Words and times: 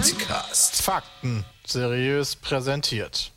Petecast. 0.00 0.82
Fakten 0.82 1.44
seriös 1.64 2.36
präsentiert. 2.36 3.32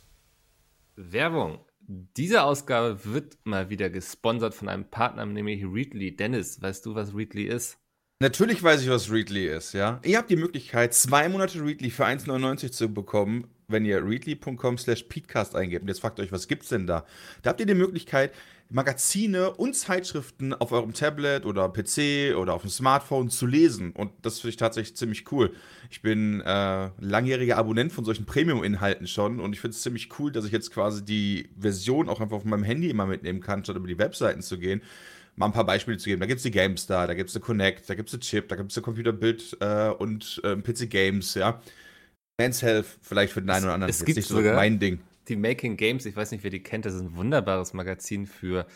Werbung. 0.96 1.58
Diese 1.86 2.42
Ausgabe 2.42 3.04
wird 3.04 3.36
mal 3.44 3.68
wieder 3.68 3.90
gesponsert 3.90 4.54
von 4.54 4.68
einem 4.68 4.90
Partner, 4.90 5.26
nämlich 5.26 5.64
Readly. 5.64 6.16
Dennis, 6.16 6.60
weißt 6.62 6.86
du, 6.86 6.94
was 6.94 7.14
Readly 7.14 7.44
ist? 7.44 7.78
Natürlich 8.20 8.62
weiß 8.62 8.82
ich, 8.82 8.88
was 8.88 9.10
Readly 9.10 9.48
ist, 9.48 9.74
ja. 9.74 10.00
Ihr 10.04 10.16
habt 10.16 10.30
die 10.30 10.36
Möglichkeit, 10.36 10.94
zwei 10.94 11.28
Monate 11.28 11.62
Readly 11.62 11.90
für 11.90 12.06
1,99 12.06 12.70
zu 12.70 12.88
bekommen, 12.88 13.48
wenn 13.68 13.84
ihr 13.84 14.02
readly.com 14.02 14.78
slash 14.78 15.02
peatcast 15.04 15.54
eingebt. 15.54 15.82
Und 15.82 15.88
jetzt 15.88 16.00
fragt 16.00 16.20
euch, 16.20 16.32
was 16.32 16.48
gibt's 16.48 16.68
denn 16.68 16.86
da? 16.86 17.04
Da 17.42 17.50
habt 17.50 17.60
ihr 17.60 17.66
die 17.66 17.74
Möglichkeit, 17.74 18.32
Magazine 18.74 19.52
und 19.52 19.76
Zeitschriften 19.76 20.52
auf 20.52 20.72
eurem 20.72 20.94
Tablet 20.94 21.46
oder 21.46 21.68
PC 21.68 22.36
oder 22.36 22.54
auf 22.54 22.62
dem 22.62 22.70
Smartphone 22.70 23.30
zu 23.30 23.46
lesen. 23.46 23.92
Und 23.92 24.10
das 24.22 24.40
finde 24.40 24.50
ich 24.50 24.56
tatsächlich 24.56 24.96
ziemlich 24.96 25.30
cool. 25.30 25.54
Ich 25.90 26.02
bin 26.02 26.40
äh, 26.40 26.90
langjähriger 26.98 27.56
Abonnent 27.56 27.92
von 27.92 28.04
solchen 28.04 28.26
Premium-Inhalten 28.26 29.06
schon 29.06 29.38
und 29.38 29.52
ich 29.52 29.60
finde 29.60 29.76
es 29.76 29.82
ziemlich 29.82 30.18
cool, 30.18 30.32
dass 30.32 30.44
ich 30.44 30.50
jetzt 30.50 30.72
quasi 30.72 31.04
die 31.04 31.50
Version 31.56 32.08
auch 32.08 32.20
einfach 32.20 32.36
auf 32.36 32.44
meinem 32.44 32.64
Handy 32.64 32.90
immer 32.90 33.06
mitnehmen 33.06 33.40
kann, 33.40 33.62
statt 33.62 33.76
über 33.76 33.86
die 33.86 33.98
Webseiten 33.98 34.42
zu 34.42 34.58
gehen. 34.58 34.82
Mal 35.36 35.46
ein 35.46 35.52
paar 35.52 35.66
Beispiele 35.66 35.96
zu 35.96 36.08
geben. 36.08 36.18
Da 36.18 36.26
gibt 36.26 36.38
es 36.38 36.42
die 36.42 36.50
GameStar, 36.50 37.06
da 37.06 37.14
gibt 37.14 37.30
es 37.30 37.36
eine 37.36 37.44
Connect, 37.44 37.88
da 37.88 37.94
gibt 37.94 38.08
es 38.08 38.14
eine 38.14 38.20
Chip, 38.22 38.48
da 38.48 38.56
gibt 38.56 38.72
es 38.72 38.76
eine 38.76 38.82
Computerbild 38.82 39.56
äh, 39.60 39.90
und 39.90 40.40
äh, 40.42 40.56
PC 40.56 40.90
Games, 40.90 41.34
ja. 41.34 41.60
Men's 42.40 42.62
Health 42.62 42.86
vielleicht 43.02 43.32
für 43.32 43.40
den 43.40 43.50
einen 43.50 43.66
oder 43.66 43.74
anderen. 43.74 43.90
Es, 43.90 44.00
es 44.00 44.04
gibt 44.04 44.16
nicht 44.16 44.26
so 44.26 44.34
sogar 44.34 44.56
mein 44.56 44.80
Ding 44.80 44.98
die 45.28 45.36
Making 45.36 45.76
Games, 45.76 46.06
ich 46.06 46.16
weiß 46.16 46.30
nicht, 46.30 46.44
wer 46.44 46.50
die 46.50 46.62
kennt, 46.62 46.86
das 46.86 46.94
ist 46.94 47.00
ein 47.00 47.16
wunderbares 47.16 47.72
Magazin 47.72 48.26
für 48.26 48.66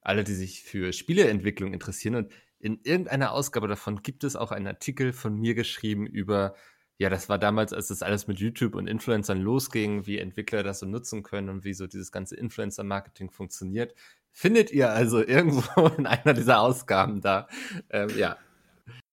alle, 0.00 0.24
die 0.24 0.34
sich 0.34 0.62
für 0.62 0.92
Spieleentwicklung 0.92 1.72
interessieren. 1.72 2.14
Und 2.14 2.32
in 2.58 2.80
irgendeiner 2.82 3.32
Ausgabe 3.32 3.68
davon 3.68 4.02
gibt 4.02 4.24
es 4.24 4.36
auch 4.36 4.52
einen 4.52 4.66
Artikel 4.66 5.12
von 5.12 5.36
mir 5.36 5.54
geschrieben 5.54 6.06
über, 6.06 6.54
ja, 6.98 7.10
das 7.10 7.28
war 7.28 7.38
damals, 7.38 7.72
als 7.72 7.88
das 7.88 8.02
alles 8.02 8.26
mit 8.26 8.40
YouTube 8.40 8.74
und 8.74 8.88
Influencern 8.88 9.40
losging, 9.40 10.06
wie 10.06 10.18
Entwickler 10.18 10.62
das 10.62 10.80
so 10.80 10.86
nutzen 10.86 11.22
können 11.22 11.48
und 11.48 11.64
wie 11.64 11.74
so 11.74 11.86
dieses 11.86 12.10
ganze 12.10 12.36
Influencer-Marketing 12.36 13.30
funktioniert. 13.30 13.94
Findet 14.32 14.70
ihr 14.70 14.90
also 14.90 15.22
irgendwo 15.26 15.86
in 15.98 16.06
einer 16.06 16.34
dieser 16.34 16.60
Ausgaben 16.60 17.20
da. 17.20 17.48
Ähm, 17.90 18.10
ja, 18.16 18.38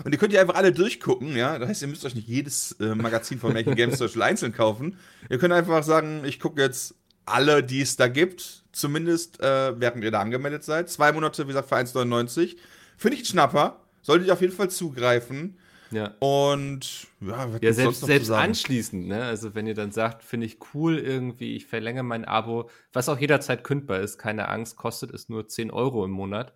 und 0.03 0.13
die 0.13 0.17
könnt 0.17 0.33
ihr 0.33 0.41
einfach 0.41 0.55
alle 0.55 0.71
durchgucken, 0.71 1.35
ja. 1.35 1.57
Das 1.57 1.69
heißt, 1.69 1.81
ihr 1.81 1.87
müsst 1.87 2.05
euch 2.05 2.15
nicht 2.15 2.27
jedes 2.27 2.73
äh, 2.73 2.95
Magazin 2.95 3.39
von 3.39 3.53
Making 3.53 3.75
Games 3.75 3.97
Social 3.97 4.21
einzeln 4.21 4.53
kaufen. 4.53 4.97
Ihr 5.29 5.37
könnt 5.37 5.53
einfach 5.53 5.83
sagen, 5.83 6.23
ich 6.25 6.39
gucke 6.39 6.61
jetzt 6.61 6.95
alle, 7.25 7.63
die 7.63 7.81
es 7.81 7.95
da 7.95 8.07
gibt, 8.07 8.63
zumindest 8.71 9.41
äh, 9.41 9.79
während 9.79 10.03
ihr 10.03 10.11
da 10.11 10.19
angemeldet 10.19 10.63
seid. 10.63 10.89
Zwei 10.89 11.11
Monate, 11.11 11.43
wie 11.43 11.47
gesagt, 11.47 11.69
für 11.69 11.75
1,99. 11.75 12.57
Finde 12.97 13.17
ich 13.17 13.23
ein 13.23 13.25
Schnapper. 13.25 13.81
Solltet 14.01 14.27
ihr 14.27 14.33
auf 14.33 14.41
jeden 14.41 14.53
Fall 14.53 14.69
zugreifen. 14.69 15.57
Ja. 15.91 16.13
Und 16.19 17.07
ja, 17.21 17.47
ja 17.61 17.73
selbst, 17.73 18.01
selbst 18.01 18.31
anschließend, 18.31 19.07
ne? 19.07 19.23
Also 19.23 19.55
wenn 19.55 19.67
ihr 19.67 19.75
dann 19.75 19.91
sagt, 19.91 20.23
finde 20.23 20.45
ich 20.45 20.57
cool 20.73 20.97
irgendwie, 20.97 21.55
ich 21.55 21.67
verlängere 21.67 22.03
mein 22.03 22.25
Abo, 22.25 22.69
was 22.91 23.07
auch 23.07 23.19
jederzeit 23.19 23.63
kündbar 23.63 23.99
ist, 23.99 24.17
keine 24.17 24.49
Angst, 24.49 24.75
kostet 24.75 25.11
es 25.11 25.29
nur 25.29 25.47
10 25.47 25.71
Euro 25.71 26.03
im 26.03 26.11
Monat. 26.11 26.53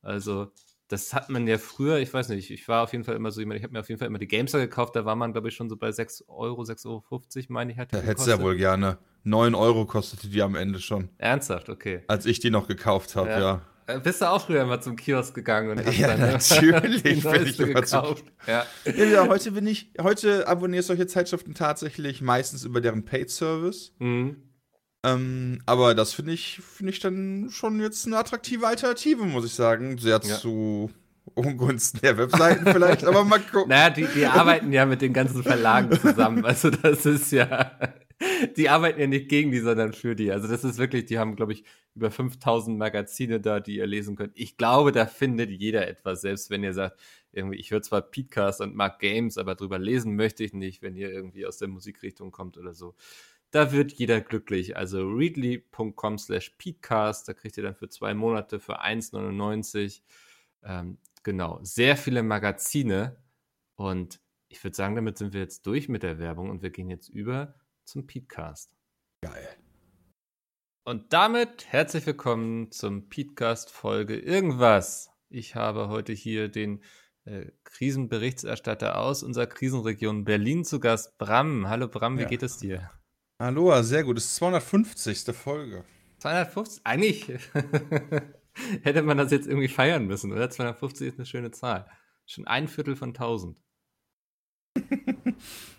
Also 0.00 0.52
das 0.88 1.12
hat 1.12 1.28
man 1.28 1.46
ja 1.46 1.58
früher, 1.58 1.98
ich 1.98 2.12
weiß 2.12 2.30
nicht, 2.30 2.50
ich 2.50 2.66
war 2.66 2.82
auf 2.82 2.92
jeden 2.92 3.04
Fall 3.04 3.14
immer 3.14 3.30
so 3.30 3.40
jemand, 3.40 3.58
ich 3.58 3.64
habe 3.64 3.72
mir 3.74 3.80
auf 3.80 3.88
jeden 3.88 3.98
Fall 3.98 4.08
immer 4.08 4.18
die 4.18 4.26
Gamester 4.26 4.58
gekauft, 4.58 4.96
da 4.96 5.04
war 5.04 5.16
man, 5.16 5.32
glaube 5.32 5.48
ich, 5.48 5.54
schon 5.54 5.68
so 5.68 5.76
bei 5.76 5.92
6 5.92 6.24
Euro, 6.28 6.62
6,50 6.62 6.86
Euro, 6.86 7.04
meine 7.48 7.72
ich, 7.72 7.78
hat 7.78 7.92
Da 7.92 7.98
hättest 7.98 8.26
du 8.26 8.30
ja 8.30 8.40
wohl 8.40 8.56
gerne. 8.56 8.98
9 9.24 9.54
Euro 9.54 9.84
kostete 9.84 10.28
die 10.28 10.42
am 10.42 10.54
Ende 10.54 10.80
schon. 10.80 11.10
Ernsthaft, 11.18 11.68
okay. 11.68 12.02
Als 12.08 12.24
ich 12.24 12.40
die 12.40 12.50
noch 12.50 12.66
gekauft 12.66 13.16
habe, 13.16 13.30
ja. 13.30 13.40
ja. 13.40 13.62
Äh, 13.86 14.00
bist 14.00 14.20
du 14.20 14.30
auch 14.30 14.40
früher 14.44 14.64
mal 14.66 14.80
zum 14.80 14.96
Kiosk 14.96 15.34
gegangen 15.34 15.70
und 15.70 15.84
hast 15.84 15.98
ja, 15.98 16.08
dann 16.08 16.20
ne, 16.20 16.32
natürlich 16.32 17.02
bin 17.02 17.46
ich 17.46 17.58
immer 17.58 17.74
gekauft. 17.74 18.24
Ja. 18.46 18.64
ja. 18.84 19.28
heute 19.28 19.52
bin 19.52 19.66
ich, 19.66 19.92
heute 20.00 20.46
abonniere 20.46 20.80
ich 20.80 20.86
solche 20.86 21.06
Zeitschriften 21.06 21.54
tatsächlich 21.54 22.20
meistens 22.20 22.64
über 22.64 22.80
deren 22.80 23.04
Paid-Service. 23.04 23.94
Mhm. 23.98 24.36
Ähm, 25.14 25.62
aber 25.66 25.94
das 25.94 26.12
finde 26.12 26.32
ich, 26.32 26.60
finde 26.60 26.92
ich 26.92 27.00
dann 27.00 27.48
schon 27.50 27.80
jetzt 27.80 28.06
eine 28.06 28.18
attraktive 28.18 28.66
Alternative, 28.66 29.24
muss 29.24 29.44
ich 29.44 29.54
sagen. 29.54 29.98
Sehr 29.98 30.20
ja. 30.22 30.36
zu 30.36 30.90
Ungunsten 31.34 32.00
der 32.00 32.16
Webseiten 32.16 32.66
vielleicht, 32.66 33.04
aber 33.04 33.24
mal 33.24 33.40
gucken. 33.40 33.68
Naja, 33.68 33.90
die, 33.90 34.06
die 34.06 34.26
arbeiten 34.26 34.72
ja 34.72 34.86
mit 34.86 35.02
den 35.02 35.12
ganzen 35.12 35.42
Verlagen 35.42 35.98
zusammen. 35.98 36.44
Also 36.44 36.70
das 36.70 37.04
ist 37.06 37.32
ja, 37.32 37.72
die 38.56 38.68
arbeiten 38.68 39.00
ja 39.00 39.06
nicht 39.06 39.28
gegen 39.28 39.50
die, 39.50 39.60
sondern 39.60 39.92
für 39.92 40.16
die. 40.16 40.32
Also 40.32 40.48
das 40.48 40.64
ist 40.64 40.78
wirklich, 40.78 41.06
die 41.06 41.18
haben, 41.18 41.36
glaube 41.36 41.52
ich, 41.52 41.64
über 41.94 42.10
5000 42.10 42.78
Magazine 42.78 43.40
da, 43.40 43.60
die 43.60 43.76
ihr 43.76 43.86
lesen 43.86 44.16
könnt. 44.16 44.32
Ich 44.34 44.56
glaube, 44.56 44.92
da 44.92 45.06
findet 45.06 45.50
jeder 45.50 45.86
etwas, 45.86 46.22
selbst 46.22 46.50
wenn 46.50 46.62
ihr 46.62 46.74
sagt, 46.74 46.98
irgendwie, 47.32 47.58
ich 47.58 47.70
höre 47.70 47.82
zwar 47.82 48.02
Podcast 48.02 48.60
und 48.60 48.74
mag 48.74 48.98
Games, 48.98 49.36
aber 49.38 49.54
drüber 49.54 49.78
lesen 49.78 50.16
möchte 50.16 50.44
ich 50.44 50.52
nicht, 50.52 50.82
wenn 50.82 50.96
ihr 50.96 51.10
irgendwie 51.10 51.46
aus 51.46 51.58
der 51.58 51.68
Musikrichtung 51.68 52.30
kommt 52.30 52.56
oder 52.56 52.74
so. 52.74 52.94
Da 53.50 53.72
wird 53.72 53.92
jeder 53.92 54.20
glücklich. 54.20 54.76
Also 54.76 55.08
readly.com 55.08 56.18
slash 56.18 56.50
peatcast, 56.58 57.28
da 57.28 57.34
kriegt 57.34 57.56
ihr 57.56 57.62
dann 57.62 57.74
für 57.74 57.88
zwei 57.88 58.14
Monate 58.14 58.60
für 58.60 58.82
1,99 58.82 60.02
ähm, 60.62 60.98
genau, 61.22 61.58
sehr 61.62 61.96
viele 61.96 62.22
Magazine. 62.22 63.16
Und 63.76 64.20
ich 64.48 64.62
würde 64.64 64.76
sagen, 64.76 64.96
damit 64.96 65.18
sind 65.18 65.32
wir 65.32 65.40
jetzt 65.40 65.66
durch 65.66 65.88
mit 65.88 66.02
der 66.02 66.18
Werbung 66.18 66.50
und 66.50 66.62
wir 66.62 66.70
gehen 66.70 66.90
jetzt 66.90 67.08
über 67.08 67.54
zum 67.84 68.06
Peatcast. 68.06 68.74
Geil. 69.22 69.48
Und 70.84 71.12
damit 71.12 71.66
herzlich 71.66 72.06
willkommen 72.06 72.70
zum 72.70 73.08
Peatcast 73.08 73.70
Folge 73.70 74.18
irgendwas. 74.18 75.10
Ich 75.28 75.54
habe 75.54 75.88
heute 75.88 76.12
hier 76.12 76.48
den 76.48 76.82
äh, 77.24 77.46
Krisenberichterstatter 77.64 78.98
aus 78.98 79.22
unserer 79.22 79.46
Krisenregion 79.46 80.24
Berlin 80.24 80.64
zu 80.64 80.80
Gast, 80.80 81.18
Bram. 81.18 81.68
Hallo 81.68 81.88
Bram, 81.88 82.16
wie 82.16 82.22
ja. 82.22 82.28
geht 82.28 82.42
es 82.42 82.56
dir? 82.56 82.90
Hallo, 83.40 83.80
sehr 83.82 84.02
gut. 84.02 84.16
Das 84.16 84.24
ist 84.24 84.34
250. 84.36 85.24
Folge. 85.32 85.84
250? 86.18 86.80
Eigentlich 86.82 87.28
hätte 88.82 89.02
man 89.02 89.16
das 89.16 89.30
jetzt 89.30 89.46
irgendwie 89.46 89.68
feiern 89.68 90.06
müssen, 90.06 90.32
oder? 90.32 90.50
250 90.50 91.06
ist 91.06 91.18
eine 91.18 91.26
schöne 91.26 91.52
Zahl. 91.52 91.86
Schon 92.26 92.48
ein 92.48 92.66
Viertel 92.66 92.96
von 92.96 93.10
1000. 93.10 93.56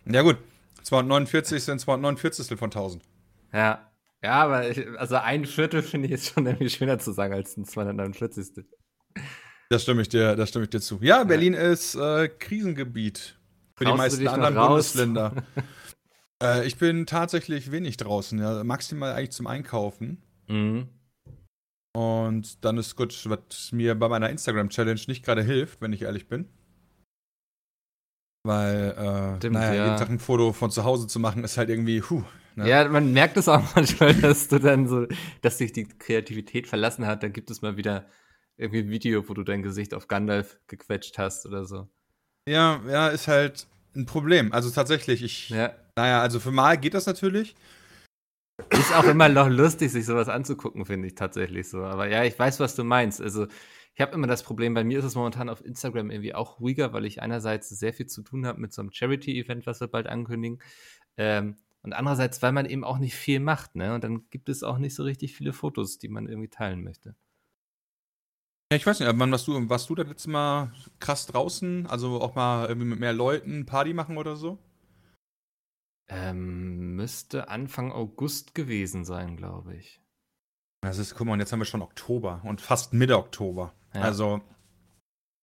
ja, 0.05 0.21
gut. 0.21 0.37
249 0.83 1.61
sind 1.61 1.81
249 1.81 2.57
von 2.57 2.67
1000. 2.67 3.03
Ja. 3.51 3.91
Ja, 4.23 4.43
aber 4.43 4.69
ich, 4.69 4.87
also 4.97 5.15
ein 5.15 5.45
Viertel 5.45 5.81
finde 5.81 6.05
ich 6.05 6.11
jetzt 6.11 6.33
schon 6.33 6.45
irgendwie 6.45 6.69
schöner 6.69 6.97
zu 6.97 7.11
sagen 7.11 7.33
als 7.33 7.57
ein 7.57 7.65
249. 7.65 8.65
Das 9.69 9.83
stimme 9.83 10.01
ich 10.01 10.09
dir, 10.09 10.37
das 10.37 10.49
stimme 10.49 10.63
ich 10.63 10.69
dir 10.69 10.81
zu. 10.81 10.99
Ja, 11.01 11.25
Berlin 11.25 11.53
ja. 11.53 11.59
ist 11.59 11.95
äh, 11.95 12.29
Krisengebiet 12.29 13.37
für 13.75 13.83
Traust 13.83 13.95
die 13.95 13.97
meisten 13.97 14.27
anderen 14.29 14.55
Bundesländer. 14.55 15.33
Äh, 16.41 16.65
ich 16.65 16.77
bin 16.77 17.05
tatsächlich 17.05 17.71
wenig 17.71 17.97
draußen, 17.97 18.39
ja. 18.39 18.63
Maximal 18.63 19.13
eigentlich 19.13 19.31
zum 19.31 19.47
Einkaufen. 19.47 20.23
Mhm. 20.47 20.89
Und 21.95 22.63
dann 22.63 22.77
ist 22.77 22.95
gut, 22.95 23.27
was 23.29 23.71
mir 23.71 23.95
bei 23.95 24.07
meiner 24.07 24.29
Instagram-Challenge 24.29 25.01
nicht 25.07 25.25
gerade 25.25 25.43
hilft, 25.43 25.81
wenn 25.81 25.93
ich 25.93 26.03
ehrlich 26.03 26.27
bin. 26.27 26.47
Weil, 28.43 28.91
äh, 28.91 29.37
Stimmt, 29.37 29.55
naja, 29.55 29.73
ja. 29.73 29.85
jeden 29.85 29.97
Tag 29.97 30.09
ein 30.09 30.19
Foto 30.19 30.53
von 30.53 30.71
zu 30.71 30.83
Hause 30.83 31.07
zu 31.07 31.19
machen, 31.19 31.43
ist 31.43 31.57
halt 31.57 31.69
irgendwie, 31.69 32.01
huh. 32.01 32.23
Ne? 32.55 32.67
Ja, 32.67 32.87
man 32.87 33.13
merkt 33.13 33.37
es 33.37 33.47
auch 33.47 33.63
manchmal, 33.75 34.13
dass 34.13 34.47
du 34.47 34.59
dann 34.59 34.87
so, 34.87 35.07
dass 35.41 35.57
sich 35.57 35.71
die 35.71 35.87
Kreativität 35.87 36.67
verlassen 36.67 37.05
hat. 37.05 37.23
Dann 37.23 37.33
gibt 37.33 37.51
es 37.51 37.61
mal 37.61 37.77
wieder 37.77 38.05
irgendwie 38.57 38.79
ein 38.79 38.89
Video, 38.89 39.27
wo 39.27 39.33
du 39.33 39.43
dein 39.43 39.63
Gesicht 39.63 39.93
auf 39.93 40.07
Gandalf 40.07 40.59
gequetscht 40.67 41.17
hast 41.17 41.45
oder 41.45 41.65
so. 41.65 41.87
Ja, 42.47 42.81
ja, 42.87 43.07
ist 43.09 43.27
halt 43.27 43.67
ein 43.95 44.05
Problem. 44.05 44.51
Also 44.53 44.69
tatsächlich, 44.69 45.23
ich 45.23 45.49
ja. 45.49 45.73
Naja, 45.99 46.21
also 46.21 46.39
für 46.39 46.51
mal 46.51 46.77
geht 46.77 46.93
das 46.93 47.07
natürlich. 47.07 47.55
Ist 48.69 48.95
auch 48.95 49.03
immer 49.03 49.27
noch 49.27 49.49
lustig, 49.49 49.91
sich 49.91 50.05
sowas 50.05 50.29
anzugucken, 50.29 50.85
finde 50.85 51.07
ich 51.07 51.15
tatsächlich 51.15 51.69
so. 51.69 51.83
Aber 51.83 52.07
ja, 52.07 52.23
ich 52.23 52.39
weiß, 52.39 52.61
was 52.61 52.75
du 52.75 52.85
meinst. 52.85 53.21
Also, 53.21 53.47
ich 53.95 54.01
habe 54.01 54.13
immer 54.13 54.27
das 54.27 54.43
Problem, 54.43 54.73
bei 54.73 54.85
mir 54.85 54.99
ist 54.99 55.05
es 55.05 55.15
momentan 55.15 55.49
auf 55.49 55.63
Instagram 55.63 56.09
irgendwie 56.09 56.33
auch 56.33 56.61
ruhiger, 56.61 56.93
weil 56.93 57.03
ich 57.03 57.21
einerseits 57.21 57.67
sehr 57.67 57.93
viel 57.93 58.05
zu 58.05 58.21
tun 58.21 58.45
habe 58.45 58.61
mit 58.61 58.71
so 58.71 58.81
einem 58.81 58.91
Charity-Event, 58.93 59.65
was 59.65 59.81
wir 59.81 59.87
bald 59.87 60.07
ankündigen. 60.07 60.61
Ähm, 61.17 61.57
und 61.81 61.91
andererseits, 61.91 62.41
weil 62.41 62.53
man 62.53 62.65
eben 62.65 62.85
auch 62.85 62.97
nicht 62.97 63.15
viel 63.15 63.41
macht, 63.41 63.75
ne? 63.75 63.93
Und 63.93 64.05
dann 64.05 64.29
gibt 64.29 64.47
es 64.47 64.63
auch 64.63 64.77
nicht 64.77 64.95
so 64.95 65.03
richtig 65.03 65.35
viele 65.35 65.51
Fotos, 65.51 65.97
die 65.97 66.07
man 66.07 66.27
irgendwie 66.27 66.49
teilen 66.49 66.81
möchte. 66.81 67.15
Ja, 68.71 68.77
ich 68.77 68.85
weiß 68.85 68.99
nicht, 68.99 69.11
wann 69.17 69.31
warst 69.31 69.47
du, 69.47 69.69
warst 69.69 69.89
du 69.89 69.95
das 69.95 70.07
letzte 70.07 70.29
Mal 70.29 70.71
krass 70.99 71.25
draußen? 71.25 71.87
Also 71.87 72.21
auch 72.21 72.35
mal 72.35 72.67
irgendwie 72.67 72.87
mit 72.87 72.99
mehr 72.99 73.13
Leuten 73.13 73.65
Party 73.65 73.93
machen 73.93 74.17
oder 74.17 74.35
so? 74.35 74.59
Ähm, 76.07 76.95
müsste 76.95 77.49
Anfang 77.49 77.91
August 77.91 78.53
gewesen 78.53 79.05
sein, 79.05 79.37
glaube 79.37 79.75
ich. 79.75 80.01
Das 80.81 80.99
ist, 80.99 81.15
guck 81.15 81.25
mal, 81.27 81.33
und 81.33 81.39
jetzt 81.39 81.51
haben 81.51 81.59
wir 81.59 81.65
schon 81.65 81.81
Oktober 81.81 82.41
und 82.43 82.61
fast 82.61 82.93
Mitte 82.93 83.17
Oktober. 83.17 83.73
Ja. 83.93 84.01
Also 84.01 84.41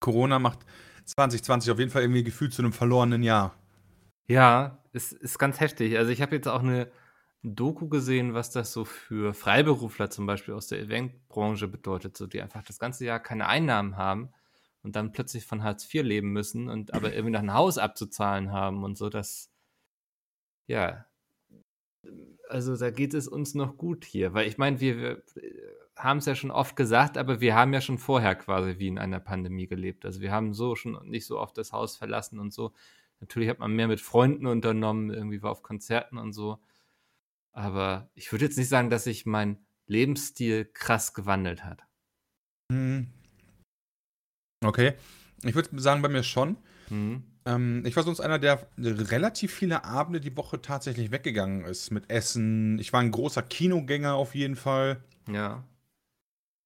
Corona 0.00 0.38
macht 0.38 0.60
2020 1.04 1.70
auf 1.72 1.78
jeden 1.80 1.90
Fall 1.90 2.02
irgendwie 2.02 2.24
gefühlt 2.24 2.52
zu 2.52 2.62
einem 2.62 2.72
verlorenen 2.72 3.24
Jahr. 3.24 3.56
Ja, 4.28 4.78
es 4.92 5.12
ist 5.12 5.38
ganz 5.38 5.58
heftig. 5.58 5.98
Also 5.98 6.12
ich 6.12 6.22
habe 6.22 6.36
jetzt 6.36 6.48
auch 6.48 6.62
eine 6.62 6.90
Doku 7.54 7.88
gesehen, 7.88 8.34
was 8.34 8.50
das 8.50 8.72
so 8.72 8.84
für 8.84 9.34
Freiberufler 9.34 10.10
zum 10.10 10.26
Beispiel 10.26 10.54
aus 10.54 10.66
der 10.66 10.80
Eventbranche 10.80 11.68
bedeutet, 11.68 12.16
so 12.16 12.26
die 12.26 12.42
einfach 12.42 12.62
das 12.62 12.78
ganze 12.78 13.04
Jahr 13.04 13.20
keine 13.20 13.46
Einnahmen 13.46 13.96
haben 13.96 14.30
und 14.82 14.96
dann 14.96 15.12
plötzlich 15.12 15.44
von 15.46 15.62
Hartz 15.62 15.92
IV 15.92 16.02
leben 16.02 16.32
müssen 16.32 16.68
und 16.68 16.94
aber 16.94 17.12
irgendwie 17.12 17.32
noch 17.32 17.40
ein 17.40 17.54
Haus 17.54 17.78
abzuzahlen 17.78 18.52
haben 18.52 18.84
und 18.84 18.98
so, 18.98 19.08
das 19.08 19.50
ja, 20.66 21.06
also 22.48 22.76
da 22.76 22.90
geht 22.90 23.14
es 23.14 23.28
uns 23.28 23.54
noch 23.54 23.76
gut 23.76 24.04
hier, 24.04 24.34
weil 24.34 24.46
ich 24.48 24.58
meine, 24.58 24.80
wir, 24.80 24.96
wir 24.96 25.22
haben 25.96 26.18
es 26.18 26.26
ja 26.26 26.34
schon 26.34 26.50
oft 26.50 26.76
gesagt, 26.76 27.18
aber 27.18 27.40
wir 27.40 27.54
haben 27.54 27.72
ja 27.72 27.80
schon 27.80 27.98
vorher 27.98 28.34
quasi 28.34 28.78
wie 28.78 28.88
in 28.88 28.98
einer 28.98 29.20
Pandemie 29.20 29.66
gelebt. 29.66 30.04
Also 30.04 30.20
wir 30.20 30.30
haben 30.30 30.52
so 30.52 30.76
schon 30.76 30.98
nicht 31.08 31.26
so 31.26 31.38
oft 31.38 31.56
das 31.58 31.72
Haus 31.72 31.96
verlassen 31.96 32.38
und 32.38 32.52
so. 32.52 32.72
Natürlich 33.20 33.48
hat 33.48 33.58
man 33.60 33.72
mehr 33.72 33.88
mit 33.88 34.00
Freunden 34.00 34.46
unternommen, 34.46 35.10
irgendwie 35.10 35.42
war 35.42 35.50
auf 35.50 35.62
Konzerten 35.62 36.18
und 36.18 36.32
so. 36.32 36.58
Aber 37.56 38.10
ich 38.14 38.30
würde 38.32 38.44
jetzt 38.44 38.58
nicht 38.58 38.68
sagen, 38.68 38.90
dass 38.90 39.04
sich 39.04 39.24
mein 39.24 39.58
Lebensstil 39.86 40.66
krass 40.66 41.14
gewandelt 41.14 41.64
hat. 41.64 41.84
Hm. 42.70 43.06
Okay. 44.62 44.94
Ich 45.42 45.54
würde 45.54 45.80
sagen, 45.80 46.02
bei 46.02 46.08
mir 46.08 46.22
schon. 46.22 46.58
Hm. 46.88 47.24
Ähm, 47.46 47.82
ich 47.86 47.96
war 47.96 48.02
sonst 48.02 48.20
einer, 48.20 48.38
der 48.38 48.68
relativ 48.76 49.54
viele 49.54 49.84
Abende 49.84 50.20
die 50.20 50.36
Woche 50.36 50.60
tatsächlich 50.60 51.12
weggegangen 51.12 51.64
ist 51.64 51.90
mit 51.90 52.10
Essen. 52.10 52.78
Ich 52.78 52.92
war 52.92 53.00
ein 53.00 53.10
großer 53.10 53.42
Kinogänger 53.42 54.14
auf 54.14 54.34
jeden 54.34 54.56
Fall. 54.56 55.02
Ja. 55.30 55.64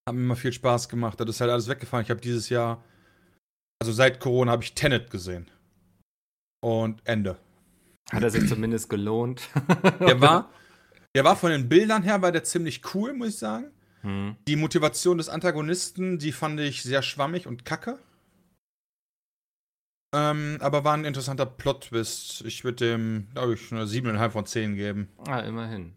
Hat 0.07 0.15
mir 0.15 0.21
immer 0.21 0.35
viel 0.35 0.51
Spaß 0.51 0.89
gemacht. 0.89 1.19
Das 1.19 1.29
ist 1.29 1.39
halt 1.39 1.51
alles 1.51 1.69
weggefallen. 1.69 2.03
Ich 2.03 2.09
habe 2.09 2.21
dieses 2.21 2.49
Jahr, 2.49 2.83
also 3.79 3.93
seit 3.93 4.19
Corona, 4.19 4.51
habe 4.51 4.63
ich 4.63 4.73
Tenet 4.73 5.09
gesehen. 5.09 5.49
Und 6.61 7.01
Ende. 7.05 7.37
Hat 8.11 8.23
er 8.23 8.29
sich 8.29 8.49
zumindest 8.49 8.89
gelohnt. 8.89 9.47
Der 10.01 10.19
war, 10.19 10.49
der 11.15 11.23
war 11.23 11.35
von 11.35 11.51
den 11.51 11.69
Bildern 11.69 12.03
her, 12.03 12.21
war 12.21 12.31
der 12.31 12.43
ziemlich 12.43 12.81
cool, 12.93 13.13
muss 13.13 13.29
ich 13.29 13.37
sagen. 13.37 13.71
Hm. 14.01 14.35
Die 14.47 14.55
Motivation 14.55 15.17
des 15.17 15.29
Antagonisten, 15.29 16.17
die 16.17 16.31
fand 16.31 16.59
ich 16.59 16.83
sehr 16.83 17.01
schwammig 17.01 17.47
und 17.47 17.65
kacke. 17.65 17.99
Ähm, 20.13 20.57
aber 20.59 20.83
war 20.83 20.93
ein 20.93 21.05
interessanter 21.05 21.45
Plot-Twist. 21.45 22.41
Ich 22.45 22.63
würde 22.63 22.85
dem, 22.85 23.27
glaube 23.33 23.53
ich, 23.53 23.71
eine 23.71 23.85
7,5 23.85 24.29
von 24.29 24.45
10 24.45 24.75
geben. 24.75 25.09
Ah, 25.25 25.39
immerhin. 25.39 25.93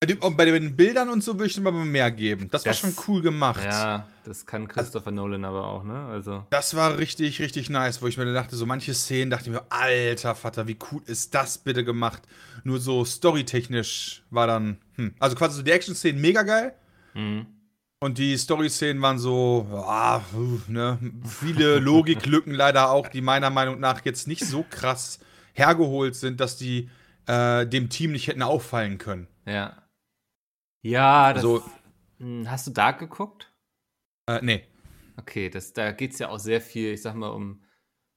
Bei, 0.00 0.06
dem, 0.06 0.18
bei 0.20 0.44
den 0.44 0.76
Bildern 0.76 1.08
und 1.08 1.24
so 1.24 1.34
würde 1.34 1.46
ich 1.46 1.54
dem 1.54 1.66
aber 1.66 1.84
mehr 1.84 2.12
geben. 2.12 2.48
Das, 2.50 2.62
Das- 2.62 2.84
war 2.84 2.90
schon 2.90 3.04
cool 3.08 3.20
gemacht. 3.20 3.64
Ja, 3.64 4.06
das 4.24 4.46
kann 4.46 4.68
Christopher 4.68 5.10
Nolan 5.10 5.44
aber 5.44 5.66
auch, 5.66 5.82
ne? 5.82 6.06
Also. 6.06 6.46
Das 6.50 6.76
war 6.76 6.98
richtig, 6.98 7.40
richtig 7.40 7.68
nice, 7.68 8.00
wo 8.00 8.06
ich 8.06 8.16
mir 8.16 8.32
dachte, 8.32 8.54
so 8.54 8.64
manche 8.64 8.94
Szenen 8.94 9.30
dachte 9.30 9.50
ich 9.50 9.56
mir, 9.56 9.64
alter 9.70 10.36
Vater, 10.36 10.68
wie 10.68 10.76
cool 10.92 11.02
ist 11.06 11.34
das 11.34 11.58
bitte 11.58 11.84
gemacht? 11.84 12.22
Nur 12.62 12.78
so 12.78 13.04
storytechnisch 13.04 14.22
war 14.30 14.46
dann, 14.46 14.78
hm. 14.94 15.14
also 15.18 15.34
quasi 15.34 15.56
so 15.56 15.62
die 15.62 15.72
Action-Szenen 15.72 16.20
mega 16.20 16.44
geil. 16.44 16.74
Hm. 17.14 17.46
Und 18.00 18.18
die 18.18 18.36
Story-Szenen 18.36 19.02
waren 19.02 19.18
so, 19.18 19.66
ah, 19.84 20.20
ne, 20.68 20.98
viele 21.24 21.80
Logiklücken 21.80 22.54
leider 22.54 22.90
auch, 22.90 23.08
die 23.08 23.20
meiner 23.20 23.50
Meinung 23.50 23.80
nach 23.80 24.04
jetzt 24.04 24.28
nicht 24.28 24.44
so 24.44 24.64
krass 24.70 25.18
hergeholt 25.54 26.14
sind, 26.14 26.38
dass 26.38 26.56
die 26.56 26.88
äh, 27.26 27.66
dem 27.66 27.90
Team 27.90 28.12
nicht 28.12 28.28
hätten 28.28 28.42
auffallen 28.42 28.98
können. 28.98 29.26
Ja. 29.44 29.76
Ja, 30.82 31.32
das. 31.32 31.42
So- 31.42 31.62
Hm, 32.18 32.50
Hast 32.50 32.66
du 32.66 32.72
Dark 32.72 32.98
geguckt? 32.98 33.52
Äh, 34.26 34.40
nee. 34.42 34.64
Okay, 35.16 35.50
das, 35.50 35.72
da 35.72 35.92
geht 35.92 36.12
es 36.12 36.18
ja 36.18 36.28
auch 36.30 36.38
sehr 36.38 36.60
viel, 36.60 36.92
ich 36.92 37.02
sag 37.02 37.14
mal, 37.14 37.28
um 37.28 37.62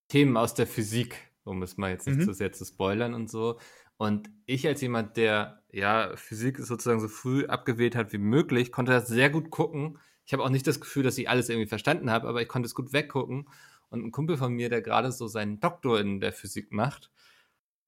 Themen 0.07 0.37
aus 0.37 0.53
der 0.55 0.67
Physik, 0.67 1.15
um 1.43 1.61
es 1.63 1.77
mal 1.77 1.91
jetzt 1.91 2.07
nicht 2.07 2.19
Mhm. 2.19 2.23
zu 2.25 2.33
sehr 2.33 2.51
zu 2.51 2.65
spoilern 2.65 3.13
und 3.13 3.29
so. 3.29 3.59
Und 3.97 4.29
ich 4.47 4.65
als 4.67 4.81
jemand, 4.81 5.17
der 5.17 5.63
ja 5.71 6.15
Physik 6.15 6.57
sozusagen 6.57 6.99
so 6.99 7.07
früh 7.07 7.45
abgewählt 7.45 7.95
hat 7.95 8.11
wie 8.13 8.17
möglich, 8.17 8.71
konnte 8.71 8.91
das 8.91 9.07
sehr 9.07 9.29
gut 9.29 9.51
gucken. 9.51 9.99
Ich 10.25 10.33
habe 10.33 10.43
auch 10.43 10.49
nicht 10.49 10.65
das 10.65 10.79
Gefühl, 10.81 11.03
dass 11.03 11.17
ich 11.17 11.29
alles 11.29 11.49
irgendwie 11.49 11.67
verstanden 11.69 12.09
habe, 12.09 12.27
aber 12.27 12.41
ich 12.41 12.47
konnte 12.47 12.65
es 12.65 12.75
gut 12.75 12.93
weggucken. 12.93 13.47
Und 13.89 14.03
ein 14.03 14.11
Kumpel 14.11 14.37
von 14.37 14.53
mir, 14.53 14.69
der 14.69 14.81
gerade 14.81 15.11
so 15.11 15.27
seinen 15.27 15.59
Doktor 15.59 15.99
in 15.99 16.19
der 16.19 16.33
Physik 16.33 16.71
macht, 16.71 17.11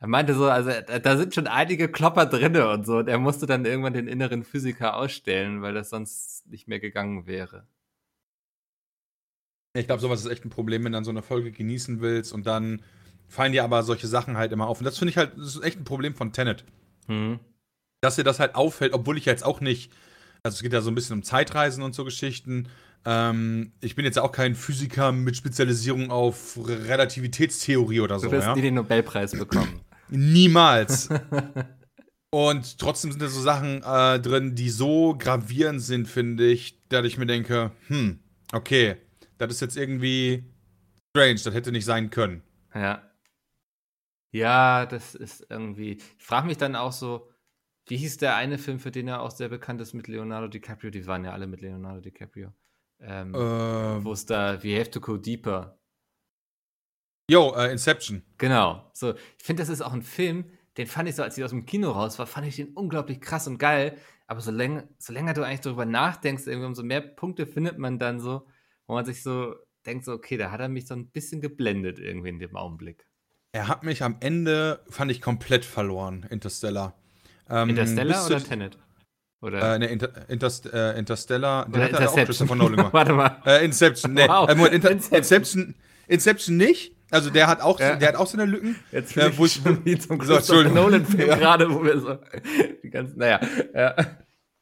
er 0.04 0.10
meinte 0.10 0.34
so, 0.34 0.50
also 0.50 0.70
da 1.02 1.16
sind 1.16 1.34
schon 1.34 1.48
einige 1.48 1.88
Klopper 1.88 2.26
drinne 2.26 2.70
und 2.70 2.86
so. 2.86 2.98
Und 2.98 3.08
er 3.08 3.20
musste 3.20 3.46
dann 3.46 3.64
irgendwann 3.64 3.94
den 3.94 4.10
inneren 4.10 4.44
Physiker 4.44 4.98
ausstellen, 4.98 5.62
weil 5.62 5.74
das 5.74 5.92
sonst 5.92 6.46
nicht 6.50 6.68
mehr 6.68 6.82
gegangen 6.82 7.26
wäre. 7.26 7.66
Ich 9.74 9.88
glaube, 9.88 10.02
sowas 10.02 10.20
ist 10.20 10.30
echt 10.30 10.44
ein 10.44 10.50
Problem, 10.50 10.84
wenn 10.84 10.92
du 10.92 10.98
dann 10.98 11.06
so 11.06 11.12
eine 11.12 11.22
Folge 11.22 11.54
genießen 11.54 12.02
willst 12.02 12.34
und 12.34 12.46
dann 12.46 12.84
fallen 13.30 13.54
dir 13.54 13.64
aber 13.64 13.82
solche 13.84 14.08
Sachen 14.08 14.36
halt 14.36 14.52
immer 14.52 14.68
auf. 14.68 14.80
Und 14.80 14.84
das 14.84 14.98
finde 14.98 15.12
ich 15.12 15.18
halt, 15.18 15.38
das 15.38 15.56
ist 15.56 15.64
echt 15.64 15.80
ein 15.80 15.86
Problem 15.86 16.16
von 16.16 16.34
Tenet. 16.34 16.66
Hm. 17.08 17.40
Dass 18.02 18.18
dir 18.18 18.26
das 18.26 18.42
halt 18.42 18.56
auffällt, 18.56 18.92
obwohl 18.92 19.18
ich 19.18 19.24
jetzt 19.24 19.46
auch 19.46 19.62
nicht, 19.62 19.90
also 20.44 20.56
es 20.56 20.62
geht 20.62 20.74
ja 20.74 20.82
so 20.82 20.92
ein 20.92 20.96
bisschen 20.96 21.16
um 21.16 21.24
Zeitreisen 21.24 21.82
und 21.82 21.96
so 21.96 22.04
Geschichten. 22.04 22.68
Ähm, 23.06 23.72
ich 23.80 23.96
bin 23.96 24.04
jetzt 24.04 24.20
auch 24.20 24.34
kein 24.34 24.56
Physiker 24.56 25.14
mit 25.14 25.38
Spezialisierung 25.38 26.12
auf 26.12 26.60
Relativitätstheorie 26.62 28.02
oder 28.02 28.20
so. 28.20 28.26
Du 28.26 28.34
wirst 28.34 28.48
ja? 28.48 28.56
nie 28.56 28.64
den 28.64 28.74
Nobelpreis 28.74 29.32
bekommen. 29.32 29.80
Niemals. 30.14 31.10
Und 32.32 32.80
trotzdem 32.80 33.12
sind 33.12 33.22
da 33.22 33.28
so 33.28 33.42
Sachen 33.42 33.84
äh, 33.84 34.20
drin, 34.20 34.56
die 34.56 34.70
so 34.70 35.16
gravierend 35.18 35.82
sind, 35.82 36.08
finde 36.08 36.46
ich, 36.48 36.82
dass 36.90 37.06
ich 37.06 37.18
mir 37.20 37.28
denke, 37.28 37.72
hm, 37.88 38.20
okay, 38.52 38.96
das 39.38 39.52
ist 39.52 39.62
jetzt 39.62 39.78
irgendwie 39.78 40.44
strange, 41.16 41.40
das 41.44 41.54
hätte 41.54 41.72
nicht 41.72 41.86
sein 41.86 42.10
können. 42.10 42.42
ja. 42.74 43.02
Ja, 44.36 44.88
das 44.88 45.14
ist 45.14 45.46
irgendwie. 45.52 45.92
Ich 46.18 46.24
frage 46.24 46.48
mich 46.48 46.58
dann 46.58 46.76
auch 46.76 46.92
so, 46.92 47.30
wie 47.88 47.98
hieß 47.98 48.18
der 48.18 48.36
eine 48.36 48.58
Film, 48.58 48.80
für 48.80 48.90
den 48.90 49.08
er 49.08 49.22
auch 49.22 49.30
sehr 49.30 49.48
bekannt 49.48 49.80
ist 49.80 49.94
mit 49.94 50.08
Leonardo 50.08 50.48
DiCaprio? 50.48 50.90
Die 50.90 51.06
waren 51.06 51.24
ja 51.24 51.34
alle 51.34 51.46
mit 51.46 51.62
Leonardo 51.62 52.00
DiCaprio. 52.02 52.52
Ähm, 53.00 53.36
Äh, 53.36 53.38
Wo 53.38 54.12
es 54.12 54.26
da, 54.26 54.64
We 54.64 54.80
Have 54.80 54.90
to 54.90 55.02
Go 55.02 55.18
Deeper. 55.18 55.78
Yo, 57.30 57.54
äh, 57.56 57.72
Inception. 57.72 58.24
Genau. 58.38 58.90
So, 58.94 59.14
ich 59.14 59.44
finde, 59.44 59.62
das 59.64 59.70
ist 59.70 59.82
auch 59.82 59.94
ein 59.94 60.02
Film, 60.04 60.46
den 60.78 60.88
fand 60.88 61.08
ich 61.08 61.16
so, 61.16 61.24
als 61.24 61.38
ich 61.38 61.44
aus 61.44 61.52
dem 61.52 61.66
Kino 61.66 61.92
raus 61.92 62.18
war, 62.20 62.26
fand 62.28 62.48
ich 62.48 62.56
den 62.56 62.70
unglaublich 62.74 63.22
krass 63.22 63.48
und 63.48 63.58
geil. 63.58 63.98
Aber 64.28 64.42
so 64.42 64.52
länger, 64.52 64.84
so 64.98 65.14
länger 65.14 65.34
du 65.34 65.44
eigentlich 65.44 65.62
darüber 65.62 65.86
nachdenkst, 65.86 66.48
irgendwie 66.48 66.68
umso 66.68 66.84
mehr 66.84 67.02
Punkte 67.02 67.46
findet 67.46 67.78
man 67.78 68.00
dann 68.00 68.20
so, 68.20 68.48
wo 68.88 68.94
man 68.94 69.06
sich 69.06 69.22
so 69.22 69.56
denkt, 69.86 70.06
so, 70.06 70.14
okay, 70.14 70.38
da 70.38 70.50
hat 70.50 70.62
er 70.62 70.70
mich 70.70 70.88
so 70.88 70.96
ein 70.96 71.08
bisschen 71.08 71.42
geblendet 71.42 72.00
irgendwie 72.00 72.30
in 72.30 72.40
dem 72.40 72.56
Augenblick. 72.56 73.06
Er 73.52 73.68
hat 73.68 73.84
mich 73.84 74.02
am 74.02 74.18
Ende, 74.22 74.84
fand 74.90 75.12
ich, 75.12 75.22
komplett 75.22 75.66
verloren, 75.66 76.26
Interstellar. 76.30 76.96
Ähm, 77.50 77.70
Interstellar 77.70 78.26
oder 78.26 78.44
Tenet? 78.44 78.78
Oder, 79.42 79.76
Äh, 79.76 79.80
ne, 79.80 79.88
Inter, 79.88 80.30
Interst, 80.30 80.66
äh, 80.74 80.98
Interstellar, 80.98 81.66
den 81.66 81.76
oder 81.76 81.84
hat 81.84 82.00
er 82.00 82.10
auch 82.10 82.16
Christopher 82.16 82.56
Nolan 82.56 82.76
gemacht. 82.78 82.94
Warte 82.94 83.14
mal. 83.14 83.42
Äh, 83.46 83.66
Inception, 83.66 84.14
nee. 84.14 84.22
Wow. 84.28 84.50
Äh, 84.50 84.74
Inter. 84.74 84.92
Inception. 84.92 85.76
Inception 86.08 86.58
nicht. 86.58 86.96
Also 87.14 87.30
der 87.30 87.48
hat 87.48 87.62
auch, 87.62 87.80
Ja. 87.80 87.96
der 87.96 88.10
hat 88.10 88.16
auch 88.16 88.28
seine 88.28 88.46
Lücken. 88.46 88.76
Jetzt 88.92 89.16
Äh, 89.16 89.38
wo 89.38 89.46
ich 89.46 89.54
schon 89.54 89.86
wie 89.86 89.98
zum 89.98 90.20
So. 90.42 90.62
Nolan-Film 90.64 91.30
Ja. 91.30 91.36
gerade, 91.38 91.74
wo 91.74 91.84
wir 91.84 92.00
so 92.00 92.18
die 92.84 92.90
ganzen, 92.90 93.18
naja, 93.20 93.40
ja. 93.74 93.96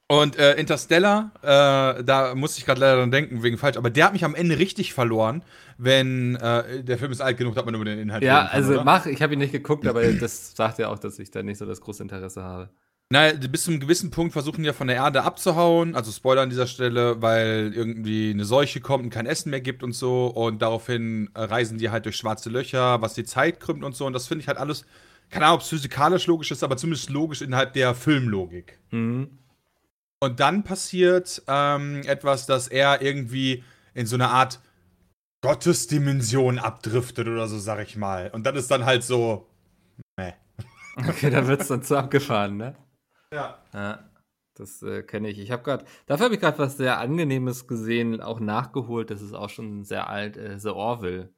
Und 0.07 0.37
äh, 0.37 0.55
Interstellar, 0.55 1.31
äh, 1.41 2.03
da 2.03 2.35
musste 2.35 2.59
ich 2.59 2.65
gerade 2.65 2.81
leider 2.81 2.97
dran 2.97 3.11
denken, 3.11 3.43
wegen 3.43 3.57
falsch, 3.57 3.77
aber 3.77 3.89
der 3.89 4.05
hat 4.07 4.13
mich 4.13 4.25
am 4.25 4.35
Ende 4.35 4.59
richtig 4.59 4.93
verloren, 4.93 5.41
wenn 5.77 6.35
äh, 6.35 6.83
der 6.83 6.97
Film 6.97 7.13
ist 7.13 7.21
alt 7.21 7.37
genug, 7.37 7.55
dass 7.55 7.63
man 7.63 7.73
über 7.75 7.85
den 7.85 7.97
Inhalt 7.97 8.21
Ja, 8.21 8.39
kann, 8.41 8.47
also 8.51 8.73
oder? 8.73 8.83
mach, 8.83 9.05
ich 9.05 9.21
habe 9.21 9.33
ihn 9.33 9.39
nicht 9.39 9.53
geguckt, 9.53 9.87
aber 9.87 10.03
das 10.11 10.53
sagt 10.53 10.79
ja 10.79 10.89
auch, 10.89 10.99
dass 10.99 11.17
ich 11.17 11.31
da 11.31 11.41
nicht 11.43 11.57
so 11.57 11.65
das 11.65 11.79
große 11.79 12.03
Interesse 12.03 12.43
habe. 12.43 12.69
Naja, 13.11 13.33
bis 13.35 13.65
zu 13.65 13.71
einem 13.71 13.81
gewissen 13.81 14.09
Punkt 14.09 14.31
versuchen 14.31 14.63
die 14.63 14.67
ja 14.67 14.73
von 14.73 14.87
der 14.87 14.95
Erde 14.95 15.23
abzuhauen, 15.23 15.95
also 15.95 16.13
Spoiler 16.13 16.43
an 16.43 16.49
dieser 16.49 16.65
Stelle, 16.65 17.21
weil 17.21 17.73
irgendwie 17.75 18.29
eine 18.29 18.45
Seuche 18.45 18.79
kommt 18.79 19.03
und 19.03 19.09
kein 19.09 19.25
Essen 19.25 19.49
mehr 19.49 19.59
gibt 19.59 19.83
und 19.83 19.91
so 19.91 20.27
und 20.27 20.61
daraufhin 20.61 21.29
reisen 21.35 21.77
die 21.77 21.89
halt 21.89 22.05
durch 22.05 22.15
schwarze 22.15 22.49
Löcher, 22.49 23.01
was 23.01 23.13
die 23.13 23.25
Zeit 23.25 23.59
krümmt 23.59 23.83
und 23.83 23.97
so 23.97 24.05
und 24.05 24.13
das 24.13 24.27
finde 24.27 24.43
ich 24.43 24.47
halt 24.47 24.57
alles, 24.57 24.85
keine 25.29 25.47
Ahnung, 25.47 25.57
ob 25.57 25.61
es 25.63 25.67
physikalisch 25.67 26.25
logisch 26.27 26.51
ist, 26.51 26.63
aber 26.63 26.77
zumindest 26.77 27.09
logisch 27.09 27.41
innerhalb 27.41 27.73
der 27.73 27.95
Filmlogik. 27.95 28.79
Mhm. 28.91 29.39
Und 30.21 30.39
dann 30.39 30.63
passiert 30.63 31.43
ähm, 31.49 32.03
etwas, 32.05 32.45
dass 32.45 32.69
er 32.69 33.01
irgendwie 33.01 33.65
in 33.93 34.05
so 34.05 34.15
eine 34.15 34.29
Art 34.29 34.61
Gottesdimension 35.41 36.59
abdriftet 36.59 37.27
oder 37.27 37.49
so, 37.49 37.59
sag 37.59 37.81
ich 37.85 37.97
mal. 37.97 38.29
Und 38.31 38.45
dann 38.45 38.55
ist 38.55 38.71
dann 38.71 38.85
halt 38.85 39.03
so. 39.03 39.49
Meh. 40.17 40.31
Okay, 40.95 41.29
da 41.29 41.45
wird's 41.47 41.67
dann 41.67 41.83
zu 41.83 41.97
abgefahren, 41.97 42.55
ne? 42.55 42.75
Ja. 43.33 43.63
Ja, 43.73 44.09
das 44.55 44.83
äh, 44.83 45.03
kenne 45.03 45.29
ich. 45.29 45.39
Ich 45.39 45.51
habe 45.51 45.63
gerade, 45.63 45.85
dafür 46.05 46.25
habe 46.25 46.35
ich 46.35 46.41
gerade 46.41 46.59
was 46.59 46.77
sehr 46.77 46.99
Angenehmes 46.99 47.67
gesehen, 47.67 48.21
auch 48.21 48.39
nachgeholt. 48.39 49.09
Das 49.09 49.21
ist 49.21 49.33
auch 49.33 49.49
schon 49.49 49.83
sehr 49.83 50.09
alt, 50.09 50.37
äh, 50.37 50.59
The 50.59 50.69
Orville. 50.69 51.33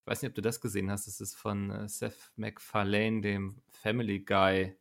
Ich 0.00 0.10
weiß 0.10 0.22
nicht, 0.22 0.30
ob 0.30 0.34
du 0.34 0.42
das 0.42 0.60
gesehen 0.60 0.90
hast. 0.90 1.06
Das 1.06 1.20
ist 1.20 1.36
von 1.36 1.70
äh, 1.70 1.88
Seth 1.88 2.32
MacFarlane, 2.36 3.20
dem 3.20 3.62
Family 3.70 4.20
Guy 4.20 4.76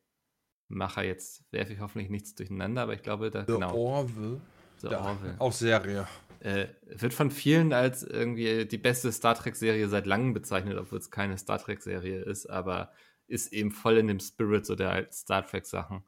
Macher. 0.68 1.04
Jetzt 1.04 1.46
werfe 1.52 1.74
ich 1.74 1.80
hoffentlich 1.80 2.10
nichts 2.10 2.34
durcheinander, 2.36 2.82
aber 2.82 2.94
ich 2.94 3.04
glaube, 3.04 3.30
da 3.30 3.46
The 3.46 3.54
genau. 3.54 3.76
Orville. 3.76 4.42
The 4.82 4.90
Da, 4.90 5.06
Orville. 5.06 5.36
Auch 5.40 5.54
Serie. 5.54 6.08
Äh, 6.40 6.68
wird 6.88 7.14
von 7.14 7.32
vielen 7.32 7.72
als 7.72 8.04
irgendwie 8.04 8.66
die 8.66 8.78
beste 8.78 9.12
Star 9.14 9.36
Trek-Serie 9.36 9.88
seit 9.88 10.08
langem 10.08 10.34
bezeichnet, 10.34 10.78
obwohl 10.78 11.00
es 11.00 11.10
keine 11.10 11.38
Star 11.38 11.60
Trek-Serie 11.60 12.22
ist, 12.22 12.48
aber 12.48 12.92
ist 13.28 13.54
eben 13.54 13.72
voll 13.72 13.98
in 13.98 14.08
dem 14.08 14.20
Spirit 14.20 14.66
so 14.66 14.76
der 14.76 15.10
Star 15.12 15.46
Trek-Sachen. 15.46 16.04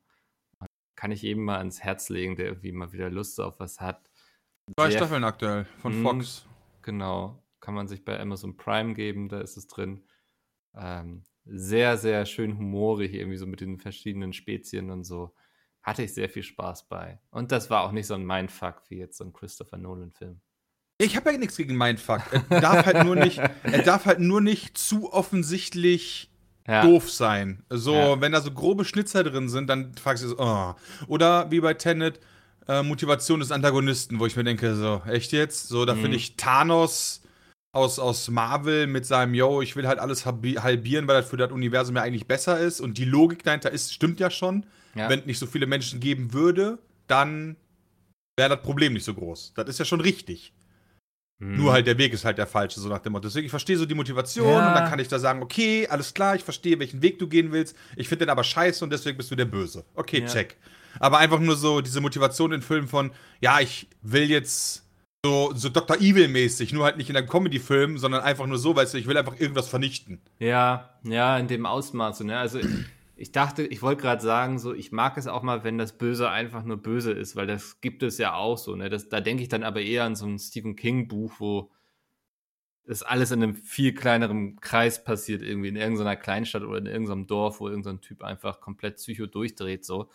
Kann 1.05 1.12
ich 1.12 1.24
eben 1.24 1.43
mal 1.43 1.59
ans 1.59 1.83
Herz 1.83 2.09
legen, 2.09 2.35
der 2.35 2.47
irgendwie 2.47 2.71
mal 2.71 2.91
wieder 2.91 3.12
Lust 3.12 3.39
auf 3.39 3.59
was 3.59 3.79
hat. 3.79 4.09
Zwei 4.75 4.89
Sehr- 4.89 4.97
Staffeln 4.97 5.24
aktuell 5.24 5.65
von 5.79 6.00
Mhm. 6.00 6.03
Fox. 6.03 6.47
Genau. 6.81 7.43
Kann 7.59 7.75
man 7.75 7.88
sich 7.88 8.03
bei 8.03 8.19
Amazon 8.19 8.57
Prime 8.57 8.95
geben, 8.95 9.29
da 9.29 9.39
ist 9.39 9.55
es 9.55 9.67
drin. 9.67 10.03
Ähm, 10.75 11.21
sehr, 11.43 12.00
sehr 12.00 12.25
schön 12.25 12.57
humorig, 12.57 13.13
irgendwie 13.13 13.38
so 13.38 13.45
mit 13.45 13.62
den 13.62 13.77
verschiedenen 13.77 14.33
Spezien 14.33 14.89
und 14.89 15.03
so. 15.03 15.35
Hatte 15.83 16.01
ich 16.01 16.12
sehr 16.12 16.27
viel 16.27 16.41
Spaß 16.41 16.88
bei. 16.88 17.19
Und 17.29 17.51
das 17.51 17.69
war 17.69 17.83
auch 17.83 17.91
nicht 17.91 18.07
so 18.07 18.15
ein 18.15 18.25
Mindfuck 18.25 18.81
wie 18.89 18.97
jetzt 18.97 19.17
so 19.19 19.25
ein 19.25 19.31
Christopher 19.31 19.77
Nolan-Film. 19.77 20.41
Ich 20.97 21.15
habe 21.15 21.31
ja 21.33 21.38
nichts 21.38 21.55
gegen 21.57 21.77
Mindfuck. 21.77 22.21
Er 22.50 22.62
darf 22.62 22.83
halt 22.88 23.05
nur 23.05 23.15
nicht, 23.15 23.38
er 23.38 23.83
darf 23.83 24.07
halt 24.07 24.21
nur 24.21 24.41
nicht 24.41 24.75
zu 24.75 25.13
offensichtlich 25.13 26.31
Ja, 26.67 26.81
doof 26.86 27.12
sein. 27.12 27.63
So, 27.69 27.93
Ja. 27.93 28.22
wenn 28.22 28.31
da 28.31 28.41
so 28.41 28.51
grobe 28.51 28.86
Schnitzer 28.86 29.24
drin 29.24 29.50
sind, 29.50 29.67
dann 29.67 29.93
fragst 29.95 30.24
du 30.24 30.29
so, 30.29 30.36
oh. 30.39 30.74
Oder 31.07 31.51
wie 31.51 31.60
bei 31.60 31.74
Tenet, 31.75 32.19
äh, 32.67 32.81
Motivation 32.81 33.39
des 33.39 33.51
Antagonisten, 33.51 34.19
wo 34.19 34.25
ich 34.25 34.36
mir 34.36 34.43
denke, 34.43 34.75
so, 34.75 35.01
echt 35.07 35.31
jetzt? 35.31 35.67
So, 35.67 35.86
da 35.86 35.93
Mhm. 35.93 36.01
finde 36.01 36.17
ich 36.17 36.36
Thanos 36.38 37.22
aus, 37.72 38.00
aus 38.00 38.29
Marvel 38.29 38.88
mit 38.88 39.05
seinem, 39.05 39.36
yo, 39.36 39.62
ich 39.62 39.75
will 39.75 39.88
halt 39.88 40.00
alles 40.00 40.25
halbieren, 40.25 41.07
weil 41.07 41.22
das 41.22 41.29
für 41.29 41.38
das 41.38 41.51
Universum 41.51 41.98
ja 41.98 42.01
eigentlich 42.01 42.25
besser 42.25 42.57
ist. 42.60 42.79
Und 42.81 42.98
die 42.98 43.05
Logik 43.05 43.43
dahinter 43.43 43.69
ist, 43.69 43.93
stimmt 43.93 44.19
ja 44.19 44.31
schon. 44.31 44.65
ja. 44.95 45.07
Wenn 45.10 45.19
es 45.19 45.25
nicht 45.27 45.38
so 45.39 45.45
viele 45.45 45.67
Menschen 45.67 46.00
geben 46.00 46.34
würde, 46.34 46.79
dann 47.07 47.57
wäre 48.38 48.50
das 48.55 48.62
Problem 48.63 48.93
nicht 48.93 49.03
so 49.05 49.13
groß. 49.13 49.53
Das 49.55 49.67
ist 49.69 49.77
ja 49.77 49.86
schon 49.86 50.01
richtig. 50.01 50.53
Hm. 51.41 51.57
Nur 51.57 51.73
halt 51.73 51.85
der 51.85 51.97
Weg 51.97 52.13
ist 52.13 52.23
halt 52.23 52.37
der 52.37 52.47
falsche, 52.47 52.79
so 52.79 52.87
nach 52.87 52.99
dem 52.99 53.11
Motto. 53.11 53.27
Deswegen, 53.27 53.45
ich 53.45 53.49
verstehe 53.51 53.77
so 53.77 53.85
die 53.85 53.93
Motivation 53.95 54.47
Ja. 54.47 54.69
und 54.69 54.75
dann 54.75 54.89
kann 54.89 54.99
ich 54.99 55.07
da 55.09 55.19
sagen, 55.19 55.41
okay, 55.43 55.85
alles 55.87 56.13
klar, 56.13 56.35
ich 56.35 56.43
verstehe, 56.43 56.79
welchen 56.79 57.01
Weg 57.01 57.19
du 57.19 57.27
gehen 57.27 57.51
willst. 57.51 57.75
Ich 57.97 58.07
finde 58.07 58.25
den 58.25 58.29
aber 58.31 58.43
scheiße 58.43 58.83
und 58.83 58.89
deswegen 58.91 59.17
bist 59.17 59.31
du 59.31 59.35
der 59.35 59.45
Böse. 59.45 59.83
Okay, 59.95 60.21
Ja. 60.21 60.27
check. 60.27 60.55
Aber 60.99 61.17
einfach 61.17 61.39
nur 61.39 61.57
so 61.57 61.81
diese 61.81 61.99
Motivation 61.99 62.53
in 62.53 62.61
Filmen 62.61 62.87
von, 62.87 63.11
ja, 63.41 63.59
ich 63.59 63.89
will 64.01 64.29
jetzt 64.29 64.83
so, 65.25 65.51
so 65.53 65.67
Dr. 65.67 65.97
Evil-mäßig, 65.97 66.71
nur 66.71 66.85
halt 66.85 66.95
nicht 66.97 67.09
in 67.09 67.17
einem 67.17 67.27
Comedy-Film, 67.27 67.97
sondern 67.97 68.21
einfach 68.21 68.45
nur 68.45 68.57
so, 68.59 68.73
weißt 68.75 68.93
du, 68.93 68.97
ich 68.97 69.07
will 69.07 69.17
einfach 69.17 69.37
irgendwas 69.37 69.67
vernichten. 69.67 70.21
Ja, 70.39 70.91
ja, 71.03 71.37
in 71.37 71.47
dem 71.49 71.65
Ausmaße, 71.65 72.23
ne? 72.23 72.37
Also 72.37 72.59
ich 73.15 73.31
dachte, 73.31 73.63
ich 73.65 73.81
wollte 73.81 74.01
gerade 74.01 74.22
sagen, 74.22 74.60
so, 74.60 74.74
ich 74.74 74.91
mag 74.91 75.17
es 75.17 75.27
auch 75.27 75.41
mal, 75.43 75.63
wenn 75.63 75.77
das 75.77 75.98
Böse 75.98 76.29
einfach 76.29 76.63
nur 76.63 76.77
böse 76.77 77.12
ist, 77.13 77.36
weil 77.36 77.48
das 77.48 77.79
gibt 77.81 78.03
es 78.03 78.17
ja 78.17 78.34
auch 78.36 78.57
so, 78.57 78.75
ne? 78.75 78.89
Das, 78.89 79.10
da 79.10 79.22
denke 79.22 79.43
ich 79.43 79.50
dann 79.50 79.63
aber 79.63 79.81
eher 79.81 80.03
an 80.03 80.15
so 80.15 80.25
ein 80.25 80.38
Stephen 80.39 80.75
King-Buch, 80.75 81.34
wo 81.39 81.72
das 82.86 83.01
alles 83.03 83.31
in 83.31 83.41
einem 83.41 83.55
viel 83.55 83.93
kleineren 83.93 84.60
Kreis 84.60 85.03
passiert, 85.03 85.41
irgendwie 85.41 85.69
in 85.69 85.75
irgendeiner 85.75 86.15
Kleinstadt 86.15 86.63
oder 86.63 86.77
in 86.77 86.86
irgendeinem 86.86 87.25
Dorf, 87.25 87.60
wo 87.60 87.67
irgendein 87.69 88.01
Typ 88.01 88.22
einfach 88.22 88.62
komplett 88.62 88.98
psycho 88.98 89.25
durchdreht, 89.25 89.86
so, 89.86 90.10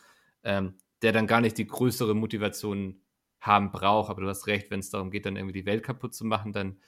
ähm, 0.44 0.74
der 1.02 1.12
dann 1.12 1.26
gar 1.26 1.40
nicht 1.40 1.58
die 1.58 1.66
größere 1.66 2.14
Motivation 2.14 3.00
haben 3.40 3.72
braucht. 3.72 4.10
Aber 4.10 4.20
du 4.20 4.28
hast 4.28 4.46
recht, 4.46 4.70
wenn 4.70 4.80
es 4.80 4.90
darum 4.90 5.10
geht, 5.10 5.26
dann 5.26 5.36
irgendwie 5.36 5.60
die 5.60 5.66
Welt 5.66 5.82
kaputt 5.82 6.14
zu 6.14 6.24
machen, 6.24 6.52
dann 6.52 6.78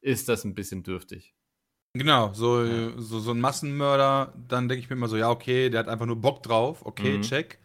ist 0.00 0.28
das 0.28 0.44
ein 0.44 0.54
bisschen 0.54 0.82
dürftig. 0.82 1.34
Genau, 1.92 2.32
so, 2.32 2.64
Ja. 2.64 2.92
so, 2.98 3.18
so 3.18 3.32
ein 3.32 3.40
Massenmörder, 3.40 4.32
dann 4.48 4.68
denke 4.68 4.82
ich 4.84 4.90
mir 4.90 4.96
immer 4.96 5.08
so, 5.08 5.16
ja, 5.16 5.28
okay, 5.30 5.70
der 5.70 5.80
hat 5.80 5.88
einfach 5.88 6.06
nur 6.06 6.20
Bock 6.20 6.42
drauf, 6.42 6.86
okay, 6.86 7.18
Mhm. 7.18 7.22
check. 7.22 7.58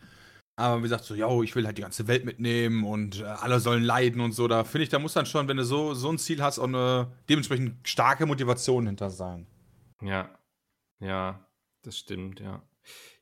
Aber 0.58 0.78
wie 0.80 0.84
gesagt, 0.84 1.04
so, 1.04 1.16
yo, 1.16 1.44
ich 1.44 1.54
will 1.56 1.66
halt 1.66 1.78
die 1.78 1.82
ganze 1.82 2.08
Welt 2.08 2.24
mitnehmen 2.26 2.86
und 2.86 3.20
äh, 3.20 3.26
alle 3.26 3.60
sollen 3.60 3.84
leiden 3.84 4.22
und 4.22 4.32
so, 4.32 4.48
da 4.48 4.64
finde 4.64 4.84
ich, 4.84 4.90
da 4.90 5.00
muss 5.00 5.14
dann 5.14 5.26
schon, 5.26 5.48
wenn 5.48 5.58
du 5.58 5.64
so, 5.66 5.94
so 5.94 6.10
ein 6.10 6.18
Ziel 6.18 6.42
hast, 6.42 6.60
auch 6.60 6.64
eine 6.68 7.12
dementsprechend 7.30 7.88
starke 7.88 8.26
Motivation 8.26 8.88
hinter 8.88 9.10
sein. 9.10 9.46
Ja, 10.02 10.40
ja, 11.00 11.46
das 11.84 11.98
stimmt, 12.00 12.40
ja. 12.40 12.64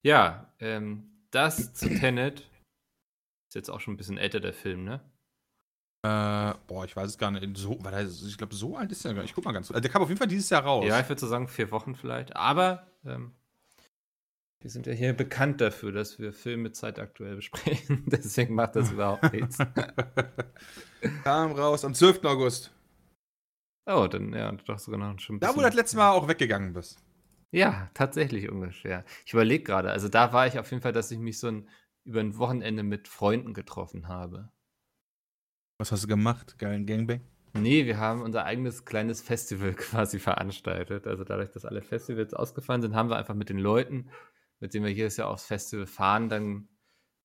Ja, 0.04 0.54
ähm, 0.60 1.10
das 1.32 1.74
zu 1.74 1.90
Tenet 1.90 2.42
ist 3.50 3.56
jetzt 3.56 3.70
auch 3.70 3.80
schon 3.80 3.96
ein 3.96 3.98
bisschen 3.98 4.18
älter, 4.18 4.40
der 4.40 4.54
Film, 4.54 4.84
ne? 4.84 5.02
Äh, 6.06 6.54
boah, 6.68 6.84
ich 6.84 6.96
weiß 6.96 7.12
es 7.12 7.18
gar 7.18 7.32
nicht. 7.32 7.58
So, 7.58 7.78
weil 7.82 8.08
ich 8.08 8.38
glaube, 8.38 8.54
so 8.54 8.76
alt 8.76 8.92
ist 8.92 9.06
er 9.06 9.14
gar 9.14 9.22
nicht. 9.22 9.32
Ich 9.32 9.36
guck 9.36 9.46
mal 9.46 9.54
ganz. 9.54 9.72
Also 9.72 9.80
der 9.80 9.90
kam 9.90 10.02
auf 10.02 10.10
jeden 10.10 10.20
Fall 10.20 10.28
dieses 10.28 10.50
Jahr 10.50 10.64
raus. 10.64 10.86
Ja, 10.86 11.00
ich 11.00 11.08
würde 11.08 11.22
so 11.22 11.28
sagen, 11.28 11.48
vier 11.48 11.72
Wochen 11.72 11.96
vielleicht. 11.96 12.36
Aber 12.36 12.88
ähm, 13.06 13.34
wir 14.60 14.70
sind 14.70 14.86
ja 14.86 14.92
hier 14.94 15.14
bekannt 15.14 15.62
dafür, 15.62 15.94
dass 15.94 16.20
wir 16.20 16.34
Filme 16.34 16.74
zeitaktuell 16.74 17.38
besprechen. 17.38 18.04
Deswegen 18.08 18.54
macht 18.54 18.76
das 18.76 18.92
überhaupt 18.92 19.32
nichts. 19.32 19.58
kam 21.24 21.54
raus 21.54 21.86
am 21.86 21.94
12. 21.94 22.26
August. 22.26 22.72
Oh, 23.86 24.08
dann 24.08 24.34
ja, 24.34 24.52
doch 24.52 24.80
sogar 24.80 25.00
noch 25.00 25.20
schon 25.20 25.38
ein 25.38 25.40
Da, 25.40 25.50
wo 25.50 25.56
du 25.56 25.62
das 25.62 25.76
letzte 25.76 25.98
Mal 25.98 26.12
auch 26.12 26.28
weggegangen 26.28 26.74
bist. 26.74 26.98
Ja, 27.52 27.90
tatsächlich 27.94 28.50
ungefähr. 28.50 29.06
Ich 29.26 29.34
überlege 29.34 29.64
gerade, 29.64 29.92
also 29.92 30.10
da 30.10 30.34
war 30.34 30.48
ich 30.48 30.60
auf 30.60 30.70
jeden 30.72 30.82
Fall, 30.82 30.94
dass 30.94 31.12
ich 31.12 31.20
mich 31.20 31.40
so 31.40 31.48
ein, 31.48 31.70
über 32.04 32.20
ein 32.20 32.38
Wochenende 32.38 32.84
mit 32.84 33.08
Freunden 33.08 33.54
getroffen 33.54 34.08
habe. 34.08 34.50
Was 35.78 35.92
hast 35.92 36.04
du 36.04 36.08
gemacht? 36.08 36.58
Geilen 36.58 36.86
Gangbang? 36.86 37.22
Nee, 37.54 37.86
wir 37.86 37.98
haben 37.98 38.22
unser 38.22 38.46
eigenes 38.46 38.86
kleines 38.86 39.22
Festival 39.22 39.74
quasi 39.76 40.20
veranstaltet. 40.20 41.08
Also 41.08 41.24
dadurch, 41.24 41.52
dass 41.52 41.66
alle 41.66 41.82
Festivals 41.82 42.34
ausgefallen 42.34 42.82
sind, 42.82 42.96
haben 42.96 43.10
wir 43.10 43.18
einfach 43.18 43.36
mit 43.36 43.50
den 43.50 43.60
Leuten, 43.60 44.10
mit 44.60 44.74
denen 44.74 44.86
wir 44.86 44.92
jedes 44.92 45.18
Jahr 45.18 45.30
aufs 45.30 45.46
Festival 45.46 45.86
fahren, 45.86 46.30
dann 46.30 46.68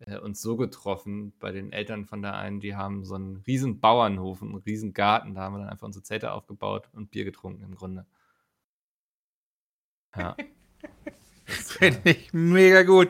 äh, 0.00 0.18
uns 0.18 0.40
so 0.40 0.56
getroffen 0.56 1.32
bei 1.38 1.50
den 1.50 1.72
Eltern 1.72 2.04
von 2.04 2.22
der 2.22 2.34
einen, 2.34 2.60
die 2.60 2.76
haben 2.76 3.04
so 3.04 3.14
einen 3.14 3.36
riesen 3.46 3.80
Bauernhof, 3.80 4.42
einen 4.42 4.56
riesen 4.56 4.92
Garten, 4.92 5.34
da 5.34 5.42
haben 5.42 5.54
wir 5.54 5.60
dann 5.60 5.70
einfach 5.70 5.86
unsere 5.86 6.02
Zelte 6.02 6.32
aufgebaut 6.32 6.88
und 6.92 7.10
Bier 7.10 7.24
getrunken 7.24 7.62
im 7.62 7.74
Grunde. 7.74 8.06
Ja. 10.16 10.36
Das, 11.46 11.72
Finde 11.72 12.10
ich 12.10 12.32
mega 12.32 12.82
gut. 12.82 13.08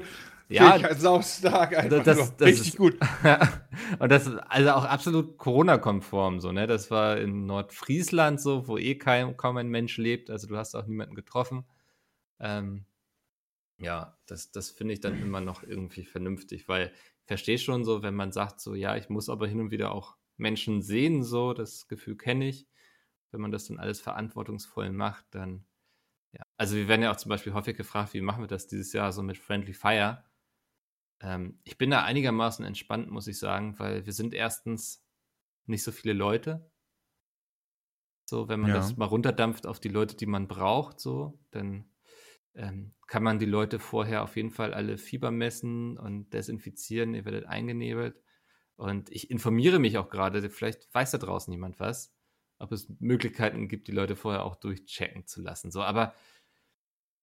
Ja, 0.49 0.77
ich 0.77 0.83
halt 0.85 1.01
saustark 1.01 1.77
einfach. 1.77 2.03
das- 2.03 2.17
nur. 2.17 2.27
das 2.39 2.49
Richtig 2.49 2.69
ist- 2.69 2.77
gut. 2.77 2.99
und 3.99 4.11
das 4.11 4.27
ist 4.27 4.37
also 4.49 4.71
auch 4.73 4.85
absolut 4.85 5.37
Corona-konform 5.37 6.41
so, 6.41 6.53
ne? 6.53 6.67
Das 6.67 6.91
war 6.91 7.19
in 7.19 7.45
Nordfriesland 7.47 8.41
so, 8.41 8.67
wo 8.67 8.79
eh 8.79 8.95
kein, 8.97 9.37
kaum 9.37 9.57
ein 9.59 9.69
Mensch 9.69 9.97
lebt. 9.99 10.31
Also 10.31 10.47
du 10.47 10.57
hast 10.57 10.75
auch 10.75 10.87
niemanden 10.87 11.15
getroffen. 11.15 11.65
Ähm, 12.41 12.87
ja, 13.79 14.17
das, 14.27 14.51
das 14.51 14.71
finde 14.71 14.95
ich 14.95 15.01
dann 15.01 15.21
immer 15.21 15.41
noch 15.41 15.63
irgendwie 15.63 16.05
vernünftig, 16.05 16.67
weil 16.69 16.93
ich 17.21 17.27
verstehe 17.27 17.59
schon 17.59 17.85
so, 17.85 18.03
wenn 18.03 18.15
man 18.15 18.33
sagt 18.33 18.61
so, 18.61 18.75
ja, 18.75 18.97
ich 18.97 19.09
muss 19.09 19.29
aber 19.29 19.47
hin 19.47 19.61
und 19.61 19.71
wieder 19.71 19.93
auch 19.93 20.17
Menschen 20.37 20.83
sehen, 20.83 21.23
so, 21.23 21.53
das 21.53 21.89
Gefühl 21.89 22.17
kenne 22.17 22.49
ich. 22.49 22.67
Wenn 23.31 23.43
man 23.43 23.53
das 23.53 23.67
dann 23.67 23.79
alles 23.79 24.01
verantwortungsvoll 24.01 24.91
macht, 24.91 25.27
dann 25.33 25.65
ja. 26.33 26.43
Also 26.57 26.77
wir 26.77 26.89
werden 26.89 27.03
ja 27.03 27.11
auch 27.13 27.17
zum 27.17 27.29
Beispiel 27.29 27.53
häufig 27.53 27.77
gefragt, 27.77 28.15
wie 28.15 28.21
machen 28.23 28.43
wir 28.43 28.49
das 28.49 28.67
dieses 28.67 28.93
Jahr 28.95 29.13
so 29.13 29.23
mit 29.23 29.37
Friendly 29.39 29.75
Fire? 29.75 30.25
Ähm, 31.21 31.61
ich 31.65 31.79
bin 31.79 31.91
da 31.91 32.05
einigermaßen 32.05 32.65
entspannt, 32.65 33.11
muss 33.11 33.27
ich 33.29 33.39
sagen, 33.39 33.79
weil 33.79 34.07
wir 34.07 34.13
sind 34.13 34.35
erstens 34.35 35.07
nicht 35.67 35.85
so 35.85 35.93
viele 35.93 36.15
Leute. 36.15 36.71
So, 38.29 38.49
wenn 38.49 38.61
man 38.61 38.73
Ja. 38.73 38.75
das 38.75 38.97
mal 38.97 39.07
runterdampft 39.07 39.67
auf 39.67 39.81
die 39.81 39.89
Leute, 39.89 40.15
die 40.17 40.27
man 40.27 40.49
braucht, 40.49 41.01
so, 41.01 41.41
dann 41.51 41.91
ähm, 42.55 42.95
kann 43.07 43.23
man 43.23 43.39
die 43.39 43.47
Leute 43.47 43.79
vorher 43.79 44.23
auf 44.23 44.37
jeden 44.37 44.51
Fall 44.51 44.75
alle 44.75 44.99
Fieber 44.99 45.31
messen 45.31 45.99
und 45.99 46.31
desinfizieren, 46.35 47.15
ihr 47.15 47.25
werdet 47.25 47.47
eingenebelt. 47.47 48.23
Und 48.77 49.11
ich 49.11 49.31
informiere 49.31 49.79
mich 49.79 49.99
auch 49.99 50.11
gerade, 50.11 50.49
vielleicht 50.51 50.93
weiß 50.95 51.13
da 51.13 51.19
draußen 51.19 51.53
jemand 51.53 51.81
was, 51.81 52.17
ob 52.59 52.73
es 52.73 52.89
Möglichkeiten 53.01 53.69
gibt, 53.69 53.89
die 53.89 53.93
Leute 53.93 54.17
vorher 54.17 54.45
auch 54.45 54.57
durchchecken 54.57 55.27
zu 55.27 55.41
lassen. 55.43 55.71
So, 55.71 55.83
aber 55.83 56.15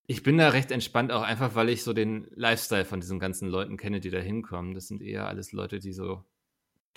ich 0.08 0.24
bin 0.24 0.38
da 0.38 0.50
recht 0.50 0.72
entspannt, 0.72 1.12
auch 1.12 1.24
einfach, 1.24 1.56
weil 1.56 1.70
ich 1.70 1.84
so 1.84 1.94
den 1.94 2.28
Lifestyle 2.36 2.86
von 2.86 3.02
diesen 3.02 3.20
ganzen 3.20 3.50
Leuten 3.50 3.78
kenne, 3.78 4.00
die 4.00 4.10
da 4.12 4.20
hinkommen. 4.20 4.74
Das 4.74 4.88
sind 4.88 5.02
eher 5.02 5.28
alles 5.28 5.52
Leute, 5.52 5.80
die 5.80 5.94
so 5.94 6.24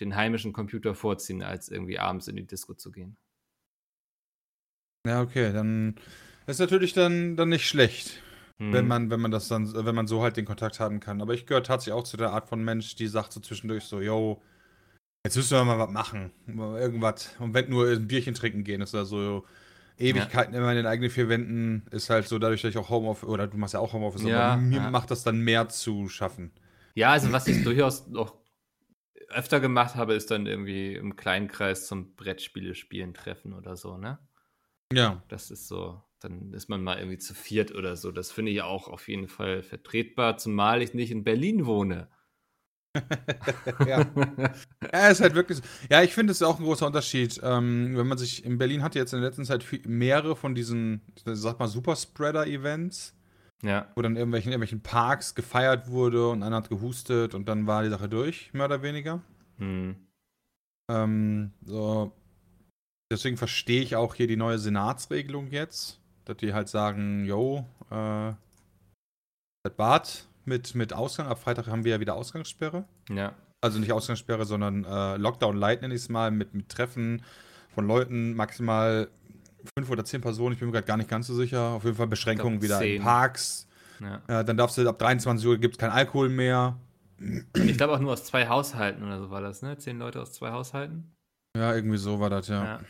den 0.01 0.17
heimischen 0.17 0.53
Computer 0.53 0.95
vorziehen, 0.95 1.43
als 1.43 1.69
irgendwie 1.71 1.99
abends 1.99 2.29
in 2.29 2.37
die 2.37 2.47
Disco 2.47 2.75
zu 2.75 2.93
gehen. 2.93 3.17
Ja, 5.07 5.23
okay, 5.23 5.53
dann 5.53 5.95
ist 6.47 6.59
natürlich 6.61 6.93
dann, 6.93 7.37
dann 7.37 7.49
nicht 7.49 7.67
schlecht, 7.69 8.23
Hm. 8.61 8.73
wenn 8.73 8.87
man, 8.87 9.11
wenn 9.11 9.21
man 9.21 9.31
das 9.31 9.49
dann, 9.49 9.73
wenn 9.75 9.95
man 9.95 10.07
so 10.07 10.23
halt 10.23 10.37
den 10.37 10.45
Kontakt 10.45 10.81
haben 10.81 11.01
kann. 11.01 11.21
Aber 11.23 11.35
ich 11.35 11.47
gehöre 11.47 11.63
tatsächlich 11.63 11.95
auch 11.95 12.05
zu 12.05 12.17
der 12.17 12.33
Art 12.33 12.49
von 12.49 12.63
Mensch, 12.65 12.95
die 12.97 13.07
sagt 13.07 13.33
so 13.33 13.41
zwischendurch 13.41 13.85
so, 13.85 14.01
yo, 14.01 14.43
jetzt 15.27 15.37
müssen 15.37 15.57
wir 15.59 15.65
mal 15.65 15.79
was 15.79 15.91
machen. 15.91 16.33
Irgendwas. 16.49 17.37
Und 17.41 17.55
wenn 17.55 17.71
nur 17.71 17.89
ein 17.91 18.09
Bierchen 18.09 18.35
trinken 18.35 18.65
gehen, 18.65 18.83
ist 18.83 18.95
da 18.95 19.05
so 19.05 19.47
Ewigkeiten 19.99 20.55
immer 20.55 20.71
in 20.71 20.77
den 20.77 20.87
eigenen 20.87 21.11
vier 21.11 21.29
Wänden, 21.29 21.87
ist 21.91 22.11
halt 22.11 22.29
so 22.29 22.39
dadurch, 22.39 22.63
dass 22.63 22.71
ich 22.71 22.79
auch 22.79 22.89
Homeoffice, 22.89 23.29
oder 23.29 23.47
du 23.47 23.57
machst 23.57 23.75
ja 23.75 23.81
auch 23.81 23.93
Homeoffice, 23.93 24.25
Ja, 24.25 24.55
aber 24.55 24.61
mir 24.61 24.81
ja. 24.81 24.91
macht 24.91 25.11
das 25.11 25.25
dann 25.25 25.41
mehr 25.41 25.69
zu 25.69 26.09
schaffen. 26.09 26.53
Ja, 26.95 27.11
also 27.13 27.33
was 27.33 27.47
ich 27.49 27.63
durchaus 27.65 28.07
noch 28.09 28.35
öfter 29.29 29.61
gemacht 29.61 29.95
habe, 29.95 30.15
ist 30.15 30.31
dann 30.31 30.47
irgendwie 30.47 30.95
im 30.95 31.17
kleinen 31.17 31.49
Kreis 31.49 31.87
zum 31.87 32.15
Brettspiele 32.17 32.75
spielen 32.75 33.15
treffen 33.15 33.53
oder 33.53 33.77
so, 33.77 33.97
ne? 33.97 34.19
Ja. 34.93 35.23
Das 35.29 35.51
ist 35.51 35.69
so, 35.69 36.03
dann 36.21 36.53
ist 36.55 36.69
man 36.69 36.83
mal 36.83 36.99
irgendwie 36.99 37.19
zu 37.19 37.35
viert 37.35 37.75
oder 37.75 37.97
so. 37.97 38.11
Das 38.11 38.33
finde 38.33 38.53
ich 38.53 38.63
auch 38.63 38.89
auf 38.89 39.09
jeden 39.09 39.29
Fall 39.29 39.63
vertretbar, 39.63 40.39
zumal 40.39 40.81
ich 40.83 40.95
nicht 40.95 41.11
in 41.11 41.25
Berlin 41.25 41.67
wohne. 41.67 42.09
Ja. 43.87 44.07
ja, 44.93 45.09
ist 45.09 45.21
halt 45.21 45.35
wirklich. 45.35 45.61
Ja, 45.91 46.03
ich 46.03 46.15
finde, 46.15 46.33
es 46.33 46.41
ist 46.41 46.47
auch 46.47 46.59
ein 46.59 46.65
großer 46.65 46.87
Unterschied. 46.87 47.41
Ähm, 47.43 47.97
wenn 47.97 48.07
man 48.07 48.19
sich 48.19 48.45
in 48.45 48.59
Berlin 48.59 48.83
hatte 48.83 48.99
jetzt 48.99 49.13
in 49.13 49.21
der 49.21 49.29
letzten 49.29 49.45
Zeit 49.45 49.65
mehrere 49.87 50.37
von 50.37 50.55
diesen, 50.55 51.03
sag 51.25 51.59
mal, 51.59 51.69
Superspreader-Events. 51.69 53.15
Ja. 53.63 53.89
Wo 53.95 54.03
dann 54.03 54.17
irgendwelchen, 54.17 54.53
irgendwelchen 54.53 54.83
Parks 54.83 55.35
gefeiert 55.35 55.89
wurde 55.89 56.29
und 56.29 56.43
einer 56.43 56.57
hat 56.57 56.69
gehustet 56.69 57.35
und 57.35 57.49
dann 57.49 57.67
war 57.67 57.83
die 57.83 57.91
Sache 57.91 58.09
durch, 58.09 58.53
mehr 58.53 58.67
oder 58.67 58.83
weniger. 58.83 59.21
Hm. 59.59 59.97
Ähm, 60.91 61.53
so. 61.65 62.13
Deswegen 63.11 63.37
verstehe 63.37 63.83
ich 63.83 63.97
auch 63.97 64.15
hier 64.15 64.27
die 64.27 64.37
neue 64.37 64.59
Senatsregelung 64.59 65.51
jetzt, 65.51 66.01
dass 66.25 66.37
die 66.37 66.53
halt 66.53 66.69
sagen, 66.69 67.25
yo, 67.25 67.67
äh, 67.91 68.33
das 69.65 69.75
Bad 69.77 70.28
mit, 70.49 70.75
mit 70.75 70.93
Ausgang. 70.93 71.27
Ab 71.27 71.39
Freitag 71.39 71.67
haben 71.67 71.85
wir 71.85 71.93
ja 71.93 72.01
wieder 72.01 72.15
Ausgangssperre. 72.15 72.85
Ja. 73.11 73.35
Also 73.61 73.79
nicht 73.79 73.93
Ausgangssperre, 73.93 74.45
sondern 74.45 74.85
äh, 74.85 75.17
Lockdown 75.17 75.57
Light 75.57 75.83
nenne 75.83 75.95
ich 75.95 76.03
es 76.03 76.09
mal, 76.09 76.31
mit, 76.31 76.55
mit 76.55 76.69
Treffen 76.69 77.23
von 77.75 77.87
Leuten, 77.87 78.35
maximal 78.35 79.09
fünf 79.77 79.91
oder 79.91 80.05
zehn 80.05 80.21
Personen, 80.21 80.53
ich 80.53 80.59
bin 80.59 80.69
mir 80.69 80.73
gerade 80.73 80.87
gar 80.87 80.97
nicht 80.97 81.11
ganz 81.11 81.27
so 81.27 81.35
sicher. 81.35 81.61
Auf 81.61 81.85
jeden 81.85 81.97
Fall 81.97 82.07
Beschränkungen 82.07 82.63
wieder 82.63 82.81
in 82.83 83.03
Parks. 83.03 83.67
Ja. 84.01 84.23
Äh, 84.41 84.45
dann 84.45 84.57
darfst 84.57 84.79
du 84.79 84.89
ab 84.89 84.99
23 84.99 85.47
Uhr 85.47 85.59
gibt 85.59 85.75
es 85.75 85.79
kein 85.79 85.91
Alkohol 85.91 86.29
mehr. 86.29 86.79
Ich 87.55 87.77
glaube 87.77 87.95
auch 87.95 87.99
nur 87.99 88.13
aus 88.13 88.25
zwei 88.25 88.49
Haushalten 88.49 89.03
oder 89.03 89.19
so 89.19 89.31
war 89.31 89.41
das, 89.41 89.63
ne? 89.63 89.77
Zehn 89.77 89.99
Leute 89.99 90.21
aus 90.23 90.33
zwei 90.33 90.53
Haushalten. 90.53 91.13
Ja, 91.57 91.75
irgendwie 91.75 91.99
so 91.99 92.21
war 92.21 92.31
das, 92.31 92.47
ja. 92.47 92.65
Ja, 92.65 92.81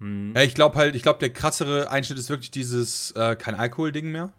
hm. 0.00 0.32
ja 0.34 0.42
ich 0.42 0.54
glaube 0.54 0.76
halt, 0.76 0.96
ich 0.96 1.02
glaube, 1.02 1.20
der 1.20 1.30
krassere 1.30 1.90
Einschnitt 1.90 2.18
ist 2.18 2.28
wirklich 2.28 2.50
dieses 2.50 3.12
äh, 3.12 3.36
kein 3.36 3.54
Alkohol-Ding 3.54 4.10
mehr. 4.10 4.32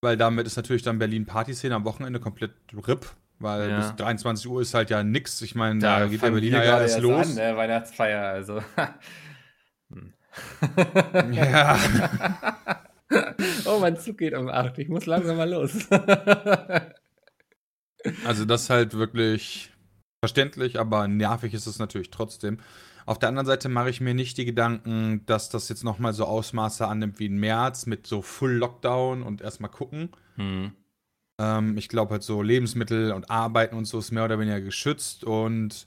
Weil 0.00 0.16
damit 0.16 0.46
ist 0.46 0.56
natürlich 0.56 0.82
dann 0.82 0.98
Berlin 0.98 1.26
Partyszene 1.26 1.74
am 1.74 1.84
Wochenende 1.84 2.20
komplett 2.20 2.52
RIP. 2.86 3.06
Weil 3.38 3.68
ja. 3.68 3.78
bis 3.78 3.96
23 3.96 4.48
Uhr 4.48 4.62
ist 4.62 4.74
halt 4.74 4.90
ja 4.90 5.02
nix. 5.02 5.42
Ich 5.42 5.54
meine, 5.54 5.78
da, 5.80 6.00
da 6.00 6.06
geht 6.06 6.22
der 6.22 6.30
Berliner 6.30 6.64
ja 6.64 6.76
alles 6.76 6.98
los. 6.98 7.28
An, 7.28 7.34
ne? 7.34 7.56
Weihnachtsfeier, 7.56 8.22
also. 8.22 8.62
hm. 9.90 10.12
ja. 11.32 11.78
oh, 13.66 13.78
mein 13.78 13.98
Zug 13.98 14.18
geht 14.18 14.34
um 14.34 14.48
8. 14.48 14.78
Ich 14.78 14.88
muss 14.88 15.06
langsam 15.06 15.36
mal 15.36 15.50
los. 15.50 15.86
also, 18.24 18.44
das 18.46 18.62
ist 18.62 18.70
halt 18.70 18.94
wirklich 18.94 19.70
verständlich, 20.20 20.78
aber 20.80 21.06
nervig 21.06 21.52
ist 21.52 21.66
es 21.66 21.78
natürlich 21.78 22.10
trotzdem. 22.10 22.58
Auf 23.06 23.18
der 23.20 23.28
anderen 23.28 23.46
Seite 23.46 23.68
mache 23.68 23.88
ich 23.88 24.00
mir 24.00 24.14
nicht 24.14 24.36
die 24.36 24.44
Gedanken, 24.44 25.24
dass 25.26 25.48
das 25.48 25.68
jetzt 25.68 25.84
nochmal 25.84 26.12
so 26.12 26.24
Ausmaße 26.24 26.86
annimmt 26.86 27.20
wie 27.20 27.26
im 27.26 27.38
März 27.38 27.86
mit 27.86 28.06
so 28.06 28.20
Full 28.20 28.52
Lockdown 28.52 29.22
und 29.22 29.40
erstmal 29.40 29.70
gucken. 29.70 30.10
Hm. 30.34 30.72
Ähm, 31.40 31.78
ich 31.78 31.88
glaube 31.88 32.12
halt 32.12 32.24
so 32.24 32.42
Lebensmittel 32.42 33.12
und 33.12 33.30
Arbeiten 33.30 33.76
und 33.76 33.84
so 33.84 34.00
ist 34.00 34.10
mehr 34.10 34.24
oder 34.24 34.40
weniger 34.40 34.60
geschützt 34.60 35.22
und 35.22 35.86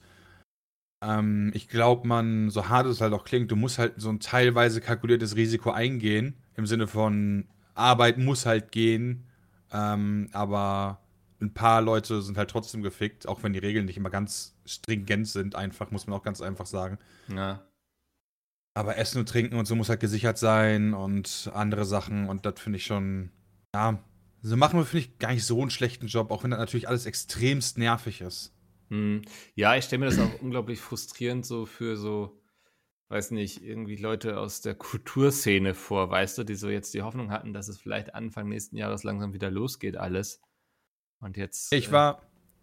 ähm, 1.02 1.52
ich 1.54 1.68
glaube, 1.68 2.08
man, 2.08 2.50
so 2.50 2.70
hart 2.70 2.88
es 2.88 3.02
halt 3.02 3.14
auch 3.14 3.26
klingt, 3.26 3.52
du 3.52 3.56
musst 3.56 3.80
halt 3.80 3.94
so 3.98 4.10
ein 4.10 4.20
teilweise 4.20 4.82
kalkuliertes 4.82 5.36
Risiko 5.36 5.72
eingehen. 5.72 6.36
Im 6.56 6.66
Sinne 6.66 6.88
von 6.88 7.48
Arbeit 7.74 8.18
muss 8.18 8.46
halt 8.46 8.72
gehen, 8.72 9.26
ähm, 9.72 10.30
aber 10.34 11.02
ein 11.41 11.53
paar 11.53 11.81
Leute 11.81 12.22
sind 12.22 12.38
halt 12.38 12.50
trotzdem 12.50 12.81
gefickt, 12.81 13.27
auch 13.27 13.43
wenn 13.43 13.53
die 13.53 13.60
Regeln 13.60 13.86
nicht 13.86 13.98
immer 13.98 14.10
ganz 14.10 14.58
stringent 14.65 15.27
sind, 15.27 15.55
einfach, 15.55 15.91
muss 15.91 16.08
man 16.08 16.17
auch 16.17 16.24
ganz 16.24 16.41
einfach 16.41 16.65
sagen. 16.65 16.98
Ja. 17.27 17.65
Aber 18.74 18.98
Essen 18.98 19.19
und 19.19 19.29
Trinken 19.29 19.55
und 19.55 19.65
so 19.65 19.75
muss 19.75 19.89
halt 19.89 20.00
gesichert 20.00 20.38
sein 20.38 20.93
und 20.93 21.50
andere 21.53 21.86
Sachen 21.86 22.29
und 22.29 22.46
das 22.46 22.60
finde 22.60 22.77
ich 22.77 22.86
schon, 22.86 23.31
ja, 23.74 24.03
so 24.41 24.55
machen 24.55 24.79
wir, 24.79 24.86
finde 24.86 25.05
ich, 25.05 25.17
gar 25.17 25.31
nicht 25.34 25.46
so 25.46 25.62
einen 25.62 25.69
schlechten 25.69 26.08
Job, 26.08 26.31
auch 26.31 26.43
wenn 26.43 26.51
das 26.51 26.60
natürlich 26.60 26.88
alles 26.88 27.05
extremst 27.05 27.77
nervig 27.77 28.22
ist. 28.22 28.53
Hm. 28.89 29.22
Ja, 29.55 29.75
ich 29.75 29.86
stelle 29.86 30.00
mir 30.00 30.05
das 30.05 30.19
auch 30.19 30.41
unglaublich 30.41 30.79
frustrierend 30.79 31.46
so 31.46 31.65
für 31.65 31.98
so, 31.98 32.41
weiß 33.10 33.31
nicht, 33.31 33.63
irgendwie 33.63 33.98
Leute 33.98 34.39
aus 34.39 34.61
der 34.61 34.75
Kulturszene 34.75 35.74
vor, 35.74 36.09
weißt 36.09 36.37
du, 36.37 36.44
die 36.44 36.55
so 36.55 36.70
jetzt 36.70 36.94
die 36.94 37.01
Hoffnung 37.01 37.31
hatten, 37.31 37.53
dass 37.53 37.68
es 37.68 37.79
vielleicht 37.79 38.16
Anfang 38.16 38.48
nächsten 38.48 38.77
Jahres 38.77 39.03
langsam 39.03 39.33
wieder 39.33 39.51
losgeht 39.51 39.98
alles. 39.98 40.42
Und 41.22 41.38
jetzt. 41.38 41.74
Ich 41.74 41.90
äh, 41.90 41.92
war, 41.92 42.22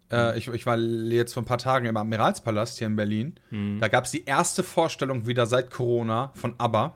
äh, 0.09 0.31
hm. 0.31 0.37
ich, 0.37 0.47
ich 0.47 0.65
war 0.65 0.77
jetzt 0.77 1.33
vor 1.33 1.43
ein 1.43 1.47
paar 1.47 1.57
Tagen 1.57 1.85
im 1.85 1.97
Admiralspalast 1.97 2.77
hier 2.77 2.87
in 2.87 2.95
Berlin. 2.95 3.39
Mhm. 3.49 3.79
Da 3.79 3.87
gab 3.87 4.05
es 4.05 4.11
die 4.11 4.25
erste 4.25 4.63
Vorstellung 4.63 5.27
wieder 5.27 5.45
seit 5.45 5.69
Corona 5.69 6.31
von 6.35 6.55
ABBA. 6.57 6.95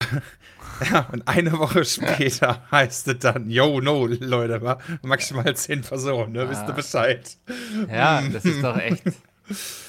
ja, 0.90 1.08
und 1.12 1.26
eine 1.26 1.58
Woche 1.58 1.84
später 1.84 2.62
heißt 2.70 3.08
es 3.08 3.18
dann, 3.18 3.50
yo, 3.50 3.80
no, 3.80 4.06
Leute, 4.06 4.78
maximal 5.02 5.54
zehn 5.56 5.82
Personen, 5.82 6.32
ne? 6.32 6.42
Ah. 6.42 6.50
wisst 6.50 6.68
ihr 6.68 6.74
Bescheid. 6.74 7.36
Ja, 7.90 8.22
das 8.22 8.44
ist 8.44 8.62
doch 8.62 8.78
echt. 8.78 9.02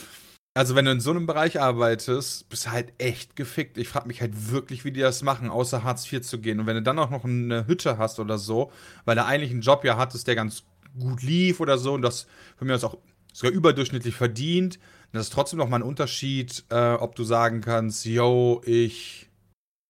Also, 0.59 0.75
wenn 0.75 0.83
du 0.83 0.91
in 0.91 0.99
so 0.99 1.11
einem 1.11 1.25
Bereich 1.25 1.61
arbeitest, 1.61 2.49
bist 2.49 2.65
du 2.65 2.71
halt 2.71 2.91
echt 2.97 3.37
gefickt. 3.37 3.77
Ich 3.77 3.87
frage 3.87 4.09
mich 4.09 4.19
halt 4.19 4.51
wirklich, 4.51 4.83
wie 4.83 4.91
die 4.91 4.99
das 4.99 5.23
machen, 5.23 5.49
außer 5.49 5.85
Hartz 5.85 6.11
IV 6.11 6.19
zu 6.19 6.41
gehen. 6.41 6.59
Und 6.59 6.65
wenn 6.65 6.75
du 6.75 6.81
dann 6.81 6.99
auch 6.99 7.09
noch 7.09 7.23
eine 7.23 7.65
Hütte 7.65 7.97
hast 7.97 8.19
oder 8.19 8.37
so, 8.37 8.69
weil 9.05 9.15
du 9.15 9.23
eigentlich 9.23 9.51
einen 9.51 9.61
Job 9.61 9.85
ja 9.85 9.95
hattest, 9.95 10.27
der 10.27 10.35
ganz 10.35 10.65
gut 10.99 11.23
lief 11.23 11.61
oder 11.61 11.77
so 11.77 11.93
und 11.93 12.01
das 12.01 12.27
von 12.57 12.67
mir 12.67 12.75
aus 12.75 12.83
auch 12.83 12.97
sogar 13.31 13.53
überdurchschnittlich 13.53 14.13
verdient, 14.13 14.79
dann 15.13 15.21
ist 15.21 15.31
trotzdem 15.31 15.59
noch 15.59 15.69
mal 15.69 15.77
ein 15.77 15.81
Unterschied, 15.81 16.65
äh, 16.67 16.91
ob 16.95 17.15
du 17.15 17.23
sagen 17.23 17.61
kannst, 17.61 18.05
yo, 18.05 18.61
ich 18.65 19.29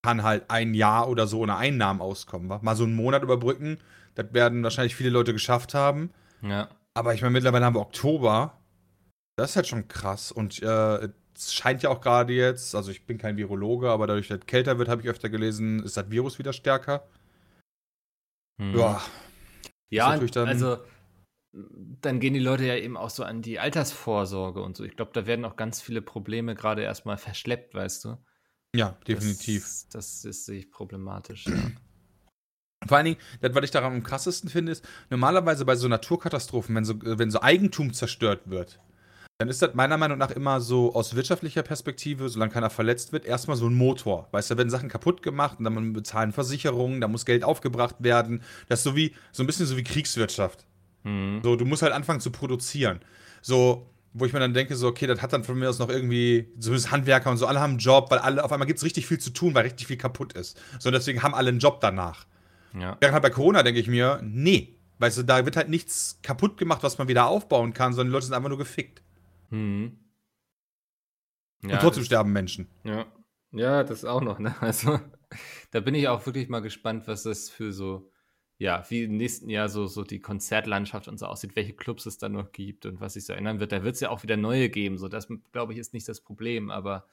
kann 0.03 0.21
halt 0.21 0.51
ein 0.51 0.75
Jahr 0.75 1.09
oder 1.09 1.25
so 1.25 1.39
ohne 1.39 1.55
Einnahmen 1.55 1.99
auskommen. 1.99 2.47
Wa? 2.47 2.59
Mal 2.61 2.75
so 2.75 2.83
einen 2.83 2.95
Monat 2.95 3.23
überbrücken, 3.23 3.79
das 4.13 4.27
werden 4.33 4.61
wahrscheinlich 4.61 4.95
viele 4.95 5.09
Leute 5.09 5.33
geschafft 5.33 5.73
haben. 5.73 6.11
Ja. 6.43 6.69
Aber 6.93 7.15
ich 7.15 7.23
meine, 7.23 7.31
mittlerweile 7.31 7.65
haben 7.65 7.73
wir 7.73 7.81
Oktober 7.81 8.58
das 9.39 9.51
ist 9.51 9.55
halt 9.55 9.67
schon 9.67 9.87
krass. 9.87 10.31
Und 10.31 10.61
äh, 10.61 11.09
es 11.35 11.53
scheint 11.53 11.83
ja 11.83 11.89
auch 11.89 12.01
gerade 12.01 12.33
jetzt, 12.33 12.75
also 12.75 12.91
ich 12.91 13.05
bin 13.05 13.17
kein 13.17 13.37
Virologe, 13.37 13.89
aber 13.89 14.07
dadurch, 14.07 14.27
dass 14.27 14.39
es 14.39 14.45
kälter 14.45 14.77
wird, 14.77 14.89
habe 14.89 15.01
ich 15.01 15.07
öfter 15.07 15.29
gelesen, 15.29 15.83
ist 15.83 15.97
das 15.97 16.11
Virus 16.11 16.37
wieder 16.39 16.53
stärker. 16.53 17.07
Hm. 18.59 18.77
Ja. 18.77 19.01
Ja, 19.91 20.07
also 20.09 20.77
dann 21.51 22.19
gehen 22.19 22.33
die 22.35 22.39
Leute 22.39 22.65
ja 22.65 22.75
eben 22.75 22.95
auch 22.95 23.09
so 23.09 23.23
an 23.23 23.41
die 23.41 23.57
Altersvorsorge 23.57 24.61
und 24.61 24.77
so. 24.77 24.83
Ich 24.83 24.95
glaube, 24.95 25.11
da 25.13 25.25
werden 25.25 25.45
auch 25.45 25.55
ganz 25.55 25.81
viele 25.81 26.01
Probleme 26.01 26.53
gerade 26.53 26.83
erstmal 26.83 27.17
verschleppt, 27.17 27.73
weißt 27.73 28.05
du? 28.05 28.17
Ja, 28.75 28.97
definitiv. 29.07 29.63
Das, 29.63 29.87
das 29.89 30.25
ist 30.25 30.45
sehe 30.45 30.59
ich 30.59 30.69
problematisch, 30.69 31.47
ja. 31.47 31.71
Vor 32.87 32.97
allen 32.97 33.05
Dingen, 33.05 33.17
das, 33.41 33.53
was 33.55 33.63
ich 33.63 33.71
daran 33.71 33.93
am 33.93 34.03
krassesten 34.03 34.49
finde, 34.49 34.71
ist, 34.71 34.87
normalerweise 35.09 35.65
bei 35.65 35.75
so 35.75 35.87
Naturkatastrophen, 35.87 36.75
wenn 36.75 36.85
so, 36.85 36.95
wenn 37.01 37.31
so 37.31 37.41
Eigentum 37.41 37.93
zerstört 37.93 38.49
wird, 38.49 38.79
dann 39.39 39.47
ist 39.47 39.61
das 39.61 39.73
meiner 39.73 39.95
Meinung 39.95 40.17
nach 40.17 40.31
immer 40.31 40.59
so 40.59 40.93
aus 40.93 41.15
wirtschaftlicher 41.15 41.63
Perspektive, 41.63 42.27
solange 42.27 42.51
keiner 42.51 42.69
verletzt 42.69 43.13
wird, 43.13 43.25
erstmal 43.25 43.55
so 43.55 43.67
ein 43.67 43.73
Motor. 43.73 44.27
Weißt 44.31 44.49
du, 44.49 44.53
da 44.53 44.57
werden 44.57 44.69
Sachen 44.69 44.89
kaputt 44.89 45.23
gemacht 45.23 45.59
und 45.59 45.63
dann 45.63 45.93
bezahlen 45.93 46.33
Versicherungen, 46.33 46.99
da 46.99 47.07
muss 47.07 47.25
Geld 47.25 47.45
aufgebracht 47.45 47.95
werden. 47.99 48.43
Das 48.67 48.81
ist 48.81 48.83
so 48.83 48.97
wie, 48.97 49.15
so 49.31 49.41
ein 49.41 49.47
bisschen 49.47 49.65
so 49.65 49.77
wie 49.77 49.83
Kriegswirtschaft. 49.85 50.65
Mhm. 51.05 51.39
So, 51.41 51.55
du 51.55 51.63
musst 51.63 51.83
halt 51.83 51.93
anfangen 51.93 52.19
zu 52.19 52.31
produzieren. 52.31 52.99
So, 53.41 53.89
wo 54.11 54.25
ich 54.25 54.33
mir 54.33 54.41
dann 54.41 54.53
denke, 54.53 54.75
so, 54.75 54.89
okay, 54.89 55.07
das 55.07 55.21
hat 55.21 55.31
dann 55.31 55.45
von 55.45 55.57
mir 55.57 55.69
aus 55.69 55.79
noch 55.79 55.87
irgendwie, 55.87 56.51
zumindest 56.59 56.91
Handwerker 56.91 57.31
und 57.31 57.37
so, 57.37 57.47
alle 57.47 57.61
haben 57.61 57.71
einen 57.71 57.79
Job, 57.79 58.11
weil 58.11 58.19
alle, 58.19 58.43
auf 58.43 58.51
einmal 58.51 58.67
gibt 58.67 58.79
es 58.79 58.83
richtig 58.83 59.07
viel 59.07 59.19
zu 59.19 59.29
tun, 59.29 59.55
weil 59.55 59.63
richtig 59.63 59.87
viel 59.87 59.95
kaputt 59.95 60.33
ist. 60.33 60.59
So, 60.79 60.91
deswegen 60.91 61.23
haben 61.23 61.33
alle 61.33 61.47
einen 61.47 61.59
Job 61.59 61.79
danach. 61.79 62.25
Ja. 62.77 62.97
Während 62.99 63.13
halt 63.13 63.23
bei 63.23 63.29
Corona 63.29 63.63
denke 63.63 63.79
ich 63.79 63.87
mir, 63.87 64.19
nee. 64.21 64.75
Weißt 64.97 65.17
du, 65.17 65.23
da 65.23 65.45
wird 65.45 65.55
halt 65.55 65.69
nichts 65.69 66.19
kaputt 66.23 66.57
gemacht, 66.57 66.83
was 66.83 66.97
man 66.97 67.07
wieder 67.07 67.27
aufbauen 67.27 67.71
kann, 67.71 67.93
sondern 67.93 68.07
die 68.07 68.13
Leute 68.15 68.25
sind 68.25 68.35
einfach 68.35 68.49
nur 68.49 68.57
gefickt. 68.57 69.01
Mhm. 69.49 69.99
Ja, 71.63 71.73
Und 71.73 71.79
trotzdem 71.81 72.03
sterben 72.03 72.31
Menschen. 72.31 72.69
Ja. 72.83 73.05
Ja, 73.51 73.83
das 73.83 74.05
auch 74.05 74.21
noch, 74.21 74.39
ne? 74.39 74.55
Also, 74.61 74.99
da 75.71 75.79
bin 75.79 75.95
ich 75.95 76.07
auch 76.07 76.25
wirklich 76.25 76.49
mal 76.49 76.61
gespannt, 76.61 77.07
was 77.07 77.23
das 77.23 77.49
für 77.49 77.71
so, 77.73 78.11
ja, 78.57 78.83
wie 78.89 79.03
im 79.03 79.17
nächsten 79.17 79.49
Jahr 79.49 79.69
so, 79.69 79.87
so 79.87 80.03
die 80.03 80.19
Konzertlandschaft 80.21 81.07
und 81.07 81.17
so 81.17 81.25
aussieht, 81.25 81.55
welche 81.55 81.73
Clubs 81.73 82.05
es 82.05 82.17
da 82.17 82.29
noch 82.29 82.51
gibt 82.51 82.85
und 82.85 82.99
was 83.01 83.13
sich 83.13 83.25
so 83.25 83.33
ändern 83.33 83.59
wird. 83.59 83.71
Da 83.71 83.83
wird 83.83 83.95
es 83.95 84.01
ja 84.01 84.09
auch 84.09 84.23
wieder 84.23 84.37
neue 84.37 84.69
geben. 84.69 84.97
So, 84.97 85.07
das, 85.07 85.27
glaube 85.51 85.73
ich, 85.73 85.79
ist 85.79 85.93
nicht 85.93 86.07
das 86.07 86.21
Problem, 86.21 86.69
aber 86.69 87.07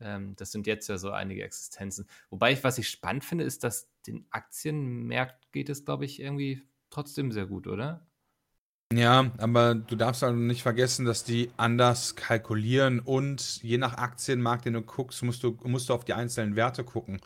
ähm, 0.00 0.34
das 0.36 0.52
sind 0.52 0.66
jetzt 0.66 0.88
ja 0.88 0.98
so 0.98 1.10
einige 1.10 1.42
Existenzen. 1.42 2.06
Wobei 2.30 2.52
ich, 2.52 2.64
was 2.64 2.78
ich 2.78 2.88
spannend 2.88 3.24
finde, 3.24 3.44
ist, 3.44 3.64
dass 3.64 3.90
den 4.06 4.26
Aktienmärkten 4.30 5.48
geht 5.52 5.68
es, 5.70 5.84
glaube 5.84 6.04
ich, 6.04 6.20
irgendwie 6.20 6.62
trotzdem 6.90 7.32
sehr 7.32 7.46
gut, 7.46 7.66
oder? 7.66 8.06
Ja, 8.94 9.30
aber 9.38 9.74
du 9.74 9.96
darfst 9.96 10.22
also 10.22 10.36
nicht 10.36 10.62
vergessen, 10.62 11.06
dass 11.06 11.24
die 11.24 11.50
anders 11.56 12.14
kalkulieren 12.14 13.00
und 13.00 13.62
je 13.62 13.78
nach 13.78 13.94
Aktienmarkt, 13.96 14.66
den 14.66 14.74
du 14.74 14.82
guckst, 14.82 15.22
musst 15.22 15.42
du, 15.42 15.56
musst 15.64 15.88
du 15.88 15.94
auf 15.94 16.04
die 16.04 16.12
einzelnen 16.12 16.56
Werte 16.56 16.84
gucken. 16.84 17.20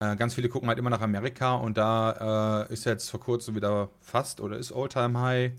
Äh, 0.00 0.14
ganz 0.16 0.34
viele 0.34 0.48
gucken 0.48 0.68
halt 0.68 0.78
immer 0.78 0.90
nach 0.90 1.00
Amerika 1.00 1.54
und 1.54 1.76
da 1.76 2.66
äh, 2.68 2.72
ist 2.72 2.84
jetzt 2.84 3.10
vor 3.10 3.20
kurzem 3.20 3.56
wieder 3.56 3.90
fast 4.00 4.40
oder 4.40 4.58
ist 4.58 4.70
All-Time-High 4.70 5.52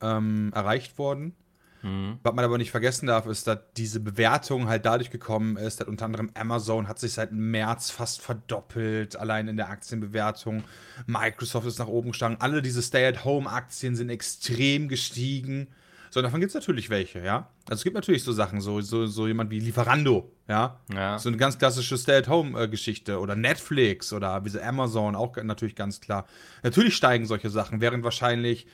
ähm, 0.00 0.50
erreicht 0.52 0.98
worden. 0.98 1.36
Mhm. 1.84 2.18
Was 2.22 2.34
man 2.34 2.44
aber 2.44 2.56
nicht 2.56 2.70
vergessen 2.70 3.06
darf, 3.06 3.26
ist, 3.26 3.46
dass 3.46 3.58
diese 3.76 4.00
Bewertung 4.00 4.68
halt 4.68 4.86
dadurch 4.86 5.10
gekommen 5.10 5.58
ist, 5.58 5.80
dass 5.80 5.86
unter 5.86 6.06
anderem 6.06 6.30
Amazon 6.34 6.88
hat 6.88 6.98
sich 6.98 7.12
seit 7.12 7.30
März 7.30 7.90
fast 7.90 8.22
verdoppelt, 8.22 9.16
allein 9.16 9.48
in 9.48 9.58
der 9.58 9.68
Aktienbewertung. 9.68 10.64
Microsoft 11.06 11.66
ist 11.66 11.78
nach 11.78 11.86
oben 11.86 12.10
gestiegen. 12.10 12.36
Alle 12.40 12.62
diese 12.62 12.82
Stay-at-Home-Aktien 12.82 13.96
sind 13.96 14.08
extrem 14.08 14.88
gestiegen. 14.88 15.68
So, 16.08 16.22
davon 16.22 16.40
gibt 16.40 16.50
es 16.50 16.54
natürlich 16.54 16.88
welche, 16.88 17.22
ja. 17.22 17.50
Also 17.68 17.80
es 17.80 17.84
gibt 17.84 17.96
natürlich 17.96 18.22
so 18.22 18.32
Sachen, 18.32 18.60
so, 18.60 18.80
so, 18.80 19.04
so 19.04 19.26
jemand 19.26 19.50
wie 19.50 19.58
Lieferando, 19.58 20.32
ja. 20.48 20.80
ja. 20.92 21.18
So 21.18 21.28
eine 21.28 21.36
ganz 21.36 21.58
klassische 21.58 21.98
Stay-at-Home-Geschichte. 21.98 23.18
Oder 23.18 23.36
Netflix 23.36 24.12
oder 24.12 24.42
wie 24.44 24.48
so 24.48 24.60
Amazon, 24.60 25.16
auch 25.16 25.36
natürlich 25.42 25.74
ganz 25.74 26.00
klar. 26.00 26.26
Natürlich 26.62 26.96
steigen 26.96 27.26
solche 27.26 27.50
Sachen, 27.50 27.82
während 27.82 28.04
wahrscheinlich 28.04 28.66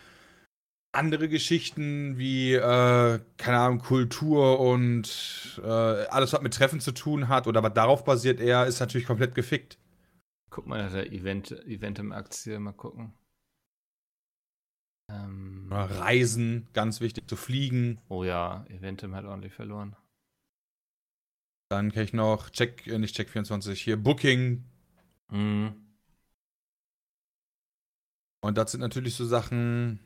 andere 0.92 1.28
Geschichten 1.28 2.18
wie, 2.18 2.54
äh, 2.54 3.20
keine 3.36 3.58
Ahnung, 3.58 3.78
Kultur 3.78 4.58
und 4.60 5.60
äh, 5.62 5.66
alles, 5.68 6.32
was 6.32 6.42
mit 6.42 6.54
Treffen 6.54 6.80
zu 6.80 6.92
tun 6.92 7.28
hat 7.28 7.46
oder 7.46 7.62
was 7.62 7.74
darauf 7.74 8.04
basiert 8.04 8.40
eher, 8.40 8.66
ist 8.66 8.80
natürlich 8.80 9.06
komplett 9.06 9.34
gefickt. 9.34 9.78
Guck 10.50 10.66
mal 10.66 10.82
nach 10.82 10.92
der 10.92 11.12
Event, 11.12 11.52
Event 11.66 12.00
im 12.00 12.12
Aktie, 12.12 12.58
mal 12.58 12.72
gucken. 12.72 13.12
Ähm, 15.10 15.68
Reisen, 15.70 16.68
ganz 16.72 17.00
wichtig, 17.00 17.28
zu 17.28 17.36
fliegen. 17.36 18.00
Oh 18.08 18.24
ja, 18.24 18.64
Eventim 18.68 19.14
hat 19.14 19.24
ordentlich 19.24 19.52
verloren. 19.52 19.96
Dann 21.68 21.92
kenne 21.92 22.04
ich 22.04 22.12
noch 22.12 22.50
Check, 22.50 22.86
äh, 22.88 22.98
nicht 22.98 23.16
Check24, 23.16 23.74
hier 23.74 23.96
Booking. 23.96 24.64
Mhm. 25.30 25.74
Und 28.42 28.58
das 28.58 28.72
sind 28.72 28.80
natürlich 28.80 29.14
so 29.14 29.24
Sachen, 29.24 30.00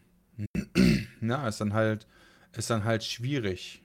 na, 1.21 1.49
ist 1.49 1.61
dann 1.61 1.73
halt, 1.73 2.07
ist 2.57 2.71
dann 2.71 2.85
halt 2.85 3.05
schwierig. 3.05 3.83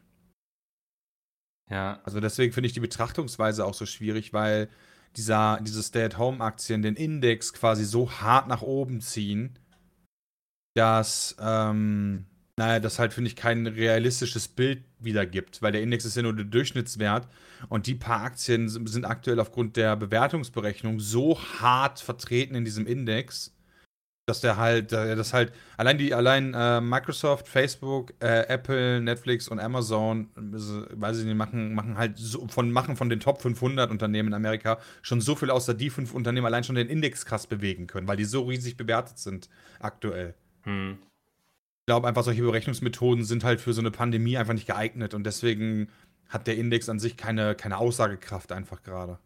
Ja. 1.70 2.02
Also 2.04 2.20
deswegen 2.20 2.54
finde 2.54 2.68
ich 2.68 2.74
die 2.74 2.80
Betrachtungsweise 2.80 3.66
auch 3.66 3.74
so 3.74 3.86
schwierig, 3.86 4.34
weil 4.34 4.70
dieser, 5.16 5.60
diese 5.62 5.84
Stay-at-Home-Aktien 5.84 6.82
den 6.82 6.96
Index 6.96 7.54
quasi 7.54 7.86
so 7.86 8.12
hart 8.12 8.48
nach 8.48 8.62
oben 8.62 9.02
ziehen, 9.02 9.58
dass, 10.76 11.36
ähm, 11.40 12.26
naja, 12.58 12.80
das 12.80 13.00
halt, 13.00 13.14
finde 13.14 13.30
ich, 13.30 13.36
kein 13.36 13.66
realistisches 13.68 14.48
Bild 14.48 14.84
wiedergibt, 15.00 15.62
weil 15.62 15.72
der 15.72 15.82
Index 15.82 16.06
ist 16.06 16.16
ja 16.16 16.22
nur 16.22 16.36
der 16.36 16.46
Durchschnittswert 16.46 17.28
und 17.70 17.88
die 17.88 17.96
paar 17.96 18.22
Aktien 18.22 18.70
sind 18.70 19.06
aktuell 19.06 19.40
aufgrund 19.40 19.78
der 19.78 19.96
Bewertungsberechnung 19.96 21.00
so 21.00 21.40
hart 21.40 22.00
vertreten 22.00 22.56
in 22.56 22.66
diesem 22.66 22.86
Index, 22.86 23.56
dass 24.30 24.42
der 24.42 24.58
halt, 24.58 24.92
das 24.92 25.34
halt, 25.34 25.52
allein 25.76 25.98
die, 25.98 26.13
allein 26.13 26.54
äh, 26.54 26.80
Microsoft, 26.80 27.48
Facebook, 27.48 28.13
äh, 28.20 28.48
Apple, 28.48 29.02
Netflix 29.02 29.48
und 29.48 29.60
Amazon, 29.60 30.30
äh, 30.38 31.02
weiß 31.02 31.20
ich 31.20 31.26
nicht, 31.26 31.36
machen, 31.36 31.74
machen 31.74 31.98
halt 31.98 32.18
so, 32.18 32.48
von, 32.48 32.72
machen 32.72 32.96
von 32.96 33.10
den 33.10 33.20
Top 33.20 33.42
500 33.42 33.89
Unternehmen 33.89 34.30
in 34.30 34.34
Amerika 34.34 34.80
schon 35.02 35.20
so 35.20 35.36
viel 35.36 35.50
aus, 35.50 35.65
dass 35.65 35.78
die 35.78 35.89
fünf 35.89 36.13
Unternehmen 36.13 36.46
allein 36.46 36.63
schon 36.63 36.76
den 36.76 36.88
Index 36.88 37.26
krass 37.26 37.48
bewegen 37.48 37.88
können, 37.88 38.08
weil 38.08 38.18
die 38.18 38.26
so 38.26 38.44
riesig 38.44 38.78
bewertet 38.78 39.18
sind 39.18 39.50
aktuell. 39.80 40.36
Hm. 40.63 41.00
Ich 41.02 41.86
glaube 41.88 42.08
einfach, 42.08 42.24
solche 42.24 42.44
Berechnungsmethoden 42.44 43.26
sind 43.26 43.44
halt 43.44 43.60
für 43.60 43.74
so 43.74 43.82
eine 43.82 43.92
Pandemie 43.92 44.38
einfach 44.38 44.54
nicht 44.54 44.68
geeignet 44.68 45.15
und 45.15 45.24
deswegen 45.24 45.89
hat 46.28 46.46
der 46.46 46.56
Index 46.56 46.88
an 46.88 47.00
sich 47.00 47.18
keine, 47.18 47.56
keine 47.56 47.80
Aussagekraft 47.80 48.52
einfach 48.52 48.84
gerade. 48.84 49.18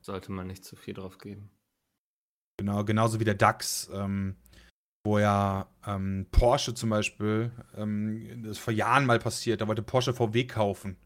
Sollte 0.00 0.32
man 0.32 0.48
nicht 0.48 0.64
zu 0.64 0.74
viel 0.74 0.94
drauf 0.94 1.18
geben. 1.18 1.50
Genau, 2.58 2.84
genauso 2.84 3.20
wie 3.20 3.24
der 3.24 3.34
DAX, 3.34 3.88
ähm, 3.94 4.34
wo 5.08 5.18
ja 5.18 5.66
ähm, 5.86 6.26
Porsche 6.30 6.74
zum 6.74 6.90
Beispiel, 6.90 7.50
ähm, 7.76 8.42
das 8.42 8.52
ist 8.52 8.58
vor 8.58 8.74
Jahren 8.74 9.06
mal 9.06 9.18
passiert, 9.18 9.60
da 9.60 9.66
wollte 9.66 9.82
Porsche 9.82 10.12
VW 10.12 10.44
kaufen. 10.44 10.96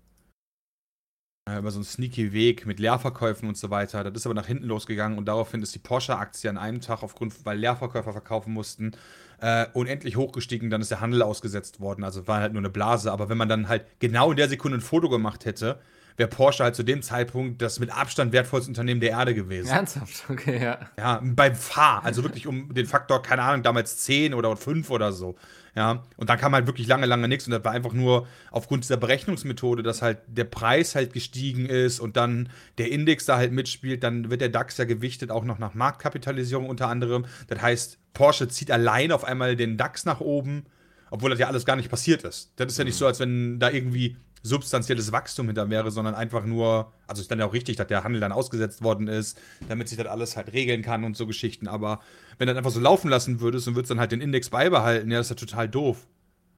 Äh, 1.49 1.59
über 1.59 1.71
so 1.71 1.79
einen 1.79 1.85
sneaky 1.85 2.33
Weg 2.33 2.67
mit 2.67 2.81
Leerverkäufen 2.81 3.49
und 3.49 3.57
so 3.57 3.71
weiter. 3.71 4.03
Das 4.05 4.15
ist 4.15 4.27
aber 4.27 4.35
nach 4.35 4.47
hinten 4.47 4.67
losgegangen 4.67 5.19
und 5.19 5.27
daraufhin 5.27 5.62
ist 5.62 5.75
die 5.75 5.79
Porsche-Aktie 5.79 6.51
an 6.51 6.59
einem 6.59 6.81
Tag 6.81 7.03
aufgrund, 7.03 7.47
weil 7.47 7.59
Leerverkäufer 7.59 8.12
verkaufen 8.12 8.53
mussten, 8.53 8.93
äh, 9.41 9.67
unendlich 9.73 10.17
hochgestiegen, 10.17 10.69
dann 10.69 10.81
ist 10.81 10.91
der 10.91 11.01
Handel 11.01 11.23
ausgesetzt 11.23 11.81
worden. 11.81 12.05
Also 12.05 12.27
war 12.27 12.41
halt 12.41 12.53
nur 12.53 12.61
eine 12.61 12.71
Blase. 12.71 13.12
Aber 13.12 13.29
wenn 13.29 13.38
man 13.38 13.49
dann 13.49 13.69
halt 13.69 13.87
genau 14.01 14.33
in 14.33 14.37
der 14.37 14.49
Sekunde 14.49 14.79
ein 14.79 14.83
Foto 14.83 15.09
gemacht 15.09 15.45
hätte, 15.45 15.81
wäre 16.16 16.29
Porsche 16.29 16.64
halt 16.64 16.75
zu 16.75 16.83
dem 16.83 17.03
Zeitpunkt 17.03 17.62
das 17.62 17.79
mit 17.79 17.90
Abstand 17.90 18.33
wertvollste 18.33 18.70
Unternehmen 18.70 19.01
der 19.01 19.11
Erde 19.11 19.35
gewesen. 19.35 19.68
Ernsthaft, 19.68 20.25
okay, 20.29 20.62
ja. 20.62 20.79
Ja, 20.98 21.20
beim 21.22 21.55
Fahr, 21.55 22.05
also 22.05 22.22
wirklich 22.22 22.46
um 22.46 22.72
den 22.75 22.87
Faktor, 22.87 23.22
keine 23.22 23.42
Ahnung, 23.42 23.62
damals 23.62 23.98
10 23.98 24.35
oder 24.35 24.57
5 24.57 24.90
oder 24.90 25.12
so. 25.12 25.37
Ja, 25.75 26.03
und 26.18 26.29
dann 26.29 26.38
kam 26.38 26.53
halt 26.53 26.66
wirklich 26.66 26.87
lange, 26.87 27.07
lange 27.07 27.29
nichts 27.29 27.46
und 27.46 27.53
das 27.53 27.64
war 27.64 27.72
einfach 27.72 27.94
nur 27.94 28.27
aufgrund 28.51 28.85
dieser 28.85 28.98
Berechnungsmethode, 28.98 29.83
dass 29.83 30.03
halt 30.03 30.18
der 30.27 30.44
Preis 30.44 30.94
halt 30.94 31.14
gestiegen 31.14 31.64
ist 31.64 31.98
und 31.98 32.18
dann 32.18 32.51
der 32.77 32.90
Index 32.90 33.25
da 33.25 33.38
halt 33.38 33.53
mitspielt, 33.53 34.03
dann 34.03 34.31
wird 34.31 34.42
der 34.42 34.51
DAX 34.51 34.77
ja 34.77 34.85
gewichtet 34.85 35.31
auch 35.31 35.44
noch 35.44 35.59
nach 35.59 35.72
Marktkapitalisierung 35.72 36.68
unter 36.68 36.88
anderem. 36.88 37.25
Das 37.46 37.62
heißt, 37.62 37.98
Porsche 38.12 38.48
zieht 38.48 38.70
allein 38.70 39.12
auf 39.12 39.25
einmal 39.25 39.57
den 39.57 39.79
DAX 39.79 40.05
nach 40.05 40.20
oben, 40.20 40.66
obwohl 41.11 41.31
das 41.31 41.38
ja 41.38 41.46
alles 41.46 41.64
gar 41.64 41.77
nicht 41.77 41.88
passiert 41.88 42.22
ist. 42.25 42.53
Das 42.57 42.70
ist 42.70 42.79
ja 42.79 42.85
nicht 42.85 42.96
so, 42.96 43.07
als 43.07 43.18
wenn 43.18 43.59
da 43.59 43.70
irgendwie 43.70 44.18
substanzielles 44.43 45.13
Wachstum 45.13 45.47
hinter 45.47 45.71
wäre, 45.71 45.91
sondern 45.91 46.15
einfach 46.15 46.45
nur, 46.45 46.93
also 47.07 47.23
ist 47.23 47.31
dann 47.31 47.39
ja 47.39 47.47
auch 47.47 47.53
richtig, 47.53 47.77
dass 47.77 47.87
der 47.87 48.05
Handel 48.05 48.21
dann 48.21 48.33
ausgesetzt 48.33 48.83
worden 48.83 49.07
ist, 49.09 49.41
damit 49.69 49.89
sich 49.89 49.99
das 49.99 50.07
alles 50.07 50.37
halt 50.37 50.53
regeln 50.53 50.83
kann 50.83 51.05
und 51.05 51.17
so 51.17 51.27
Geschichten. 51.27 51.69
Aber 51.69 52.01
wenn 52.39 52.49
du 52.49 52.53
das 52.53 52.59
einfach 52.59 52.73
so 52.73 52.81
laufen 52.81 53.09
lassen 53.09 53.41
würdest 53.41 53.69
und 53.69 53.77
würdest 53.77 53.91
dann 53.91 54.01
halt 54.01 54.13
den 54.13 54.21
Index 54.21 54.51
beibehalten, 54.51 55.11
ja, 55.11 55.19
das 55.19 55.31
ist 55.31 55.41
ja 55.41 55.47
total 55.47 55.69
doof. 55.69 56.07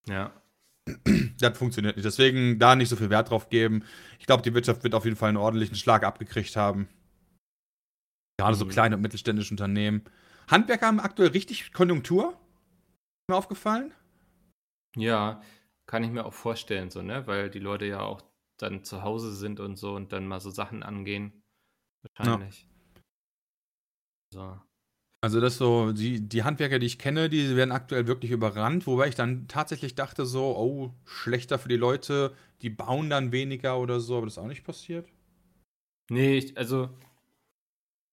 Ja. 0.08 0.32
Das 1.38 1.56
funktioniert 1.56 1.96
nicht. 1.96 2.04
Deswegen 2.04 2.58
da 2.58 2.76
nicht 2.76 2.88
so 2.88 2.96
viel 2.96 3.10
Wert 3.10 3.30
drauf 3.30 3.48
geben. 3.48 3.84
Ich 4.18 4.26
glaube, 4.26 4.42
die 4.42 4.54
Wirtschaft 4.54 4.84
wird 4.84 4.94
auf 4.94 5.04
jeden 5.04 5.16
Fall 5.16 5.30
einen 5.30 5.38
ordentlichen 5.38 5.76
Schlag 5.76 6.04
abgekriegt 6.04 6.56
haben. 6.56 6.88
Gerade 8.38 8.56
so 8.56 8.64
mhm. 8.64 8.70
kleine 8.70 8.96
und 8.96 9.02
mittelständische 9.02 9.52
Unternehmen. 9.52 10.02
Handwerker 10.48 10.86
haben 10.86 11.00
aktuell 11.00 11.30
richtig 11.30 11.72
Konjunktur. 11.72 12.30
Ist 12.30 13.30
mir 13.30 13.36
aufgefallen? 13.36 13.92
Ja, 14.96 15.40
kann 15.94 16.02
ich 16.02 16.10
mir 16.10 16.26
auch 16.26 16.34
vorstellen, 16.34 16.90
so, 16.90 17.02
ne? 17.02 17.24
Weil 17.28 17.50
die 17.50 17.60
Leute 17.60 17.84
ja 17.84 18.00
auch 18.00 18.20
dann 18.58 18.82
zu 18.82 19.04
Hause 19.04 19.32
sind 19.32 19.60
und 19.60 19.76
so 19.76 19.94
und 19.94 20.12
dann 20.12 20.26
mal 20.26 20.40
so 20.40 20.50
Sachen 20.50 20.82
angehen. 20.82 21.44
Wahrscheinlich. 22.02 22.66
Ja. 24.34 24.56
So. 24.56 24.60
Also 25.22 25.40
das 25.40 25.56
so, 25.56 25.92
die, 25.92 26.20
die 26.20 26.42
Handwerker, 26.42 26.80
die 26.80 26.86
ich 26.86 26.98
kenne, 26.98 27.28
die 27.28 27.54
werden 27.54 27.70
aktuell 27.70 28.08
wirklich 28.08 28.32
überrannt, 28.32 28.88
wobei 28.88 29.06
ich 29.06 29.14
dann 29.14 29.46
tatsächlich 29.46 29.94
dachte 29.94 30.26
so, 30.26 30.56
oh, 30.56 30.92
schlechter 31.04 31.60
für 31.60 31.68
die 31.68 31.76
Leute, 31.76 32.34
die 32.60 32.70
bauen 32.70 33.08
dann 33.08 33.30
weniger 33.30 33.78
oder 33.78 34.00
so, 34.00 34.16
aber 34.16 34.26
das 34.26 34.34
ist 34.34 34.38
auch 34.38 34.48
nicht 34.48 34.64
passiert. 34.64 35.08
Nee, 36.10 36.38
ich, 36.38 36.58
also. 36.58 36.90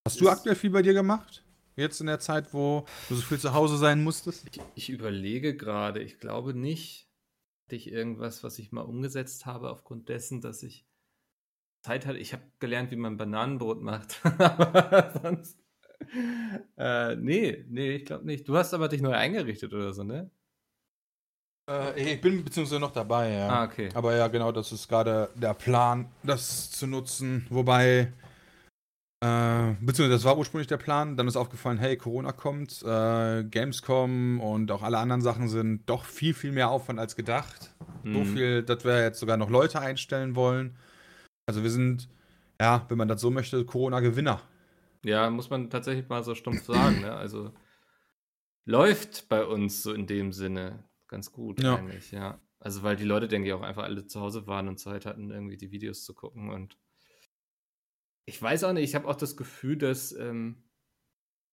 Hast 0.08 0.22
du 0.22 0.30
aktuell 0.30 0.56
viel 0.56 0.70
bei 0.70 0.84
dir 0.84 0.94
gemacht? 0.94 1.44
Jetzt 1.76 2.00
in 2.00 2.06
der 2.06 2.20
Zeit, 2.20 2.54
wo 2.54 2.86
du 3.10 3.16
so 3.16 3.24
viel 3.24 3.40
zu 3.40 3.56
Hause 3.56 3.78
sein 3.78 4.04
musstest? 4.04 4.46
Ich, 4.52 4.62
ich 4.76 4.90
überlege 4.92 5.58
gerade, 5.58 6.00
ich 6.00 6.20
glaube 6.20 6.54
nicht 6.54 7.11
hatte 7.72 7.78
ich 7.78 7.90
irgendwas, 7.90 8.44
was 8.44 8.60
ich 8.60 8.74
mal 8.74 8.82
umgesetzt 8.82 9.46
habe, 9.46 9.70
aufgrund 9.70 10.10
dessen, 10.10 10.42
dass 10.42 10.62
ich 10.62 10.86
Zeit 11.82 12.06
hatte. 12.06 12.18
Ich 12.18 12.34
habe 12.34 12.44
gelernt, 12.60 12.92
wie 12.92 12.98
man 12.98 13.16
Bananenbrot 13.16 13.82
macht. 13.82 14.20
aber 14.40 15.14
sonst. 15.24 15.58
Äh, 16.78 17.16
nee, 17.16 17.66
nee, 17.70 17.92
ich 17.92 18.06
glaube 18.06 18.26
nicht. 18.26 18.46
Du 18.50 18.58
hast 18.58 18.74
aber 18.74 18.90
dich 18.90 19.02
neu 19.02 19.14
eingerichtet 19.14 19.74
oder 19.74 19.94
so, 19.94 20.04
ne? 20.04 20.30
Äh, 21.70 22.16
ich 22.16 22.20
bin 22.20 22.44
beziehungsweise 22.44 22.82
noch 22.82 22.92
dabei, 22.92 23.32
ja. 23.32 23.48
Ah, 23.48 23.64
okay. 23.64 23.88
Aber 23.94 24.18
ja, 24.18 24.28
genau, 24.28 24.52
das 24.52 24.74
ist 24.74 24.90
gerade 24.90 25.30
der 25.36 25.54
Plan, 25.54 26.12
das 26.24 26.72
zu 26.72 26.88
nutzen. 26.88 27.48
Wobei 27.50 28.12
äh, 29.24 29.76
beziehungsweise 29.80 30.10
das 30.10 30.24
war 30.24 30.38
ursprünglich 30.38 30.68
der 30.68 30.78
Plan. 30.78 31.16
Dann 31.16 31.28
ist 31.28 31.36
aufgefallen, 31.36 31.78
hey, 31.78 31.96
Corona 31.96 32.32
kommt, 32.32 32.82
äh, 32.84 33.44
Gamescom 33.44 34.40
und 34.40 34.72
auch 34.72 34.82
alle 34.82 34.98
anderen 34.98 35.22
Sachen 35.22 35.48
sind 35.48 35.88
doch 35.88 36.06
viel, 36.06 36.34
viel 36.34 36.52
mehr 36.52 36.72
Aufwand 36.72 37.00
als 37.00 37.16
gedacht. 37.16 37.74
Mhm. 38.04 38.14
So 38.14 38.24
viel, 38.26 38.64
dass 38.64 38.84
wir 38.84 39.02
jetzt 39.02 39.20
sogar 39.20 39.38
noch 39.38 39.52
Leute 39.52 39.80
einstellen 39.80 40.36
wollen. 40.36 40.76
Also 41.46 41.62
wir 41.62 41.70
sind, 41.70 42.10
ja, 42.60 42.86
wenn 42.90 42.98
man 42.98 43.08
das 43.08 43.22
so 43.22 43.30
möchte, 43.30 43.64
Corona-Gewinner. 43.64 44.42
Ja, 45.06 45.30
muss 45.30 45.52
man 45.52 45.70
tatsächlich 45.70 46.10
mal 46.10 46.24
so 46.24 46.34
stumpf 46.34 46.66
sagen. 46.66 47.02
Ne? 47.02 47.14
Also 47.14 47.52
läuft 48.66 49.30
bei 49.30 49.46
uns 49.46 49.84
so 49.84 49.94
in 49.94 50.08
dem 50.08 50.32
Sinne 50.32 50.84
ganz 51.08 51.32
gut 51.32 51.62
ja. 51.62 51.76
eigentlich, 51.76 52.12
ja. 52.12 52.40
Also 52.60 52.82
weil 52.84 52.96
die 52.96 53.04
Leute, 53.04 53.28
denke 53.28 53.48
ich, 53.48 53.54
auch 53.54 53.62
einfach 53.62 53.84
alle 53.84 54.08
zu 54.08 54.20
Hause 54.20 54.48
waren 54.48 54.68
und 54.68 54.80
Zeit 54.80 55.06
hatten, 55.06 55.30
irgendwie 55.30 55.58
die 55.58 55.72
Videos 55.72 56.04
zu 56.06 56.14
gucken 56.14 56.50
und 56.50 56.78
ich 58.26 58.42
weiß 58.42 58.64
auch 58.64 58.74
nicht, 58.74 58.84
ich 58.84 58.96
habe 58.96 59.08
auch 59.08 59.16
das 59.16 59.36
Gefühl, 59.36 59.78
dass 59.78 60.12
ähm, 60.14 60.64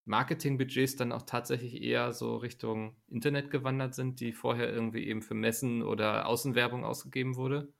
Marketingbudgets 0.06 0.96
dann 0.96 1.12
auch 1.12 1.22
tatsächlich 1.22 1.82
eher 1.82 2.12
so 2.12 2.36
Richtung 2.36 2.96
Internet 3.08 3.50
gewandert 3.50 3.94
sind, 3.94 4.20
die 4.20 4.32
vorher 4.32 4.72
irgendwie 4.72 5.06
eben 5.06 5.22
für 5.22 5.34
Messen 5.34 5.82
oder 5.82 6.26
Außenwerbung 6.26 6.84
ausgegeben 6.84 7.36
wurde. 7.36 7.72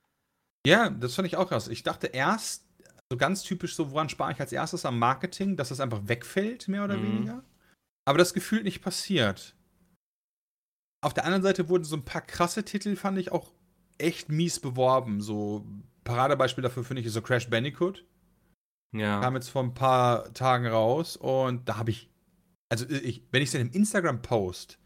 Ja, 0.67 0.91
das 0.91 1.15
fand 1.15 1.27
ich 1.27 1.37
auch 1.37 1.49
krass. 1.49 1.69
Ich 1.69 1.83
dachte 1.83 2.09
erst, 2.09 2.69
so 3.11 3.17
ganz 3.17 3.43
typisch 3.43 3.75
so, 3.75 3.91
woran 3.91 4.09
spare 4.09 4.33
ich 4.33 4.41
als 4.41 4.53
erstes 4.53 4.85
am 4.85 4.99
Marketing, 4.99 5.57
dass 5.57 5.71
das 5.71 5.81
einfach 5.81 6.07
wegfällt, 6.07 6.69
mehr 6.69 6.85
oder 6.85 6.99
mhm. 6.99 7.03
weniger. 7.05 7.45
Aber 8.05 8.19
das 8.19 8.35
Gefühl 8.35 8.63
nicht 8.63 8.83
passiert. 8.83 9.55
Auf 11.01 11.15
der 11.15 11.25
anderen 11.25 11.43
Seite 11.43 11.69
wurden 11.69 11.85
so 11.85 11.97
ein 11.97 12.05
paar 12.05 12.23
krasse 12.23 12.65
Titel, 12.65 12.97
fand 12.97 13.19
ich 13.19 13.33
auch 13.33 13.53
echt 13.97 14.29
mies 14.29 14.61
beworben. 14.61 15.21
So 15.21 15.67
Paradebeispiel 16.05 16.63
dafür 16.63 16.85
finde 16.85 17.03
ich 17.03 17.11
so 17.11 17.23
Crash 17.23 17.49
Bandicoot. 17.49 18.05
Ja. 18.93 19.21
Kam 19.21 19.35
jetzt 19.35 19.51
vor 19.51 19.63
ein 19.63 19.75
paar 19.75 20.33
Tagen 20.33 20.67
raus 20.67 21.17
und 21.17 21.69
da 21.69 21.77
habe 21.77 21.91
ich, 21.91 22.11
also 22.71 22.89
ich, 22.89 23.23
wenn 23.31 23.43
ich 23.43 23.49
es 23.49 23.55
in 23.55 23.61
einem 23.61 23.71
Instagram-Post 23.71 24.79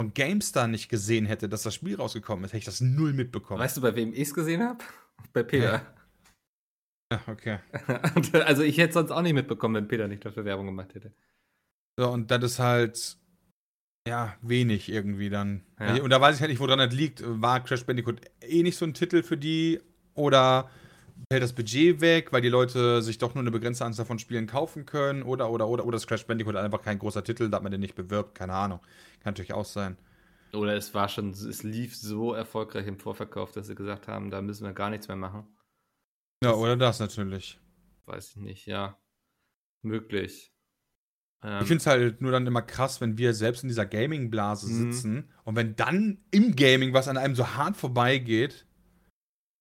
von 0.00 0.14
GameStar 0.14 0.68
nicht 0.68 0.88
gesehen 0.88 1.26
hätte, 1.26 1.48
dass 1.48 1.62
das 1.62 1.74
Spiel 1.74 1.96
rausgekommen 1.96 2.44
ist, 2.44 2.52
hätte 2.52 2.58
ich 2.58 2.64
das 2.64 2.80
null 2.80 3.12
mitbekommen. 3.12 3.60
Weißt 3.60 3.76
du, 3.76 3.80
bei 3.80 3.96
wem 3.96 4.12
ich 4.12 4.28
es 4.28 4.34
gesehen 4.34 4.62
habe? 4.62 4.78
Bei 5.32 5.42
Peter. 5.42 5.84
Ja, 7.12 7.20
okay. 7.26 7.58
also 8.44 8.62
ich 8.62 8.78
hätte 8.78 8.92
sonst 8.92 9.10
auch 9.10 9.22
nicht 9.22 9.32
mitbekommen, 9.32 9.74
wenn 9.74 9.88
Peter 9.88 10.06
nicht 10.06 10.24
dafür 10.24 10.44
Werbung 10.44 10.66
gemacht 10.66 10.94
hätte. 10.94 11.12
So, 11.98 12.08
und 12.10 12.30
das 12.30 12.44
ist 12.44 12.58
halt, 12.60 13.18
ja, 14.06 14.36
wenig 14.40 14.88
irgendwie 14.88 15.28
dann. 15.28 15.64
Ja. 15.80 16.00
Und 16.00 16.10
da 16.10 16.20
weiß 16.20 16.36
ich 16.36 16.40
halt 16.40 16.50
nicht, 16.50 16.60
woran 16.60 16.78
das 16.78 16.94
liegt. 16.94 17.22
War 17.24 17.64
Crash 17.64 17.84
Bandicoot 17.84 18.20
eh 18.40 18.62
nicht 18.62 18.76
so 18.76 18.84
ein 18.84 18.94
Titel 18.94 19.24
für 19.24 19.36
die 19.36 19.80
oder 20.14 20.70
fällt 21.30 21.42
das 21.42 21.52
Budget 21.52 22.00
weg, 22.00 22.32
weil 22.32 22.42
die 22.42 22.48
Leute 22.48 23.02
sich 23.02 23.18
doch 23.18 23.34
nur 23.34 23.42
eine 23.42 23.50
begrenzte 23.50 23.84
Anzahl 23.84 24.06
von 24.06 24.18
Spielen 24.18 24.46
kaufen 24.46 24.86
können 24.86 25.22
oder, 25.22 25.50
oder, 25.50 25.68
oder, 25.68 25.84
oder 25.84 25.96
ist 25.96 26.06
Crash 26.06 26.26
Bandicoot 26.26 26.56
einfach 26.56 26.82
kein 26.82 26.98
großer 26.98 27.24
Titel, 27.24 27.48
da 27.50 27.60
man 27.60 27.72
den 27.72 27.80
nicht 27.80 27.94
bewirbt, 27.94 28.34
keine 28.34 28.54
Ahnung. 28.54 28.80
Kann 29.20 29.32
natürlich 29.32 29.52
auch 29.52 29.64
sein. 29.64 29.96
Oder 30.52 30.74
es 30.76 30.94
war 30.94 31.08
schon, 31.08 31.30
es 31.30 31.62
lief 31.62 31.96
so 31.96 32.32
erfolgreich 32.32 32.86
im 32.86 32.98
Vorverkauf, 32.98 33.52
dass 33.52 33.66
sie 33.66 33.74
gesagt 33.74 34.08
haben, 34.08 34.30
da 34.30 34.40
müssen 34.40 34.64
wir 34.64 34.72
gar 34.72 34.90
nichts 34.90 35.08
mehr 35.08 35.16
machen. 35.16 35.46
Ja, 36.42 36.54
oder 36.54 36.76
das 36.76 37.00
natürlich. 37.00 37.58
Weiß 38.06 38.30
ich 38.30 38.36
nicht, 38.36 38.66
ja. 38.66 38.96
Möglich. 39.82 40.52
Ähm, 41.42 41.60
Ich 41.60 41.68
finde 41.68 41.80
es 41.80 41.86
halt 41.86 42.20
nur 42.20 42.32
dann 42.32 42.46
immer 42.46 42.62
krass, 42.62 43.00
wenn 43.00 43.18
wir 43.18 43.34
selbst 43.34 43.62
in 43.62 43.68
dieser 43.68 43.86
Gaming-Blase 43.86 44.68
Mhm. 44.68 44.92
sitzen 44.92 45.30
und 45.44 45.56
wenn 45.56 45.76
dann 45.76 46.24
im 46.30 46.56
Gaming 46.56 46.94
was 46.94 47.08
an 47.08 47.16
einem 47.16 47.34
so 47.34 47.54
hart 47.54 47.76
vorbeigeht, 47.76 48.66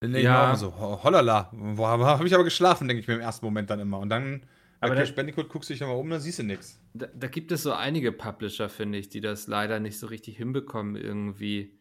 denke 0.02 0.22
Ja. 0.22 0.44
ich 0.44 0.48
immer 0.50 0.56
so, 0.58 0.76
ho- 0.80 1.04
hollala, 1.04 1.50
wo 1.54 1.88
habe 1.88 2.28
ich 2.28 2.34
aber 2.34 2.44
geschlafen, 2.44 2.88
denke 2.88 3.02
ich 3.02 3.08
mir 3.08 3.16
im 3.16 3.20
ersten 3.22 3.46
Moment 3.46 3.70
dann 3.70 3.80
immer. 3.80 4.00
Und 4.00 4.10
dann 4.10 4.46
Aber 4.80 4.94
Crash 4.96 5.10
da- 5.10 5.16
Bandicoot 5.16 5.50
guckst 5.50 5.70
du 5.70 5.74
dich 5.74 5.82
nochmal 5.82 5.98
um, 5.98 6.10
dann 6.10 6.20
siehst 6.22 6.40
du 6.40 6.44
nichts. 6.44 6.80
Da, 6.94 7.08
da 7.08 7.28
gibt 7.28 7.52
es 7.52 7.64
so 7.64 7.74
einige 7.74 8.12
Publisher, 8.12 8.70
finde 8.70 8.98
ich, 9.00 9.10
die 9.10 9.22
das 9.22 9.48
leider 9.48 9.80
nicht 9.80 9.98
so 9.98 10.08
richtig 10.08 10.38
hinbekommen, 10.38 10.96
irgendwie 10.96 11.80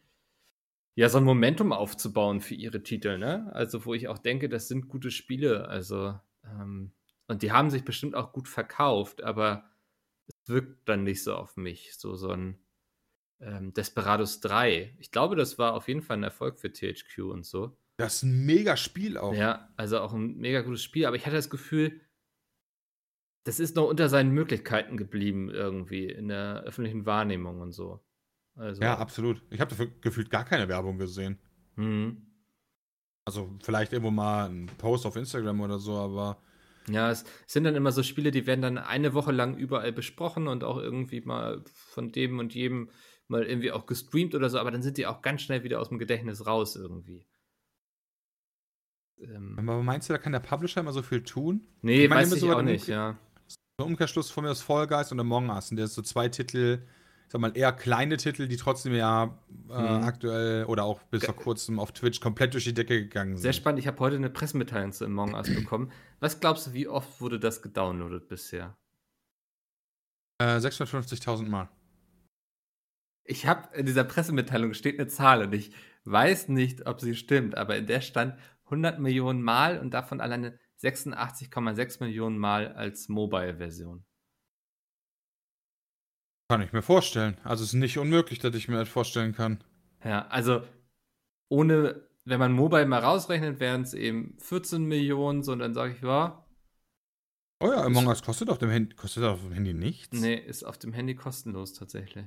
ja, 0.95 1.09
so 1.09 1.19
ein 1.19 1.23
Momentum 1.23 1.73
aufzubauen 1.73 2.41
für 2.41 2.55
ihre 2.55 2.81
Titel, 2.81 3.19
ne? 3.19 3.51
Also, 3.53 3.85
wo 3.85 3.93
ich 3.93 4.07
auch 4.07 4.17
denke, 4.17 4.49
das 4.49 4.67
sind 4.67 4.87
gute 4.87 5.11
Spiele, 5.11 5.67
also, 5.67 6.19
ähm, 6.43 6.91
und 7.27 7.43
die 7.43 7.51
haben 7.51 7.69
sich 7.69 7.83
bestimmt 7.85 8.15
auch 8.15 8.33
gut 8.33 8.47
verkauft, 8.47 9.21
aber 9.21 9.69
es 10.25 10.35
wirkt 10.47 10.89
dann 10.89 11.03
nicht 11.03 11.23
so 11.23 11.35
auf 11.35 11.55
mich, 11.55 11.95
so, 11.99 12.15
so 12.15 12.31
ein 12.31 12.57
ähm, 13.41 13.73
Desperados 13.75 14.39
3. 14.39 14.95
Ich 14.97 15.11
glaube, 15.11 15.35
das 15.35 15.59
war 15.59 15.75
auf 15.75 15.87
jeden 15.87 16.01
Fall 16.01 16.17
ein 16.17 16.23
Erfolg 16.23 16.59
für 16.59 16.73
THQ 16.73 17.19
und 17.31 17.45
so. 17.45 17.77
Das 17.97 18.17
ist 18.17 18.23
ein 18.23 18.45
mega 18.45 18.77
Spiel 18.77 19.17
auch. 19.17 19.33
Ja, 19.33 19.69
also 19.75 19.99
auch 19.99 20.13
ein 20.13 20.37
mega 20.37 20.61
gutes 20.61 20.83
Spiel, 20.83 21.05
aber 21.05 21.15
ich 21.15 21.25
hatte 21.25 21.35
das 21.35 21.49
Gefühl, 21.49 21.99
das 23.43 23.59
ist 23.59 23.75
noch 23.75 23.87
unter 23.87 24.07
seinen 24.07 24.31
Möglichkeiten 24.31 24.97
geblieben 24.97 25.49
irgendwie 25.49 26.05
in 26.05 26.27
der 26.27 26.61
öffentlichen 26.61 27.05
Wahrnehmung 27.05 27.59
und 27.59 27.71
so. 27.71 28.03
Also, 28.55 28.81
Ja, 28.81 28.97
absolut. 28.97 29.41
Ich 29.49 29.59
habe 29.59 29.69
dafür 29.69 29.87
gefühlt 30.01 30.29
gar 30.29 30.45
keine 30.45 30.67
Werbung 30.67 30.97
gesehen. 30.97 31.39
mhm. 31.75 32.23
Also 33.25 33.53
vielleicht 33.61 33.91
irgendwo 33.91 34.11
mal 34.11 34.49
ein 34.49 34.67
Post 34.77 35.05
auf 35.05 35.17
Instagram 35.17 35.59
oder 35.59 35.79
so, 35.79 35.97
aber 35.97 36.41
ja, 36.89 37.11
es 37.11 37.25
sind 37.45 37.65
dann 37.65 37.75
immer 37.75 37.91
so 37.91 38.01
Spiele, 38.01 38.31
die 38.31 38.47
werden 38.47 38.61
dann 38.61 38.77
eine 38.77 39.13
Woche 39.13 39.33
lang 39.33 39.57
überall 39.57 39.91
besprochen 39.91 40.47
und 40.47 40.63
auch 40.63 40.77
irgendwie 40.77 41.19
mal 41.19 41.61
von 41.65 42.13
dem 42.13 42.39
und 42.39 42.55
jedem 42.55 42.89
mal 43.27 43.43
irgendwie 43.43 43.73
auch 43.73 43.85
gestreamt 43.85 44.33
oder 44.33 44.49
so, 44.49 44.57
aber 44.59 44.71
dann 44.71 44.81
sind 44.81 44.97
die 44.97 45.05
auch 45.05 45.21
ganz 45.21 45.41
schnell 45.41 45.63
wieder 45.63 45.81
aus 45.81 45.89
dem 45.89 45.99
Gedächtnis 45.99 46.45
raus 46.45 46.77
irgendwie. 46.77 47.25
Ähm, 49.19 49.55
aber 49.57 49.81
meinst 49.83 50.09
du, 50.09 50.13
da 50.13 50.19
kann 50.19 50.31
der 50.31 50.39
Publisher 50.39 50.81
immer 50.81 50.93
so 50.93 51.01
viel 51.01 51.23
tun? 51.23 51.61
nee, 51.81 52.03
Ich 52.03 52.09
meine, 52.09 52.21
weiß 52.21 52.33
ich 52.33 52.41
so 52.41 52.53
auch 52.53 52.61
nicht, 52.61 52.87
ja. 52.87 53.17
So 53.79 53.85
ein 53.85 53.91
Umkehrschluss 53.91 54.31
von 54.31 54.43
mir 54.43 54.51
ist 54.51 54.61
Fall 54.61 54.87
Guys 54.87 55.11
und 55.11 55.19
Among 55.19 55.49
Us. 55.49 55.71
Und 55.71 55.77
der 55.77 55.85
ist 55.85 55.95
so 55.95 56.01
zwei 56.01 56.29
Titel, 56.29 56.83
ich 57.25 57.31
sag 57.31 57.41
mal, 57.41 57.55
eher 57.55 57.71
kleine 57.73 58.17
Titel, 58.17 58.47
die 58.47 58.57
trotzdem 58.57 58.93
ja 58.93 59.37
äh, 59.69 59.73
Mhm. 59.73 60.03
aktuell 60.03 60.65
oder 60.65 60.83
auch 60.83 61.01
bis 61.03 61.25
vor 61.25 61.35
kurzem 61.35 61.79
auf 61.79 61.91
Twitch 61.91 62.19
komplett 62.19 62.53
durch 62.53 62.63
die 62.63 62.73
Decke 62.73 63.01
gegangen 63.01 63.35
sind. 63.35 63.41
Sehr 63.43 63.53
spannend. 63.53 63.79
Ich 63.79 63.87
habe 63.87 63.99
heute 63.99 64.15
eine 64.15 64.29
Pressemitteilung 64.29 64.93
zu 64.93 65.05
Among 65.05 65.33
Us 65.33 65.53
bekommen. 65.53 65.91
Was 66.19 66.39
glaubst 66.39 66.67
du, 66.67 66.73
wie 66.73 66.87
oft 66.87 67.19
wurde 67.21 67.39
das 67.39 67.61
gedownloadet 67.61 68.27
bisher? 68.27 68.75
Äh, 70.39 70.57
650.000 70.59 71.47
Mal. 71.49 71.69
Ich 73.25 73.45
habe 73.45 73.75
in 73.75 73.85
dieser 73.85 74.03
Pressemitteilung 74.05 74.73
steht 74.73 74.99
eine 74.99 75.07
Zahl 75.07 75.41
und 75.43 75.53
ich 75.53 75.71
weiß 76.05 76.47
nicht, 76.47 76.87
ob 76.87 77.01
sie 77.01 77.15
stimmt, 77.15 77.55
aber 77.57 77.75
in 77.75 77.85
der 77.87 77.99
stand 78.01 78.35
100 78.69 78.99
Millionen 78.99 79.41
Mal 79.41 79.79
und 79.79 79.91
davon 79.93 80.21
alleine 80.21 80.59
86,6 80.81 82.03
Millionen 82.03 82.37
Mal 82.37 82.73
als 82.73 83.09
Mobile-Version. 83.09 84.05
Kann 86.49 86.61
ich 86.61 86.71
mir 86.71 86.81
vorstellen. 86.81 87.37
Also 87.43 87.63
es 87.63 87.69
ist 87.69 87.79
nicht 87.79 87.97
unmöglich, 87.97 88.39
dass 88.39 88.55
ich 88.55 88.67
mir 88.67 88.77
das 88.77 88.89
vorstellen 88.89 89.33
kann. 89.33 89.63
Ja, 90.03 90.27
also 90.27 90.61
ohne, 91.49 92.07
wenn 92.25 92.39
man 92.39 92.53
Mobile 92.53 92.85
mal 92.85 92.99
rausrechnet, 93.03 93.59
wären 93.59 93.81
es 93.81 93.93
eben 93.93 94.37
14 94.39 94.85
Millionen, 94.85 95.43
so 95.43 95.51
und 95.51 95.59
dann 95.59 95.73
sage 95.73 95.93
ich, 95.93 96.01
ja, 96.01 96.43
Oh 97.59 97.71
ja, 97.71 97.83
Among 97.83 98.05
Us 98.07 98.21
kostet 98.21 98.49
auf 98.49 98.59
dem 98.59 98.69
Handy, 98.69 98.95
kostet 98.95 99.23
auf 99.23 99.41
dem 99.41 99.51
Handy 99.51 99.73
nichts. 99.73 100.21
nee, 100.21 100.35
ist 100.35 100.63
auf 100.63 100.77
dem 100.77 100.93
Handy 100.93 101.15
kostenlos 101.15 101.73
tatsächlich. 101.73 102.25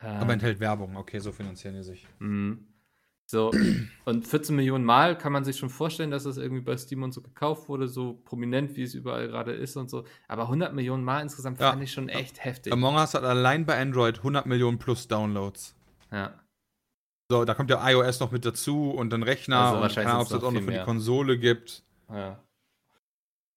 Aber 0.00 0.22
Ähm, 0.22 0.30
enthält 0.32 0.60
Werbung. 0.60 0.96
Okay, 0.96 1.18
so 1.20 1.32
finanzieren 1.32 1.74
die 1.76 1.82
sich. 1.82 2.06
Mhm. 2.18 2.66
So, 3.30 3.50
und 4.06 4.26
14 4.26 4.56
Millionen 4.56 4.84
Mal 4.86 5.18
kann 5.18 5.32
man 5.32 5.44
sich 5.44 5.58
schon 5.58 5.68
vorstellen, 5.68 6.10
dass 6.10 6.22
das 6.24 6.38
irgendwie 6.38 6.62
bei 6.62 6.76
Steam 6.78 7.02
und 7.02 7.12
so 7.12 7.20
gekauft 7.20 7.68
wurde, 7.68 7.86
so 7.86 8.14
prominent, 8.24 8.74
wie 8.74 8.82
es 8.82 8.94
überall 8.94 9.28
gerade 9.28 9.52
ist 9.52 9.76
und 9.76 9.90
so. 9.90 10.04
Aber 10.28 10.44
100 10.44 10.72
Millionen 10.72 11.04
Mal 11.04 11.20
insgesamt 11.20 11.60
Ja. 11.60 11.70
fand 11.70 11.82
ich 11.82 11.92
schon 11.92 12.08
echt 12.08 12.42
heftig. 12.42 12.72
Among 12.72 12.94
Us 12.96 13.12
hat 13.12 13.24
allein 13.24 13.66
bei 13.66 13.78
Android 13.78 14.16
100 14.18 14.46
Millionen 14.46 14.78
plus 14.78 15.08
Downloads. 15.08 15.76
Ja. 16.10 16.40
So, 17.30 17.44
da 17.44 17.52
kommt 17.52 17.68
ja 17.68 17.86
iOS 17.86 18.18
noch 18.20 18.30
mit 18.32 18.46
dazu 18.46 18.90
und 18.92 19.10
dann 19.10 19.22
Rechner 19.22 19.58
Also 19.58 19.82
und 19.82 19.94
keine 19.94 20.08
Ahnung, 20.08 20.20
ob 20.22 20.26
es 20.28 20.32
das 20.32 20.42
auch 20.42 20.50
noch 20.50 20.62
für 20.62 20.72
die. 20.72 20.78
Konsole 20.84 21.38
gibt. 21.38 21.84
ja. 22.10 22.42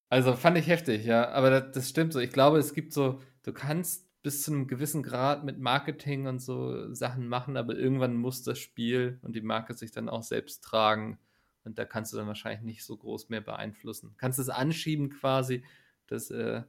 Also 0.09 0.33
fand 0.35 0.57
ich 0.57 0.67
heftig, 0.67 1.05
ja. 1.05 1.29
Aber 1.29 1.49
das, 1.49 1.71
das 1.71 1.89
stimmt 1.89 2.11
so. 2.11 2.19
Ich 2.19 2.33
glaube, 2.33 2.57
es 2.57 2.73
gibt 2.73 2.91
so, 2.91 3.21
du 3.43 3.53
kannst 3.53 4.10
bis 4.23 4.43
zu 4.43 4.51
einem 4.51 4.67
gewissen 4.67 5.01
Grad 5.03 5.43
mit 5.43 5.59
Marketing 5.59 6.27
und 6.27 6.39
so 6.39 6.93
Sachen 6.93 7.27
machen, 7.27 7.57
aber 7.57 7.75
irgendwann 7.75 8.15
muss 8.15 8.43
das 8.43 8.59
Spiel 8.59 9.19
und 9.23 9.35
die 9.35 9.41
Marke 9.41 9.73
sich 9.73 9.91
dann 9.91 10.09
auch 10.09 10.23
selbst 10.23 10.63
tragen. 10.63 11.19
Und 11.63 11.77
da 11.77 11.85
kannst 11.85 12.11
du 12.13 12.17
dann 12.17 12.27
wahrscheinlich 12.27 12.61
nicht 12.63 12.83
so 12.83 12.97
groß 12.97 13.29
mehr 13.29 13.41
beeinflussen. 13.41 14.15
Kannst 14.17 14.39
es 14.39 14.49
anschieben 14.49 15.09
quasi, 15.09 15.63
dass 16.07 16.29
äh, 16.31 16.63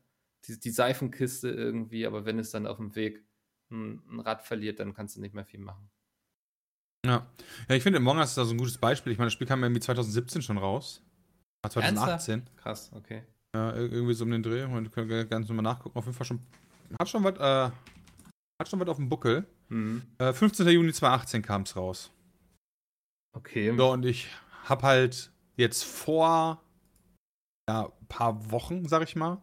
die, 0.46 0.58
die 0.60 0.70
Seifenkiste 0.70 1.48
irgendwie, 1.50 2.06
aber 2.06 2.24
wenn 2.24 2.38
es 2.38 2.50
dann 2.50 2.66
auf 2.66 2.76
dem 2.78 2.94
Weg 2.94 3.24
ein, 3.70 4.02
ein 4.10 4.20
Rad 4.20 4.42
verliert, 4.42 4.80
dann 4.80 4.92
kannst 4.94 5.16
du 5.16 5.20
nicht 5.20 5.34
mehr 5.34 5.46
viel 5.46 5.60
machen. 5.60 5.90
Ja. 7.04 7.26
Ja, 7.68 7.74
ich 7.74 7.82
finde 7.82 7.98
Among 7.98 8.18
Us 8.18 8.30
ist 8.30 8.38
da 8.38 8.44
so 8.44 8.54
ein 8.54 8.58
gutes 8.58 8.78
Beispiel. 8.78 9.12
Ich 9.12 9.18
meine, 9.18 9.26
das 9.26 9.32
Spiel 9.32 9.46
kam 9.46 9.60
ja 9.60 9.66
irgendwie 9.66 9.80
2017 9.80 10.42
schon 10.42 10.58
raus. 10.58 11.02
Ah, 11.62 11.70
2018. 11.70 12.42
Krass, 12.56 12.90
okay. 12.94 13.22
Ja, 13.54 13.70
ir- 13.72 13.90
irgendwie 13.92 14.14
so 14.14 14.24
um 14.24 14.30
den 14.30 14.42
Dreh. 14.42 14.64
Und 14.64 14.92
können 14.92 15.08
wir 15.08 15.24
ganz 15.24 15.48
nochmal 15.48 15.62
nachgucken. 15.64 15.98
Auf 15.98 16.04
jeden 16.04 16.16
Fall 16.16 16.26
schon. 16.26 16.40
Hat 16.98 17.08
schon 17.08 17.24
was, 17.24 17.36
äh, 17.38 17.72
hat 18.60 18.68
schon 18.68 18.80
was 18.80 18.88
auf 18.88 18.96
dem 18.96 19.08
Buckel. 19.08 19.46
Mhm. 19.68 20.02
Äh, 20.18 20.32
15. 20.32 20.68
Juni 20.68 20.92
2018 20.92 21.42
kam 21.42 21.62
es 21.62 21.76
raus. 21.76 22.10
Okay. 23.34 23.74
So, 23.76 23.92
und 23.92 24.04
ich 24.04 24.28
habe 24.64 24.82
halt 24.82 25.32
jetzt 25.56 25.84
vor 25.84 26.62
ja, 27.68 27.86
ein 27.86 28.06
paar 28.08 28.50
Wochen, 28.50 28.86
sag 28.88 29.02
ich 29.02 29.16
mal, 29.16 29.40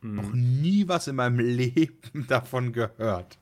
noch 0.00 0.32
Mhm. 0.32 0.60
nie 0.60 0.88
was 0.88 1.06
in 1.08 1.16
meinem 1.16 1.38
Leben 1.44 2.26
davon 2.28 2.72
gehört. 2.72 3.38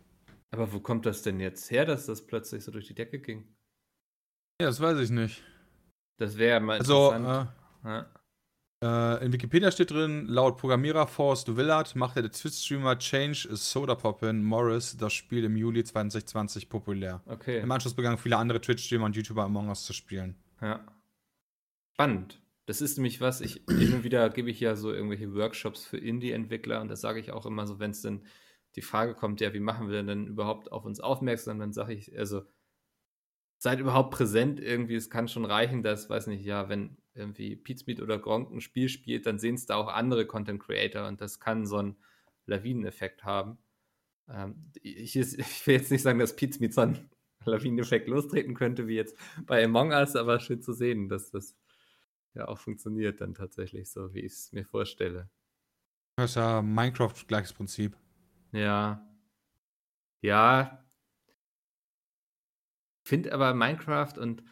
Aber 0.52 0.72
wo 0.72 0.80
kommt 0.80 1.06
das 1.06 1.22
denn 1.22 1.40
jetzt 1.40 1.70
her, 1.70 1.84
dass 1.84 2.06
das 2.06 2.26
plötzlich 2.26 2.64
so 2.64 2.70
durch 2.72 2.86
die 2.86 2.94
Decke 2.94 3.18
ging? 3.20 3.44
Ja, 4.60 4.68
das 4.68 4.80
weiß 4.80 4.98
ich 5.00 5.10
nicht. 5.10 5.42
Das 6.18 6.38
wäre 6.38 6.60
mal 6.60 6.78
Also, 6.78 7.12
interessant. 7.12 7.50
äh, 7.84 7.88
ja. 7.88 8.10
Äh, 8.82 9.24
in 9.24 9.32
Wikipedia 9.32 9.70
steht 9.70 9.90
drin, 9.90 10.26
laut 10.26 10.58
Programmierer 10.58 11.06
Forrest 11.06 11.56
Willard 11.56 11.96
machte 11.96 12.20
der 12.20 12.30
Twitch-Streamer 12.30 12.98
Change 12.98 13.48
Soda 13.52 13.94
Poppin 13.94 14.42
Morris 14.42 14.96
das 14.96 15.14
Spiel 15.14 15.44
im 15.44 15.56
Juli 15.56 15.82
2020 15.82 16.68
populär. 16.68 17.22
Okay. 17.26 17.60
Im 17.60 17.70
Anschluss 17.70 17.94
begannen 17.94 18.18
viele 18.18 18.36
andere 18.36 18.60
Twitch-Streamer 18.60 19.06
und 19.06 19.16
YouTuber 19.16 19.44
Among 19.44 19.68
Us 19.68 19.84
zu 19.84 19.94
spielen. 19.94 20.36
Ja. 20.60 20.86
Spannend. 21.94 22.42
Das 22.66 22.80
ist 22.82 22.98
nämlich 22.98 23.20
was, 23.20 23.40
ich 23.40 23.62
hin 23.68 23.94
und 23.94 24.04
wieder 24.04 24.28
gebe 24.28 24.50
ich 24.50 24.60
ja 24.60 24.76
so 24.76 24.92
irgendwelche 24.92 25.32
Workshops 25.34 25.86
für 25.86 25.98
Indie-Entwickler 25.98 26.80
und 26.82 26.88
das 26.88 27.00
sage 27.00 27.20
ich 27.20 27.32
auch 27.32 27.46
immer 27.46 27.66
so, 27.66 27.78
wenn 27.78 27.92
es 27.92 28.02
denn 28.02 28.24
die 28.74 28.82
Frage 28.82 29.14
kommt, 29.14 29.40
ja, 29.40 29.54
wie 29.54 29.60
machen 29.60 29.88
wir 29.88 30.02
denn 30.02 30.26
überhaupt 30.26 30.70
auf 30.70 30.84
uns 30.84 31.00
aufmerksam, 31.00 31.60
dann 31.60 31.72
sage 31.72 31.94
ich, 31.94 32.18
also 32.18 32.42
seid 33.56 33.80
überhaupt 33.80 34.10
präsent 34.10 34.60
irgendwie, 34.60 34.96
es 34.96 35.08
kann 35.08 35.28
schon 35.28 35.46
reichen, 35.46 35.82
dass, 35.82 36.10
weiß 36.10 36.26
nicht, 36.26 36.44
ja, 36.44 36.68
wenn 36.68 36.98
irgendwie 37.16 37.56
Pizmeet 37.56 38.00
oder 38.00 38.18
Gronk 38.18 38.50
ein 38.50 38.60
Spiel 38.60 38.88
spielt, 38.88 39.26
dann 39.26 39.38
sehen 39.38 39.54
es 39.54 39.66
da 39.66 39.76
auch 39.76 39.88
andere 39.88 40.26
Content 40.26 40.62
Creator 40.62 41.08
und 41.08 41.20
das 41.20 41.40
kann 41.40 41.66
so 41.66 41.78
einen 41.78 41.96
Lawineneffekt 42.46 43.24
haben. 43.24 43.58
Ähm, 44.28 44.70
ich, 44.82 45.16
ich 45.16 45.66
will 45.66 45.74
jetzt 45.74 45.90
nicht 45.90 46.02
sagen, 46.02 46.18
dass 46.18 46.36
Pizmeet 46.36 46.74
so 46.74 46.82
ein 46.82 47.10
Lawineneffekt 47.44 48.08
lostreten 48.08 48.54
könnte, 48.54 48.86
wie 48.86 48.96
jetzt 48.96 49.16
bei 49.46 49.64
Among 49.64 49.90
Us, 49.90 50.16
aber 50.16 50.40
schön 50.40 50.62
zu 50.62 50.72
sehen, 50.72 51.08
dass 51.08 51.30
das 51.30 51.56
ja 52.34 52.48
auch 52.48 52.58
funktioniert 52.58 53.20
dann 53.20 53.34
tatsächlich 53.34 53.90
so, 53.90 54.12
wie 54.12 54.20
ich 54.20 54.32
es 54.32 54.52
mir 54.52 54.64
vorstelle. 54.64 55.30
Das 56.16 56.30
ist 56.30 56.36
ja 56.36 56.62
Minecraft 56.62 57.14
gleiches 57.26 57.52
Prinzip. 57.52 57.96
Ja. 58.52 59.06
Ja. 60.22 60.84
Ich 63.04 63.08
finde 63.08 63.32
aber 63.32 63.54
Minecraft 63.54 64.18
und 64.18 64.42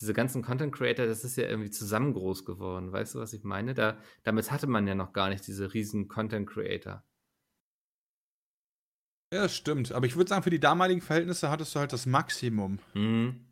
diese 0.00 0.14
ganzen 0.14 0.42
Content 0.42 0.74
Creator, 0.74 1.06
das 1.06 1.24
ist 1.24 1.36
ja 1.36 1.44
irgendwie 1.44 1.70
zusammen 1.70 2.12
groß 2.12 2.44
geworden. 2.44 2.92
Weißt 2.92 3.14
du, 3.14 3.18
was 3.18 3.32
ich 3.32 3.42
meine? 3.42 3.74
Da, 3.74 3.98
damit 4.22 4.50
hatte 4.50 4.66
man 4.66 4.86
ja 4.86 4.94
noch 4.94 5.12
gar 5.12 5.28
nicht 5.28 5.46
diese 5.46 5.74
riesen 5.74 6.08
Content 6.08 6.48
Creator. 6.48 7.04
Ja, 9.32 9.42
das 9.42 9.56
stimmt. 9.56 9.92
Aber 9.92 10.06
ich 10.06 10.16
würde 10.16 10.28
sagen, 10.28 10.42
für 10.42 10.50
die 10.50 10.60
damaligen 10.60 11.00
Verhältnisse 11.00 11.50
hattest 11.50 11.74
du 11.74 11.80
halt 11.80 11.92
das 11.92 12.06
Maximum. 12.06 12.78
Mhm. 12.94 13.44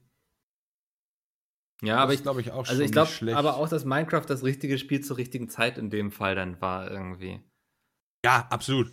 Ja, 1.82 1.98
aber 1.98 2.14
ich 2.14 2.22
glaube 2.22 2.40
ich 2.40 2.52
auch 2.52 2.66
Also 2.66 2.82
ich 2.82 2.92
glaube 2.92 3.10
aber 3.36 3.56
auch, 3.56 3.68
dass 3.68 3.84
Minecraft 3.84 4.24
das 4.26 4.42
richtige 4.42 4.78
Spiel 4.78 5.02
zur 5.02 5.18
richtigen 5.18 5.50
Zeit 5.50 5.76
in 5.76 5.90
dem 5.90 6.10
Fall 6.10 6.34
dann 6.34 6.60
war 6.62 6.90
irgendwie. 6.90 7.42
Ja, 8.24 8.46
absolut. 8.48 8.90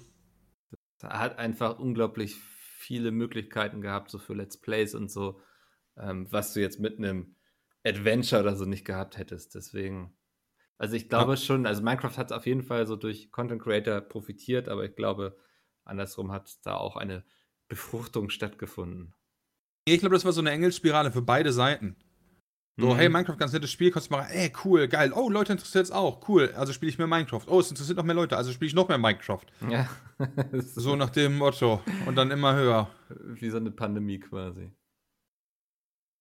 Er 1.02 1.20
hat 1.20 1.38
einfach 1.38 1.80
unglaublich 1.80 2.36
viele 2.36 3.12
Möglichkeiten 3.12 3.80
gehabt, 3.80 4.12
so 4.12 4.20
für 4.20 4.34
Let's 4.34 4.60
Plays 4.60 4.96
und 4.96 5.10
so, 5.10 5.39
ähm, 5.98 6.28
was 6.30 6.54
du 6.54 6.60
jetzt 6.60 6.80
mit 6.80 6.98
einem 6.98 7.36
Adventure 7.84 8.41
oder 8.41 8.56
so 8.56 8.65
nicht 8.65 8.86
gehabt 8.86 9.17
hättest. 9.17 9.56
Deswegen. 9.56 10.15
Also 10.78 10.96
ich 10.96 11.08
glaube 11.08 11.34
ja. 11.34 11.38
schon, 11.38 11.65
also 11.65 11.82
Minecraft 11.82 12.17
hat 12.17 12.32
auf 12.34 12.46
jeden 12.46 12.63
Fall 12.63 12.88
so 12.88 12.96
durch 12.96 13.32
Content 13.32 13.62
Creator 13.62 14.02
profitiert, 14.02 14.67
aber 14.67 14.84
ich 14.84 14.96
glaube, 14.96 15.38
andersrum 15.86 16.32
hat 16.32 16.58
da 16.63 16.76
auch 16.76 16.98
eine 16.98 17.24
Befruchtung 17.69 18.30
stattgefunden. 18.30 19.13
Ich 19.86 20.00
glaube, 20.00 20.15
das 20.15 20.26
war 20.26 20.34
so 20.34 20.41
eine 20.41 20.52
Engelsspirale 20.52 21.12
für 21.12 21.22
beide 21.22 21.54
Seiten. 21.54 21.96
So, 22.76 22.93
mhm. 22.93 22.96
hey, 22.96 23.10
Minecraft, 23.10 23.38
ganz 23.38 23.54
nettes 23.54 23.72
Spiel, 23.72 23.91
kannst 23.91 24.10
du 24.10 24.15
machen, 24.15 24.32
ey, 24.32 24.52
cool, 24.65 24.88
geil, 24.88 25.13
oh, 25.13 25.30
Leute 25.30 25.52
interessiert 25.52 25.86
es 25.86 25.91
auch, 25.91 26.28
cool, 26.28 26.52
also 26.56 26.74
spiele 26.74 26.89
ich 26.89 26.98
mehr 26.98 27.06
Minecraft. 27.06 27.43
Oh, 27.46 27.60
es 27.60 27.69
interessiert 27.69 27.98
noch 27.98 28.04
mehr 28.04 28.15
Leute, 28.15 28.36
also 28.36 28.52
spiele 28.52 28.67
ich 28.67 28.74
noch 28.74 28.88
mehr 28.88 28.98
Minecraft. 28.98 29.46
Ja. 29.69 29.88
so 30.52 30.96
nach 30.96 31.12
dem 31.12 31.38
Motto. 31.38 31.82
Und 32.08 32.15
dann 32.15 32.32
immer 32.32 32.56
höher. 32.56 32.89
Wie 33.10 33.50
so 33.50 33.58
eine 33.58 33.69
Pandemie 33.69 34.19
quasi. 34.19 34.72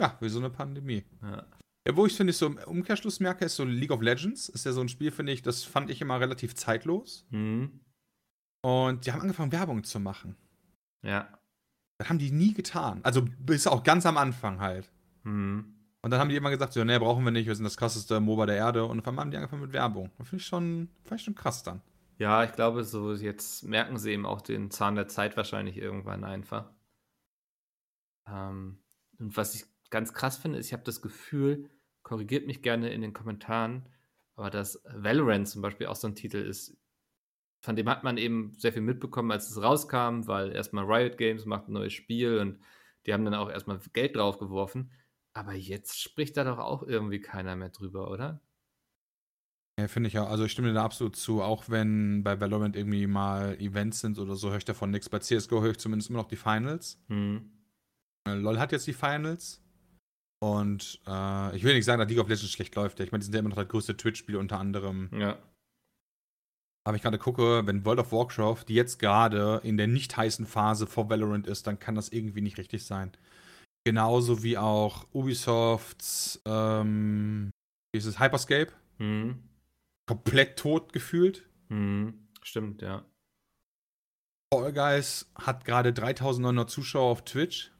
Ja, 0.01 0.17
wie 0.21 0.29
so 0.29 0.39
eine 0.39 0.51
Pandemie. 0.51 1.05
Ja. 1.23 1.47
ja 1.87 1.97
wo 1.97 2.07
ich 2.07 2.17
finde, 2.17 2.33
ich 2.33 2.37
so 2.37 2.47
im 2.47 2.59
Umkehrschluss 2.59 3.21
merke, 3.21 3.45
ist 3.45 3.57
so 3.57 3.65
League 3.65 3.91
of 3.91 4.03
Legends. 4.03 4.49
Ist 4.49 4.67
ja 4.67 4.73
so 4.73 4.81
ein 4.81 4.89
Spiel, 4.89 5.11
finde 5.11 5.33
ich, 5.33 5.43
das 5.43 5.65
fand 5.65 5.91
ich 5.91 6.01
immer 6.01 6.21
relativ 6.21 6.55
zeitlos. 6.55 7.27
Mhm. 7.31 7.81
Und 8.65 9.07
die 9.07 9.13
haben 9.13 9.21
angefangen, 9.21 9.53
Werbung 9.53 9.85
zu 9.85 10.01
machen. 10.01 10.37
Ja. 11.03 11.39
Das 11.99 12.09
haben 12.09 12.19
die 12.19 12.31
nie 12.31 12.55
getan. 12.55 13.01
Also 13.03 13.23
bis 13.39 13.67
auch 13.67 13.83
ganz 13.83 14.07
am 14.07 14.17
Anfang 14.17 14.61
halt. 14.61 14.91
Mhm. 15.25 15.75
Und 16.03 16.11
dann 16.11 16.19
haben 16.19 16.31
die 16.31 16.37
immer 16.37 16.51
gesagt, 16.51 16.73
so, 16.73 16.83
nee, 16.83 16.99
brauchen 16.99 17.25
wir 17.25 17.31
nicht, 17.31 17.47
wir 17.47 17.55
sind 17.55 17.65
das 17.65 17.77
krasseste 17.77 18.19
MOBA 18.19 18.47
der 18.47 18.57
Erde. 18.57 18.85
Und 18.85 19.07
einmal 19.07 19.25
haben 19.25 19.31
die 19.31 19.37
angefangen 19.37 19.63
mit 19.63 19.73
Werbung. 19.73 20.11
Das 20.19 20.29
finde 20.29 20.43
ich 20.43 20.49
schon, 20.49 20.89
fand 21.05 21.21
ich 21.21 21.25
schon 21.25 21.37
krass 21.37 21.63
dann. 21.63 21.81
Ja, 22.19 22.45
ich 22.45 22.53
glaube, 22.53 22.85
so 22.85 23.15
jetzt 23.15 23.65
merken 23.65 23.99
sie 23.99 24.13
eben 24.13 24.27
auch 24.27 24.41
den 24.41 24.71
Zahn 24.71 24.97
der 24.97 25.09
Zeit 25.09 25.37
wahrscheinlich 25.37 25.77
irgendwann 25.77 26.25
einfach. 26.25 26.71
Ähm, 28.29 28.79
und 29.19 29.37
was 29.37 29.55
ich 29.55 29.65
ganz 29.93 30.13
krass 30.13 30.37
finde, 30.37 30.59
ist, 30.59 30.67
ich 30.67 30.73
habe 30.73 30.83
das 30.83 31.03
Gefühl, 31.03 31.71
korrigiert 32.03 32.49
mich 32.49 32.63
gerne 32.63 32.93
in 32.93 33.03
den 33.03 33.13
Kommentaren, 33.13 33.89
aber 34.35 34.51
dass 34.51 34.83
Valorant 34.85 35.47
zum 35.47 35.63
Beispiel 35.63 35.87
auch 35.87 35.95
so 35.95 36.09
ein 36.09 36.17
Titel 36.17 36.39
ist, 36.39 36.77
von 37.61 37.77
dem 37.77 37.89
hat 37.89 38.03
man 38.03 38.17
eben 38.17 38.55
sehr 38.59 38.73
viel 38.73 38.83
mitbekommen, 38.83 39.31
als 39.31 39.49
es 39.49 39.63
rauskam, 39.63 40.27
weil 40.27 40.51
erstmal 40.51 40.85
Riot 40.85 41.17
Games 41.17 41.45
macht 41.45 41.69
ein 41.69 41.75
neues 41.75 41.93
Spiel 41.93 42.39
und 42.39 42.59
die 43.07 43.13
haben 43.13 43.25
dann 43.25 43.35
auch 43.35 43.49
erstmal 43.49 43.79
Geld 43.93 44.17
drauf 44.17 44.39
geworfen. 44.39 44.91
Aber 45.33 45.53
jetzt 45.53 46.01
spricht 46.01 46.37
da 46.37 46.45
doch 46.45 46.59
auch 46.59 46.83
irgendwie 46.83 47.21
keiner 47.21 47.55
mehr 47.55 47.69
drüber, 47.69 48.11
oder? 48.11 48.41
Ja, 49.79 49.89
finde 49.89 50.09
ich 50.09 50.15
ja. 50.15 50.27
Also 50.27 50.45
ich 50.45 50.53
stimme 50.53 50.69
dir 50.69 50.75
da 50.75 50.85
absolut 50.85 51.17
zu. 51.17 51.41
Auch 51.41 51.69
wenn 51.69 52.23
bei 52.25 52.41
Valorant 52.41 52.77
irgendwie 52.77 53.07
mal 53.07 53.55
Events 53.61 54.01
sind 54.01 54.19
oder 54.19 54.35
so, 54.35 54.51
höre 54.51 54.59
ich 54.59 54.65
davon 54.65 54.91
nichts. 54.91 55.09
Bei 55.09 55.21
CSGO 55.21 55.63
höre 55.63 55.71
ich 55.71 55.79
zumindest 55.79 56.11
immer 56.11 56.19
noch 56.19 56.29
die 56.29 56.37
Finals. 56.37 57.01
Mhm. 57.09 57.51
LOL 58.27 58.59
hat 58.59 58.73
jetzt 58.73 58.87
die 58.87 58.93
Finals. 58.93 59.63
Und 60.43 61.01
äh, 61.07 61.57
ich 61.57 61.63
will 61.63 61.73
nicht 61.73 61.85
sagen, 61.85 62.01
dass 62.01 62.09
League 62.09 62.19
of 62.19 62.29
Legends 62.29 62.51
schlecht 62.51 62.75
läuft. 62.75 62.99
Ich 62.99 63.13
meine, 63.13 63.21
die 63.21 63.27
sind 63.27 63.35
ja 63.35 63.39
immer 63.39 63.51
noch 63.51 63.57
das 63.57 63.69
größte 63.69 63.97
Twitch-Spiel 63.97 64.35
unter 64.35 64.59
anderem. 64.59 65.09
Ja. 65.17 65.39
Aber 66.85 66.97
ich 66.97 67.03
gerade 67.03 67.19
gucke, 67.19 67.65
wenn 67.65 67.85
World 67.85 68.01
of 68.01 68.11
Warcraft 68.11 68.65
jetzt 68.67 68.99
gerade 68.99 69.61
in 69.63 69.77
der 69.77 69.87
nicht 69.87 70.17
heißen 70.17 70.45
Phase 70.47 70.89
vor 70.89 71.09
Valorant 71.09 71.47
ist, 71.47 71.69
dann 71.69 71.79
kann 71.79 71.95
das 71.95 72.09
irgendwie 72.09 72.41
nicht 72.41 72.59
richtig 72.59 72.85
sein. 72.85 73.13
Genauso 73.85 74.43
wie 74.43 74.59
auch 74.59 75.07
Ubisofts, 75.13 76.43
ähm, 76.45 77.53
wie 77.93 77.99
ist 77.99 78.07
es, 78.07 78.19
Hyperscape. 78.19 78.73
Mhm. 78.99 79.45
Komplett 80.09 80.59
tot 80.59 80.93
gefühlt. 80.93 81.49
Mhm. 81.69 82.15
Stimmt, 82.43 82.83
ja. 82.83 83.05
Fall 84.53 84.73
Guys 84.73 85.31
hat 85.37 85.65
gerade 85.65 85.93
3900 85.93 86.69
Zuschauer 86.69 87.13
auf 87.13 87.25
Twitch. 87.25 87.71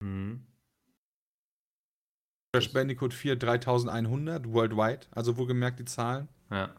Mhm. 0.00 0.46
Crash 2.52 2.72
Bandicoot 2.72 3.12
4 3.12 3.36
3100 3.36 4.50
worldwide, 4.52 5.06
also 5.10 5.36
wohlgemerkt 5.36 5.78
die 5.80 5.84
Zahlen. 5.84 6.28
Ja. 6.50 6.74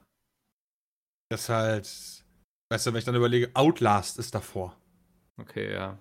Das 1.29 1.41
ist 1.41 1.49
halt, 1.49 1.86
weißt 2.69 2.88
du, 2.88 2.91
wenn 2.91 2.99
ich 2.99 3.05
dann 3.05 3.15
überlege, 3.15 3.51
Outlast 3.53 4.17
ist 4.17 4.34
davor. 4.34 4.75
Okay, 5.38 5.71
ja. 5.71 5.99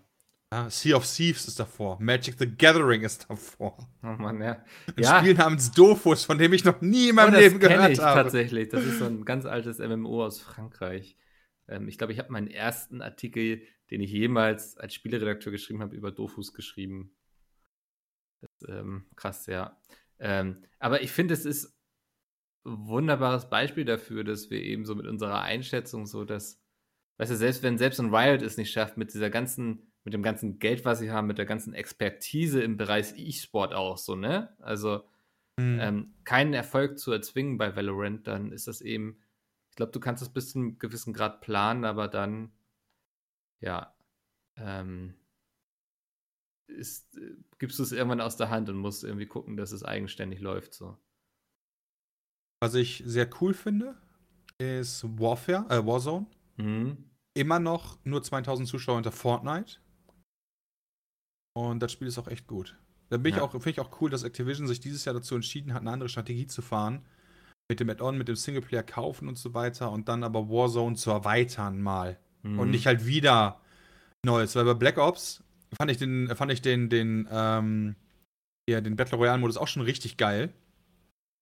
Ja, 0.51 0.71
sea 0.71 0.97
of 0.97 1.05
Thieves 1.05 1.47
ist 1.47 1.61
davor. 1.61 1.99
Magic 2.01 2.37
the 2.39 2.47
Gathering 2.47 3.03
ist 3.03 3.29
davor. 3.29 3.77
Oh 4.03 4.07
Mann, 4.07 4.41
ja. 4.41 4.65
Ein 4.87 4.95
ja. 4.97 5.19
Spiel 5.19 5.35
namens 5.35 5.71
Dofus, 5.73 6.25
von 6.25 6.39
dem 6.39 6.55
ich 6.55 6.65
noch 6.65 6.81
nie 6.81 7.11
in 7.11 7.17
meinem 7.17 7.35
oh, 7.35 7.39
Leben 7.39 7.59
gehört 7.59 7.91
ich 7.91 8.01
habe. 8.01 8.23
Tatsächlich, 8.23 8.71
das 8.71 8.83
ist 8.85 8.99
so 8.99 9.05
ein 9.05 9.27
ganz 9.27 9.45
altes 9.45 9.79
MMO 9.79 10.25
aus 10.25 10.41
Frankreich. 10.41 11.19
Ähm, 11.69 11.89
ich 11.89 11.99
glaube, 11.99 12.13
ich 12.13 12.19
habe 12.19 12.33
meinen 12.33 12.49
ersten 12.49 13.03
Artikel, 13.03 13.63
den 13.91 14.01
ich 14.01 14.11
jemals 14.11 14.77
als 14.77 14.95
Spieleredakteur 14.95 15.53
geschrieben 15.53 15.81
habe, 15.81 15.97
über 15.97 16.11
Dofus 16.11 16.53
geschrieben. 16.55 17.15
Das, 18.41 18.69
ähm, 18.69 19.07
krass, 19.17 19.47
ja. 19.47 19.81
Ähm, 20.19 20.63
aber 20.79 21.03
ich 21.03 21.11
finde, 21.11 21.35
es 21.35 21.45
ist 21.45 21.77
ein 22.65 22.87
wunderbares 22.87 23.49
Beispiel 23.49 23.85
dafür, 23.85 24.25
dass 24.25 24.51
wir 24.51 24.63
eben 24.63 24.85
so 24.85 24.95
mit 24.95 25.07
unserer 25.07 25.43
Einschätzung 25.43 26.07
so, 26.07 26.25
dass, 26.25 26.61
weißt 27.19 27.31
du, 27.31 27.37
selbst 27.37 27.63
wenn 27.63 27.79
selbst 27.79 28.01
ein 28.01 28.15
Riot 28.15 28.43
es 28.43 28.57
nicht 28.57 28.73
schafft, 28.73 28.97
mit 28.97 29.15
dieser 29.15 29.31
ganzen 29.31 29.89
mit 30.09 30.15
dem 30.15 30.23
ganzen 30.23 30.59
Geld, 30.59 30.87
was 30.87 31.01
sie 31.01 31.11
haben, 31.11 31.27
mit 31.27 31.37
der 31.37 31.45
ganzen 31.45 31.75
Expertise 31.75 32.63
im 32.63 32.79
Bereich 32.79 33.13
E-Sport 33.17 33.75
auch 33.75 33.99
so, 33.99 34.17
ne? 34.17 34.57
Also 34.59 35.05
mhm. 35.59 35.79
ähm, 35.81 36.15
keinen 36.25 36.55
Erfolg 36.55 36.99
zu 36.99 37.13
erzwingen 37.13 37.59
bei 37.59 37.77
Valorant, 37.77 38.27
dann 38.27 38.51
ist 38.51 38.69
das 38.69 38.81
eben, 38.81 39.19
glaube, 39.79 39.93
du 39.93 40.01
kannst 40.01 40.23
das 40.23 40.29
bis 40.29 40.51
zu 40.51 40.59
einem 40.59 40.79
gewissen 40.79 41.15
Grad 41.15 41.41
planen, 41.41 41.85
aber 41.85 42.09
dann, 42.09 42.51
ja, 43.61 43.97
ähm, 44.57 45.15
ist, 46.67 47.17
äh, 47.17 47.37
gibst 47.59 47.79
du 47.79 47.85
es 47.85 47.93
irgendwann 47.93 48.21
aus 48.21 48.37
der 48.37 48.51
Hand 48.51 48.69
und 48.69 48.77
musst 48.77 49.05
irgendwie 49.05 49.27
gucken, 49.27 49.57
dass 49.57 49.71
es 49.71 49.85
eigenständig 49.85 50.41
läuft, 50.41 50.75
so. 50.75 50.99
Was 52.61 52.75
ich 52.75 53.05
sehr 53.07 53.31
cool 53.41 53.55
finde, 53.55 53.97
ist 54.59 55.05
Warfare, 55.17 55.65
äh, 55.71 55.87
Warzone. 55.87 56.27
Mhm. 56.57 57.05
Immer 57.35 57.61
noch 57.61 58.05
nur 58.05 58.21
2000 58.21 58.69
Zuschauer 58.69 58.97
unter 58.97 59.13
Fortnite. 59.13 59.79
Und 61.57 61.81
das 61.81 61.93
Spiel 61.93 62.09
ist 62.09 62.19
auch 62.19 62.27
echt 62.27 62.49
gut. 62.49 62.77
Da 63.11 63.17
bin 63.17 63.31
ja. 63.31 63.37
ich 63.37 63.43
auch, 63.45 63.53
finde 63.53 63.71
ich 63.71 63.81
auch 63.81 64.01
cool, 64.01 64.11
dass 64.11 64.25
Activision 64.25 64.67
sich 64.67 64.81
dieses 64.81 65.05
Jahr 65.05 65.15
dazu 65.15 65.37
entschieden 65.37 65.73
hat, 65.73 65.83
eine 65.83 65.93
andere 65.93 66.09
Strategie 66.09 66.49
zu 66.49 66.63
fahren. 66.63 67.07
Mit 67.69 67.81
dem 67.81 67.91
Add-on, 67.91 68.17
mit 68.17 68.29
dem 68.29 68.37
Singleplayer 68.37 68.83
kaufen 68.83 69.29
und 69.29 69.37
so 69.37 69.53
weiter 69.55 69.93
und 69.93 70.09
dann 70.09 70.25
aber 70.25 70.49
Warzone 70.49 70.97
zu 70.97 71.11
erweitern 71.11 71.81
mal. 71.83 72.19
Mhm. 72.43 72.59
Und 72.59 72.71
nicht 72.71 72.87
halt 72.87 73.07
wieder 73.07 73.61
Neues. 74.25 74.55
Weil 74.57 74.65
bei 74.65 74.75
Black 74.75 74.99
Ops 74.99 75.43
fand 75.77 75.91
ich 75.91 75.99
den, 75.99 76.35
fand 76.35 76.51
ich 76.53 76.63
den, 76.63 76.89
den, 76.89 77.29
ähm, 77.31 77.95
ja, 78.69 78.81
den 78.81 78.97
Battle 78.97 79.19
Royale-Modus 79.19 79.57
auch 79.57 79.69
schon 79.69 79.83
richtig 79.83 80.17
geil. 80.17 80.53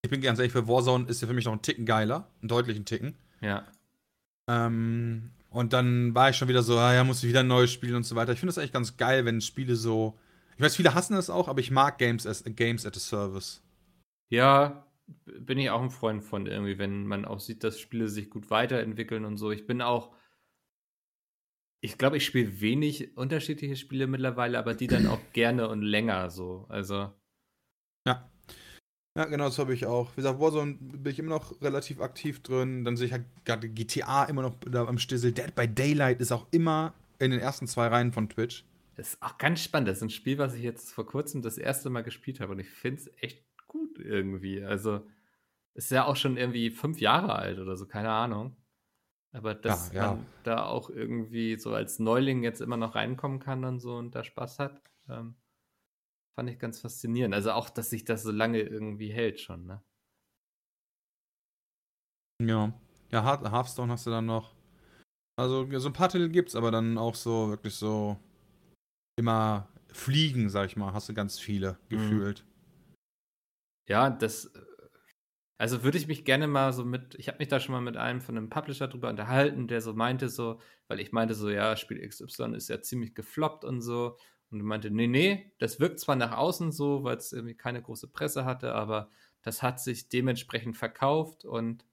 Ich 0.02 0.10
bin 0.10 0.20
ganz 0.20 0.38
ehrlich, 0.38 0.52
für 0.52 0.68
Warzone 0.68 1.08
ist 1.08 1.20
der 1.20 1.28
für 1.28 1.34
mich 1.34 1.44
noch 1.44 1.52
ein 1.52 1.62
Ticken 1.62 1.86
geiler, 1.86 2.28
einen 2.40 2.48
deutlichen 2.48 2.84
Ticken. 2.84 3.16
Ja. 3.40 3.66
Ähm, 4.48 5.30
und 5.50 5.72
dann 5.72 6.14
war 6.14 6.30
ich 6.30 6.36
schon 6.36 6.48
wieder 6.48 6.62
so, 6.62 6.78
ah, 6.78 6.94
ja, 6.94 7.02
muss 7.02 7.22
ich 7.22 7.28
wieder 7.28 7.42
neues 7.42 7.72
spielen 7.72 7.96
und 7.96 8.04
so 8.04 8.14
weiter. 8.14 8.32
Ich 8.32 8.38
finde 8.38 8.50
das 8.50 8.58
eigentlich 8.58 8.72
ganz 8.72 8.96
geil, 8.96 9.24
wenn 9.24 9.40
Spiele 9.40 9.74
so. 9.74 10.18
Ich 10.56 10.62
weiß, 10.62 10.76
viele 10.76 10.94
hassen 10.94 11.14
das 11.14 11.30
auch, 11.30 11.48
aber 11.48 11.60
ich 11.60 11.70
mag 11.70 11.98
Games 11.98 12.26
as, 12.26 12.44
Games 12.44 12.86
at 12.86 12.96
a 12.96 13.00
Service. 13.00 13.62
Ja, 14.28 14.85
bin 15.06 15.58
ich 15.58 15.70
auch 15.70 15.82
ein 15.82 15.90
Freund 15.90 16.24
von 16.24 16.46
irgendwie, 16.46 16.78
wenn 16.78 17.06
man 17.06 17.24
auch 17.24 17.40
sieht, 17.40 17.62
dass 17.64 17.78
Spiele 17.78 18.08
sich 18.08 18.30
gut 18.30 18.50
weiterentwickeln 18.50 19.24
und 19.24 19.36
so. 19.36 19.50
Ich 19.50 19.66
bin 19.66 19.82
auch. 19.82 20.14
Ich 21.80 21.98
glaube, 21.98 22.16
ich 22.16 22.24
spiele 22.24 22.60
wenig 22.60 23.16
unterschiedliche 23.16 23.76
Spiele 23.76 24.06
mittlerweile, 24.06 24.58
aber 24.58 24.74
die 24.74 24.86
dann 24.86 25.06
auch 25.06 25.20
gerne 25.32 25.68
und 25.68 25.82
länger 25.82 26.30
so. 26.30 26.66
Also. 26.68 27.12
Ja. 28.06 28.30
Ja, 29.16 29.24
genau, 29.24 29.44
das 29.44 29.58
habe 29.58 29.72
ich 29.72 29.86
auch. 29.86 30.10
Wie 30.12 30.16
gesagt, 30.16 30.40
Warzone 30.40 30.74
bin 30.74 31.10
ich 31.10 31.18
immer 31.18 31.30
noch 31.30 31.60
relativ 31.62 32.00
aktiv 32.00 32.42
drin. 32.42 32.84
Dann 32.84 32.96
sehe 32.96 33.06
ich 33.06 33.12
halt 33.12 33.24
gerade 33.44 33.68
GTA 33.68 34.24
immer 34.24 34.42
noch 34.42 34.56
da 34.60 34.86
am 34.86 34.98
Stissel. 34.98 35.32
Dead 35.32 35.54
by 35.54 35.66
Daylight 35.66 36.20
ist 36.20 36.32
auch 36.32 36.46
immer 36.50 36.92
in 37.18 37.30
den 37.30 37.40
ersten 37.40 37.66
zwei 37.66 37.86
Reihen 37.86 38.12
von 38.12 38.28
Twitch. 38.28 38.64
Das 38.96 39.14
ist 39.14 39.22
auch 39.22 39.38
ganz 39.38 39.62
spannend. 39.62 39.88
Das 39.88 39.98
ist 39.98 40.02
ein 40.02 40.10
Spiel, 40.10 40.36
was 40.38 40.54
ich 40.54 40.62
jetzt 40.62 40.92
vor 40.92 41.06
kurzem 41.06 41.40
das 41.40 41.56
erste 41.56 41.88
Mal 41.88 42.02
gespielt 42.02 42.40
habe 42.40 42.52
und 42.52 42.58
ich 42.58 42.68
finde 42.68 43.00
es 43.00 43.10
echt 43.22 43.45
gut 43.96 44.04
irgendwie. 44.04 44.62
Also, 44.64 45.06
ist 45.74 45.90
ja 45.90 46.06
auch 46.06 46.16
schon 46.16 46.36
irgendwie 46.36 46.70
fünf 46.70 47.00
Jahre 47.00 47.34
alt 47.36 47.58
oder 47.58 47.76
so, 47.76 47.86
keine 47.86 48.10
Ahnung. 48.10 48.56
Aber 49.32 49.54
dass 49.54 49.92
Ja, 49.92 50.02
ja. 50.02 50.14
man 50.14 50.26
da 50.44 50.64
auch 50.66 50.90
irgendwie 50.90 51.56
so 51.58 51.74
als 51.74 51.98
Neuling 51.98 52.42
jetzt 52.42 52.60
immer 52.62 52.76
noch 52.78 52.94
reinkommen 52.94 53.40
kann 53.40 53.64
und 53.64 53.80
so 53.80 53.96
und 53.96 54.14
da 54.14 54.24
Spaß 54.24 54.58
hat, 54.60 54.82
ähm, 55.08 55.36
fand 56.34 56.50
ich 56.50 56.58
ganz 56.58 56.80
faszinierend. 56.80 57.34
Also 57.34 57.52
auch, 57.52 57.70
dass 57.70 57.90
sich 57.90 58.04
das 58.04 58.22
so 58.22 58.32
lange 58.32 58.60
irgendwie 58.60 59.12
hält 59.12 59.40
schon, 59.40 59.66
ne? 59.66 59.82
Ja. 62.42 62.72
Ja, 63.10 63.22
Heart- 63.24 63.50
Hearthstone 63.50 63.92
hast 63.92 64.06
du 64.06 64.10
dann 64.10 64.26
noch. 64.26 64.54
Also, 65.38 65.66
so 65.78 65.88
ein 65.88 65.92
paar 65.92 66.08
Titel 66.08 66.30
gibt's, 66.30 66.56
aber 66.56 66.70
dann 66.70 66.98
auch 66.98 67.14
so 67.14 67.50
wirklich 67.50 67.74
so 67.74 68.18
immer 69.18 69.68
Fliegen, 69.92 70.48
sag 70.50 70.66
ich 70.66 70.76
mal, 70.76 70.92
hast 70.94 71.08
du 71.08 71.14
ganz 71.14 71.38
viele 71.38 71.78
gefühlt. 71.90 72.45
Ja, 73.88 74.10
das. 74.10 74.50
Also 75.58 75.82
würde 75.82 75.96
ich 75.96 76.06
mich 76.06 76.24
gerne 76.26 76.46
mal 76.48 76.72
so 76.72 76.84
mit. 76.84 77.14
Ich 77.14 77.28
habe 77.28 77.38
mich 77.38 77.48
da 77.48 77.60
schon 77.60 77.72
mal 77.72 77.80
mit 77.80 77.96
einem 77.96 78.20
von 78.20 78.36
einem 78.36 78.50
Publisher 78.50 78.88
drüber 78.88 79.08
unterhalten, 79.08 79.68
der 79.68 79.80
so 79.80 79.94
meinte, 79.94 80.28
so, 80.28 80.60
weil 80.88 81.00
ich 81.00 81.12
meinte 81.12 81.34
so, 81.34 81.48
ja, 81.48 81.76
Spiel 81.76 81.98
XY 81.98 82.54
ist 82.54 82.68
ja 82.68 82.82
ziemlich 82.82 83.14
gefloppt 83.14 83.64
und 83.64 83.80
so. 83.80 84.16
Und 84.50 84.62
meinte, 84.62 84.90
nee, 84.90 85.06
nee, 85.08 85.52
das 85.58 85.80
wirkt 85.80 85.98
zwar 85.98 86.14
nach 86.16 86.36
außen 86.36 86.72
so, 86.72 87.02
weil 87.04 87.16
es 87.16 87.32
irgendwie 87.32 87.56
keine 87.56 87.82
große 87.82 88.08
Presse 88.08 88.44
hatte, 88.44 88.74
aber 88.74 89.10
das 89.42 89.62
hat 89.62 89.80
sich 89.80 90.08
dementsprechend 90.08 90.76
verkauft 90.76 91.44
und 91.44 91.84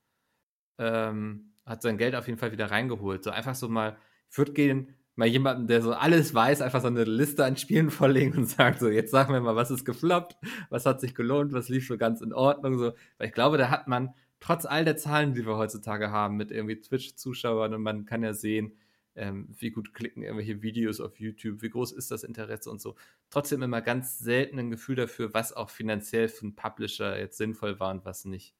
ähm, 0.77 1.53
hat 1.65 1.81
sein 1.81 1.97
Geld 1.97 2.15
auf 2.15 2.27
jeden 2.27 2.39
Fall 2.39 2.51
wieder 2.51 2.71
reingeholt. 2.71 3.23
So 3.23 3.31
einfach 3.31 3.55
so 3.55 3.69
mal, 3.69 3.97
ich 4.29 4.37
würde 4.37 4.53
gehen, 4.53 4.95
mal 5.15 5.27
jemanden, 5.27 5.67
der 5.67 5.81
so 5.81 5.93
alles 5.93 6.33
weiß, 6.33 6.61
einfach 6.61 6.81
so 6.81 6.87
eine 6.87 7.03
Liste 7.03 7.45
an 7.45 7.57
Spielen 7.57 7.91
vorlegen 7.91 8.37
und 8.37 8.49
sagen 8.49 8.77
so, 8.79 8.89
jetzt 8.89 9.11
sagen 9.11 9.33
wir 9.33 9.41
mal, 9.41 9.55
was 9.55 9.71
ist 9.71 9.85
gefloppt, 9.85 10.37
was 10.69 10.85
hat 10.85 11.01
sich 11.01 11.15
gelohnt, 11.15 11.53
was 11.53 11.69
lief 11.69 11.87
so 11.87 11.97
ganz 11.97 12.21
in 12.21 12.33
Ordnung, 12.33 12.77
so. 12.77 12.93
Weil 13.17 13.27
ich 13.27 13.33
glaube, 13.33 13.57
da 13.57 13.69
hat 13.69 13.87
man, 13.87 14.13
trotz 14.39 14.65
all 14.65 14.85
der 14.85 14.97
Zahlen, 14.97 15.33
die 15.33 15.45
wir 15.45 15.57
heutzutage 15.57 16.11
haben, 16.11 16.35
mit 16.37 16.51
irgendwie 16.51 16.79
Twitch-Zuschauern 16.79 17.73
und 17.73 17.81
man 17.81 18.05
kann 18.05 18.23
ja 18.23 18.33
sehen, 18.33 18.73
ähm, 19.15 19.47
wie 19.57 19.69
gut 19.71 19.93
klicken 19.93 20.23
irgendwelche 20.23 20.61
Videos 20.63 20.99
auf 20.99 21.19
YouTube, 21.19 21.61
wie 21.61 21.69
groß 21.69 21.91
ist 21.91 22.09
das 22.11 22.23
Interesse 22.23 22.69
und 22.69 22.81
so. 22.81 22.95
Trotzdem 23.29 23.61
immer 23.61 23.81
ganz 23.81 24.19
selten 24.19 24.57
ein 24.59 24.71
Gefühl 24.71 24.95
dafür, 24.95 25.33
was 25.33 25.53
auch 25.53 25.69
finanziell 25.69 26.27
für 26.27 26.41
einen 26.45 26.55
Publisher 26.55 27.19
jetzt 27.19 27.37
sinnvoll 27.37 27.79
war 27.79 27.91
und 27.91 28.05
was 28.05 28.25
nicht. 28.25 28.55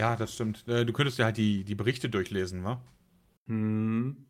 Ja, 0.00 0.16
das 0.16 0.34
stimmt. 0.34 0.66
Äh, 0.66 0.84
Du 0.84 0.92
könntest 0.92 1.18
ja 1.18 1.26
halt 1.26 1.36
die, 1.36 1.64
die 1.64 1.76
Berichte 1.76 2.10
durchlesen, 2.10 2.64
wa? 2.64 2.82
Hm. 3.46 4.26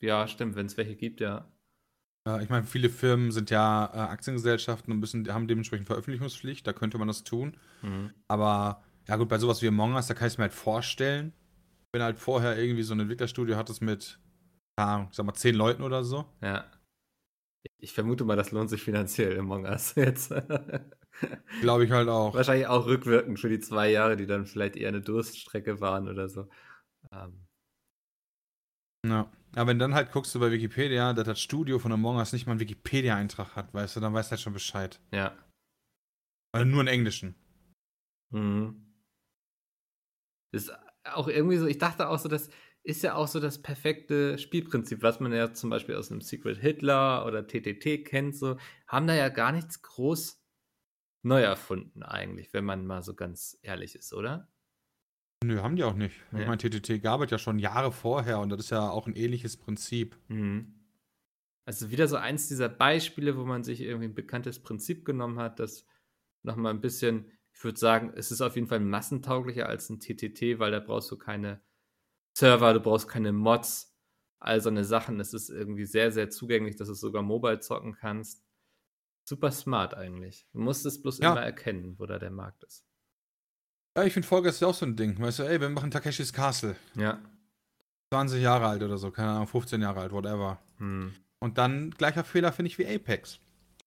Ja, 0.00 0.26
stimmt, 0.28 0.54
wenn 0.56 0.66
es 0.66 0.76
welche 0.76 0.96
gibt, 0.96 1.20
ja. 1.20 1.50
Äh, 2.26 2.42
Ich 2.42 2.48
meine, 2.50 2.64
viele 2.64 2.88
Firmen 2.88 3.32
sind 3.32 3.50
ja 3.50 3.86
äh, 3.92 3.98
Aktiengesellschaften 3.98 4.92
und 4.92 5.00
müssen, 5.00 5.32
haben 5.32 5.48
dementsprechend 5.48 5.86
Veröffentlichungspflicht, 5.86 6.66
da 6.66 6.72
könnte 6.72 6.98
man 6.98 7.08
das 7.08 7.24
tun. 7.24 7.56
Hm. 7.80 8.10
Aber 8.28 8.82
ja 9.08 9.16
gut, 9.16 9.28
bei 9.28 9.38
sowas 9.38 9.62
wie 9.62 9.68
Among 9.68 9.94
Us, 9.94 10.06
da 10.06 10.14
kann 10.14 10.26
ich 10.28 10.34
es 10.34 10.38
mir 10.38 10.42
halt 10.42 10.52
vorstellen, 10.52 11.32
wenn 11.92 12.02
halt 12.02 12.18
vorher 12.18 12.58
irgendwie 12.58 12.82
so 12.82 12.94
ein 12.94 13.00
Entwicklerstudio 13.00 13.56
hattest 13.56 13.82
mit, 13.82 14.18
Ahnung, 14.76 15.08
ich 15.10 15.16
sag 15.16 15.26
mal, 15.26 15.34
zehn 15.34 15.54
Leuten 15.54 15.82
oder 15.82 16.04
so. 16.04 16.26
Ja. 16.42 16.70
Ich 17.78 17.92
vermute 17.92 18.24
mal, 18.24 18.36
das 18.36 18.52
lohnt 18.52 18.70
sich 18.70 18.82
finanziell 18.82 19.38
Among 19.38 19.64
Us 19.64 19.94
jetzt. 19.96 20.32
Glaube 21.60 21.84
ich 21.84 21.90
halt 21.90 22.08
auch. 22.08 22.34
Wahrscheinlich 22.34 22.66
auch 22.66 22.86
rückwirkend 22.86 23.40
für 23.40 23.48
die 23.48 23.60
zwei 23.60 23.90
Jahre, 23.90 24.16
die 24.16 24.26
dann 24.26 24.46
vielleicht 24.46 24.76
eher 24.76 24.88
eine 24.88 25.00
Durststrecke 25.00 25.80
waren 25.80 26.08
oder 26.08 26.28
so. 26.28 26.48
Ähm, 27.12 27.46
Ja. 29.04 29.30
Aber 29.54 29.68
wenn 29.68 29.78
dann 29.78 29.94
halt 29.94 30.12
guckst 30.12 30.34
du 30.34 30.40
bei 30.40 30.50
Wikipedia, 30.50 31.12
dass 31.12 31.26
das 31.26 31.40
Studio 31.40 31.78
von 31.78 31.92
Among 31.92 32.16
Us 32.16 32.32
nicht 32.32 32.46
mal 32.46 32.52
einen 32.52 32.60
Wikipedia-Eintrag 32.60 33.56
hat, 33.56 33.72
weißt 33.72 33.96
du, 33.96 34.00
dann 34.00 34.14
weißt 34.14 34.30
du 34.30 34.32
halt 34.32 34.40
schon 34.40 34.52
Bescheid. 34.52 35.00
ja. 35.12 35.36
Also 36.50 36.66
nur 36.66 36.80
einen 36.80 36.88
englischen. 36.88 37.34
Mhm. 38.30 38.94
Ist 40.50 40.72
auch 41.04 41.28
irgendwie 41.28 41.58
so, 41.58 41.66
ich 41.66 41.78
dachte 41.78 42.08
auch 42.08 42.18
so, 42.18 42.28
das 42.28 42.48
ist 42.82 43.02
ja 43.02 43.14
auch 43.14 43.28
so 43.28 43.38
das 43.38 43.60
perfekte 43.60 44.38
Spielprinzip, 44.38 45.02
was 45.02 45.20
man 45.20 45.32
ja 45.32 45.52
zum 45.52 45.68
Beispiel 45.68 45.96
aus 45.96 46.10
einem 46.10 46.22
Secret 46.22 46.58
Hitler 46.58 47.26
oder 47.26 47.46
TTT 47.46 48.04
kennt, 48.04 48.34
so, 48.34 48.56
haben 48.86 49.06
da 49.06 49.14
ja 49.14 49.28
gar 49.28 49.52
nichts 49.52 49.82
groß 49.82 50.42
neu 51.22 51.42
erfunden 51.42 52.02
eigentlich, 52.02 52.52
wenn 52.54 52.64
man 52.64 52.86
mal 52.86 53.02
so 53.02 53.14
ganz 53.14 53.58
ehrlich 53.62 53.94
ist, 53.94 54.14
oder? 54.14 54.48
Nö, 55.44 55.60
haben 55.62 55.76
die 55.76 55.84
auch 55.84 55.94
nicht. 55.94 56.16
Nee. 56.32 56.42
Ich 56.42 56.46
meine, 56.46 56.58
TTT 56.58 57.00
gab 57.02 57.20
es 57.22 57.30
ja 57.30 57.38
schon 57.38 57.58
Jahre 57.58 57.92
vorher 57.92 58.40
und 58.40 58.48
das 58.50 58.60
ist 58.60 58.70
ja 58.70 58.90
auch 58.90 59.06
ein 59.06 59.14
ähnliches 59.14 59.56
Prinzip. 59.56 60.16
Mhm. 60.28 60.74
Also 61.64 61.90
wieder 61.90 62.08
so 62.08 62.16
eins 62.16 62.48
dieser 62.48 62.68
Beispiele, 62.68 63.36
wo 63.36 63.44
man 63.44 63.62
sich 63.62 63.80
irgendwie 63.80 64.06
ein 64.08 64.14
bekanntes 64.14 64.60
Prinzip 64.60 65.04
genommen 65.04 65.38
hat, 65.38 65.60
das 65.60 65.86
nochmal 66.42 66.72
ein 66.72 66.80
bisschen, 66.80 67.30
ich 67.52 67.62
würde 67.62 67.78
sagen, 67.78 68.12
es 68.16 68.32
ist 68.32 68.40
auf 68.40 68.56
jeden 68.56 68.68
Fall 68.68 68.80
massentauglicher 68.80 69.68
als 69.68 69.90
ein 69.90 70.00
TTT, 70.00 70.58
weil 70.58 70.72
da 70.72 70.80
brauchst 70.80 71.10
du 71.10 71.18
keine 71.18 71.60
Server, 72.36 72.72
du 72.72 72.80
brauchst 72.80 73.08
keine 73.08 73.32
Mods, 73.32 73.94
all 74.40 74.60
so 74.60 74.70
eine 74.70 74.84
Sachen. 74.84 75.20
Es 75.20 75.34
ist 75.34 75.50
irgendwie 75.50 75.84
sehr, 75.84 76.10
sehr 76.10 76.30
zugänglich, 76.30 76.76
dass 76.76 76.88
du 76.88 76.92
es 76.94 77.00
sogar 77.00 77.22
mobile 77.22 77.60
zocken 77.60 77.94
kannst. 77.94 78.42
Super 79.24 79.50
smart 79.52 79.94
eigentlich. 79.94 80.46
Du 80.52 80.60
musst 80.60 80.86
es 80.86 81.02
bloß 81.02 81.18
Ja. 81.18 81.32
immer 81.32 81.42
erkennen, 81.42 81.98
wo 81.98 82.06
da 82.06 82.18
der 82.18 82.30
Markt 82.30 82.64
ist. 82.64 82.87
Ja, 83.98 84.04
ich 84.04 84.12
finde 84.12 84.28
Folge 84.28 84.48
ist 84.48 84.60
ja 84.60 84.68
auch 84.68 84.74
so 84.74 84.86
ein 84.86 84.94
Ding. 84.94 85.20
Weißt 85.20 85.40
du, 85.40 85.42
ey, 85.42 85.60
wir 85.60 85.68
machen 85.70 85.90
Takeshis 85.90 86.32
Castle. 86.32 86.76
Ja. 86.94 87.18
20 88.14 88.40
Jahre 88.40 88.68
alt 88.68 88.80
oder 88.84 88.96
so, 88.96 89.10
keine 89.10 89.30
Ahnung, 89.30 89.48
15 89.48 89.82
Jahre 89.82 89.98
alt, 89.98 90.12
whatever. 90.12 90.60
Hm. 90.76 91.12
Und 91.40 91.58
dann 91.58 91.90
gleicher 91.90 92.22
Fehler 92.22 92.52
finde 92.52 92.70
ich 92.70 92.78
wie 92.78 92.86
Apex. 92.86 93.40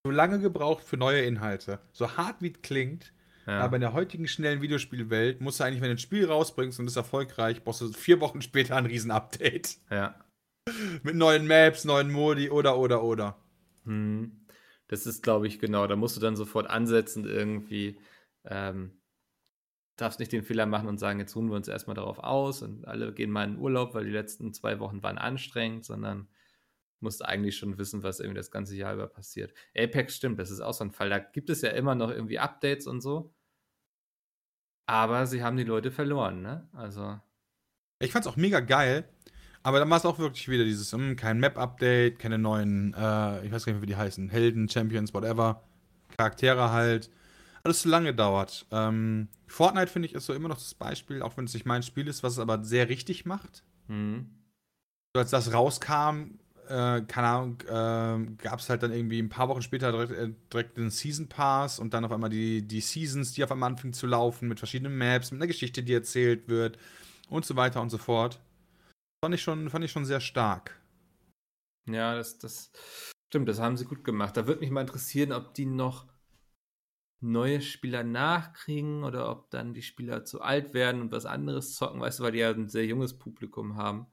So 0.03 0.11
lange 0.11 0.39
gebraucht 0.39 0.83
für 0.83 0.97
neue 0.97 1.21
Inhalte. 1.21 1.79
So 1.93 2.17
hart 2.17 2.41
wie 2.41 2.51
es 2.51 2.61
klingt, 2.61 3.13
Ja. 3.47 3.61
aber 3.61 3.77
in 3.77 3.81
der 3.81 3.93
heutigen 3.93 4.27
schnellen 4.27 4.61
Videospielwelt 4.61 5.39
musst 5.39 5.61
du 5.61 5.63
eigentlich, 5.63 5.79
wenn 5.79 5.87
du 5.87 5.95
ein 5.95 5.97
Spiel 5.97 6.25
rausbringst 6.25 6.77
und 6.81 6.87
ist 6.87 6.97
erfolgreich, 6.97 7.63
brauchst 7.63 7.79
du 7.79 7.93
vier 7.93 8.19
Wochen 8.19 8.41
später 8.41 8.75
ein 8.75 8.87
Riesen-Update. 8.87 9.77
ja. 9.89 10.15
Mit 11.03 11.15
neuen 11.15 11.47
Maps, 11.47 11.85
neuen 11.85 12.11
Modi 12.11 12.49
oder, 12.49 12.77
oder, 12.77 13.01
oder. 13.01 13.37
Hm. 13.85 14.41
Das 14.89 15.05
ist, 15.05 15.23
glaube 15.23 15.47
ich, 15.47 15.59
genau. 15.59 15.87
Da 15.87 15.95
musst 15.95 16.17
du 16.17 16.21
dann 16.21 16.35
sofort 16.35 16.69
ansetzen, 16.69 17.23
irgendwie. 17.25 17.97
Ähm, 18.43 18.91
darfst 20.01 20.19
nicht 20.19 20.31
den 20.31 20.43
Fehler 20.43 20.65
machen 20.65 20.87
und 20.87 20.97
sagen, 20.97 21.19
jetzt 21.19 21.35
ruhen 21.35 21.49
wir 21.49 21.55
uns 21.55 21.67
erstmal 21.67 21.95
darauf 21.95 22.19
aus 22.19 22.61
und 22.61 22.87
alle 22.87 23.13
gehen 23.13 23.31
mal 23.31 23.47
in 23.47 23.57
Urlaub, 23.57 23.93
weil 23.93 24.05
die 24.05 24.11
letzten 24.11 24.53
zwei 24.53 24.79
Wochen 24.79 25.03
waren 25.03 25.17
anstrengend, 25.17 25.85
sondern 25.85 26.27
musst 26.99 27.25
eigentlich 27.25 27.57
schon 27.57 27.77
wissen, 27.77 28.03
was 28.03 28.19
irgendwie 28.19 28.37
das 28.37 28.51
ganze 28.51 28.75
Jahr 28.75 28.93
über 28.93 29.07
passiert. 29.07 29.53
Apex 29.75 30.15
stimmt, 30.15 30.39
das 30.39 30.51
ist 30.51 30.61
auch 30.61 30.73
so 30.73 30.83
ein 30.83 30.91
Fall. 30.91 31.09
Da 31.09 31.19
gibt 31.19 31.49
es 31.49 31.61
ja 31.61 31.71
immer 31.71 31.95
noch 31.95 32.09
irgendwie 32.09 32.39
Updates 32.39 32.87
und 32.87 33.01
so. 33.01 33.33
Aber 34.85 35.25
sie 35.25 35.43
haben 35.43 35.57
die 35.57 35.63
Leute 35.63 35.91
verloren, 35.91 36.41
ne? 36.41 36.67
Also, 36.73 37.19
Ich 37.99 38.11
fand's 38.11 38.27
auch 38.27 38.35
mega 38.35 38.59
geil, 38.59 39.07
aber 39.63 39.79
dann 39.79 39.89
war 39.89 39.97
es 39.97 40.05
auch 40.05 40.19
wirklich 40.19 40.49
wieder 40.49 40.65
dieses, 40.65 40.91
hm, 40.91 41.15
kein 41.15 41.39
Map-Update, 41.39 42.19
keine 42.19 42.37
neuen, 42.37 42.93
äh, 42.93 43.45
ich 43.45 43.51
weiß 43.51 43.65
gar 43.65 43.73
nicht 43.73 43.81
wie 43.81 43.87
die 43.87 43.95
heißen, 43.95 44.29
Helden, 44.29 44.67
Champions, 44.67 45.13
whatever, 45.13 45.63
Charaktere 46.17 46.71
halt. 46.71 47.09
Alles 47.63 47.81
zu 47.81 47.89
lange 47.89 48.13
dauert. 48.13 48.65
Ähm, 48.71 49.27
Fortnite, 49.47 49.87
finde 49.87 50.07
ich, 50.07 50.15
ist 50.15 50.25
so 50.25 50.33
immer 50.33 50.49
noch 50.49 50.57
das 50.57 50.73
Beispiel, 50.73 51.21
auch 51.21 51.37
wenn 51.37 51.45
es 51.45 51.53
nicht 51.53 51.65
mein 51.65 51.83
Spiel 51.83 52.07
ist, 52.07 52.23
was 52.23 52.33
es 52.33 52.39
aber 52.39 52.63
sehr 52.63 52.89
richtig 52.89 53.25
macht. 53.25 53.63
hm. 53.87 54.29
So, 55.13 55.19
als 55.19 55.31
das 55.31 55.53
rauskam, 55.53 56.39
äh, 56.69 57.01
keine 57.01 57.27
Ahnung, 57.27 57.61
äh, 57.61 58.33
gab 58.37 58.59
es 58.59 58.69
halt 58.69 58.81
dann 58.81 58.93
irgendwie 58.93 59.19
ein 59.19 59.29
paar 59.29 59.49
Wochen 59.49 59.61
später 59.61 59.91
direkt, 59.91 60.11
äh, 60.13 60.33
direkt 60.51 60.77
den 60.77 60.89
Season 60.89 61.27
Pass 61.27 61.79
und 61.79 61.93
dann 61.93 62.05
auf 62.05 62.11
einmal 62.11 62.29
die, 62.29 62.65
die 62.65 62.81
Seasons, 62.81 63.33
die 63.33 63.43
auf 63.43 63.51
einmal 63.51 63.69
anfingen 63.71 63.93
zu 63.93 64.07
laufen, 64.07 64.47
mit 64.47 64.59
verschiedenen 64.59 64.97
Maps, 64.97 65.31
mit 65.31 65.39
einer 65.39 65.47
Geschichte, 65.47 65.83
die 65.83 65.93
erzählt 65.93 66.47
wird 66.47 66.77
und 67.29 67.45
so 67.45 67.55
weiter 67.57 67.81
und 67.81 67.89
so 67.89 67.97
fort. 67.97 68.39
Fand 69.23 69.35
ich 69.35 69.41
schon, 69.41 69.69
fand 69.69 69.83
ich 69.83 69.91
schon 69.91 70.05
sehr 70.05 70.21
stark. 70.21 70.79
Ja, 71.87 72.15
das, 72.15 72.37
das 72.37 72.71
stimmt, 73.29 73.49
das 73.49 73.59
haben 73.59 73.75
sie 73.75 73.85
gut 73.85 74.03
gemacht. 74.03 74.37
Da 74.37 74.47
würde 74.47 74.61
mich 74.61 74.71
mal 74.71 74.81
interessieren, 74.81 75.33
ob 75.33 75.53
die 75.53 75.65
noch 75.65 76.07
neue 77.21 77.61
Spieler 77.61 78.03
nachkriegen 78.03 79.03
oder 79.03 79.29
ob 79.29 79.49
dann 79.51 79.73
die 79.73 79.83
Spieler 79.83 80.25
zu 80.25 80.41
alt 80.41 80.73
werden 80.73 81.01
und 81.01 81.11
was 81.11 81.25
anderes 81.25 81.75
zocken, 81.75 82.01
weißt 82.01 82.19
du, 82.19 82.23
weil 82.23 82.31
die 82.31 82.39
ja 82.39 82.49
ein 82.51 82.67
sehr 82.69 82.85
junges 82.85 83.17
Publikum 83.17 83.75
haben, 83.75 84.07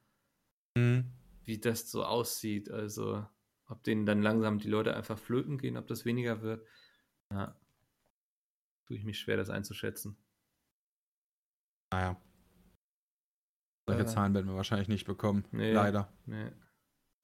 Mhm. 0.76 1.11
wie 1.44 1.59
das 1.59 1.90
so 1.90 2.04
aussieht. 2.04 2.70
Also, 2.70 3.26
ob 3.66 3.82
denen 3.82 4.06
dann 4.06 4.22
langsam 4.22 4.59
die 4.59 4.68
Leute 4.68 4.94
einfach 4.94 5.18
flöten 5.18 5.59
gehen, 5.59 5.76
ob 5.76 5.86
das 5.86 6.04
weniger 6.04 6.42
wird. 6.42 6.66
Ja. 7.32 7.59
Tue 8.86 8.96
ich 8.96 9.04
mich 9.04 9.18
schwer, 9.18 9.36
das 9.36 9.50
einzuschätzen. 9.50 10.16
Naja. 11.92 12.20
Solche 13.88 14.02
Äh. 14.02 14.06
Zahlen 14.06 14.34
werden 14.34 14.46
wir 14.46 14.54
wahrscheinlich 14.56 14.88
nicht 14.88 15.06
bekommen. 15.06 15.46
Nee. 15.50 15.72
Leider. 15.72 16.12
Nee. 16.26 16.52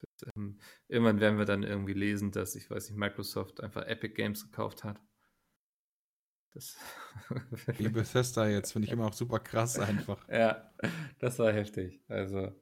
Das, 0.01 0.29
ähm, 0.35 0.59
irgendwann 0.87 1.19
werden 1.19 1.37
wir 1.37 1.45
dann 1.45 1.63
irgendwie 1.63 1.93
lesen, 1.93 2.31
dass, 2.31 2.55
ich 2.55 2.69
weiß 2.69 2.89
nicht, 2.89 2.97
Microsoft 2.97 3.61
einfach 3.61 3.83
Epic 3.85 4.13
Games 4.15 4.43
gekauft 4.43 4.83
hat. 4.83 4.99
Das 6.55 6.77
Wie 7.77 7.89
Bethesda 7.89 8.47
jetzt, 8.47 8.71
finde 8.71 8.87
ich 8.87 8.93
immer 8.93 9.07
auch 9.07 9.13
super 9.13 9.39
krass 9.39 9.77
einfach. 9.77 10.25
Ja, 10.29 10.71
das 11.19 11.37
war 11.37 11.51
heftig. 11.51 12.01
Also, 12.07 12.53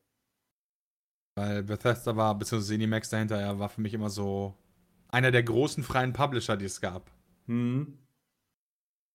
Weil 1.35 1.63
Bethesda 1.63 2.15
war, 2.15 2.37
beziehungsweise 2.37 2.73
Zenimax 2.73 3.09
dahinter, 3.09 3.39
ja, 3.39 3.59
war 3.59 3.69
für 3.69 3.81
mich 3.81 3.93
immer 3.93 4.09
so 4.09 4.57
einer 5.09 5.29
der 5.29 5.43
großen 5.43 5.83
freien 5.83 6.11
Publisher, 6.11 6.57
die 6.57 6.65
es 6.65 6.81
gab. 6.81 7.11
Hm. 7.45 7.99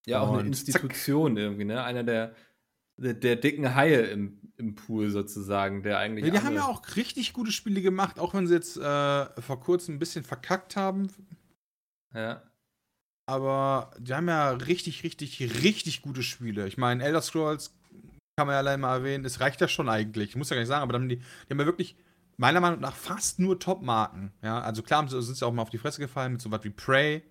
Ja, 0.07 0.20
auch 0.20 0.29
eine 0.29 0.39
Und 0.39 0.47
Institution 0.47 1.37
irgendwie, 1.37 1.64
ne? 1.64 1.83
Einer 1.83 2.05
der, 2.05 2.37
der, 2.97 3.14
der 3.14 3.35
dicken 3.35 3.74
Haie 3.74 4.03
im, 4.03 4.53
im 4.57 4.76
Pool 4.76 5.11
sozusagen, 5.11 5.83
der 5.83 5.99
eigentlich. 5.99 6.24
Ja, 6.24 6.31
die 6.31 6.47
haben 6.47 6.55
ja 6.55 6.66
auch 6.66 6.83
richtig 6.95 7.33
gute 7.33 7.51
Spiele 7.51 7.83
gemacht, 7.83 8.20
auch 8.20 8.33
wenn 8.33 8.47
sie 8.47 8.55
jetzt 8.55 8.76
äh, 8.76 9.43
vor 9.43 9.61
kurzem 9.61 9.97
ein 9.97 9.99
bisschen 9.99 10.24
verkackt 10.24 10.76
haben. 10.76 11.11
Ja. 12.14 12.47
Aber 13.29 13.91
die 13.99 14.14
haben 14.14 14.26
ja 14.26 14.53
richtig, 14.53 15.05
richtig, 15.05 15.62
richtig 15.62 16.01
gute 16.01 16.22
Spiele. 16.22 16.66
Ich 16.66 16.79
meine, 16.79 17.05
Elder 17.05 17.20
Scrolls 17.20 17.74
kann 18.39 18.47
man 18.47 18.55
ja 18.55 18.61
allein 18.61 18.81
mal 18.81 18.97
erwähnen, 18.97 19.26
es 19.26 19.41
reicht 19.41 19.61
ja 19.61 19.68
schon 19.68 19.91
eigentlich. 19.91 20.31
Ich 20.31 20.37
muss 20.37 20.49
ja 20.49 20.55
gar 20.55 20.62
nicht 20.62 20.68
sagen, 20.68 20.83
aber 20.83 20.95
dann 20.95 21.03
haben 21.03 21.09
die, 21.11 21.16
die 21.18 21.51
haben 21.51 21.61
ja 21.61 21.66
wirklich, 21.66 21.95
meiner 22.39 22.61
Meinung 22.61 22.81
nach, 22.81 22.95
fast 22.95 23.39
nur 23.39 23.59
Top-Marken. 23.59 24.33
Ja, 24.43 24.61
also 24.62 24.83
klar 24.83 25.07
sind 25.09 25.22
sie 25.22 25.45
auch 25.45 25.53
mal 25.53 25.61
auf 25.61 25.68
die 25.68 25.76
Fresse 25.76 26.01
gefallen 26.01 26.33
mit 26.33 26.41
so 26.41 26.51
was 26.51 26.64
wie 26.64 26.70
Prey. 26.70 27.22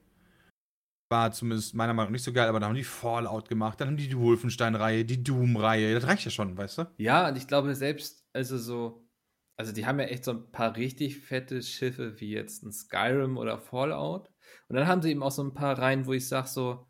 War 1.10 1.32
zumindest 1.32 1.74
meiner 1.74 1.94
Meinung 1.94 2.10
nach 2.10 2.14
nicht 2.14 2.24
so 2.24 2.34
geil, 2.34 2.48
aber 2.48 2.60
dann 2.60 2.70
haben 2.70 2.76
die 2.76 2.84
Fallout 2.84 3.50
gemacht, 3.50 3.82
dann 3.82 3.88
haben 3.88 3.98
die 3.98 4.10
die 4.10 4.20
Wolfenstein-Reihe, 4.20 5.04
die 5.04 5.24
Doom-Reihe. 5.24 5.96
Das 5.96 6.06
reicht 6.06 6.26
ja 6.26 6.32
schon, 6.32 6.56
weißt 6.56 6.78
du? 6.78 6.86
Ja, 6.98 7.30
und 7.30 7.38
ich 7.38 7.48
glaube 7.48 7.74
selbst, 7.74 8.24
also 8.34 8.60
so, 8.60 9.07
also 9.58 9.74
die 9.74 9.86
haben 9.86 10.00
ja 10.00 10.06
echt 10.06 10.24
so 10.24 10.32
ein 10.32 10.52
paar 10.52 10.76
richtig 10.76 11.20
fette 11.20 11.62
Schiffe 11.64 12.20
wie 12.20 12.32
jetzt 12.32 12.64
ein 12.64 12.72
Skyrim 12.72 13.38
oder 13.38 13.58
Fallout. 13.58 14.30
Und 14.70 14.76
dann 14.76 14.88
haben 14.88 15.02
sie 15.02 15.12
eben 15.12 15.24
auch 15.24 15.32
so 15.32 15.44
ein 15.44 15.54
paar 15.54 15.78
Reihen, 15.78 16.06
wo 16.06 16.14
ich 16.14 16.28
sage 16.28 16.48
so, 16.48 16.88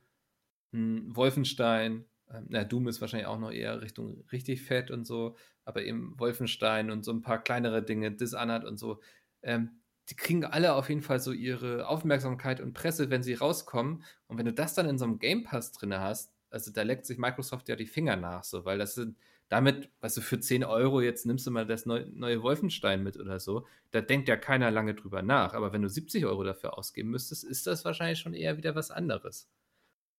hm, 0.73 1.15
Wolfenstein, 1.15 2.05
ähm, 2.29 2.45
na, 2.49 2.63
Doom 2.65 2.87
ist 2.89 3.01
wahrscheinlich 3.01 3.27
auch 3.27 3.39
noch 3.39 3.51
eher 3.51 3.81
Richtung 3.81 4.25
richtig 4.31 4.63
fett 4.63 4.91
und 4.91 5.05
so, 5.05 5.37
aber 5.63 5.83
eben 5.83 6.19
Wolfenstein 6.19 6.91
und 6.91 7.05
so 7.05 7.13
ein 7.13 7.21
paar 7.21 7.41
kleinere 7.41 7.83
Dinge, 7.83 8.11
Dishonored 8.11 8.65
und 8.65 8.77
so, 8.77 9.01
ähm, 9.43 9.81
die 10.09 10.15
kriegen 10.15 10.45
alle 10.45 10.73
auf 10.73 10.89
jeden 10.89 11.01
Fall 11.01 11.19
so 11.19 11.31
ihre 11.31 11.87
Aufmerksamkeit 11.87 12.61
und 12.61 12.73
Presse, 12.73 13.09
wenn 13.09 13.23
sie 13.23 13.33
rauskommen. 13.33 14.03
Und 14.27 14.37
wenn 14.37 14.45
du 14.45 14.53
das 14.53 14.73
dann 14.73 14.87
in 14.87 14.97
so 14.97 15.05
einem 15.05 15.19
Game 15.19 15.43
Pass 15.43 15.71
drin 15.73 15.93
hast, 15.97 16.33
also 16.49 16.71
da 16.71 16.83
leckt 16.83 17.05
sich 17.05 17.17
Microsoft 17.17 17.67
ja 17.69 17.75
die 17.75 17.87
Finger 17.87 18.15
nach, 18.15 18.43
so, 18.43 18.65
weil 18.65 18.77
das 18.77 18.95
sind 18.95 19.17
damit, 19.49 19.89
weißt 20.01 20.17
du, 20.17 20.21
für 20.21 20.39
10 20.39 20.63
Euro 20.63 21.01
jetzt 21.01 21.25
nimmst 21.25 21.47
du 21.47 21.51
mal 21.51 21.65
das 21.65 21.85
neu, 21.85 22.05
neue 22.13 22.41
Wolfenstein 22.43 23.03
mit 23.03 23.17
oder 23.17 23.39
so, 23.39 23.65
da 23.91 24.01
denkt 24.01 24.27
ja 24.27 24.35
keiner 24.37 24.71
lange 24.71 24.93
drüber 24.93 25.21
nach. 25.21 25.53
Aber 25.53 25.71
wenn 25.73 25.81
du 25.81 25.89
70 25.89 26.25
Euro 26.25 26.43
dafür 26.43 26.77
ausgeben 26.77 27.09
müsstest, 27.09 27.43
ist 27.43 27.65
das 27.67 27.85
wahrscheinlich 27.85 28.19
schon 28.19 28.33
eher 28.33 28.57
wieder 28.57 28.75
was 28.75 28.91
anderes. 28.91 29.49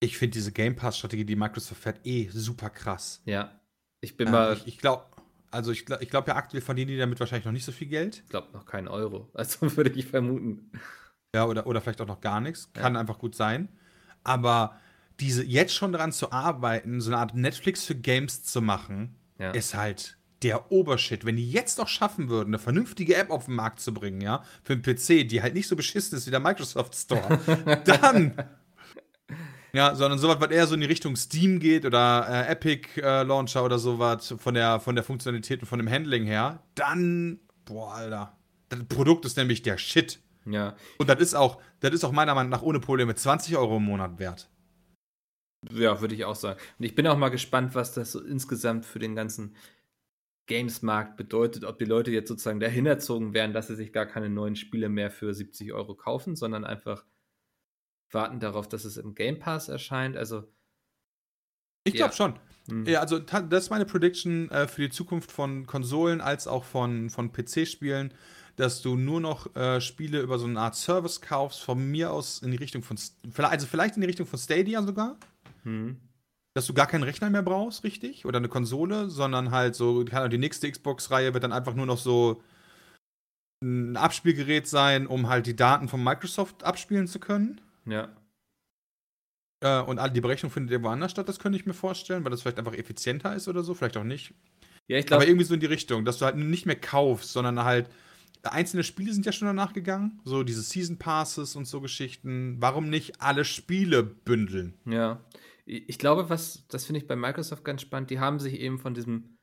Ich 0.00 0.16
finde 0.16 0.34
diese 0.34 0.52
Game 0.52 0.76
Pass-Strategie, 0.76 1.24
die 1.24 1.36
Microsoft 1.36 1.82
fährt, 1.82 2.06
eh 2.06 2.28
super 2.32 2.70
krass. 2.70 3.20
Ja. 3.24 3.60
Ich 4.00 4.16
bin 4.16 4.28
Ja, 4.28 4.32
mal, 4.32 4.52
ich 4.54 4.66
ich 4.66 4.78
glaube, 4.78 5.04
also 5.50 5.72
ich 5.72 5.84
glaube 5.84 6.04
ich 6.04 6.10
glaub 6.10 6.28
ja 6.28 6.36
aktuell 6.36 6.62
verdienen 6.62 6.88
die 6.88 6.98
damit 6.98 7.18
wahrscheinlich 7.18 7.46
noch 7.46 7.52
nicht 7.52 7.64
so 7.64 7.72
viel 7.72 7.88
Geld. 7.88 8.22
ich 8.24 8.28
glaube, 8.30 8.48
noch 8.52 8.64
keinen 8.64 8.88
Euro. 8.88 9.28
Also 9.34 9.76
würde 9.76 9.90
ich 9.90 10.06
vermuten. 10.06 10.70
Ja, 11.34 11.46
oder, 11.46 11.66
oder 11.66 11.80
vielleicht 11.80 12.00
auch 12.00 12.06
noch 12.06 12.20
gar 12.20 12.40
nichts. 12.40 12.72
Kann 12.72 12.94
Ja. 12.94 13.00
einfach 13.00 13.18
gut 13.18 13.34
sein. 13.34 13.68
Aber 14.24 14.78
diese 15.20 15.44
jetzt 15.44 15.74
schon 15.74 15.92
daran 15.92 16.12
zu 16.12 16.30
arbeiten, 16.30 17.00
so 17.00 17.10
eine 17.10 17.18
Art 17.18 17.34
Netflix 17.34 17.84
für 17.84 17.96
Games 17.96 18.44
zu 18.44 18.62
machen, 18.62 19.16
Ja. 19.38 19.50
ist 19.52 19.74
halt 19.74 20.18
der 20.42 20.70
Obershit. 20.70 21.24
Wenn 21.24 21.36
die 21.36 21.50
jetzt 21.50 21.78
noch 21.78 21.88
schaffen 21.88 22.28
würden, 22.28 22.50
eine 22.50 22.58
vernünftige 22.58 23.16
App 23.16 23.30
auf 23.30 23.46
den 23.46 23.54
Markt 23.54 23.80
zu 23.80 23.92
bringen, 23.92 24.20
ja, 24.20 24.42
für 24.62 24.76
den 24.76 24.82
PC, 24.82 25.28
die 25.28 25.42
halt 25.42 25.54
nicht 25.54 25.68
so 25.68 25.76
beschissen 25.76 26.16
ist 26.16 26.26
wie 26.26 26.30
der 26.30 26.40
Microsoft 26.40 26.94
Store, 26.94 27.40
dann. 27.84 28.34
Ja, 29.72 29.94
sondern 29.94 30.18
sowas, 30.18 30.38
was 30.40 30.50
eher 30.50 30.66
so 30.66 30.74
in 30.74 30.80
die 30.80 30.86
Richtung 30.86 31.14
Steam 31.16 31.58
geht 31.60 31.84
oder 31.84 32.26
äh, 32.28 32.52
Epic 32.52 33.00
äh, 33.00 33.22
Launcher 33.22 33.64
oder 33.64 33.78
sowas 33.78 34.34
von 34.38 34.54
der, 34.54 34.80
von 34.80 34.94
der 34.94 35.04
Funktionalität 35.04 35.60
und 35.60 35.66
von 35.66 35.78
dem 35.78 35.90
Handling 35.90 36.24
her, 36.24 36.62
dann, 36.74 37.40
boah, 37.64 37.94
Alter. 37.94 38.32
Das 38.70 38.80
Produkt 38.88 39.24
ist 39.24 39.36
nämlich 39.36 39.62
der 39.62 39.76
Shit. 39.78 40.20
ja. 40.46 40.74
Und 40.98 41.08
das 41.08 41.20
ist 41.20 41.34
auch, 41.34 41.58
das 41.80 41.92
ist 41.92 42.04
auch 42.04 42.12
meiner 42.12 42.34
Meinung 42.34 42.50
nach 42.50 42.62
ohne 42.62 42.80
Probleme 42.80 43.14
20 43.14 43.56
Euro 43.56 43.76
im 43.76 43.84
Monat 43.84 44.18
wert. 44.18 44.48
Ja, 45.72 46.00
würde 46.00 46.14
ich 46.14 46.24
auch 46.24 46.36
sagen. 46.36 46.60
Und 46.78 46.84
ich 46.84 46.94
bin 46.94 47.06
auch 47.06 47.16
mal 47.16 47.30
gespannt, 47.30 47.74
was 47.74 47.92
das 47.92 48.12
so 48.12 48.20
insgesamt 48.20 48.86
für 48.86 48.98
den 48.98 49.14
ganzen 49.16 49.56
Games-Markt 50.46 51.16
bedeutet, 51.16 51.64
ob 51.64 51.78
die 51.78 51.84
Leute 51.86 52.10
jetzt 52.12 52.28
sozusagen 52.28 52.60
dahin 52.60 52.86
erzogen 52.86 53.34
werden, 53.34 53.52
dass 53.52 53.68
sie 53.68 53.76
sich 53.76 53.92
gar 53.92 54.06
keine 54.06 54.30
neuen 54.30 54.56
Spiele 54.56 54.88
mehr 54.88 55.10
für 55.10 55.34
70 55.34 55.72
Euro 55.72 55.94
kaufen, 55.94 56.36
sondern 56.36 56.64
einfach 56.64 57.04
warten 58.10 58.40
darauf, 58.40 58.68
dass 58.68 58.84
es 58.84 58.96
im 58.96 59.14
Game 59.14 59.38
Pass 59.38 59.68
erscheint. 59.68 60.16
Also, 60.16 60.44
Ich 61.84 61.94
glaube 61.94 62.10
Ja. 62.10 62.16
schon. 62.16 62.34
hm, 62.68 62.86
Ja, 62.86 63.00
also 63.00 63.18
das 63.18 63.64
ist 63.64 63.70
meine 63.70 63.86
Prediction 63.86 64.50
äh, 64.50 64.68
für 64.68 64.82
die 64.82 64.90
Zukunft 64.90 65.32
von 65.32 65.66
Konsolen 65.66 66.20
als 66.20 66.46
auch 66.46 66.64
von, 66.64 67.08
von 67.10 67.32
PC-Spielen, 67.32 68.12
dass 68.56 68.82
du 68.82 68.96
nur 68.96 69.20
noch 69.20 69.54
äh, 69.56 69.80
Spiele 69.80 70.20
über 70.20 70.38
so 70.38 70.46
eine 70.46 70.60
Art 70.60 70.74
Service 70.74 71.20
kaufst, 71.20 71.60
von 71.60 71.78
mir 71.90 72.12
aus 72.12 72.42
in 72.42 72.50
die 72.50 72.56
Richtung 72.56 72.82
von, 72.82 72.98
also 73.36 73.66
vielleicht 73.66 73.94
in 73.96 74.00
die 74.02 74.06
Richtung 74.06 74.26
von 74.26 74.38
Stadia 74.38 74.82
sogar, 74.82 75.16
hm. 75.68 75.96
dass 76.54 76.66
du 76.66 76.74
gar 76.74 76.86
keinen 76.86 77.04
Rechner 77.04 77.30
mehr 77.30 77.42
brauchst, 77.42 77.84
richtig? 77.84 78.24
Oder 78.26 78.38
eine 78.38 78.48
Konsole, 78.48 79.10
sondern 79.10 79.50
halt 79.50 79.74
so, 79.74 80.02
die 80.02 80.38
nächste 80.38 80.70
Xbox-Reihe 80.70 81.34
wird 81.34 81.44
dann 81.44 81.52
einfach 81.52 81.74
nur 81.74 81.86
noch 81.86 81.98
so 81.98 82.42
ein 83.62 83.96
Abspielgerät 83.96 84.66
sein, 84.66 85.06
um 85.06 85.28
halt 85.28 85.46
die 85.46 85.56
Daten 85.56 85.88
von 85.88 86.02
Microsoft 86.02 86.64
abspielen 86.64 87.06
zu 87.06 87.20
können. 87.20 87.60
ja. 87.86 88.08
Äh, 89.60 89.80
und 89.80 89.98
all 89.98 90.10
die 90.10 90.20
Berechnung 90.20 90.52
findet 90.52 90.70
ihr 90.70 90.82
woanders 90.84 91.10
statt, 91.10 91.28
das 91.28 91.40
könnte 91.40 91.58
ich 91.58 91.66
mir 91.66 91.74
vorstellen, 91.74 92.22
weil 92.22 92.30
das 92.30 92.42
vielleicht 92.42 92.60
einfach 92.60 92.74
effizienter 92.74 93.34
ist 93.34 93.48
oder 93.48 93.64
so, 93.64 93.74
vielleicht 93.74 93.96
auch 93.96 94.04
nicht. 94.04 94.32
Ja, 94.86 94.98
ich 94.98 95.04
Aber 95.06 95.16
glaube, 95.18 95.24
irgendwie 95.26 95.44
so 95.44 95.54
in 95.54 95.60
die 95.60 95.66
Richtung, 95.66 96.04
dass 96.04 96.18
du 96.18 96.24
halt 96.24 96.36
nicht 96.36 96.66
mehr 96.66 96.78
kaufst, 96.78 97.32
sondern 97.32 97.62
halt. 97.64 97.90
Einzelne 98.44 98.84
Spiele 98.84 99.12
sind 99.12 99.26
ja 99.26 99.32
schon 99.32 99.48
danach 99.48 99.72
gegangen, 99.72 100.20
so 100.24 100.44
diese 100.44 100.62
Season 100.62 100.96
Passes 100.96 101.56
und 101.56 101.66
so 101.66 101.80
Geschichten. 101.80 102.56
Warum 102.60 102.88
nicht 102.88 103.20
alle 103.20 103.44
Spiele 103.44 104.04
bündeln? 104.04 104.74
ja. 104.86 105.20
Ich 105.70 105.98
glaube, 105.98 106.30
was, 106.30 106.66
das 106.68 106.86
finde 106.86 107.00
ich 107.00 107.06
bei 107.06 107.14
Microsoft 107.14 107.62
ganz 107.62 107.82
spannend, 107.82 108.08
die 108.08 108.20
haben 108.20 108.38
sich 108.38 108.58
eben 108.58 108.78
von 108.78 108.94
diesem, 108.94 109.36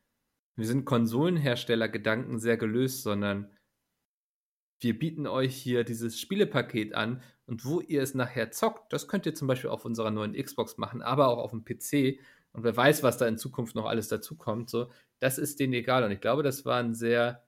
wir 0.55 0.65
sind 0.65 0.86
Konsolenhersteller-Gedanken 0.86 2.39
sehr 2.39 2.57
gelöst, 2.57 3.03
sondern 3.03 3.51
wir 4.80 4.97
bieten 4.97 5.28
euch 5.28 5.55
hier 5.55 5.84
dieses 5.84 6.19
Spielepaket 6.19 6.95
an 6.95 7.21
und 7.45 7.63
wo 7.63 7.80
ihr 7.80 8.01
es 8.01 8.15
nachher 8.15 8.49
zockt, 8.51 8.91
das 8.91 9.07
könnt 9.07 9.28
ihr 9.28 9.36
zum 9.36 9.47
Beispiel 9.47 9.69
auf 9.69 9.86
unserer 9.86 10.09
neuen 10.09 10.34
Xbox 10.34 10.78
machen, 10.78 11.03
aber 11.03 11.28
auch 11.28 11.38
auf 11.38 11.51
dem 11.51 11.63
PC. 11.63 12.19
Und 12.53 12.63
wer 12.63 12.76
weiß, 12.76 13.03
was 13.03 13.17
da 13.17 13.28
in 13.28 13.38
Zukunft 13.38 13.76
noch 13.76 13.86
alles 13.86 14.07
dazukommt, 14.07 14.69
so, 14.69 14.89
das 15.19 15.38
ist 15.38 15.59
denen 15.59 15.73
egal. 15.73 16.03
Und 16.03 16.11
ich 16.11 16.21
glaube, 16.21 16.41
das 16.41 16.65
war 16.65 16.80
ein 16.80 16.95
sehr 16.95 17.45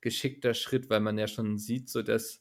geschickter 0.00 0.54
Schritt, 0.54 0.90
weil 0.90 1.00
man 1.00 1.18
ja 1.18 1.26
schon 1.26 1.58
sieht, 1.58 1.88
so 1.88 2.02
dass 2.02 2.40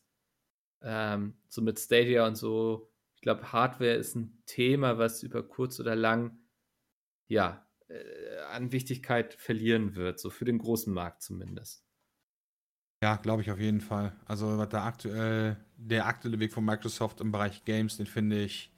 ähm, 0.84 1.38
so 1.48 1.62
mit 1.62 1.80
Stadia 1.80 2.28
und 2.28 2.36
so, 2.36 2.91
ich 3.22 3.24
glaube, 3.24 3.52
Hardware 3.52 3.94
ist 3.94 4.16
ein 4.16 4.42
Thema, 4.48 4.98
was 4.98 5.22
über 5.22 5.48
kurz 5.48 5.80
oder 5.80 5.96
lang 5.96 6.40
ja 7.28 7.70
äh, 7.88 8.40
an 8.50 8.72
Wichtigkeit 8.72 9.36
verlieren 9.36 9.96
wird, 9.96 10.20
so 10.20 10.32
für 10.32 10.44
den 10.44 10.58
großen 10.58 10.92
Markt 10.92 11.22
zumindest. 11.22 11.86
Ja, 13.04 13.18
glaube 13.18 13.44
ich 13.44 13.52
auf 13.52 13.60
jeden 13.60 13.80
Fall. 13.80 14.16
Also, 14.26 14.58
was 14.58 14.70
da 14.70 14.86
aktuell, 14.86 15.64
der 15.78 16.08
aktuelle 16.08 16.40
Weg 16.40 16.52
von 16.52 16.66
Microsoft 16.66 17.22
im 17.22 17.32
Bereich 17.32 17.64
Games, 17.64 17.98
den 17.98 18.08
finde 18.08 18.42
ich 18.42 18.74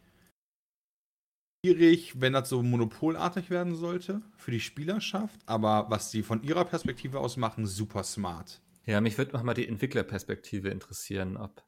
schwierig, 1.66 2.20
wenn 2.20 2.34
das 2.34 2.50
so 2.50 2.62
monopolartig 2.64 3.50
werden 3.50 3.76
sollte 3.76 4.24
für 4.36 4.52
die 4.52 4.60
Spielerschaft. 4.60 5.40
Aber 5.46 5.90
was 5.90 6.12
sie 6.12 6.22
von 6.22 6.44
ihrer 6.44 6.66
Perspektive 6.66 7.22
aus 7.22 7.38
machen, 7.38 7.66
super 7.66 8.04
smart. 8.04 8.62
Ja, 8.86 9.00
mich 9.00 9.18
würde 9.18 9.32
nochmal 9.32 9.56
die 9.56 9.70
Entwicklerperspektive 9.70 10.68
interessieren, 10.68 11.38
ob 11.38 11.64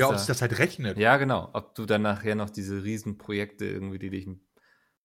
Ja, 0.00 0.08
ob 0.08 0.18
sich 0.18 0.26
das 0.26 0.42
halt 0.42 0.58
rechnet. 0.58 0.98
Ja, 0.98 1.16
genau. 1.16 1.50
Ob 1.52 1.74
du 1.74 1.86
dann 1.86 2.02
nachher 2.02 2.34
noch 2.34 2.50
diese 2.50 2.82
Riesenprojekte 2.84 3.64
irgendwie, 3.64 3.98
die 3.98 4.10
dich 4.10 4.26
ein 4.26 4.40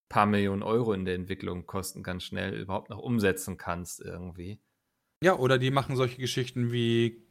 paar 0.09 0.25
Millionen 0.25 0.63
Euro 0.63 0.93
in 0.93 1.05
der 1.05 1.15
Entwicklung 1.15 1.65
kosten, 1.67 2.01
ganz 2.03 2.23
schnell 2.23 2.59
überhaupt 2.59 2.89
noch 2.89 2.99
umsetzen 2.99 3.57
kannst 3.57 4.01
irgendwie. 4.01 4.61
Ja, 5.23 5.35
oder 5.35 5.57
die 5.57 5.71
machen 5.71 5.95
solche 5.95 6.17
Geschichten 6.17 6.71
wie 6.71 7.27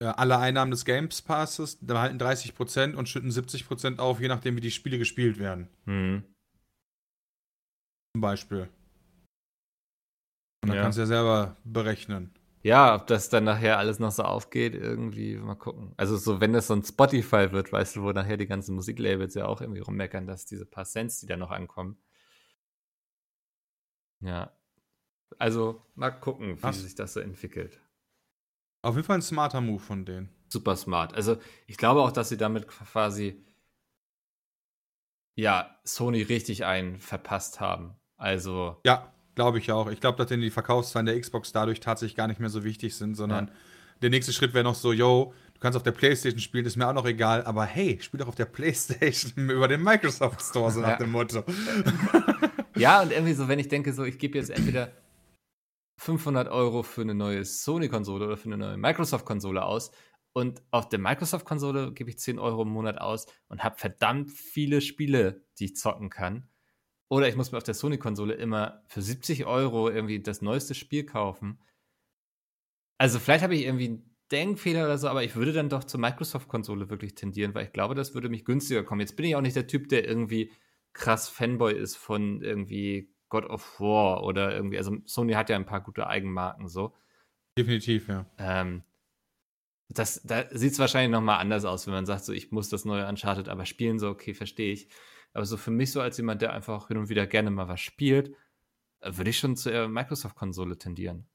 äh, 0.00 0.06
alle 0.06 0.38
Einnahmen 0.38 0.70
des 0.70 0.84
Games 0.84 1.20
Passes, 1.22 1.78
da 1.80 1.94
behalten 1.94 2.18
30% 2.18 2.94
und 2.94 3.08
schütten 3.08 3.30
70% 3.30 3.98
auf, 3.98 4.20
je 4.20 4.28
nachdem, 4.28 4.56
wie 4.56 4.60
die 4.60 4.70
Spiele 4.70 4.96
gespielt 4.98 5.38
werden. 5.38 5.68
Hm. 5.84 6.24
Zum 8.14 8.20
Beispiel. 8.20 8.68
Und 10.62 10.68
dann 10.68 10.76
Ja. 10.76 10.82
kannst 10.82 10.98
du 10.98 11.02
ja 11.02 11.06
selber 11.06 11.56
berechnen. 11.64 12.34
Ja, 12.62 12.94
ob 12.94 13.06
das 13.06 13.30
dann 13.30 13.44
nachher 13.44 13.78
alles 13.78 13.98
noch 13.98 14.10
so 14.10 14.22
aufgeht, 14.22 14.74
irgendwie 14.74 15.36
mal 15.36 15.54
gucken. 15.54 15.94
Also 15.96 16.16
so, 16.16 16.40
wenn 16.40 16.52
das 16.52 16.66
so 16.66 16.74
ein 16.74 16.84
Spotify 16.84 17.52
wird, 17.52 17.72
weißt 17.72 17.96
du, 17.96 18.02
wo 18.02 18.12
nachher 18.12 18.36
die 18.36 18.46
ganzen 18.46 18.74
Musiklabels 18.74 19.34
ja 19.34 19.46
auch 19.46 19.60
irgendwie 19.62 19.80
rummeckern, 19.80 20.26
dass 20.26 20.44
diese 20.44 20.66
paar 20.66 20.84
Cents, 20.84 21.20
die 21.20 21.26
da 21.26 21.36
noch 21.36 21.50
ankommen. 21.50 21.96
Ja. 24.20 24.52
Also 25.38 25.82
mal 25.94 26.10
gucken, 26.10 26.58
wie 26.58 26.62
Was? 26.62 26.82
sich 26.82 26.94
das 26.94 27.14
so 27.14 27.20
entwickelt. 27.20 27.80
Auf 28.82 28.94
jeden 28.96 29.06
Fall 29.06 29.18
ein 29.18 29.22
smarter 29.22 29.60
Move 29.60 29.80
von 29.80 30.04
denen. 30.04 30.28
super 30.48 30.76
smart. 30.76 31.14
Also 31.14 31.38
ich 31.66 31.76
glaube 31.76 32.02
auch, 32.02 32.12
dass 32.12 32.28
sie 32.28 32.36
damit 32.36 32.66
quasi 32.68 33.42
ja 35.34 35.78
Sony 35.84 36.22
richtig 36.22 36.64
einen 36.64 36.98
verpasst 36.98 37.60
haben. 37.60 37.94
Also 38.16 38.80
Ja, 38.84 39.12
Glaube 39.34 39.58
ich 39.58 39.70
auch. 39.72 39.90
Ich 39.90 40.00
glaube, 40.00 40.18
dass 40.18 40.28
denn 40.28 40.40
die 40.40 40.50
Verkaufszahlen 40.50 41.06
der 41.06 41.18
Xbox 41.20 41.52
dadurch 41.52 41.80
tatsächlich 41.80 42.16
gar 42.16 42.26
nicht 42.26 42.40
mehr 42.40 42.50
so 42.50 42.64
wichtig 42.64 42.94
sind, 42.96 43.14
sondern 43.14 43.46
ja. 43.46 43.52
der 44.02 44.10
nächste 44.10 44.32
Schritt 44.32 44.54
wäre 44.54 44.64
noch 44.64 44.74
so, 44.74 44.92
yo, 44.92 45.32
du 45.54 45.60
kannst 45.60 45.76
auf 45.76 45.82
der 45.82 45.92
Playstation 45.92 46.40
spielen, 46.40 46.66
ist 46.66 46.76
mir 46.76 46.88
auch 46.88 46.94
noch 46.94 47.06
egal, 47.06 47.44
aber 47.44 47.64
hey, 47.64 47.98
spiel 48.00 48.18
doch 48.18 48.28
auf 48.28 48.34
der 48.34 48.46
Playstation 48.46 49.32
über 49.50 49.68
den 49.68 49.82
Microsoft 49.82 50.42
Store, 50.42 50.70
so 50.70 50.80
nach 50.80 50.88
ja. 50.90 50.96
dem 50.96 51.12
Motto. 51.12 51.44
ja, 52.76 53.02
und 53.02 53.12
irgendwie 53.12 53.34
so, 53.34 53.48
wenn 53.48 53.58
ich 53.58 53.68
denke, 53.68 53.92
so, 53.92 54.04
ich 54.04 54.18
gebe 54.18 54.38
jetzt 54.38 54.50
entweder 54.50 54.90
500 55.98 56.48
Euro 56.48 56.82
für 56.82 57.02
eine 57.02 57.14
neue 57.14 57.44
Sony-Konsole 57.44 58.26
oder 58.26 58.36
für 58.36 58.46
eine 58.46 58.56
neue 58.56 58.76
Microsoft-Konsole 58.76 59.62
aus 59.62 59.90
und 60.32 60.62
auf 60.70 60.88
der 60.88 60.98
Microsoft-Konsole 60.98 61.92
gebe 61.92 62.10
ich 62.10 62.18
10 62.18 62.38
Euro 62.38 62.62
im 62.62 62.68
Monat 62.68 62.98
aus 62.98 63.26
und 63.48 63.64
habe 63.64 63.76
verdammt 63.76 64.30
viele 64.30 64.80
Spiele, 64.80 65.44
die 65.58 65.66
ich 65.66 65.76
zocken 65.76 66.08
kann. 66.08 66.48
Oder 67.10 67.28
ich 67.28 67.34
muss 67.34 67.50
mir 67.50 67.58
auf 67.58 67.64
der 67.64 67.74
Sony-Konsole 67.74 68.34
immer 68.34 68.84
für 68.86 69.02
70 69.02 69.44
Euro 69.44 69.90
irgendwie 69.90 70.22
das 70.22 70.42
neueste 70.42 70.74
Spiel 70.74 71.04
kaufen. 71.04 71.58
Also 72.98 73.18
vielleicht 73.18 73.42
habe 73.42 73.56
ich 73.56 73.64
irgendwie 73.64 73.88
einen 73.88 74.16
Denkfehler 74.30 74.84
oder 74.84 74.96
so, 74.96 75.08
aber 75.08 75.24
ich 75.24 75.34
würde 75.34 75.52
dann 75.52 75.68
doch 75.68 75.82
zur 75.82 75.98
Microsoft-Konsole 75.98 76.88
wirklich 76.88 77.16
tendieren, 77.16 77.52
weil 77.52 77.64
ich 77.64 77.72
glaube, 77.72 77.96
das 77.96 78.14
würde 78.14 78.28
mich 78.28 78.44
günstiger 78.44 78.84
kommen. 78.84 79.00
Jetzt 79.00 79.16
bin 79.16 79.26
ich 79.26 79.34
auch 79.34 79.40
nicht 79.40 79.56
der 79.56 79.66
Typ, 79.66 79.88
der 79.88 80.06
irgendwie 80.06 80.52
krass 80.92 81.28
Fanboy 81.28 81.74
ist 81.74 81.96
von 81.96 82.42
irgendwie 82.42 83.12
God 83.28 83.46
of 83.46 83.80
War 83.80 84.22
oder 84.22 84.54
irgendwie, 84.54 84.78
also 84.78 84.96
Sony 85.04 85.32
hat 85.32 85.50
ja 85.50 85.56
ein 85.56 85.66
paar 85.66 85.80
gute 85.80 86.06
Eigenmarken 86.06 86.68
so. 86.68 86.94
Definitiv, 87.58 88.06
ja. 88.06 88.26
Ähm, 88.38 88.84
das, 89.88 90.22
da 90.22 90.44
sieht 90.50 90.72
es 90.72 90.78
wahrscheinlich 90.78 91.10
nochmal 91.10 91.40
anders 91.40 91.64
aus, 91.64 91.88
wenn 91.88 91.94
man 91.94 92.06
sagt, 92.06 92.24
so 92.24 92.32
ich 92.32 92.52
muss 92.52 92.68
das 92.68 92.84
neue 92.84 93.08
Uncharted 93.08 93.48
aber 93.48 93.66
spielen, 93.66 93.98
so 93.98 94.10
okay, 94.10 94.34
verstehe 94.34 94.72
ich. 94.72 94.88
Aber 95.32 95.44
so 95.44 95.56
für 95.56 95.70
mich 95.70 95.92
so 95.92 96.00
als 96.00 96.16
jemand, 96.16 96.42
der 96.42 96.52
einfach 96.52 96.88
hin 96.88 96.96
und 96.96 97.08
wieder 97.08 97.26
gerne 97.26 97.50
mal 97.50 97.68
was 97.68 97.80
spielt, 97.80 98.34
würde 99.02 99.30
ich 99.30 99.38
schon 99.38 99.56
zur 99.56 99.88
Microsoft-Konsole 99.88 100.76
tendieren. 100.78 101.26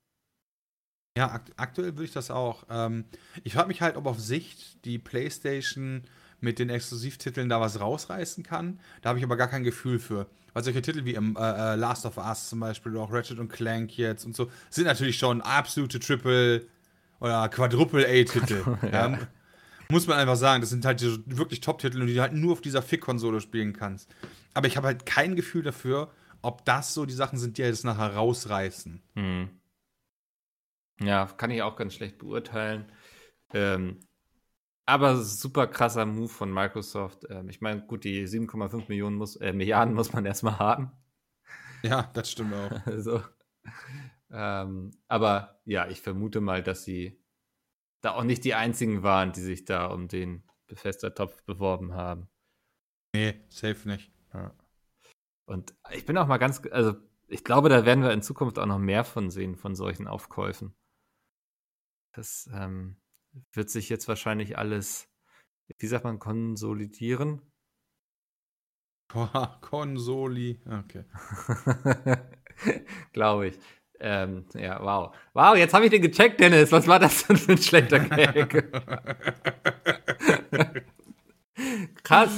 Ja, 1.17 1.31
akt 1.31 1.53
aktuell 1.55 1.93
würde 1.93 2.03
ich 2.03 2.11
das 2.11 2.29
auch. 2.29 2.65
Ähm, 2.69 3.05
ich 3.43 3.53
frage 3.53 3.69
mich 3.69 3.81
halt, 3.81 3.95
ob 3.95 4.05
auf 4.05 4.19
Sicht 4.19 4.83
die 4.83 4.99
PlayStation 4.99 6.03
mit 6.41 6.59
den 6.59 6.69
Exklusivtiteln 6.69 7.47
da 7.47 7.61
was 7.61 7.79
rausreißen 7.79 8.43
kann. 8.43 8.79
Da 9.01 9.09
habe 9.09 9.19
ich 9.19 9.25
aber 9.25 9.37
gar 9.37 9.47
kein 9.47 9.63
Gefühl 9.63 9.99
für. 9.99 10.27
Weil 10.53 10.63
solche 10.63 10.81
Titel 10.81 11.05
wie 11.05 11.13
im, 11.13 11.37
äh, 11.37 11.73
äh, 11.73 11.75
Last 11.75 12.05
of 12.05 12.17
Us 12.17 12.49
zum 12.49 12.59
Beispiel 12.59 12.91
oder 12.91 13.03
auch 13.03 13.11
Ratchet 13.11 13.39
und 13.39 13.47
Clank 13.47 13.97
jetzt 13.97 14.25
und 14.25 14.35
so 14.35 14.51
sind 14.69 14.85
natürlich 14.85 15.17
schon 15.17 15.41
absolute 15.41 15.99
Triple 15.99 16.67
oder 17.19 17.47
Quadruple 17.49 18.05
A-Titel. 18.05 18.77
ja. 18.91 19.09
ja. 19.09 19.19
Muss 19.89 20.07
man 20.07 20.17
einfach 20.17 20.35
sagen, 20.35 20.61
das 20.61 20.71
sind 20.71 20.85
halt 20.85 21.01
die 21.01 21.23
wirklich 21.25 21.61
Top-Titel 21.61 22.01
und 22.01 22.07
die 22.07 22.15
du 22.15 22.21
halt 22.21 22.33
nur 22.33 22.53
auf 22.53 22.61
dieser 22.61 22.81
Fick-Konsole 22.81 23.39
spielen 23.41 23.73
kannst. 23.73 24.13
Aber 24.53 24.67
ich 24.67 24.77
habe 24.77 24.87
halt 24.87 25.05
kein 25.05 25.35
Gefühl 25.35 25.63
dafür, 25.63 26.11
ob 26.41 26.65
das 26.65 26.93
so 26.93 27.05
die 27.05 27.13
Sachen 27.13 27.37
sind, 27.37 27.57
die 27.57 27.63
das 27.63 27.83
nachher 27.83 28.15
rausreißen. 28.15 29.01
Hm. 29.15 29.49
Ja, 31.01 31.25
kann 31.25 31.51
ich 31.51 31.61
auch 31.61 31.75
ganz 31.75 31.93
schlecht 31.93 32.17
beurteilen. 32.17 32.91
Ähm, 33.53 33.99
aber 34.85 35.17
super 35.17 35.67
krasser 35.67 36.05
Move 36.05 36.29
von 36.29 36.53
Microsoft. 36.53 37.25
Ähm, 37.29 37.49
ich 37.49 37.61
meine, 37.61 37.81
gut, 37.81 38.03
die 38.03 38.27
7,5 38.27 38.85
Millionen 38.87 39.15
muss, 39.15 39.35
äh, 39.37 39.53
Milliarden 39.53 39.93
muss 39.93 40.13
man 40.13 40.25
erstmal 40.25 40.59
haben. 40.59 40.91
Ja, 41.83 42.09
das 42.13 42.31
stimmt 42.31 42.53
auch. 42.53 42.71
Also, 42.85 43.21
ähm, 44.31 44.91
aber 45.07 45.59
ja, 45.65 45.87
ich 45.87 46.01
vermute 46.01 46.41
mal, 46.41 46.61
dass 46.61 46.83
sie 46.83 47.19
da 48.05 48.13
auch 48.13 48.23
nicht 48.23 48.43
die 48.43 48.53
einzigen 48.53 49.03
waren, 49.03 49.33
die 49.33 49.41
sich 49.41 49.65
da 49.65 49.87
um 49.87 50.07
den 50.07 50.43
Befester-Topf 50.67 51.43
beworben 51.43 51.93
haben. 51.93 52.29
Nee, 53.13 53.43
safe 53.49 53.87
nicht. 53.87 54.11
Ja. 54.33 54.55
Und 55.45 55.75
ich 55.91 56.05
bin 56.05 56.17
auch 56.17 56.27
mal 56.27 56.37
ganz, 56.37 56.61
also 56.71 56.95
ich 57.27 57.43
glaube, 57.43 57.69
da 57.69 57.85
werden 57.85 58.03
wir 58.03 58.11
in 58.11 58.21
Zukunft 58.21 58.59
auch 58.59 58.67
noch 58.67 58.77
mehr 58.77 59.03
von 59.03 59.31
sehen, 59.31 59.55
von 59.55 59.75
solchen 59.75 60.07
Aufkäufen. 60.07 60.75
Das 62.13 62.49
ähm, 62.53 62.97
wird 63.51 63.69
sich 63.69 63.89
jetzt 63.89 64.07
wahrscheinlich 64.07 64.57
alles, 64.57 65.09
wie 65.77 65.87
sagt 65.87 66.03
man, 66.03 66.19
konsolidieren? 66.19 67.41
Konsoli, 69.61 70.61
okay. 70.65 71.05
glaube 73.13 73.47
ich. 73.47 73.59
Ähm, 73.99 74.45
ja, 74.53 74.81
wow. 74.81 75.15
Wow, 75.33 75.55
jetzt 75.55 75.73
habe 75.73 75.85
ich 75.85 75.91
den 75.91 76.01
gecheckt, 76.01 76.39
Dennis. 76.39 76.71
Was 76.71 76.87
war 76.87 76.99
das 76.99 77.25
denn 77.25 77.37
für 77.37 77.53
ein 77.53 77.57
schlechter 77.57 77.99
Gag? 77.99 78.71
Krass. 82.03 82.31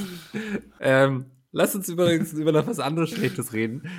Ähm, 0.80 1.32
lass 1.52 1.76
uns 1.76 1.90
übrigens 1.90 2.34
über 2.34 2.52
noch 2.52 2.68
was 2.68 2.80
anderes 2.80 3.10
Schlechtes 3.10 3.54
reden. 3.54 3.90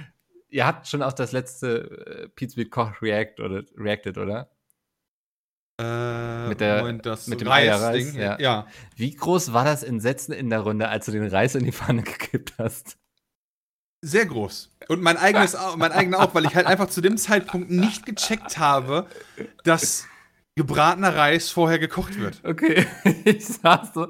Ihr 0.49 0.67
habt 0.67 0.87
schon 0.87 1.03
auch 1.03 1.13
das 1.13 1.33
letzte 1.33 2.25
äh, 2.25 2.29
Pizza 2.29 2.65
Koch 2.65 3.03
React 3.03 3.43
oder 3.43 3.63
Reacted, 3.77 4.17
oder? 4.17 4.51
Äh, 5.81 6.49
mit, 6.49 6.61
der, 6.61 6.79
Moment, 6.79 7.29
mit 7.29 7.41
dem 7.41 7.49
Reis-Ding. 7.49 8.17
Ja. 8.17 8.39
ja. 8.41 8.67
Wie 8.97 9.15
groß 9.15 9.53
war 9.53 9.65
das 9.65 9.85
Entsetzen 9.85 10.33
in 10.33 10.51
der 10.51 10.61
Runde, 10.61 10.89
als 10.89 11.07
du 11.07 11.13
den 11.13 11.27
Reis 11.27 11.55
in 11.55 11.65
die 11.65 11.73
Pfanne 11.73 12.03
gekippt 12.03 12.55
hast? 12.59 12.99
Sehr 14.01 14.27
groß. 14.27 14.71
Und 14.89 15.03
mein 15.03 15.17
eigenes, 15.17 15.57
mein 15.77 15.93
eigener 15.93 16.21
auch, 16.21 16.35
weil 16.35 16.45
ich 16.45 16.55
halt 16.55 16.67
einfach 16.67 16.89
zu 16.89 17.01
dem 17.01 17.17
Zeitpunkt 17.17 17.71
nicht 17.71 18.07
gecheckt 18.07 18.59
habe, 18.59 19.07
dass 19.65 20.07
gebratener 20.59 21.15
Reis 21.15 21.51
vorher 21.51 21.79
gekocht 21.79 22.19
wird. 22.19 22.41
Okay, 22.45 22.85
ich 23.25 23.47
saß 23.47 23.95
so, 23.95 24.09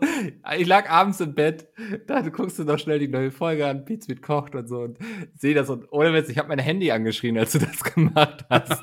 ich 0.57 0.67
lag 0.67 0.89
abends 0.89 1.21
im 1.21 1.35
Bett, 1.35 1.69
da 2.07 2.21
guckst 2.23 2.59
du 2.59 2.65
noch 2.65 2.79
schnell 2.79 2.99
die 2.99 3.09
neue 3.09 3.31
Folge 3.31 3.67
an, 3.67 3.85
Pizza 3.85 4.11
mit 4.11 4.23
kocht 4.23 4.55
und 4.55 4.67
so 4.67 4.81
und 4.81 4.99
sehe 5.37 5.55
das 5.55 5.69
und 5.69 5.93
ohne 5.93 6.13
Witz, 6.15 6.31
ich 6.31 6.39
habe 6.39 6.49
mein 6.49 6.59
Handy 6.59 6.91
angeschrien, 6.91 7.37
als 7.39 7.53
du 7.53 7.59
das 7.59 7.85
gemacht 7.95 8.47
hast. 8.49 8.83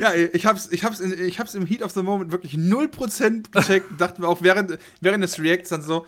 ja, 0.00 0.14
ich 0.14 0.44
hab's, 0.44 0.68
ich, 0.70 0.84
hab's, 0.84 1.00
ich 1.00 1.40
hab's 1.40 1.54
im 1.54 1.64
Heat 1.64 1.82
of 1.82 1.92
the 1.92 2.02
Moment 2.02 2.32
wirklich 2.32 2.54
0% 2.54 3.50
gecheckt 3.50 3.98
dachte 3.98 4.20
mir 4.20 4.28
auch 4.28 4.42
während, 4.42 4.78
während 5.00 5.24
des 5.24 5.40
Reacts 5.40 5.70
dann 5.70 5.80
so, 5.80 6.06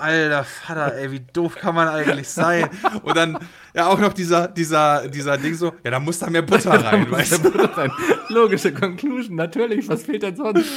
Alter 0.00 0.44
Vater, 0.44 0.96
ey, 0.96 1.12
wie 1.12 1.20
doof 1.20 1.56
kann 1.56 1.74
man 1.74 1.88
eigentlich 1.88 2.28
sein? 2.28 2.68
Und 3.02 3.16
dann 3.16 3.38
ja 3.74 3.86
auch 3.86 3.98
noch 3.98 4.12
dieser, 4.12 4.48
dieser, 4.48 5.08
dieser 5.08 5.36
Ding 5.38 5.54
so, 5.54 5.72
ja, 5.84 5.90
da 5.90 6.00
muss 6.00 6.18
da 6.18 6.28
mehr 6.30 6.42
Butter 6.42 6.72
rein, 6.84 7.10
weißt 7.10 7.32
du? 7.44 7.50
Butter 7.50 7.76
rein. 7.76 7.92
Logische 8.28 8.72
Conclusion, 8.72 9.36
natürlich, 9.36 9.88
was 9.88 10.02
fehlt 10.04 10.22
denn 10.22 10.36
sonst? 10.36 10.70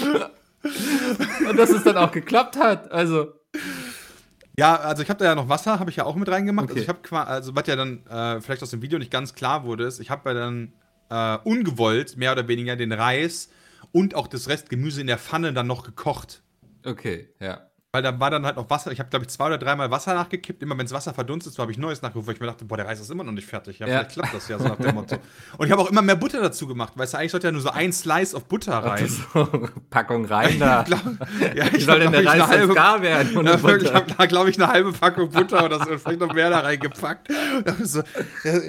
Und 1.50 1.58
dass 1.58 1.70
es 1.70 1.84
dann 1.84 1.98
auch 1.98 2.12
geklappt 2.12 2.58
hat, 2.58 2.92
also. 2.92 3.34
Ja, 4.56 4.76
also 4.76 5.02
ich 5.02 5.10
habe 5.10 5.20
da 5.20 5.26
ja 5.26 5.36
noch 5.36 5.50
Wasser, 5.50 5.80
habe 5.80 5.90
ich 5.90 5.96
ja 5.96 6.06
auch 6.06 6.16
mit 6.16 6.30
reingemacht. 6.30 6.70
Also 6.70 6.80
okay. 6.80 6.88
Also 6.88 7.02
ich 7.04 7.12
habe 7.12 7.28
also 7.28 7.56
was 7.56 7.68
ja 7.68 7.76
dann 7.76 8.06
äh, 8.08 8.42
vielleicht 8.42 8.62
aus 8.62 8.70
dem 8.70 8.82
Video 8.82 9.00
nicht 9.00 9.12
ganz 9.12 9.34
klar 9.34 9.64
wurde, 9.64 9.86
ist, 9.86 10.00
ich 10.00 10.10
habe 10.10 10.30
ja 10.30 10.36
dann 10.36 10.74
äh, 11.10 11.38
ungewollt 11.44 12.18
mehr 12.18 12.32
oder 12.32 12.48
weniger 12.48 12.76
den 12.76 12.92
Reis 12.92 13.50
und 13.92 14.16
auch 14.16 14.28
das 14.28 14.48
Rest 14.50 14.70
Gemüse 14.70 15.02
in 15.02 15.08
der 15.08 15.18
Pfanne 15.18 15.54
dann 15.54 15.68
noch 15.68 15.84
gekocht. 15.84 16.44
Okay, 16.86 17.30
ja. 17.40 17.70
Weil 17.96 18.02
da 18.02 18.20
war 18.20 18.32
dann 18.32 18.44
halt 18.44 18.56
noch 18.56 18.68
Wasser. 18.72 18.92
Ich 18.92 18.98
habe, 18.98 19.12
glaube 19.12 19.26
ich, 19.26 19.30
zwei 19.30 19.46
oder 19.46 19.60
dreimal 19.60 19.92
Wasser 19.92 20.16
nachgekippt. 20.16 20.64
Immer 20.64 20.76
wenn 20.76 20.88
das 20.88 20.94
Wasser 20.94 21.14
verdunstet, 21.14 21.54
so 21.54 21.62
habe 21.62 21.72
ich 21.72 21.78
Neues 21.78 22.02
nachgerufen, 22.02 22.26
weil 22.26 22.34
ich 22.34 22.42
mir 22.42 22.48
dachte, 22.48 22.66
boah, 22.66 22.76
der 22.76 22.88
Reis 22.88 23.00
ist 23.00 23.12
immer 23.12 23.24
noch 23.24 23.34
nicht 23.34 23.46
fertig. 23.46 23.78
Ja, 23.78 23.86
ja. 23.86 24.00
vielleicht 24.00 24.14
klappt 24.14 24.34
das 24.34 24.48
ja 24.48 24.58
so 24.58 24.68
nach 24.68 24.78
dem 24.78 24.96
Motto. 24.96 25.18
Und 25.58 25.68
ich 25.68 25.72
habe 25.72 25.80
auch 25.80 25.92
immer 25.92 26.02
mehr 26.02 26.16
Butter 26.16 26.42
dazu 26.42 26.66
gemacht. 26.66 26.94
Weißt 26.96 27.14
du, 27.14 27.20
eigentlich 27.20 27.30
sollte 27.30 27.46
ja 27.46 27.52
nur 27.52 27.62
so 27.62 27.70
ein 27.70 27.94
Slice 27.94 28.36
of 28.36 28.46
Butter 28.46 28.80
rein. 28.80 29.08
So, 29.08 29.46
Packung 29.92 30.26
rein 30.26 30.60
da. 30.60 30.82
glaub, 30.88 31.02
ja, 31.54 31.66
ich 31.72 31.86
soll 31.86 32.00
denn 32.00 32.14
der 32.14 32.26
Reis 32.26 32.48
halbe, 32.48 32.74
gar 32.74 33.00
werden? 33.04 33.46
Ja, 33.46 33.62
wirklich, 33.62 33.92
ich 33.92 33.96
habe 33.96 34.12
da, 34.12 34.26
glaube 34.26 34.50
ich, 34.50 34.60
eine 34.60 34.72
halbe 34.72 34.92
Packung 34.92 35.30
Butter 35.30 35.64
oder 35.64 35.78
so, 35.78 35.96
vielleicht 36.00 36.20
noch 36.20 36.34
mehr 36.34 36.50
da 36.50 36.62
reingepackt. 36.62 37.28
So, 37.84 38.02
ja, 38.44 38.60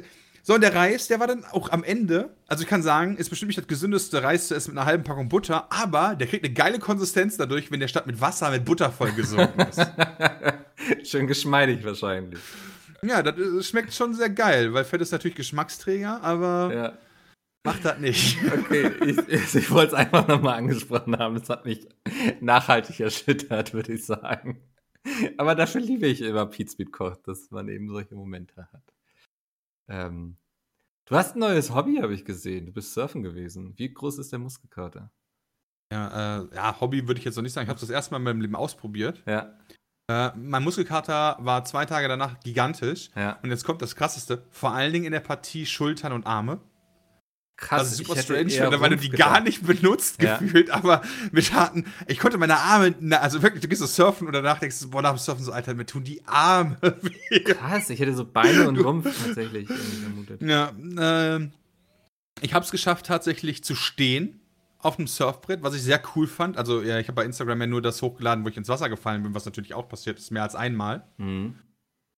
so, 0.46 0.52
und 0.52 0.60
der 0.60 0.74
Reis, 0.74 1.08
der 1.08 1.20
war 1.20 1.26
dann 1.26 1.42
auch 1.46 1.70
am 1.70 1.82
Ende, 1.82 2.28
also 2.48 2.62
ich 2.62 2.68
kann 2.68 2.82
sagen, 2.82 3.16
ist 3.16 3.30
bestimmt 3.30 3.48
nicht 3.48 3.58
das 3.58 3.66
gesündeste 3.66 4.22
Reis 4.22 4.48
zu 4.48 4.54
essen 4.54 4.72
mit 4.72 4.78
einer 4.78 4.86
halben 4.86 5.02
Packung 5.02 5.30
Butter, 5.30 5.72
aber 5.72 6.16
der 6.16 6.26
kriegt 6.26 6.44
eine 6.44 6.52
geile 6.52 6.78
Konsistenz 6.78 7.38
dadurch, 7.38 7.70
wenn 7.70 7.80
der 7.80 7.88
statt 7.88 8.06
mit 8.06 8.20
Wasser 8.20 8.50
mit 8.50 8.66
Butter 8.66 8.92
vollgesogen 8.92 9.58
ist. 9.60 9.80
Schön 11.10 11.28
geschmeidig 11.28 11.82
wahrscheinlich. 11.82 12.38
Ja, 13.02 13.22
das 13.22 13.66
schmeckt 13.66 13.94
schon 13.94 14.12
sehr 14.12 14.28
geil, 14.28 14.74
weil 14.74 14.84
Fett 14.84 15.00
ist 15.00 15.12
natürlich 15.12 15.34
Geschmacksträger, 15.34 16.22
aber 16.22 16.74
ja. 16.74 16.92
macht 17.64 17.82
das 17.86 17.98
nicht. 18.00 18.36
Okay, 18.52 18.92
ich, 19.00 19.54
ich 19.54 19.70
wollte 19.70 19.94
es 19.94 19.98
einfach 19.98 20.28
nochmal 20.28 20.58
angesprochen 20.58 21.18
haben. 21.18 21.36
Es 21.36 21.48
hat 21.48 21.64
mich 21.64 21.88
nachhaltig 22.42 23.00
erschüttert, 23.00 23.72
würde 23.72 23.94
ich 23.94 24.04
sagen. 24.04 24.60
Aber 25.38 25.54
dafür 25.54 25.80
liebe 25.80 26.06
ich 26.06 26.20
immer 26.20 26.44
Pete 26.44 26.70
Speed 26.70 26.92
Koch, 26.92 27.16
dass 27.24 27.50
man 27.50 27.68
eben 27.68 27.88
solche 27.88 28.14
Momente 28.14 28.68
hat. 28.70 28.93
Ähm, 29.88 30.36
du 31.06 31.16
hast 31.16 31.36
ein 31.36 31.40
neues 31.40 31.74
Hobby, 31.74 31.96
habe 31.96 32.14
ich 32.14 32.24
gesehen. 32.24 32.66
Du 32.66 32.72
bist 32.72 32.94
surfen 32.94 33.22
gewesen. 33.22 33.74
Wie 33.76 33.92
groß 33.92 34.18
ist 34.18 34.32
der 34.32 34.38
Muskelkater? 34.38 35.10
Ja, 35.92 36.42
äh, 36.42 36.54
ja 36.54 36.80
Hobby 36.80 37.06
würde 37.06 37.18
ich 37.18 37.24
jetzt 37.24 37.36
noch 37.36 37.42
nicht 37.42 37.52
sagen. 37.52 37.64
Ich 37.64 37.68
habe 37.68 37.76
es 37.76 37.82
das 37.82 37.90
erste 37.90 38.12
Mal 38.12 38.18
in 38.18 38.24
meinem 38.24 38.40
Leben 38.40 38.56
ausprobiert. 38.56 39.22
Ja. 39.26 39.58
Äh, 40.10 40.32
mein 40.36 40.62
Muskelkater 40.62 41.36
war 41.40 41.64
zwei 41.64 41.86
Tage 41.86 42.08
danach 42.08 42.40
gigantisch. 42.40 43.10
Ja. 43.16 43.38
Und 43.42 43.50
jetzt 43.50 43.64
kommt 43.64 43.82
das 43.82 43.96
Krasseste. 43.96 44.44
Vor 44.50 44.72
allen 44.72 44.92
Dingen 44.92 45.06
in 45.06 45.12
der 45.12 45.20
Partie 45.20 45.66
Schultern 45.66 46.12
und 46.12 46.26
Arme. 46.26 46.60
Krass, 47.56 47.80
also 47.80 48.02
super 48.02 48.20
strange 48.20 48.80
weil 48.80 48.90
du 48.90 48.96
die 48.96 49.10
gedacht. 49.10 49.30
gar 49.30 49.40
nicht 49.40 49.64
benutzt 49.64 50.20
ja. 50.20 50.38
gefühlt, 50.38 50.70
aber 50.70 51.02
mit 51.30 51.52
harten, 51.52 51.86
ich 52.08 52.18
konnte 52.18 52.36
meine 52.36 52.56
Arme, 52.56 52.94
also 53.20 53.42
wirklich, 53.42 53.62
du 53.62 53.68
gehst 53.68 53.80
so 53.80 53.86
surfen 53.86 54.26
und 54.26 54.32
danach 54.32 54.58
denkst 54.58 54.80
du, 54.80 54.90
boah, 54.90 55.02
nach 55.02 55.12
dem 55.12 55.18
Surfen 55.18 55.44
so, 55.44 55.52
Alter, 55.52 55.74
mir 55.74 55.86
tun 55.86 56.02
die 56.02 56.26
Arme 56.26 56.76
weh. 56.80 57.40
Krass, 57.40 57.90
ich 57.90 58.00
hätte 58.00 58.14
so 58.14 58.24
Beine 58.24 58.68
und 58.68 58.78
Rumpf 58.78 59.24
tatsächlich 59.24 59.68
vermutet. 59.68 60.42
Ja, 60.42 60.72
äh, 61.36 61.48
ich 62.40 62.54
habe 62.54 62.64
es 62.64 62.72
geschafft, 62.72 63.06
tatsächlich 63.06 63.62
zu 63.62 63.76
stehen 63.76 64.40
auf 64.78 64.96
dem 64.96 65.06
Surfbrett, 65.06 65.62
was 65.62 65.74
ich 65.74 65.82
sehr 65.82 66.02
cool 66.14 66.26
fand. 66.26 66.58
Also, 66.58 66.82
ja, 66.82 66.98
ich 66.98 67.06
habe 67.06 67.16
bei 67.16 67.24
Instagram 67.24 67.60
ja 67.60 67.66
nur 67.68 67.82
das 67.82 68.02
hochgeladen, 68.02 68.44
wo 68.44 68.48
ich 68.48 68.56
ins 68.56 68.68
Wasser 68.68 68.88
gefallen 68.88 69.22
bin, 69.22 69.32
was 69.32 69.44
natürlich 69.44 69.74
auch 69.74 69.88
passiert 69.88 70.18
ist, 70.18 70.32
mehr 70.32 70.42
als 70.42 70.56
einmal. 70.56 71.06
Mhm. 71.16 71.54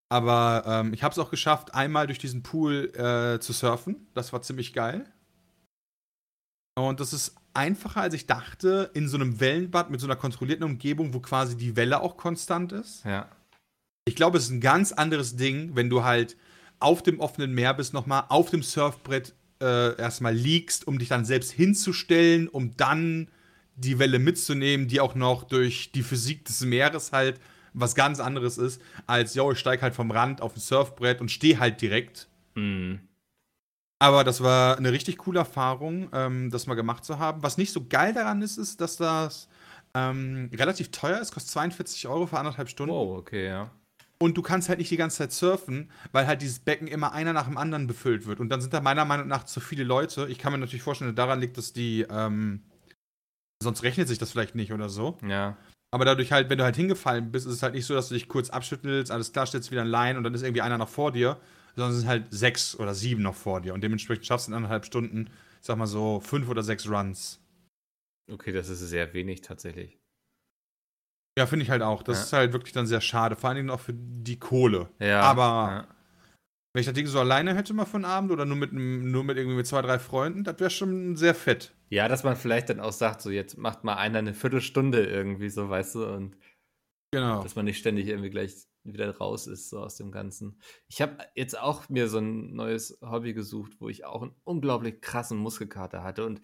Aber 0.08 0.64
ähm, 0.66 0.94
ich 0.94 1.02
habe 1.02 1.12
es 1.12 1.18
auch 1.18 1.30
geschafft, 1.30 1.74
einmal 1.74 2.06
durch 2.06 2.18
diesen 2.18 2.42
Pool 2.42 2.92
äh, 2.94 3.38
zu 3.40 3.52
surfen. 3.52 4.08
Das 4.14 4.32
war 4.32 4.40
ziemlich 4.42 4.72
geil. 4.72 5.04
Und 6.76 7.00
das 7.00 7.12
ist 7.12 7.34
einfacher, 7.54 8.02
als 8.02 8.14
ich 8.14 8.26
dachte, 8.26 8.90
in 8.94 9.08
so 9.08 9.16
einem 9.16 9.40
Wellenbad 9.40 9.90
mit 9.90 10.00
so 10.00 10.06
einer 10.06 10.16
kontrollierten 10.16 10.64
Umgebung, 10.64 11.14
wo 11.14 11.20
quasi 11.20 11.56
die 11.56 11.74
Welle 11.74 12.00
auch 12.00 12.16
konstant 12.16 12.72
ist. 12.72 13.04
Ja. 13.04 13.28
Ich 14.04 14.14
glaube, 14.14 14.38
es 14.38 14.44
ist 14.44 14.50
ein 14.50 14.60
ganz 14.60 14.92
anderes 14.92 15.36
Ding, 15.36 15.74
wenn 15.74 15.90
du 15.90 16.04
halt 16.04 16.36
auf 16.78 17.02
dem 17.02 17.18
offenen 17.18 17.52
Meer 17.52 17.74
bist, 17.74 17.94
nochmal 17.94 18.24
auf 18.28 18.50
dem 18.50 18.62
Surfbrett 18.62 19.34
äh, 19.60 19.96
erstmal 19.96 20.34
liegst, 20.34 20.86
um 20.86 20.98
dich 20.98 21.08
dann 21.08 21.24
selbst 21.24 21.50
hinzustellen, 21.52 22.48
um 22.48 22.76
dann 22.76 23.28
die 23.74 23.98
Welle 23.98 24.18
mitzunehmen, 24.18 24.86
die 24.86 25.00
auch 25.00 25.14
noch 25.14 25.44
durch 25.44 25.92
die 25.92 26.02
Physik 26.02 26.44
des 26.44 26.60
Meeres 26.60 27.12
halt 27.12 27.40
was 27.72 27.94
ganz 27.94 28.20
anderes 28.20 28.56
ist, 28.58 28.80
als, 29.06 29.34
yo, 29.34 29.52
ich 29.52 29.58
steig 29.58 29.82
halt 29.82 29.94
vom 29.94 30.10
Rand 30.10 30.40
auf 30.40 30.56
ein 30.56 30.60
Surfbrett 30.60 31.20
und 31.20 31.30
stehe 31.30 31.58
halt 31.58 31.80
direkt. 31.80 32.28
Mhm. 32.54 33.00
Aber 33.98 34.24
das 34.24 34.42
war 34.42 34.76
eine 34.76 34.92
richtig 34.92 35.18
coole 35.18 35.38
Erfahrung, 35.38 36.08
ähm, 36.12 36.50
das 36.50 36.66
mal 36.66 36.74
gemacht 36.74 37.04
zu 37.04 37.18
haben. 37.18 37.42
Was 37.42 37.56
nicht 37.56 37.72
so 37.72 37.86
geil 37.86 38.12
daran 38.12 38.42
ist, 38.42 38.58
ist, 38.58 38.80
dass 38.80 38.96
das 38.96 39.48
ähm, 39.94 40.50
relativ 40.52 40.90
teuer 40.90 41.18
ist, 41.18 41.32
kostet 41.32 41.52
42 41.52 42.06
Euro 42.06 42.26
für 42.26 42.38
anderthalb 42.38 42.68
Stunden. 42.68 42.92
Oh, 42.92 43.16
okay, 43.16 43.46
ja. 43.46 43.70
Und 44.18 44.36
du 44.36 44.42
kannst 44.42 44.68
halt 44.68 44.78
nicht 44.78 44.90
die 44.90 44.96
ganze 44.96 45.18
Zeit 45.18 45.32
surfen, 45.32 45.90
weil 46.12 46.26
halt 46.26 46.40
dieses 46.40 46.58
Becken 46.58 46.88
immer 46.88 47.12
einer 47.12 47.32
nach 47.32 47.46
dem 47.46 47.58
anderen 47.58 47.86
befüllt 47.86 48.26
wird. 48.26 48.40
Und 48.40 48.48
dann 48.48 48.60
sind 48.60 48.72
da 48.72 48.80
meiner 48.80 49.04
Meinung 49.04 49.28
nach 49.28 49.44
zu 49.44 49.60
viele 49.60 49.84
Leute. 49.84 50.26
Ich 50.28 50.38
kann 50.38 50.52
mir 50.52 50.58
natürlich 50.58 50.82
vorstellen, 50.82 51.14
dass 51.14 51.24
daran 51.24 51.40
liegt, 51.40 51.58
dass 51.58 51.72
die, 51.72 52.06
ähm, 52.08 52.62
sonst 53.62 53.82
rechnet 53.82 54.08
sich 54.08 54.18
das 54.18 54.32
vielleicht 54.32 54.54
nicht 54.54 54.72
oder 54.72 54.88
so. 54.88 55.18
Ja. 55.26 55.56
Aber 55.90 56.04
dadurch 56.04 56.32
halt, 56.32 56.50
wenn 56.50 56.58
du 56.58 56.64
halt 56.64 56.76
hingefallen 56.76 57.30
bist, 57.30 57.46
ist 57.46 57.54
es 57.54 57.62
halt 57.62 57.74
nicht 57.74 57.86
so, 57.86 57.94
dass 57.94 58.08
du 58.08 58.14
dich 58.14 58.28
kurz 58.28 58.50
abschüttelst, 58.50 59.10
alles 59.10 59.32
klar, 59.32 59.46
stellst 59.46 59.70
wieder 59.70 59.82
ein 59.82 59.88
Line 59.88 60.18
und 60.18 60.24
dann 60.24 60.34
ist 60.34 60.42
irgendwie 60.42 60.62
einer 60.62 60.78
noch 60.78 60.88
vor 60.88 61.12
dir, 61.12 61.38
sondern 61.76 61.92
es 61.92 62.00
sind 62.00 62.08
halt 62.08 62.26
sechs 62.30 62.78
oder 62.78 62.94
sieben 62.94 63.22
noch 63.22 63.34
vor 63.34 63.60
dir. 63.60 63.74
Und 63.74 63.82
dementsprechend 63.82 64.26
schaffst 64.26 64.48
du 64.48 64.50
in 64.50 64.56
anderthalb 64.56 64.84
Stunden, 64.84 65.30
ich 65.60 65.66
sag 65.66 65.76
mal 65.76 65.86
so, 65.86 66.20
fünf 66.20 66.48
oder 66.48 66.62
sechs 66.62 66.88
Runs. 66.88 67.40
Okay, 68.30 68.52
das 68.52 68.68
ist 68.68 68.80
sehr 68.80 69.12
wenig 69.14 69.42
tatsächlich. 69.42 69.98
Ja, 71.38 71.46
finde 71.46 71.64
ich 71.64 71.70
halt 71.70 71.82
auch. 71.82 72.02
Das 72.02 72.18
ja. 72.18 72.24
ist 72.24 72.32
halt 72.32 72.52
wirklich 72.54 72.72
dann 72.72 72.86
sehr 72.86 73.02
schade. 73.02 73.36
Vor 73.36 73.50
allen 73.50 73.56
Dingen 73.56 73.70
auch 73.70 73.80
für 73.80 73.92
die 73.94 74.38
Kohle. 74.38 74.88
Ja. 74.98 75.20
Aber 75.20 75.44
ja. 75.44 75.88
wenn 76.72 76.80
ich 76.80 76.86
das 76.86 76.94
Ding 76.94 77.06
so 77.06 77.20
alleine 77.20 77.54
hätte 77.54 77.74
mal 77.74 77.84
von 77.84 78.06
Abend 78.06 78.32
oder 78.32 78.46
nur 78.46 78.56
mit, 78.56 78.72
nur 78.72 79.22
mit 79.22 79.36
irgendwie 79.36 79.56
mit 79.56 79.66
zwei, 79.66 79.82
drei 79.82 79.98
Freunden, 79.98 80.44
das 80.44 80.58
wäre 80.58 80.70
schon 80.70 81.14
sehr 81.16 81.34
fett. 81.34 81.74
Ja, 81.90 82.08
dass 82.08 82.24
man 82.24 82.36
vielleicht 82.36 82.70
dann 82.70 82.80
auch 82.80 82.92
sagt, 82.92 83.20
so 83.20 83.30
jetzt 83.30 83.58
macht 83.58 83.84
mal 83.84 83.96
einer 83.96 84.18
eine 84.18 84.34
Viertelstunde 84.34 85.04
irgendwie 85.04 85.50
so, 85.50 85.68
weißt 85.68 85.96
du, 85.96 86.06
und 86.06 86.36
genau. 87.12 87.42
dass 87.42 87.54
man 87.54 87.66
nicht 87.66 87.78
ständig 87.78 88.08
irgendwie 88.08 88.30
gleich 88.30 88.66
wieder 88.92 89.16
raus 89.16 89.46
ist 89.46 89.70
so 89.70 89.80
aus 89.80 89.96
dem 89.96 90.10
Ganzen. 90.10 90.60
Ich 90.88 91.02
habe 91.02 91.18
jetzt 91.34 91.58
auch 91.58 91.88
mir 91.88 92.08
so 92.08 92.18
ein 92.18 92.54
neues 92.54 92.98
Hobby 93.00 93.34
gesucht, 93.34 93.72
wo 93.80 93.88
ich 93.88 94.04
auch 94.04 94.22
einen 94.22 94.34
unglaublich 94.44 95.00
krassen 95.00 95.38
Muskelkater 95.38 96.02
hatte 96.02 96.24
und 96.26 96.40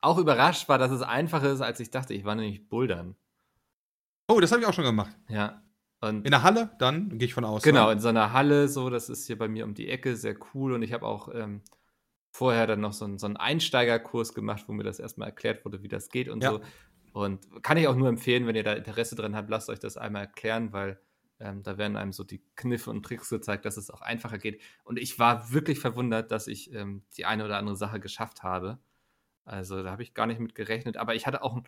auch 0.00 0.18
überrascht 0.18 0.68
war, 0.68 0.78
dass 0.78 0.90
es 0.90 1.02
einfacher 1.02 1.52
ist, 1.52 1.60
als 1.60 1.80
ich 1.80 1.90
dachte. 1.90 2.14
Ich 2.14 2.24
war 2.24 2.34
nämlich 2.34 2.68
bouldern. 2.68 3.16
Oh, 4.28 4.40
das 4.40 4.52
habe 4.52 4.60
ich 4.60 4.68
auch 4.68 4.74
schon 4.74 4.84
gemacht. 4.84 5.16
Ja. 5.28 5.62
In 6.00 6.22
der 6.22 6.44
Halle 6.44 6.70
dann, 6.78 7.18
gehe 7.18 7.26
ich 7.26 7.34
von 7.34 7.44
aus. 7.44 7.62
Genau, 7.62 7.90
in 7.90 7.98
so 7.98 8.06
einer 8.06 8.32
Halle, 8.32 8.68
so, 8.68 8.88
das 8.88 9.08
ist 9.08 9.26
hier 9.26 9.36
bei 9.36 9.48
mir 9.48 9.64
um 9.64 9.74
die 9.74 9.88
Ecke, 9.88 10.14
sehr 10.16 10.36
cool. 10.54 10.72
Und 10.72 10.82
ich 10.82 10.92
habe 10.92 11.04
auch 11.04 11.34
ähm, 11.34 11.62
vorher 12.30 12.68
dann 12.68 12.80
noch 12.80 12.92
so, 12.92 13.04
ein, 13.04 13.18
so 13.18 13.26
einen 13.26 13.36
Einsteigerkurs 13.36 14.32
gemacht, 14.32 14.64
wo 14.68 14.72
mir 14.72 14.84
das 14.84 15.00
erstmal 15.00 15.28
erklärt 15.28 15.64
wurde, 15.64 15.82
wie 15.82 15.88
das 15.88 16.08
geht 16.08 16.28
und 16.28 16.42
ja. 16.44 16.52
so. 16.52 16.60
Und 17.12 17.64
kann 17.64 17.78
ich 17.78 17.88
auch 17.88 17.96
nur 17.96 18.08
empfehlen, 18.08 18.46
wenn 18.46 18.54
ihr 18.54 18.62
da 18.62 18.74
Interesse 18.74 19.16
dran 19.16 19.34
habt, 19.34 19.50
lasst 19.50 19.70
euch 19.70 19.80
das 19.80 19.96
einmal 19.96 20.22
erklären, 20.22 20.72
weil 20.72 21.00
ähm, 21.40 21.62
da 21.62 21.78
werden 21.78 21.96
einem 21.96 22.12
so 22.12 22.24
die 22.24 22.42
Kniffe 22.56 22.90
und 22.90 23.04
Tricks 23.04 23.28
gezeigt, 23.28 23.64
dass 23.64 23.76
es 23.76 23.90
auch 23.90 24.00
einfacher 24.00 24.38
geht. 24.38 24.60
Und 24.84 24.98
ich 24.98 25.18
war 25.18 25.52
wirklich 25.52 25.78
verwundert, 25.80 26.32
dass 26.32 26.46
ich 26.46 26.72
ähm, 26.74 27.02
die 27.16 27.24
eine 27.24 27.44
oder 27.44 27.58
andere 27.58 27.76
Sache 27.76 28.00
geschafft 28.00 28.42
habe. 28.42 28.78
Also 29.44 29.82
da 29.82 29.90
habe 29.90 30.02
ich 30.02 30.14
gar 30.14 30.26
nicht 30.26 30.40
mit 30.40 30.54
gerechnet. 30.54 30.96
Aber 30.96 31.14
ich 31.14 31.26
hatte 31.26 31.42
auch 31.42 31.62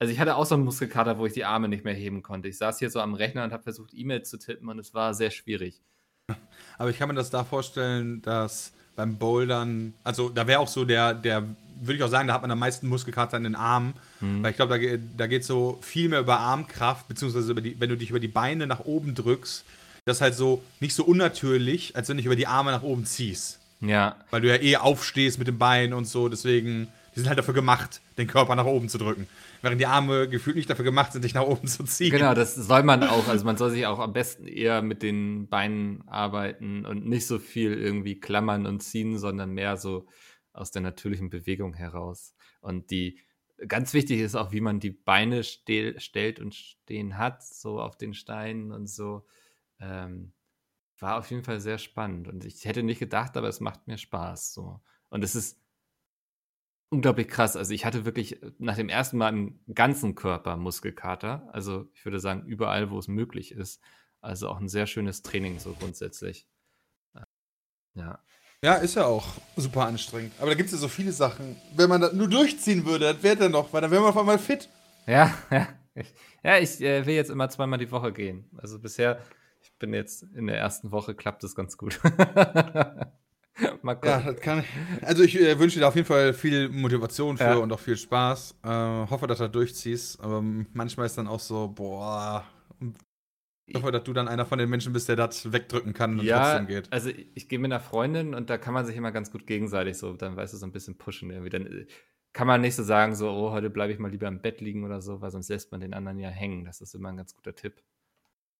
also 0.00 0.14
ich 0.14 0.18
hatte 0.18 0.34
auch 0.36 0.46
so 0.46 0.54
einen 0.54 0.64
Muskelkater, 0.64 1.18
wo 1.18 1.26
ich 1.26 1.34
die 1.34 1.44
Arme 1.44 1.68
nicht 1.68 1.84
mehr 1.84 1.94
heben 1.94 2.22
konnte. 2.22 2.48
Ich 2.48 2.56
saß 2.56 2.78
hier 2.78 2.88
so 2.88 3.00
am 3.00 3.12
Rechner 3.12 3.44
und 3.44 3.52
habe 3.52 3.62
versucht, 3.62 3.92
E-Mails 3.92 4.30
zu 4.30 4.38
tippen 4.38 4.70
und 4.70 4.78
es 4.78 4.94
war 4.94 5.12
sehr 5.12 5.30
schwierig. 5.30 5.82
Aber 6.78 6.88
ich 6.88 6.98
kann 6.98 7.08
mir 7.08 7.14
das 7.14 7.28
da 7.28 7.44
vorstellen, 7.44 8.22
dass 8.22 8.72
beim 9.00 9.16
Bouldern, 9.16 9.94
also 10.04 10.28
da 10.28 10.46
wäre 10.46 10.60
auch 10.60 10.68
so 10.68 10.84
der, 10.84 11.14
der, 11.14 11.42
würde 11.80 11.94
ich 11.94 12.02
auch 12.02 12.10
sagen, 12.10 12.28
da 12.28 12.34
hat 12.34 12.42
man 12.42 12.50
am 12.50 12.58
meisten 12.58 12.86
Muskelkater 12.86 13.38
in 13.38 13.44
den 13.44 13.54
Armen, 13.54 13.94
mhm. 14.20 14.42
weil 14.42 14.50
ich 14.50 14.56
glaube, 14.56 14.78
da, 14.78 14.96
da 15.16 15.26
geht 15.26 15.42
so 15.42 15.78
viel 15.80 16.10
mehr 16.10 16.20
über 16.20 16.38
Armkraft, 16.38 17.08
beziehungsweise 17.08 17.50
über 17.50 17.62
die, 17.62 17.80
wenn 17.80 17.88
du 17.88 17.96
dich 17.96 18.10
über 18.10 18.20
die 18.20 18.28
Beine 18.28 18.66
nach 18.66 18.80
oben 18.80 19.14
drückst, 19.14 19.64
das 20.04 20.18
ist 20.18 20.20
halt 20.20 20.34
so 20.34 20.62
nicht 20.80 20.94
so 20.94 21.04
unnatürlich, 21.04 21.96
als 21.96 22.08
wenn 22.08 22.16
du 22.16 22.20
dich 22.20 22.26
über 22.26 22.36
die 22.36 22.46
Arme 22.46 22.72
nach 22.72 22.82
oben 22.82 23.06
ziehst. 23.06 23.58
Ja. 23.80 24.16
Weil 24.30 24.42
du 24.42 24.48
ja 24.48 24.60
eh 24.60 24.76
aufstehst 24.76 25.38
mit 25.38 25.48
dem 25.48 25.56
Bein 25.56 25.94
und 25.94 26.04
so, 26.04 26.28
deswegen, 26.28 26.88
die 27.14 27.20
sind 27.20 27.28
halt 27.28 27.38
dafür 27.38 27.54
gemacht, 27.54 28.00
den 28.18 28.26
Körper 28.26 28.54
nach 28.54 28.66
oben 28.66 28.88
zu 28.88 28.98
drücken 28.98 29.26
während 29.62 29.80
die 29.80 29.86
Arme 29.86 30.28
gefühlt 30.28 30.56
nicht 30.56 30.70
dafür 30.70 30.84
gemacht 30.84 31.12
sind, 31.12 31.24
dich 31.24 31.34
nach 31.34 31.44
oben 31.44 31.66
zu 31.66 31.84
ziehen. 31.84 32.10
Genau, 32.10 32.34
das 32.34 32.54
soll 32.54 32.82
man 32.82 33.04
auch. 33.04 33.20
Also 33.30 33.44
man 33.44 33.56
soll 33.56 33.70
sich 33.70 33.86
auch 33.86 33.98
am 34.00 34.12
besten 34.12 34.46
eher 34.46 34.82
mit 34.82 35.02
den 35.02 35.48
Beinen 35.48 36.06
arbeiten 36.08 36.84
und 36.84 37.06
nicht 37.06 37.26
so 37.26 37.38
viel 37.38 37.74
irgendwie 37.74 38.18
klammern 38.18 38.66
und 38.66 38.80
ziehen, 38.80 39.18
sondern 39.18 39.52
mehr 39.52 39.76
so 39.76 40.06
aus 40.52 40.72
der 40.72 40.82
natürlichen 40.82 41.30
Bewegung 41.30 41.74
heraus. 41.74 42.34
Und 42.60 42.90
die 42.90 43.20
ganz 43.68 43.94
wichtig 43.94 44.20
ist 44.20 44.34
auch, 44.34 44.52
wie 44.52 44.60
man 44.60 44.80
die 44.80 44.90
Beine 44.90 45.44
stel, 45.44 46.00
stellt 46.00 46.40
und 46.40 46.54
stehen 46.54 47.18
hat, 47.18 47.44
so 47.44 47.80
auf 47.80 47.96
den 47.96 48.14
Steinen 48.14 48.72
und 48.72 48.88
so. 48.88 49.26
Ähm, 49.78 50.32
war 50.98 51.18
auf 51.18 51.30
jeden 51.30 51.44
Fall 51.44 51.60
sehr 51.60 51.78
spannend. 51.78 52.26
Und 52.26 52.44
ich 52.44 52.64
hätte 52.64 52.82
nicht 52.82 52.98
gedacht, 52.98 53.36
aber 53.36 53.48
es 53.48 53.60
macht 53.60 53.86
mir 53.86 53.96
Spaß. 53.96 54.52
So. 54.52 54.80
Und 55.08 55.22
es 55.22 55.34
ist 55.34 55.59
unglaublich 56.90 57.28
krass. 57.28 57.56
Also 57.56 57.72
ich 57.72 57.84
hatte 57.84 58.04
wirklich 58.04 58.40
nach 58.58 58.76
dem 58.76 58.88
ersten 58.88 59.16
Mal 59.16 59.30
im 59.30 59.60
ganzen 59.72 60.14
Körper 60.14 60.56
Muskelkater. 60.56 61.48
Also 61.52 61.88
ich 61.94 62.04
würde 62.04 62.20
sagen, 62.20 62.44
überall, 62.44 62.90
wo 62.90 62.98
es 62.98 63.08
möglich 63.08 63.52
ist. 63.52 63.80
Also 64.20 64.48
auch 64.48 64.60
ein 64.60 64.68
sehr 64.68 64.86
schönes 64.86 65.22
Training 65.22 65.58
so 65.58 65.72
grundsätzlich. 65.72 66.46
Ja. 67.94 68.22
Ja, 68.62 68.74
ist 68.74 68.96
ja 68.96 69.06
auch 69.06 69.26
super 69.56 69.86
anstrengend. 69.86 70.34
Aber 70.38 70.50
da 70.50 70.54
gibt 70.54 70.66
es 70.66 70.72
ja 70.72 70.78
so 70.78 70.88
viele 70.88 71.12
Sachen. 71.12 71.56
Wenn 71.74 71.88
man 71.88 72.02
das 72.02 72.12
nur 72.12 72.28
durchziehen 72.28 72.84
würde, 72.84 73.14
das 73.14 73.22
wäre 73.22 73.36
dann 73.36 73.52
noch, 73.52 73.72
weil 73.72 73.80
dann 73.80 73.90
wäre 73.90 74.02
man 74.02 74.10
auf 74.10 74.18
einmal 74.18 74.38
fit. 74.38 74.68
Ja, 75.06 75.34
ja. 75.50 75.68
Ich, 75.94 76.14
ja, 76.44 76.58
ich 76.58 76.80
äh, 76.82 77.06
will 77.06 77.14
jetzt 77.14 77.30
immer 77.30 77.48
zweimal 77.48 77.78
die 77.78 77.90
Woche 77.90 78.12
gehen. 78.12 78.48
Also 78.58 78.78
bisher, 78.78 79.20
ich 79.60 79.72
bin 79.78 79.94
jetzt 79.94 80.22
in 80.22 80.46
der 80.46 80.58
ersten 80.58 80.92
Woche, 80.92 81.14
klappt 81.14 81.42
es 81.42 81.54
ganz 81.54 81.76
gut. 81.78 82.00
Mal 83.82 83.98
Ja, 84.04 84.20
das 84.20 84.40
kann 84.40 84.60
ich. 84.60 85.04
Also 85.04 85.22
ich 85.22 85.40
äh, 85.40 85.58
wünsche 85.58 85.78
dir 85.78 85.88
auf 85.88 85.94
jeden 85.94 86.06
Fall 86.06 86.32
viel 86.32 86.68
Motivation 86.68 87.36
für 87.36 87.44
ja. 87.44 87.56
und 87.56 87.72
auch 87.72 87.80
viel 87.80 87.96
Spaß. 87.96 88.56
Äh, 88.62 88.68
hoffe, 88.68 89.26
dass 89.26 89.38
du 89.38 89.44
das 89.44 89.52
durchziehst. 89.52 90.20
Aber 90.20 90.42
manchmal 90.72 91.06
ist 91.06 91.18
dann 91.18 91.26
auch 91.26 91.40
so, 91.40 91.68
boah. 91.68 92.44
Ich 93.66 93.76
hoffe, 93.76 93.92
dass 93.92 94.02
du 94.02 94.12
dann 94.12 94.26
einer 94.26 94.46
von 94.46 94.58
den 94.58 94.68
Menschen 94.68 94.92
bist, 94.92 95.08
der 95.08 95.16
das 95.16 95.52
wegdrücken 95.52 95.92
kann 95.92 96.18
und 96.18 96.24
ja, 96.24 96.42
trotzdem 96.42 96.66
geht. 96.66 96.92
Also 96.92 97.10
ich, 97.10 97.28
ich 97.34 97.48
gehe 97.48 97.58
mit 97.58 97.70
einer 97.70 97.80
Freundin 97.80 98.34
und 98.34 98.50
da 98.50 98.58
kann 98.58 98.74
man 98.74 98.84
sich 98.84 98.96
immer 98.96 99.12
ganz 99.12 99.30
gut 99.30 99.46
gegenseitig 99.46 99.96
so, 99.96 100.14
dann 100.14 100.36
weißt 100.36 100.54
du, 100.54 100.58
so 100.58 100.66
ein 100.66 100.72
bisschen 100.72 100.98
pushen 100.98 101.30
irgendwie. 101.30 101.50
Dann 101.50 101.66
äh, 101.66 101.86
kann 102.32 102.46
man 102.46 102.60
nicht 102.60 102.74
so 102.74 102.82
sagen, 102.82 103.14
so, 103.14 103.30
oh, 103.30 103.52
heute 103.52 103.70
bleibe 103.70 103.92
ich 103.92 103.98
mal 103.98 104.10
lieber 104.10 104.28
im 104.28 104.40
Bett 104.40 104.60
liegen 104.60 104.84
oder 104.84 105.00
so, 105.00 105.20
weil 105.20 105.30
sonst 105.30 105.48
lässt 105.48 105.70
man 105.72 105.80
den 105.80 105.94
anderen 105.94 106.18
ja 106.18 106.28
hängen. 106.28 106.64
Das 106.64 106.80
ist 106.80 106.94
immer 106.94 107.10
ein 107.10 107.16
ganz 107.16 107.34
guter 107.34 107.54
Tipp. 107.54 107.82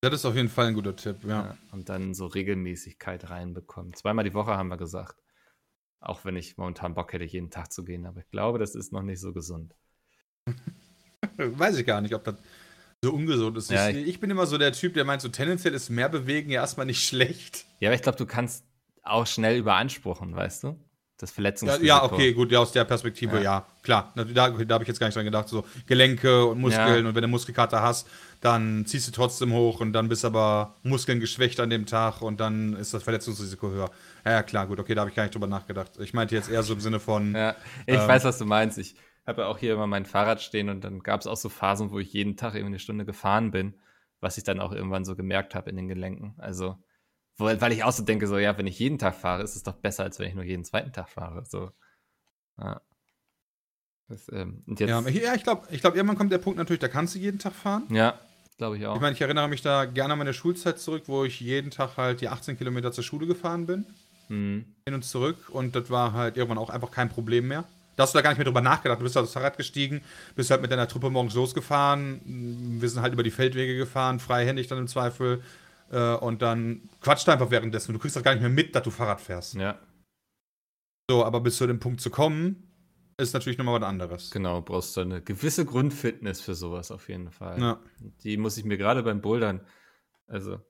Das 0.03 0.15
ist 0.15 0.25
auf 0.25 0.35
jeden 0.35 0.49
Fall 0.49 0.67
ein 0.67 0.75
guter 0.75 0.97
Tipp, 0.97 1.25
ja. 1.25 1.29
ja. 1.29 1.59
Und 1.73 1.89
dann 1.89 2.15
so 2.15 2.27
Regelmäßigkeit 2.27 3.29
reinbekommen. 3.29 3.93
Zweimal 3.95 4.25
die 4.25 4.35
Woche 4.35 4.57
haben 4.57 4.69
wir 4.69 4.79
gesagt. 4.79 5.23
Auch 6.01 6.25
wenn 6.25 6.37
ich 6.37 6.57
momentan 6.57 6.95
Bock 6.95 7.13
hätte, 7.13 7.25
jeden 7.25 7.51
Tag 7.51 7.71
zu 7.71 7.85
gehen. 7.85 8.07
Aber 8.07 8.21
ich 8.21 8.31
glaube, 8.31 8.59
das 8.59 8.75
ist 8.75 8.93
noch 8.93 9.03
nicht 9.03 9.21
so 9.21 9.35
gesund. 9.35 9.75
Weiß 11.37 11.77
ich 11.77 11.87
gar 11.87 12.01
nicht, 12.01 12.15
ob 12.15 12.25
das 12.25 12.37
so 13.03 13.13
ungesund 13.13 13.59
ist. 13.59 13.71
Ja, 13.71 13.91
ich, 13.91 14.09
ich, 14.09 14.21
bin 14.21 14.31
immer 14.31 14.47
so 14.47 14.57
der 14.57 14.73
Typ, 14.73 14.95
der 14.95 15.05
meint, 15.05 15.21
so 15.21 15.29
tendenziell 15.29 15.75
ist 15.75 15.91
mehr 15.91 16.09
bewegen 16.09 16.51
ja 16.51 16.63
erstmal 16.63 16.87
nicht 16.87 17.05
schlecht. 17.07 17.67
Ja, 17.81 17.91
aber 17.91 17.97
ich 17.97 18.03
glaube, 18.03 18.19
du 18.19 18.27
kannst 18.27 18.65
auch 19.03 19.27
schnell 19.27 19.59
überanspruchen, 19.59 20.35
weißt 20.35 20.65
du? 20.65 20.79
Das 21.23 21.31
Ja, 21.31 21.35
Verletzungsrisiko. 21.35 21.87
ja, 21.87 22.03
okay, 22.03 22.33
gut, 22.33 22.51
ja, 22.53 22.59
aus 22.61 22.73
der 22.73 22.85
Perspektive, 22.85 23.37
Ja. 23.37 23.43
ja, 23.43 23.67
klar. 23.83 24.13
Da, 24.15 24.25
da, 24.25 24.75
habe 24.75 24.85
ich 24.85 24.89
jetzt 24.89 24.99
gar 25.01 25.07
nicht 25.07 25.17
dran 25.17 25.25
gedacht. 25.25 25.49
So 25.49 25.65
Gelenke 25.87 26.45
und 26.47 26.61
Muskeln 26.61 27.03
Ja. 27.05 27.09
und 27.09 27.15
wenn 27.15 27.23
du 27.23 27.29
Muskelkater 27.29 27.83
hast, 27.83 28.09
dann 28.41 28.87
ziehst 28.87 29.07
du 29.09 29.13
trotzdem 29.13 29.53
hoch 29.53 29.81
und 29.81 29.93
dann 29.93 30.09
bist 30.09 30.25
aber 30.25 30.75
Muskeln 30.83 31.21
geschwächt 31.21 31.61
an 31.61 31.71
dem 31.71 31.87
Tag 31.87 32.23
und 32.23 32.41
dann 32.41 32.75
ist 32.75 32.95
das 32.95 33.03
Verletzungsrisiko 33.03 33.71
höher. 33.71 33.91
Ja, 34.25 34.33
ja 34.33 34.43
klar, 34.43 34.67
gut, 34.67 34.79
okay, 34.81 34.95
da 34.95 35.03
habe 35.03 35.11
ich 35.11 35.17
gar 35.17 35.25
nicht 35.25 35.35
drüber 35.35 35.47
nachgedacht. 35.47 35.93
Ich 36.01 36.15
meinte 36.15 36.35
jetzt 36.35 36.51
eher 36.51 36.63
so 36.63 36.73
im 36.75 36.81
Sinne 36.81 37.01
von, 37.01 37.35
Ja, 37.35 37.55
ich 37.87 37.95
Ähm, 37.99 38.09
weiß, 38.09 38.25
was 38.25 38.39
du 38.39 38.45
meinst. 38.47 38.79
Ich 38.79 38.95
habe 39.27 39.43
ja 39.43 39.49
auch 39.49 39.59
hier 39.59 39.75
immer 39.75 39.87
mein 39.87 40.07
Fahrrad 40.07 40.41
stehen 40.43 40.69
und 40.71 40.83
dann 40.83 41.01
gab 41.01 41.21
es 41.21 41.27
auch 41.27 41.37
so 41.37 41.49
Phasen, 41.49 41.91
wo 41.91 41.99
ich 41.99 42.13
jeden 42.13 42.37
Tag 42.37 42.55
irgendwie 42.55 42.71
eine 42.73 42.79
Stunde 42.79 43.05
gefahren 43.05 43.51
bin, 43.51 43.75
was 44.21 44.39
ich 44.39 44.45
dann 44.45 44.59
auch 44.61 44.73
irgendwann 44.73 45.05
so 45.05 45.15
gemerkt 45.15 45.55
habe 45.55 45.71
in 45.71 45.77
den 45.77 45.89
Gelenken. 45.89 46.35
Also, 46.39 46.77
wo, 47.41 47.47
weil 47.47 47.73
ich 47.73 47.85
auch 47.85 47.93
so 47.93 48.03
denke, 48.03 48.27
so, 48.27 48.39
ja, 48.39 48.57
wenn 48.57 48.67
ich 48.67 48.79
jeden 48.79 48.99
Tag 48.99 49.15
fahre, 49.15 49.43
ist 49.43 49.57
es 49.57 49.63
doch 49.63 49.75
besser, 49.75 50.05
als 50.05 50.19
wenn 50.19 50.29
ich 50.29 50.35
nur 50.35 50.45
jeden 50.45 50.65
zweiten 50.65 50.93
Tag 50.93 51.09
fahre. 51.09 51.45
So. 51.47 51.71
Ja. 52.59 52.81
Das, 54.09 54.29
ähm, 54.33 54.63
und 54.67 54.81
jetzt, 54.81 54.91
ja, 54.91 55.01
ja, 55.01 55.09
ja 55.09 55.35
ich 55.35 55.43
glaube, 55.43 55.67
ich 55.71 55.81
glaub, 55.81 55.95
irgendwann 55.95 56.17
kommt 56.19 56.33
der 56.33 56.39
Punkt 56.39 56.59
natürlich, 56.59 56.81
da 56.81 56.89
kannst 56.89 57.15
du 57.15 57.19
jeden 57.19 57.39
Tag 57.39 57.55
fahren. 57.55 57.85
glaube 58.57 58.77
ich 58.77 58.87
auch. 58.87 58.95
Ich 58.95 59.01
meine, 59.01 59.15
ich 59.15 59.21
erinnere 59.21 59.49
mich 59.49 59.63
da 59.63 59.87
gerne 59.87 60.13
an 60.13 60.19
meine 60.19 60.35
Schulzeit 60.35 60.79
zurück, 60.79 61.05
wo 61.07 61.25
ich 61.25 61.41
jeden 61.41 61.71
Tag 61.71 61.97
halt 61.97 62.21
die 62.21 62.29
18 62.29 62.59
Kilometer 62.59 62.93
zur 62.93 63.05
Schule 63.05 63.27
gefahren 63.27 63.67
bin. 63.67 63.87
Hm. 64.29 64.65
hin 64.85 64.95
und 64.95 65.05
zurück 65.05 65.49
und 65.51 65.75
das 65.75 65.91
war 65.91 66.13
halt 66.13 66.37
irgendwann 66.37 66.59
auch 66.59 66.71
einfach 66.71 66.93
kein 66.93 67.09
Problem 67.09 67.49
mehr. 67.49 67.65
Da 67.97 68.05
hast 68.05 68.15
du 68.15 68.19
da 68.19 68.23
gar 68.23 68.31
nicht 68.31 68.39
mehr 68.39 68.45
drüber 68.45 68.61
nachgedacht. 68.61 69.01
Du 69.01 69.03
bist 69.03 69.17
halt 69.17 69.25
aufs 69.25 69.33
Fahrrad 69.33 69.57
gestiegen, 69.57 70.03
bist 70.37 70.51
halt 70.53 70.63
mit 70.63 70.71
deiner 70.71 70.87
Truppe 70.87 71.11
morgens 71.11 71.35
losgefahren. 71.35 72.21
Wir 72.81 72.89
sind 72.89 73.03
halt 73.03 73.13
über 73.13 73.25
die 73.25 73.33
Feldwege 73.33 73.77
gefahren, 73.77 74.21
freihändig 74.21 74.69
dann 74.69 74.79
im 74.79 74.87
Zweifel. 74.87 75.43
Äh, 75.91 76.15
und 76.17 76.41
dann 76.43 76.89
quatscht 77.01 77.29
einfach 77.29 77.51
währenddessen. 77.51 77.93
Du 77.93 77.99
kriegst 77.99 78.17
das 78.17 78.23
gar 78.23 78.33
nicht 78.33 78.43
mehr 78.43 78.51
mit, 78.51 78.75
dass 78.75 78.83
du 78.83 78.91
Fahrrad 78.91 79.21
fährst. 79.21 79.55
Ja, 79.55 79.79
So, 81.11 81.25
aber 81.25 81.41
bis 81.41 81.57
zu 81.57 81.67
dem 81.67 81.81
Punkt 81.81 82.01
zu 82.01 82.11
kommen, 82.11 82.67
ist 83.19 83.35
natürlich 83.35 83.59
nochmal 83.59 83.81
was 83.81 83.89
anderes. 83.89 84.31
genau. 84.31 84.63
Brauchst 84.63 84.97
du 84.97 85.03
eine 85.03 85.21
gewisse 85.21 85.65
Grundfitness 85.67 86.41
für 86.41 86.55
sowas 86.55 86.91
auf 86.91 87.09
jeden 87.09 87.31
Fall. 87.31 87.61
Ja. 87.61 87.81
Die 88.23 88.37
muss 88.37 88.57
ich 88.57 88.65
mir 88.65 88.79
gerade 88.79 89.03
beim 89.03 89.21
Bouldern, 89.21 89.67
also 90.27 90.61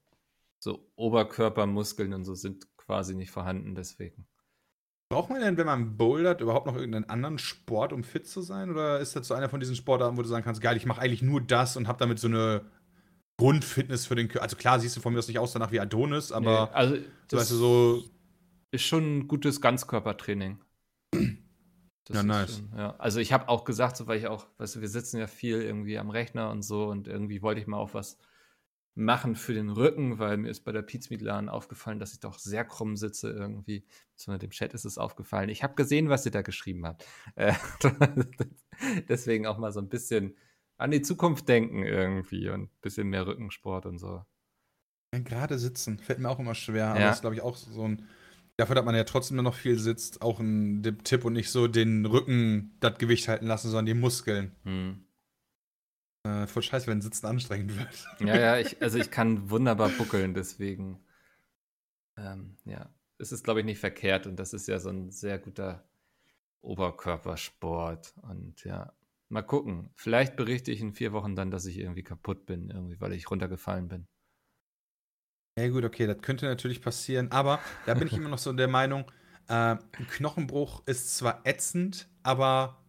so 0.59 0.91
Oberkörpermuskeln 0.97 2.13
und 2.13 2.25
so 2.25 2.35
sind 2.35 2.67
quasi 2.77 3.15
nicht 3.15 3.31
vorhanden, 3.31 3.75
deswegen. 3.75 4.27
Braucht 5.11 5.31
man 5.31 5.41
denn, 5.41 5.57
wenn 5.57 5.67
man 5.67 5.97
bouldert, 5.97 6.41
überhaupt 6.41 6.67
noch 6.67 6.77
irgendeinen 6.77 7.09
anderen 7.11 7.39
Sport, 7.39 7.93
um 7.93 8.05
fit 8.05 8.27
zu 8.27 8.43
sein? 8.43 8.71
Oder 8.71 9.01
ist 9.01 9.17
das 9.17 9.27
so 9.29 9.35
einer 9.35 9.49
von 9.49 9.59
diesen 9.61 9.75
Sportarten, 9.77 10.17
wo 10.17 10.23
du 10.23 10.29
sagen 10.29 10.45
kannst, 10.45 10.61
geil, 10.61 10.77
ich 10.77 10.87
mache 10.87 11.01
eigentlich 11.01 11.23
nur 11.23 11.41
das 11.41 11.77
und 11.77 11.89
habe 11.89 11.99
damit 11.99 12.19
so 12.19 12.29
eine 12.29 12.65
Grundfitness 13.41 14.07
für 14.07 14.15
den 14.15 14.29
Körper? 14.29 14.43
Also 14.43 14.57
klar, 14.57 14.79
siehst 14.81 14.97
du 14.97 15.01
von 15.01 15.13
mir 15.13 15.19
aus 15.19 15.29
nicht 15.29 15.39
aus 15.39 15.53
danach 15.53 15.73
wie 15.73 15.81
Adonis, 15.81 16.31
aber 16.33 16.67
nee, 16.67 16.75
also 16.75 16.97
so, 16.97 17.03
das 17.29 17.41
weißt 17.41 17.51
du, 17.53 17.55
so 17.57 18.05
ist 18.71 18.83
schon 18.83 19.19
ein 19.19 19.29
gutes 19.29 19.61
Ganzkörpertraining. 19.61 20.59
Das 22.07 22.17
Ja, 22.17 22.23
nice. 22.25 22.57
Schon, 22.57 22.73
ja. 22.77 22.97
Also 22.97 23.21
ich 23.21 23.33
habe 23.33 23.49
auch 23.49 23.65
gesagt, 23.65 23.97
so 23.97 24.09
weil 24.09 24.19
ich 24.19 24.27
auch, 24.27 24.47
weißt 24.57 24.77
du, 24.77 24.81
wir 24.81 24.89
sitzen 24.89 25.19
ja 25.19 25.29
viel 25.29 25.63
irgendwie 25.63 25.97
am 25.97 26.11
Rechner 26.11 26.51
und 26.51 26.63
so 26.63 26.87
und 26.87 27.07
irgendwie 27.07 27.41
wollte 27.41 27.61
ich 27.61 27.69
mal 27.69 27.77
auch 27.77 27.95
was 27.95 28.19
machen 28.95 29.37
für 29.37 29.55
den 29.55 29.71
Rücken, 29.71 30.19
weil 30.19 30.37
mir 30.37 30.51
ist 30.51 30.65
bei 30.65 30.73
der 30.73 30.83
Pizmeet-Laden 30.83 31.49
aufgefallen, 31.49 32.01
dass 32.01 32.13
ich 32.13 32.21
doch 32.21 32.39
sehr 32.39 32.65
krumm 32.65 32.97
sitze 32.97 33.31
irgendwie. 33.31 33.85
Beziehungsweise 34.13 34.39
dem 34.41 34.51
Chat 34.51 34.75
ist 34.75 34.85
es 34.85 34.99
aufgefallen. 34.99 35.51
Ich 35.51 35.63
habe 35.63 35.75
gesehen, 35.75 36.09
was 36.09 36.27
ihr 36.27 36.33
da 36.33 36.43
geschrieben 36.43 36.87
habt. 36.87 37.07
Äh, 37.37 37.55
deswegen 39.09 39.47
auch 39.47 39.59
mal 39.59 39.73
so 39.73 39.81
ein 39.81 39.89
bisschen 39.89 40.37
an 40.81 40.91
die 40.91 41.03
Zukunft 41.03 41.49
denken 41.49 41.83
irgendwie 41.83 42.49
und 42.49 42.63
ein 42.65 42.71
bisschen 42.81 43.09
mehr 43.09 43.27
Rückensport 43.27 43.87
und 43.87 43.99
so. 43.99 44.25
Ja, 45.15 45.21
gerade 45.21 45.59
sitzen 45.59 45.99
fällt 45.99 46.19
mir 46.21 46.29
auch 46.31 46.39
immer 46.39 46.55
schwer, 46.55 46.89
aber 46.89 47.01
Ja. 47.01 47.07
das 47.09 47.17
ist, 47.17 47.21
glaube 47.23 47.37
ich, 47.37 47.43
auch 47.43 47.57
so 47.57 47.87
ein. 47.87 48.07
Dafür, 48.57 48.75
dass 48.75 48.85
man 48.85 48.95
ja 48.95 49.05
trotzdem 49.05 49.37
nur 49.37 49.45
noch 49.45 49.55
viel 49.55 49.79
sitzt, 49.79 50.21
auch 50.21 50.39
ein 50.39 50.83
Tipp- 51.05 51.25
und 51.25 51.33
nicht 51.33 51.51
so 51.51 51.67
den 51.67 52.05
Rücken 52.05 52.77
das 52.81 52.99
Gewicht 52.99 53.27
halten 53.29 53.47
lassen, 53.47 53.69
sondern 53.71 53.87
die 53.87 53.95
Muskeln. 53.95 54.55
Hm. 54.65 55.05
Äh, 56.27 56.47
voll 56.47 56.63
scheiße, 56.63 56.87
wenn 56.87 57.01
Sitzen 57.01 57.25
anstrengend 57.27 57.79
wird. 57.79 58.07
Ja, 58.21 58.37
ja, 58.39 58.59
ich, 58.59 58.83
also 58.83 58.99
ich 58.99 59.11
kann 59.11 59.49
wunderbar 59.49 59.89
buckeln, 59.89 60.35
deswegen, 60.35 61.01
ähm, 62.19 62.59
ja, 62.67 62.91
es 63.17 63.33
ist, 63.33 63.45
glaube 63.45 63.61
ich, 63.61 63.67
nicht 63.67 63.79
verkehrt 63.81 64.27
und 64.27 64.37
das 64.37 64.53
ist 64.53 64.69
ja 64.69 64.79
so 64.79 64.91
ein 64.91 65.11
sehr 65.11 65.39
guter 65.39 65.83
Oberkörpersport 66.61 68.15
und 68.23 68.63
ja, 68.65 68.93
mal 69.31 69.43
gucken. 69.43 69.91
Vielleicht 69.95 70.37
berichte 70.37 70.73
ich 70.73 70.81
in 70.81 70.93
vier 70.93 71.13
Wochen 71.13 71.37
dann, 71.37 71.51
dass 71.51 71.67
ich 71.67 71.79
irgendwie 71.79 72.03
kaputt 72.03 72.47
bin, 72.47 72.71
irgendwie, 72.71 73.01
weil 73.01 73.13
ich 73.13 73.31
runtergefallen 73.31 73.89
bin. 73.89 74.07
Ja, 75.59 75.69
gut, 75.69 75.85
okay, 75.85 76.07
das 76.07 76.19
könnte 76.23 76.47
natürlich 76.47 76.81
passieren, 76.81 77.31
aber 77.33 77.61
da 77.87 77.95
bin 77.95 78.07
ich 78.07 78.15
immer 78.15 78.29
noch 78.29 78.39
so 78.39 78.53
der 78.53 78.69
Meinung, 78.69 79.11
äh, 79.49 79.53
ein 79.53 80.07
Knochenbruch 80.11 80.83
ist 80.87 81.17
zwar 81.17 81.41
ätzend, 81.45 82.09
aber 82.23 82.83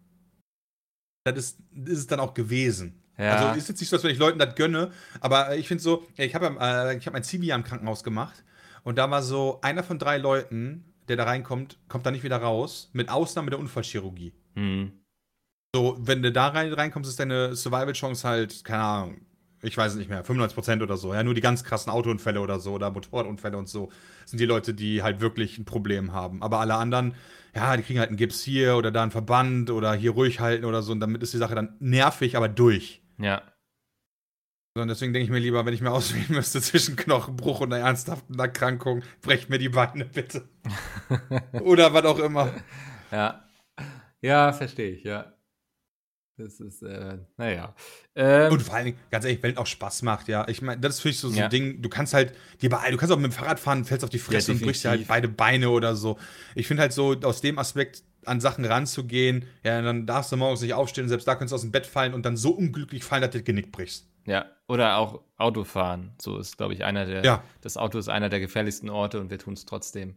das 1.23 1.37
ist, 1.37 1.59
ist 1.85 1.99
es 1.99 2.07
dann 2.07 2.19
auch 2.19 2.33
gewesen. 2.33 3.03
Ja. 3.17 3.35
Also 3.35 3.57
ist 3.57 3.69
jetzt 3.69 3.79
nicht 3.79 3.89
so, 3.89 4.01
wenn 4.03 4.11
ich 4.11 4.17
Leuten 4.17 4.39
das 4.39 4.55
gönne, 4.55 4.91
aber 5.19 5.55
ich 5.55 5.67
finde 5.67 5.83
so, 5.83 6.07
ich 6.17 6.33
habe 6.33 6.55
äh, 6.59 6.97
ich 6.97 7.05
hab 7.05 7.13
mein 7.13 7.23
Zivi 7.23 7.51
am 7.51 7.63
Krankenhaus 7.63 8.03
gemacht 8.03 8.43
und 8.83 8.97
da 8.97 9.09
war 9.11 9.21
so 9.21 9.59
einer 9.61 9.83
von 9.83 9.99
drei 9.99 10.17
Leuten, 10.17 10.85
der 11.07 11.17
da 11.17 11.25
reinkommt, 11.25 11.77
kommt 11.87 12.05
da 12.05 12.11
nicht 12.11 12.23
wieder 12.23 12.37
raus, 12.37 12.89
mit 12.93 13.09
Ausnahme 13.09 13.49
der 13.49 13.59
Unfallchirurgie. 13.59 14.33
Hm. 14.55 15.00
So, 15.73 15.97
wenn 15.99 16.21
du 16.21 16.31
da 16.31 16.49
rein, 16.49 16.73
reinkommst, 16.73 17.09
ist 17.09 17.19
deine 17.19 17.55
Survival-Chance 17.55 18.27
halt, 18.27 18.63
keine 18.65 18.83
Ahnung, 18.83 19.21
ich 19.61 19.77
weiß 19.77 19.93
es 19.93 19.97
nicht 19.97 20.09
mehr, 20.09 20.25
95% 20.25 20.81
oder 20.83 20.97
so. 20.97 21.13
Ja, 21.13 21.23
nur 21.23 21.33
die 21.33 21.41
ganz 21.41 21.63
krassen 21.63 21.91
Autounfälle 21.91 22.41
oder 22.41 22.59
so 22.59 22.73
oder 22.73 22.91
Motorradunfälle 22.91 23.57
und 23.57 23.69
so 23.69 23.89
sind 24.25 24.39
die 24.39 24.45
Leute, 24.45 24.73
die 24.73 25.03
halt 25.03 25.21
wirklich 25.21 25.57
ein 25.57 25.65
Problem 25.65 26.11
haben. 26.13 26.41
Aber 26.43 26.59
alle 26.59 26.75
anderen, 26.75 27.15
ja, 27.55 27.77
die 27.77 27.83
kriegen 27.83 27.99
halt 27.99 28.09
einen 28.09 28.17
Gips 28.17 28.41
hier 28.43 28.75
oder 28.75 28.91
da 28.91 29.03
einen 29.03 29.11
Verband 29.11 29.69
oder 29.69 29.93
hier 29.93 30.11
ruhig 30.11 30.39
halten 30.39 30.65
oder 30.65 30.81
so 30.81 30.91
und 30.91 30.99
damit 30.99 31.23
ist 31.23 31.33
die 31.33 31.37
Sache 31.37 31.55
dann 31.55 31.75
nervig, 31.79 32.35
aber 32.35 32.49
durch. 32.49 33.01
Ja, 33.17 33.43
Und 34.77 34.87
deswegen 34.87 35.13
denke 35.13 35.25
ich 35.25 35.29
mir 35.31 35.39
lieber, 35.39 35.65
wenn 35.65 35.73
ich 35.73 35.81
mir 35.81 35.91
auswählen 35.93 36.25
müsste 36.29 36.61
zwischen 36.61 36.95
Knochenbruch 36.95 37.59
und 37.61 37.73
einer 37.73 37.85
ernsthaften 37.85 38.37
Erkrankung, 38.39 39.03
brecht 39.21 39.49
mir 39.49 39.57
die 39.59 39.69
Beine 39.69 40.05
bitte. 40.05 40.47
oder 41.61 41.93
was 41.93 42.05
auch 42.05 42.19
immer. 42.19 42.53
ja, 43.11 43.45
ja, 44.21 44.53
verstehe 44.53 44.91
ich, 44.91 45.03
ja. 45.03 45.33
Das 46.37 46.59
ist, 46.59 46.81
äh, 46.81 47.19
naja. 47.37 47.75
Ähm, 48.15 48.53
Und 48.53 48.61
vor 48.61 48.73
allen 48.75 48.85
Dingen, 48.85 48.97
ganz 49.11 49.25
ehrlich, 49.25 49.43
wenn 49.43 49.51
es 49.51 49.57
auch 49.57 49.67
Spaß 49.67 50.01
macht, 50.01 50.27
ja. 50.27 50.47
Ich 50.47 50.61
meine, 50.61 50.79
das 50.81 50.95
ist 50.95 51.01
für 51.01 51.09
mich 51.09 51.19
so, 51.19 51.29
so 51.29 51.37
Ja. 51.37 51.45
ein 51.45 51.49
Ding, 51.51 51.81
du 51.81 51.89
kannst 51.89 52.13
halt 52.13 52.33
dir 52.61 52.69
bei, 52.69 52.89
du 52.89 52.97
kannst 52.97 53.13
auch 53.13 53.17
mit 53.17 53.31
dem 53.31 53.33
Fahrrad 53.33 53.59
fahren, 53.59 53.85
fällst 53.85 54.03
auf 54.03 54.09
die 54.09 54.17
Fresse 54.17 54.51
Ja, 54.51 54.57
und 54.57 54.63
brichst 54.63 54.83
dir 54.83 54.89
halt 54.89 55.07
beide 55.07 55.27
Beine 55.27 55.69
oder 55.69 55.95
so. 55.95 56.17
Ich 56.55 56.67
finde 56.67 56.81
halt 56.81 56.93
so, 56.93 57.15
aus 57.23 57.41
dem 57.41 57.59
Aspekt 57.59 58.03
an 58.25 58.39
Sachen 58.39 58.65
ranzugehen, 58.65 59.45
ja, 59.63 59.81
dann 59.81 60.05
darfst 60.07 60.31
du 60.31 60.37
morgens 60.37 60.61
nicht 60.61 60.73
aufstehen, 60.73 61.09
selbst 61.09 61.27
da 61.27 61.35
kannst 61.35 61.51
du 61.51 61.55
aus 61.55 61.61
dem 61.61 61.71
Bett 61.71 61.85
fallen 61.85 62.13
und 62.13 62.25
dann 62.25 62.37
so 62.37 62.51
unglücklich 62.51 63.03
fallen, 63.03 63.21
dass 63.21 63.31
du 63.31 63.39
das 63.39 63.45
Genick 63.45 63.71
brichst. 63.71 64.07
Ja, 64.25 64.45
oder 64.67 64.97
auch 64.97 65.21
Autofahren. 65.37 66.13
So 66.21 66.37
ist, 66.37 66.57
glaube 66.57 66.73
ich, 66.73 66.83
einer 66.83 67.05
der. 67.05 67.23
Ja. 67.23 67.43
Das 67.61 67.77
Auto 67.77 67.97
ist 67.97 68.07
einer 68.07 68.29
der 68.29 68.39
gefährlichsten 68.39 68.89
Orte 68.89 69.19
und 69.19 69.29
wir 69.31 69.39
tun 69.39 69.53
es 69.53 69.65
trotzdem. 69.65 70.11
Äh, 70.11 70.13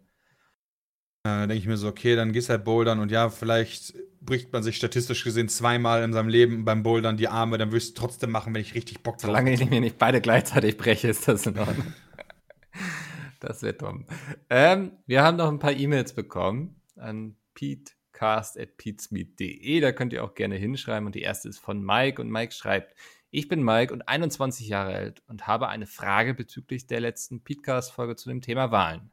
Da 1.24 1.46
denke 1.46 1.54
ich 1.54 1.66
mir 1.66 1.76
so, 1.78 1.88
okay, 1.88 2.14
dann 2.16 2.32
gehst 2.32 2.50
halt 2.50 2.64
bouldern 2.64 2.98
und 3.00 3.10
ja, 3.10 3.30
vielleicht 3.30 3.94
bricht 4.24 4.52
man 4.52 4.62
sich 4.62 4.76
statistisch 4.76 5.24
gesehen 5.24 5.48
zweimal 5.48 6.02
in 6.02 6.12
seinem 6.12 6.28
Leben 6.28 6.64
beim 6.64 6.82
Bouldern 6.82 7.16
die 7.16 7.28
Arme, 7.28 7.58
dann 7.58 7.72
wirst 7.72 7.96
du 7.96 8.00
trotzdem 8.00 8.30
machen, 8.30 8.54
wenn 8.54 8.62
ich 8.62 8.74
richtig 8.74 9.02
Bock 9.02 9.18
drauf 9.18 9.26
Solange 9.26 9.52
ich 9.52 9.68
mir 9.68 9.80
nicht 9.80 9.98
beide 9.98 10.20
gleichzeitig 10.20 10.76
breche, 10.76 11.08
ist 11.08 11.28
das 11.28 11.46
in 11.46 11.58
Ordnung. 11.58 11.92
das 13.40 13.62
wäre 13.62 13.74
dumm. 13.74 14.06
Ähm, 14.50 14.92
wir 15.06 15.22
haben 15.22 15.36
noch 15.36 15.48
ein 15.48 15.58
paar 15.58 15.72
E-Mails 15.72 16.14
bekommen 16.14 16.80
an 16.96 17.36
petecast.petesmeet.de. 17.54 19.80
Da 19.80 19.92
könnt 19.92 20.12
ihr 20.12 20.24
auch 20.24 20.34
gerne 20.34 20.56
hinschreiben. 20.56 21.06
Und 21.06 21.14
die 21.14 21.22
erste 21.22 21.48
ist 21.48 21.58
von 21.58 21.82
Mike. 21.82 22.20
Und 22.20 22.30
Mike 22.30 22.52
schreibt, 22.52 22.94
ich 23.30 23.48
bin 23.48 23.64
Mike 23.64 23.90
und 23.92 24.08
21 24.08 24.68
Jahre 24.68 24.94
alt 24.94 25.22
und 25.26 25.46
habe 25.46 25.68
eine 25.68 25.86
Frage 25.86 26.34
bezüglich 26.34 26.86
der 26.86 27.00
letzten 27.00 27.42
Petecast-Folge 27.42 28.16
zu 28.16 28.28
dem 28.28 28.40
Thema 28.40 28.70
Wahlen. 28.70 29.10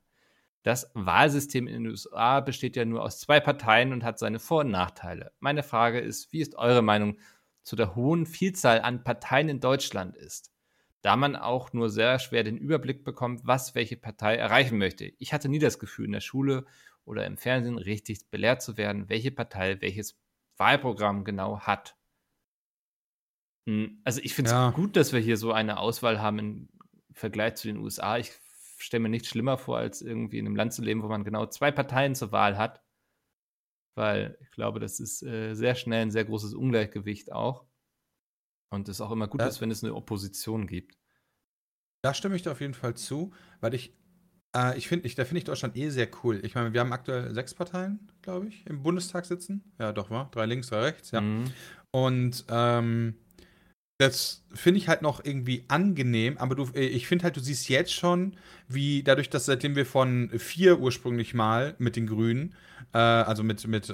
Das 0.64 0.92
Wahlsystem 0.94 1.68
in 1.68 1.84
den 1.84 1.88
USA 1.88 2.40
besteht 2.40 2.76
ja 2.76 2.86
nur 2.86 3.02
aus 3.04 3.20
zwei 3.20 3.40
Parteien 3.40 3.94
und 3.94 4.04
hat 4.04 4.20
seine 4.20 4.40
Vor- 4.40 4.62
und 4.62 4.72
Nachteile. 4.72 5.32
Meine 5.40 5.64
Frage 5.64 6.00
ist, 6.00 6.32
wie 6.34 6.42
ist 6.42 6.56
eure 6.56 6.82
Meinung 6.84 7.18
zu 7.64 7.76
der 7.76 7.96
hohen 7.96 8.26
Vielzahl 8.26 8.82
an 8.82 9.04
Parteien 9.04 9.50
in 9.50 9.60
Deutschland 9.60 10.16
ist? 10.16 10.52
Da 11.02 11.16
man 11.16 11.36
auch 11.36 11.74
nur 11.74 11.90
sehr 11.90 12.20
schwer 12.20 12.44
den 12.44 12.58
Überblick 12.58 13.04
bekommt, 13.04 13.42
was 13.46 13.74
welche 13.74 13.98
Partei 13.98 14.36
erreichen 14.36 14.78
möchte. 14.78 15.06
Ich 15.18 15.34
hatte 15.34 15.50
nie 15.50 15.58
das 15.60 15.80
Gefühl, 15.80 16.06
in 16.06 16.12
der 16.12 16.22
Schule 16.22 16.66
oder 17.06 17.26
im 17.26 17.38
Fernsehen 17.38 17.80
richtig 17.80 18.30
belehrt 18.30 18.62
zu 18.62 18.78
werden, 18.78 19.10
welche 19.10 19.32
Partei 19.32 19.82
welches 19.82 20.20
Wahlprogramm 20.58 21.24
genau 21.24 21.62
hat. 21.62 21.96
Hm, 23.68 24.02
Also 24.04 24.22
ich 24.24 24.34
finde 24.34 24.50
es 24.50 24.52
Ja. 24.52 24.70
gut, 24.72 24.96
dass 24.96 25.14
wir 25.14 25.20
hier 25.20 25.38
so 25.38 25.52
eine 25.52 25.78
Auswahl 25.78 26.20
haben 26.22 26.40
im 26.40 26.70
Vergleich 27.14 27.56
zu 27.56 27.68
den 27.68 27.78
USA. 27.78 28.18
Ich 28.18 28.32
stelle 28.84 29.02
mir 29.04 29.10
nichts 29.10 29.30
schlimmer 29.30 29.58
vor, 29.58 29.78
als 29.78 30.02
irgendwie 30.02 30.40
in 30.40 30.46
einem 30.46 30.56
Land 30.56 30.74
zu 30.74 30.82
leben, 30.82 31.04
wo 31.04 31.08
man 31.08 31.24
genau 31.24 31.46
zwei 31.48 31.72
Parteien 31.72 32.16
zur 32.16 32.32
Wahl 32.32 32.58
hat. 32.58 32.82
Weil 33.96 34.38
ich 34.42 34.52
glaube, 34.52 34.80
das 34.80 35.00
ist 35.00 35.22
äh, 35.24 35.54
sehr 35.54 35.76
schnell 35.76 36.04
ein 36.04 36.12
sehr 36.12 36.26
großes 36.26 36.54
Ungleichgewicht 36.54 37.32
auch. 37.32 37.66
Und 38.74 38.88
es 38.88 39.02
auch 39.02 39.12
immer 39.12 39.28
gut 39.28 39.42
Ja. 39.42 39.48
ist, 39.48 39.60
wenn 39.60 39.72
es 39.72 39.84
eine 39.84 39.94
Opposition 39.96 40.66
gibt. 40.66 40.98
Da 42.04 42.14
stimme 42.14 42.36
ich 42.36 42.42
dir 42.42 42.52
auf 42.52 42.62
jeden 42.62 42.74
Fall 42.74 42.96
zu, 42.96 43.34
weil 43.60 43.74
ich 43.74 43.96
Äh, 44.54 44.78
ich 44.78 44.90
finde, 44.90 45.08
ich, 45.08 45.16
da 45.16 45.24
finde 45.24 45.38
ich 45.38 45.44
Deutschland 45.46 45.78
eh 45.78 45.90
sehr 45.92 46.10
cool. 46.24 46.42
Ich 46.44 46.56
meine, 46.56 46.74
wir 46.74 46.82
haben 46.82 46.92
aktuell 46.92 47.34
sechs 47.34 47.54
Parteien, 47.54 48.12
glaube 48.22 48.48
ich, 48.48 48.66
im 48.68 48.84
Bundestag 48.84 49.26
sitzen. 49.26 49.74
Ja, 49.80 49.94
doch, 49.94 50.10
war. 50.10 50.30
Drei 50.32 50.46
links, 50.46 50.68
drei 50.68 50.82
rechts, 50.82 51.12
ja. 51.12 51.22
Mhm. 51.22 51.46
Und 51.92 52.44
ähm, 52.50 53.16
das 54.02 54.44
finde 54.52 54.80
ich 54.80 54.88
halt 54.88 55.04
noch 55.04 55.24
irgendwie 55.24 55.64
angenehm, 55.68 56.38
aber 56.40 56.56
du, 56.56 56.68
äh, 56.74 56.88
ich 56.88 57.08
finde 57.08 57.24
halt, 57.24 57.38
du 57.38 57.40
siehst 57.40 57.70
jetzt 57.70 57.94
schon, 57.94 58.36
wie 58.68 59.04
dadurch, 59.04 59.30
dass 59.30 59.46
seitdem 59.46 59.76
wir 59.76 59.86
von 59.86 60.32
vier 60.38 60.80
ursprünglich 60.80 61.36
mal 61.36 61.76
mit 61.78 61.96
den 61.96 62.08
Grünen, 62.08 62.56
äh, 62.94 62.98
also 62.98 63.44
mit, 63.44 63.66
mit 63.68 63.90
äh, 63.90 63.94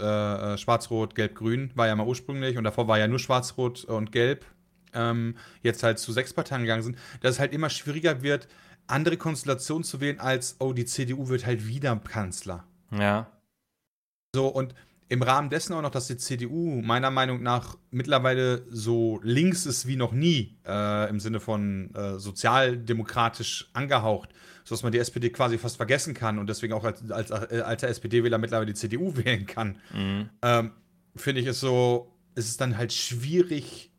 äh 0.54 0.58
Schwarz-Rot, 0.58 1.14
Gelb-Grün, 1.14 1.72
war 1.76 1.88
ja 1.88 1.96
mal 1.96 2.08
ursprünglich 2.08 2.58
und 2.58 2.64
davor 2.64 2.88
war 2.88 2.98
ja 2.98 3.08
nur 3.08 3.20
Schwarz-Rot 3.20 3.84
und 3.84 4.14
Gelb, 4.14 4.46
ähm, 4.94 5.36
jetzt 5.62 5.84
halt 5.84 6.00
zu 6.00 6.14
sechs 6.14 6.34
Parteien 6.34 6.62
gegangen 6.62 6.84
sind, 6.84 6.98
dass 7.20 7.36
es 7.36 7.40
halt 7.40 7.52
immer 7.52 7.70
schwieriger 7.70 8.24
wird, 8.24 8.48
andere 8.88 9.18
Konstellationen 9.18 9.84
zu 9.84 10.00
wählen, 10.00 10.22
als, 10.22 10.56
oh, 10.60 10.72
die 10.72 10.86
CDU 10.86 11.28
wird 11.28 11.46
halt 11.46 11.68
wieder 11.68 11.98
Kanzler. 11.98 12.64
Ja. 12.92 13.30
So, 14.34 14.48
und 14.48 14.74
im 15.10 15.22
Rahmen 15.22 15.50
dessen 15.50 15.74
auch 15.74 15.82
noch, 15.82 15.92
dass 15.92 16.08
die 16.08 16.18
CDU 16.18 16.82
meiner 16.82 17.12
Meinung 17.12 17.42
nach 17.42 17.78
mittlerweile 17.92 18.66
so 18.70 19.20
links 19.24 19.66
ist 19.66 19.88
wie 19.88 19.96
noch 19.96 20.12
nie, 20.12 20.58
äh, 20.66 21.10
im 21.10 21.20
Sinne 21.20 21.40
von 21.40 21.94
äh, 21.96 22.20
sozialdemokratisch 22.20 23.70
angehaucht, 23.74 24.30
sodass 24.66 24.84
man 24.84 24.92
die 24.92 25.00
SPD 25.00 25.30
quasi 25.30 25.58
fast 25.58 25.78
vergessen 25.78 26.14
kann 26.14 26.40
und 26.40 26.48
deswegen 26.50 26.74
auch 26.74 26.84
als, 26.84 27.10
als 27.12 27.32
äh, 27.32 27.62
alter 27.62 27.88
SPD-Wähler 27.88 28.38
mittlerweile 28.38 28.68
die 28.68 28.74
CDU 28.74 29.16
wählen 29.16 29.46
kann, 29.46 29.78
Mhm. 29.94 30.30
ähm, 30.42 30.72
finde 31.16 31.42
ich 31.42 31.48
es 31.48 31.60
so, 31.60 32.14
es 32.36 32.48
ist 32.50 32.62
dann 32.62 32.78
halt 32.78 32.94
schwierig, 32.94 33.92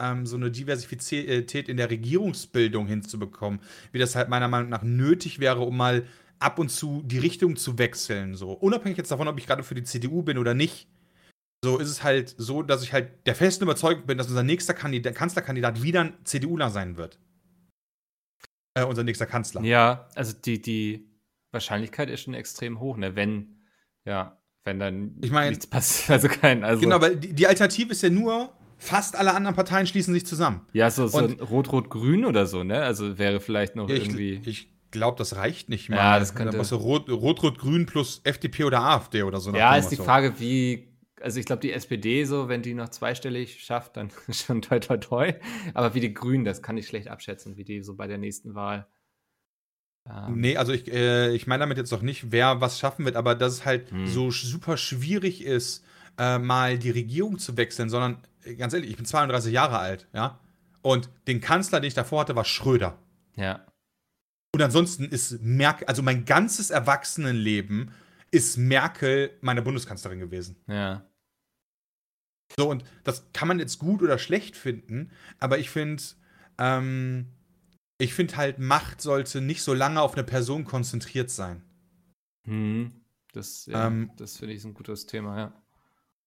ähm, 0.00 0.26
so 0.26 0.36
eine 0.36 0.50
Diversität 0.50 1.68
in 1.68 1.76
der 1.76 1.90
Regierungsbildung 1.90 2.86
hinzubekommen, 2.86 3.60
wie 3.92 3.98
das 3.98 4.14
halt 4.14 4.28
meiner 4.28 4.48
Meinung 4.48 4.68
nach 4.68 4.82
nötig 4.82 5.38
wäre, 5.38 5.60
um 5.60 5.76
mal 5.76 6.04
ab 6.42 6.58
und 6.58 6.68
zu 6.70 7.02
die 7.04 7.18
Richtung 7.18 7.56
zu 7.56 7.78
wechseln. 7.78 8.34
So 8.34 8.52
unabhängig 8.52 8.98
jetzt 8.98 9.10
davon, 9.10 9.28
ob 9.28 9.38
ich 9.38 9.46
gerade 9.46 9.62
für 9.62 9.74
die 9.74 9.84
CDU 9.84 10.22
bin 10.22 10.38
oder 10.38 10.54
nicht. 10.54 10.88
So 11.64 11.78
ist 11.78 11.88
es 11.88 12.02
halt 12.02 12.34
so, 12.38 12.62
dass 12.62 12.82
ich 12.82 12.92
halt 12.92 13.24
der 13.26 13.34
festen 13.36 13.64
Überzeugung 13.64 14.04
bin, 14.06 14.18
dass 14.18 14.28
unser 14.28 14.42
nächster 14.42 14.74
Kandidat, 14.74 15.14
Kanzlerkandidat 15.14 15.82
wieder 15.82 16.00
ein 16.00 16.14
CDUler 16.24 16.70
sein 16.70 16.96
wird. 16.96 17.18
Äh, 18.74 18.84
unser 18.84 19.04
nächster 19.04 19.26
Kanzler. 19.26 19.62
Ja, 19.62 20.08
also 20.14 20.32
die, 20.44 20.60
die 20.60 21.06
Wahrscheinlichkeit 21.52 22.08
ist 22.10 22.22
schon 22.22 22.34
extrem 22.34 22.80
hoch, 22.80 22.96
ne? 22.96 23.14
Wenn, 23.14 23.56
ja, 24.04 24.38
wenn 24.64 24.78
dann 24.78 25.16
Ich 25.20 25.30
mein- 25.30 25.50
nichts 25.50 25.66
passiert. 25.66 26.10
Also 26.10 26.28
kein, 26.28 26.64
also. 26.64 26.80
Genau, 26.80 27.00
weil 27.00 27.16
die, 27.16 27.32
die 27.34 27.46
Alternative 27.46 27.92
ist 27.92 28.02
ja 28.02 28.10
nur, 28.10 28.52
fast 28.78 29.14
alle 29.14 29.34
anderen 29.34 29.54
Parteien 29.54 29.86
schließen 29.86 30.14
sich 30.14 30.26
zusammen. 30.26 30.66
Ja, 30.72 30.90
so, 30.90 31.06
so 31.06 31.18
Rot-Rot-Grün 31.18 32.24
oder 32.24 32.46
so, 32.46 32.64
ne? 32.64 32.82
Also 32.82 33.18
wäre 33.18 33.40
vielleicht 33.40 33.76
noch 33.76 33.88
Ja, 33.88 33.94
ich 33.94 34.06
irgendwie. 34.06 34.40
ich 34.44 34.71
glaube, 34.92 35.18
das 35.18 35.34
reicht 35.34 35.68
nicht 35.68 35.88
mal. 35.88 35.96
Ja, 35.96 36.18
das 36.20 36.34
könnte- 36.34 36.52
Da 36.52 36.58
musst 36.58 36.70
du 36.70 36.76
Rot- 36.76 37.08
Rot-Rot-Grün 37.10 37.86
plus 37.86 38.20
FDP 38.22 38.64
oder 38.64 38.80
AfD 38.82 39.24
oder 39.24 39.40
so. 39.40 39.52
ja, 39.52 39.74
ist 39.76 39.88
die 39.88 39.96
Motto. 39.96 40.04
Frage, 40.04 40.38
wie. 40.38 40.88
Also 41.20 41.38
ich 41.38 41.46
glaube, 41.46 41.60
die 41.60 41.72
SPD 41.72 42.24
so, 42.24 42.48
wenn 42.48 42.62
die 42.62 42.74
noch 42.74 42.88
zweistellig 42.88 43.62
schafft, 43.64 43.96
dann 43.96 44.10
schon 44.30 44.62
toi 44.62 44.78
toi 44.80 44.96
toi. 44.98 45.32
Aber 45.74 45.94
wie 45.94 46.00
die 46.00 46.14
Grünen, 46.14 46.44
das 46.44 46.62
kann 46.62 46.76
ich 46.76 46.86
schlecht 46.86 47.08
abschätzen, 47.08 47.56
wie 47.56 47.64
die 47.64 47.82
so 47.82 47.94
bei 47.94 48.06
der 48.06 48.18
nächsten 48.18 48.54
Wahl. 48.54 48.86
Ähm, 50.08 50.40
Nee, 50.40 50.56
also 50.56 50.72
ich, 50.72 50.92
äh, 50.92 51.32
ich 51.34 51.46
meine 51.46 51.60
damit 51.60 51.78
jetzt 51.78 51.92
doch 51.92 52.02
nicht, 52.02 52.32
wer 52.32 52.60
was 52.60 52.78
schaffen 52.80 53.04
wird, 53.04 53.14
aber 53.16 53.34
dass 53.36 53.52
es 53.52 53.64
halt 53.64 53.90
Hm. 53.92 54.06
so 54.08 54.30
super 54.32 54.76
schwierig 54.76 55.44
ist, 55.44 55.84
äh, 56.18 56.38
mal 56.38 56.76
die 56.78 56.90
Regierung 56.90 57.38
zu 57.38 57.56
wechseln, 57.56 57.88
sondern 57.88 58.18
äh, 58.44 58.56
ganz 58.56 58.74
ehrlich, 58.74 58.90
ich 58.90 58.96
bin 58.96 59.06
32 59.06 59.52
Jahre 59.52 59.78
alt, 59.78 60.08
ja. 60.12 60.40
Und 60.82 61.08
den 61.28 61.40
Kanzler, 61.40 61.78
den 61.78 61.86
ich 61.86 61.94
davor 61.94 62.22
hatte, 62.22 62.34
war 62.34 62.44
Schröder. 62.44 62.98
Ja. 63.36 63.64
Und 64.54 64.62
ansonsten 64.62 65.04
ist 65.04 65.40
Merkel, 65.40 65.86
also 65.86 66.02
mein 66.02 66.24
ganzes 66.24 66.70
Erwachsenenleben 66.70 67.90
ist 68.30 68.56
Merkel 68.56 69.30
meine 69.40 69.62
Bundeskanzlerin 69.62 70.20
gewesen. 70.20 70.56
Ja. 70.66 71.08
So, 72.56 72.70
und 72.70 72.84
das 73.04 73.32
kann 73.32 73.48
man 73.48 73.58
jetzt 73.58 73.78
gut 73.78 74.02
oder 74.02 74.18
schlecht 74.18 74.56
finden, 74.56 75.10
aber 75.38 75.58
ich 75.58 75.70
finde, 75.70 76.02
ähm, 76.58 77.28
ich 77.98 78.12
finde 78.14 78.36
halt, 78.36 78.58
Macht 78.58 79.00
sollte 79.00 79.40
nicht 79.40 79.62
so 79.62 79.72
lange 79.72 80.02
auf 80.02 80.14
eine 80.14 80.24
Person 80.24 80.64
konzentriert 80.64 81.30
sein. 81.30 81.62
Hm. 82.44 82.92
Das, 83.32 83.66
ja, 83.66 83.86
Ähm, 83.86 84.10
das 84.16 84.36
finde 84.36 84.54
ich 84.54 84.64
ein 84.64 84.74
gutes 84.74 85.06
Thema, 85.06 85.38
ja. 85.38 85.61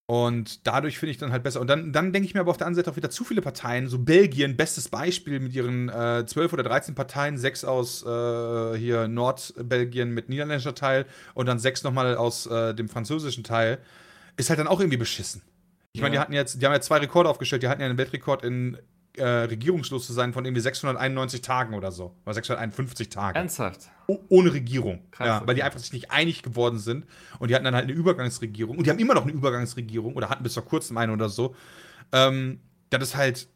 Und 0.07 0.67
dadurch 0.67 0.99
finde 0.99 1.11
ich 1.11 1.17
dann 1.17 1.31
halt 1.31 1.41
besser. 1.41 1.59
Und 1.59 1.67
dann, 1.67 1.91
dann 1.91 2.13
denke 2.13 2.27
ich 2.27 2.35
mir 2.35 2.41
aber 2.41 2.51
auf 2.51 2.57
der 2.57 2.67
anderen 2.67 2.83
Seite 2.83 2.91
auch 2.91 2.95
wieder 2.95 3.09
zu 3.09 3.23
viele 3.23 3.41
Parteien. 3.41 3.87
So 3.87 3.97
Belgien, 3.97 4.55
bestes 4.55 4.87
Beispiel 4.89 5.39
mit 5.39 5.53
ihren 5.53 5.89
äh, 5.89 6.23
12 6.27 6.53
oder 6.53 6.61
13 6.63 6.93
Parteien, 6.93 7.39
sechs 7.39 7.65
aus 7.65 8.03
äh, 8.05 8.77
hier 8.77 9.07
Nordbelgien 9.07 10.11
mit 10.11 10.29
niederländischer 10.29 10.75
Teil 10.75 11.05
und 11.33 11.47
dann 11.47 11.57
sechs 11.57 11.83
nochmal 11.83 12.15
aus 12.17 12.45
äh, 12.45 12.75
dem 12.75 12.87
französischen 12.87 13.43
Teil, 13.43 13.79
ist 14.37 14.49
halt 14.49 14.59
dann 14.59 14.67
auch 14.67 14.79
irgendwie 14.79 14.97
beschissen. 14.97 15.41
Ich 15.93 16.01
meine, 16.01 16.11
die 16.11 16.15
Ja. 16.17 16.21
hatten 16.21 16.33
jetzt, 16.33 16.61
die 16.61 16.65
haben 16.65 16.73
ja 16.73 16.81
zwei 16.81 16.97
Rekorde 16.97 17.29
aufgestellt. 17.29 17.63
Die 17.63 17.67
hatten 17.67 17.81
ja 17.81 17.87
einen 17.87 17.97
Weltrekord 17.97 18.43
in 18.43 18.77
äh, 19.17 19.25
regierungslos 19.25 20.05
zu 20.05 20.13
sein 20.13 20.33
von 20.33 20.45
irgendwie 20.45 20.61
691 20.61 21.41
Tagen 21.41 21.73
oder 21.73 21.91
so. 21.91 22.15
Oder 22.25 22.33
651 22.33 23.09
Tagen. 23.09 23.37
Ernsthaft? 23.37 23.89
Oh, 24.07 24.19
ohne 24.29 24.53
Regierung. 24.53 25.01
Krass, 25.11 25.27
ja, 25.27 25.47
weil 25.47 25.55
die 25.55 25.63
einfach 25.63 25.79
sich 25.79 25.93
nicht 25.93 26.11
einig 26.11 26.43
geworden 26.43 26.79
sind. 26.79 27.05
Und 27.39 27.49
die 27.49 27.55
hatten 27.55 27.65
dann 27.65 27.75
halt 27.75 27.85
eine 27.85 27.93
Übergangsregierung. 27.93 28.77
Und 28.77 28.85
die 28.85 28.91
haben 28.91 28.99
immer 28.99 29.13
noch 29.13 29.23
eine 29.23 29.31
Übergangsregierung 29.31 30.15
oder 30.15 30.29
hatten 30.29 30.43
bis 30.43 30.53
vor 30.53 30.65
kurzem 30.65 30.97
eine 30.97 31.13
oder 31.13 31.29
so. 31.29 31.55
Ähm, 32.11 32.59
das 32.89 33.03
ist 33.03 33.15
halt, 33.15 33.47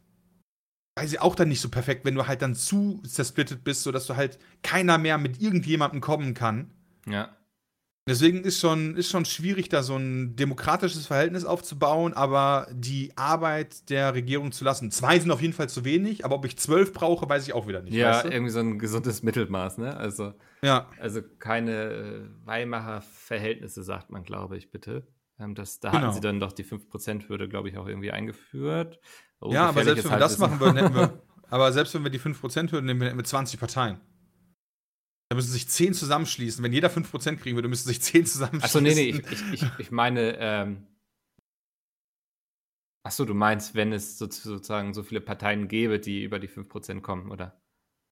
weiß 0.96 1.12
ich, 1.12 1.22
auch 1.22 1.36
dann 1.36 1.50
nicht 1.50 1.62
so 1.62 1.70
perfekt, 1.70 2.06
wenn 2.06 2.16
du 2.16 2.28
halt 2.28 2.42
dann 2.42 2.56
zu 2.56 3.02
zersplittet 3.08 3.64
bist, 3.64 3.84
sodass 3.84 4.08
du 4.08 4.16
halt 4.16 4.40
keiner 4.64 4.98
mehr 4.98 5.18
mit 5.18 5.42
irgendjemandem 5.42 6.02
kommen 6.02 6.34
kann. 6.34 6.72
Ja. 7.08 7.30
Deswegen 8.10 8.44
ist 8.44 8.60
schon, 8.60 8.98
ist 8.98 9.10
schon 9.10 9.24
schwierig, 9.26 9.70
da 9.70 9.84
so 9.84 9.96
ein 9.96 10.36
demokratisches 10.36 11.08
Verhältnis 11.08 11.46
aufzubauen, 11.46 12.14
aber 12.14 12.68
die 12.72 13.14
Arbeit 13.16 13.90
der 13.90 14.14
Regierung 14.14 14.52
zu 14.52 14.66
lassen. 14.66 14.92
Zwei 14.92 15.20
sind 15.20 15.32
auf 15.32 15.42
jeden 15.42 15.54
Fall 15.54 15.70
zu 15.70 15.86
wenig, 15.86 16.26
aber 16.26 16.36
ob 16.36 16.46
ich 16.46 16.58
zwölf 16.58 16.92
brauche, 16.92 17.30
weiß 17.30 17.48
ich 17.48 17.54
auch 17.54 17.68
wieder 17.68 17.82
nicht. 17.82 17.94
Ja, 17.94 18.10
weißt 18.12 18.26
du? 18.26 18.30
irgendwie 18.30 18.52
so 18.52 18.60
ein 18.60 18.80
gesundes 18.80 19.24
Mittelmaß, 19.24 19.78
ne? 19.78 19.96
Also, 19.96 20.34
ja. 20.62 20.88
also 21.00 21.22
keine 21.40 21.72
äh, 21.84 22.22
Weimarer 22.46 23.02
Verhältnisse, 23.02 23.84
sagt 23.84 24.10
man, 24.10 24.24
glaube 24.24 24.58
ich, 24.58 24.72
bitte. 24.72 25.08
Ähm, 25.40 25.56
das, 25.56 25.80
da 25.80 25.92
Genau. 25.92 26.02
hatten 26.04 26.14
sie 26.16 26.22
dann 26.22 26.40
doch 26.40 26.52
die 26.52 26.66
5%-Hürde, 26.66 27.48
glaube 27.48 27.70
ich, 27.70 27.78
auch 27.78 27.88
irgendwie 27.88 28.12
eingeführt. 28.12 29.00
Oh, 29.40 29.54
Ja, 29.54 29.70
aber 29.70 29.84
selbst 29.84 30.04
wenn 30.04 30.12
wir 30.12 30.18
das 30.18 30.38
machen 30.38 30.60
würden, 30.60 30.78
hätten 30.78 30.96
wir. 30.96 31.22
Aber 31.52 31.72
selbst 31.72 31.96
wenn 31.96 32.04
wir 32.04 32.12
die 32.12 32.20
5% 32.20 32.72
hören, 32.72 32.86
nehmen 32.86 33.00
wir 33.02 33.08
hätten 33.08 33.18
wir 33.18 33.24
20 33.24 33.60
Parteien. 33.60 33.98
Da 35.30 35.36
müssen 35.36 35.52
sich 35.52 35.70
10 35.70 35.94
zusammenschließen. 35.94 36.64
Wenn 36.64 36.74
jeder 36.74 36.90
5% 36.90 37.36
kriegen 37.38 37.56
würde, 37.56 37.68
müssten 37.68 37.88
sich 37.90 38.02
10 38.02 38.26
zusammenschließen. 38.26 38.64
Achso, 38.64 38.82
nee, 38.82 38.96
nee, 38.96 39.22
ich, 39.32 39.54
ich, 39.62 39.70
ich, 39.78 39.92
meine, 39.92 40.36
ähm, 40.40 40.88
achso, 43.04 43.26
du 43.26 43.36
meinst, 43.36 43.76
wenn 43.76 43.94
es 43.94 44.18
so, 44.18 44.26
sozusagen 44.30 44.94
so 44.94 45.04
viele 45.04 45.22
Parteien 45.22 45.68
gäbe, 45.68 46.00
die 46.00 46.24
über 46.24 46.40
die 46.40 46.50
5% 46.50 47.02
kommen, 47.02 47.30
oder? 47.32 47.62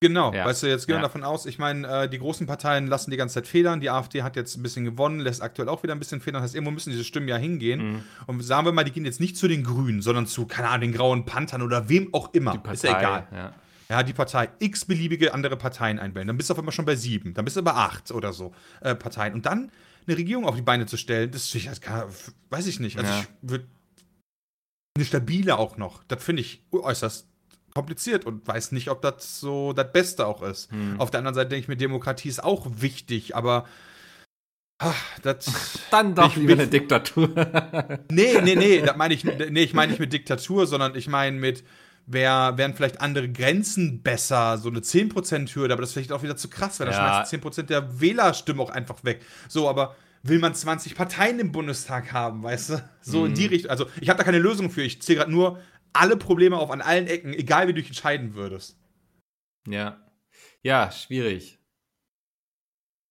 Genau, 0.00 0.32
Ja. 0.32 0.44
weißt 0.46 0.62
du, 0.62 0.68
jetzt 0.68 0.86
gehen 0.86 0.94
wir 0.94 0.98
Ja. 1.00 1.02
davon 1.08 1.24
aus, 1.24 1.44
ich 1.44 1.58
meine, 1.58 2.04
äh, 2.04 2.08
die 2.08 2.20
großen 2.20 2.46
Parteien 2.46 2.86
lassen 2.86 3.10
die 3.10 3.16
ganze 3.16 3.34
Zeit 3.34 3.48
federn. 3.48 3.80
Die 3.80 3.90
AfD 3.90 4.22
hat 4.22 4.36
jetzt 4.36 4.56
ein 4.56 4.62
bisschen 4.62 4.84
gewonnen, 4.84 5.18
lässt 5.18 5.42
aktuell 5.42 5.68
auch 5.68 5.82
wieder 5.82 5.92
ein 5.96 5.98
bisschen 5.98 6.20
federn. 6.20 6.40
Das 6.40 6.50
heißt, 6.50 6.54
irgendwo 6.54 6.70
müssen 6.70 6.90
diese 6.90 7.02
Stimmen 7.02 7.26
ja 7.26 7.36
hingehen. 7.36 7.94
Mhm. 7.94 8.04
Und 8.28 8.40
sagen 8.42 8.64
wir 8.64 8.70
mal, 8.70 8.84
die 8.84 8.92
gehen 8.92 9.04
jetzt 9.04 9.18
nicht 9.18 9.36
zu 9.36 9.48
den 9.48 9.64
Grünen, 9.64 10.00
sondern 10.00 10.28
zu, 10.28 10.46
keine 10.46 10.68
Ahnung, 10.68 10.82
den 10.82 10.92
Grauen 10.92 11.24
Panthern 11.24 11.62
oder 11.62 11.88
wem 11.88 12.14
auch 12.14 12.32
immer. 12.32 12.52
Partei, 12.52 12.72
Ist 12.74 12.84
ja 12.84 12.98
egal. 13.00 13.28
Ja. 13.32 13.54
Ja, 13.90 14.02
die 14.02 14.12
Partei 14.12 14.50
x-beliebige 14.58 15.32
andere 15.32 15.56
Parteien 15.56 15.98
einwählen. 15.98 16.26
Dann 16.26 16.36
bist 16.36 16.50
du 16.50 16.52
auf 16.52 16.58
einmal 16.58 16.72
schon 16.72 16.84
bei 16.84 16.94
sieben. 16.96 17.32
Dann 17.34 17.44
bist 17.44 17.56
du 17.56 17.62
bei 17.62 17.72
acht 17.72 18.10
oder 18.10 18.32
so 18.34 18.52
äh, 18.82 18.94
Parteien. 18.94 19.32
Und 19.32 19.46
dann 19.46 19.70
eine 20.06 20.16
Regierung 20.18 20.44
auf 20.46 20.56
die 20.56 20.62
Beine 20.62 20.84
zu 20.86 20.96
stellen, 20.98 21.30
das, 21.30 21.50
das 21.50 21.80
kann, 21.80 22.04
weiß 22.50 22.66
ich 22.66 22.80
nicht. 22.80 22.98
Also 22.98 23.10
Ja. 23.10 23.20
ich 23.20 23.28
würde 23.50 23.66
eine 24.96 25.04
stabile 25.06 25.56
auch 25.58 25.76
noch. 25.78 26.02
Das 26.04 26.22
finde 26.22 26.42
ich 26.42 26.62
äußerst 26.72 27.26
kompliziert 27.74 28.24
und 28.26 28.46
weiß 28.46 28.72
nicht, 28.72 28.90
ob 28.90 29.00
das 29.02 29.40
so 29.40 29.72
das 29.72 29.90
Beste 29.92 30.26
auch 30.26 30.42
ist. 30.42 30.70
Hm. 30.70 31.00
Auf 31.00 31.10
der 31.10 31.18
anderen 31.18 31.34
Seite 31.34 31.50
denke 31.50 31.62
ich 31.62 31.68
mir, 31.68 31.76
Demokratie 31.76 32.28
ist 32.28 32.42
auch 32.42 32.66
wichtig, 32.80 33.36
aber 33.36 33.66
ah, 34.82 34.92
das. 35.22 35.78
Dann 35.90 36.14
doch 36.14 36.28
Ich- 36.30 36.36
lieber 36.36 36.54
eine 36.54 36.66
Diktatur. 36.66 37.28
Nee, 38.10 38.40
nee, 38.42 38.54
nee, 38.56 38.80
das 38.80 38.96
meine 38.96 39.14
ich, 39.14 39.24
nee, 39.24 39.62
ich 39.62 39.72
meine 39.74 39.92
nicht 39.92 40.00
mit 40.00 40.12
Diktatur, 40.12 40.66
sondern 40.66 40.94
ich 40.96 41.08
meine 41.08 41.38
mit, 41.38 41.62
wär, 42.10 42.56
wären 42.56 42.74
vielleicht 42.74 43.00
andere 43.00 43.28
Grenzen 43.30 44.02
besser, 44.02 44.58
so 44.58 44.68
eine 44.68 44.80
10%-Hürde, 44.80 45.72
aber 45.72 45.82
das 45.82 45.90
ist 45.90 45.94
vielleicht 45.94 46.12
auch 46.12 46.22
wieder 46.22 46.36
zu 46.36 46.48
krass, 46.48 46.80
weil 46.80 46.86
da 46.86 46.92
Ja. 46.92 46.98
schmeißt 46.98 47.30
10% 47.30 47.70
der 47.70 48.00
Wählerstimmen 48.00 48.60
auch 48.60 48.70
einfach 48.70 49.04
weg. 49.04 49.20
So, 49.48 49.68
aber 49.68 49.94
will 50.22 50.38
man 50.38 50.54
20 50.54 50.94
Parteien 50.94 51.38
im 51.38 51.52
Bundestag 51.52 52.12
haben, 52.12 52.42
weißt 52.42 52.70
du? 52.70 52.90
So 53.02 53.24
in 53.26 53.34
die 53.34 53.44
Mhm. 53.44 53.48
Richtung. 53.50 53.70
Also, 53.70 53.86
ich 54.00 54.08
habe 54.08 54.18
da 54.18 54.24
keine 54.24 54.38
Lösung 54.38 54.70
für. 54.70 54.82
Ich 54.82 55.00
zähle 55.02 55.18
gerade 55.18 55.30
nur 55.32 55.60
alle 55.92 56.16
Probleme 56.16 56.56
auf 56.56 56.70
an 56.70 56.80
allen 56.80 57.06
Ecken, 57.06 57.32
egal 57.34 57.68
wie 57.68 57.72
du 57.72 57.80
dich 57.80 57.88
entscheiden 57.88 58.34
würdest. 58.34 58.76
ja. 59.68 60.02
Ja, 60.62 60.90
schwierig. 60.90 61.57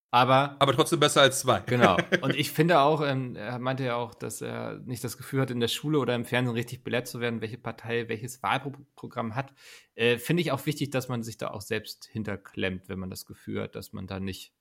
Aber, 0.10 0.56
aber 0.60 0.74
trotzdem 0.74 1.00
besser 1.00 1.22
als 1.22 1.42
zwei. 1.42 1.60
Genau. 1.62 1.98
Und 2.22 2.36
ich 2.36 2.52
finde 2.52 2.80
auch, 2.80 3.02
ähm, 3.06 3.36
er 3.36 3.60
meinte 3.60 3.84
ja 3.84 3.96
auch, 3.96 4.14
dass 4.14 4.42
er 4.42 4.80
nicht 4.86 5.04
das 5.04 5.18
Gefühl 5.18 5.42
hat, 5.42 5.52
in 5.52 5.60
der 5.60 5.68
Schule 5.68 6.00
oder 6.00 6.16
im 6.16 6.26
Fernsehen 6.26 6.56
richtig 6.56 6.84
belehrt 6.84 7.08
zu 7.08 7.20
werden, 7.20 7.42
welche 7.42 7.58
Partei 7.58 8.08
welches 8.08 8.42
Wahlprogramm 8.42 9.36
hat. 9.36 9.54
Äh, 9.96 10.18
finde 10.18 10.42
ich 10.42 10.52
auch 10.52 10.66
wichtig, 10.66 10.92
dass 10.92 11.10
man 11.10 11.24
sich 11.24 11.38
da 11.38 11.50
auch 11.50 11.62
selbst 11.62 12.06
hinterklemmt, 12.06 12.88
wenn 12.88 13.00
man 13.00 13.10
das 13.10 13.26
Gefühl 13.26 13.62
hat, 13.62 13.76
dass 13.76 13.92
man 13.92 14.08
da 14.08 14.20
nicht 14.20 14.54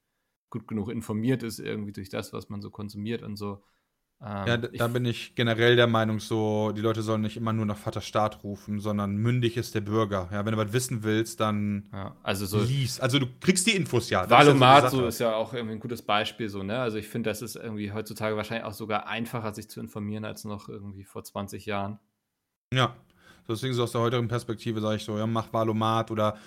gut 0.51 0.66
genug 0.66 0.88
informiert 0.88 1.42
ist, 1.42 1.61
irgendwie 1.61 1.92
durch 1.92 2.09
das, 2.09 2.32
was 2.32 2.49
man 2.49 2.61
so 2.61 2.70
konsumiert 2.70 3.22
und 3.22 3.36
so. 3.36 3.62
Ähm, 4.19 4.47
ja, 4.47 4.57
da 4.57 4.89
bin 4.89 5.05
ich 5.05 5.35
generell 5.35 5.77
der 5.77 5.87
Meinung, 5.87 6.21
so, 6.21 6.73
die 6.73 6.81
Leute 6.81 7.03
sollen 7.03 7.21
nicht 7.21 7.37
immer 7.37 7.53
nur 7.53 7.67
nach 7.67 7.77
Vaterstaat 7.77 8.43
rufen, 8.43 8.81
sondern 8.81 9.17
mündig 9.17 9.59
ist 9.59 9.75
der 9.75 9.83
Bürger. 9.83 10.31
Ja, 10.33 10.47
wenn 10.47 10.53
du 10.53 10.59
was 10.59 10.73
wissen 10.73 11.03
willst, 11.03 11.41
dann 11.41 11.91
ja, 11.93 12.17
also 12.23 12.47
so 12.47 12.61
lies. 12.61 12.99
Also 12.99 13.19
du 13.19 13.27
kriegst 13.41 13.67
die 13.67 13.77
Infos 13.77 14.09
ja. 14.09 14.29
Valomat 14.29 14.85
ja 14.85 14.91
so, 14.91 14.99
so 14.99 15.07
ist 15.07 15.19
ja 15.19 15.35
auch 15.35 15.53
irgendwie 15.53 15.75
ein 15.75 15.81
gutes 15.81 16.01
Beispiel, 16.01 16.49
so, 16.49 16.62
ne? 16.62 16.79
Also 16.79 16.97
ich 16.97 17.09
finde, 17.09 17.29
das 17.29 17.43
ist 17.43 17.57
irgendwie 17.57 17.93
heutzutage 17.93 18.37
wahrscheinlich 18.37 18.64
auch 18.64 18.73
sogar 18.73 19.07
einfacher, 19.07 19.53
sich 19.55 19.69
zu 19.69 19.81
informieren, 19.81 20.25
als 20.25 20.45
noch 20.45 20.71
irgendwie 20.71 21.05
vor 21.05 21.23
20 21.23 21.67
Jahren. 21.67 21.99
Ja. 22.73 22.97
Deswegen 23.47 23.75
so 23.75 23.83
aus 23.83 23.93
der 23.93 24.01
heutigen 24.01 24.29
Perspektive 24.29 24.81
sage 24.81 24.97
ich 24.97 25.05
so, 25.05 25.19
ja, 25.19 25.27
mach 25.27 25.53
Valomat 25.53 26.11
oder 26.11 26.39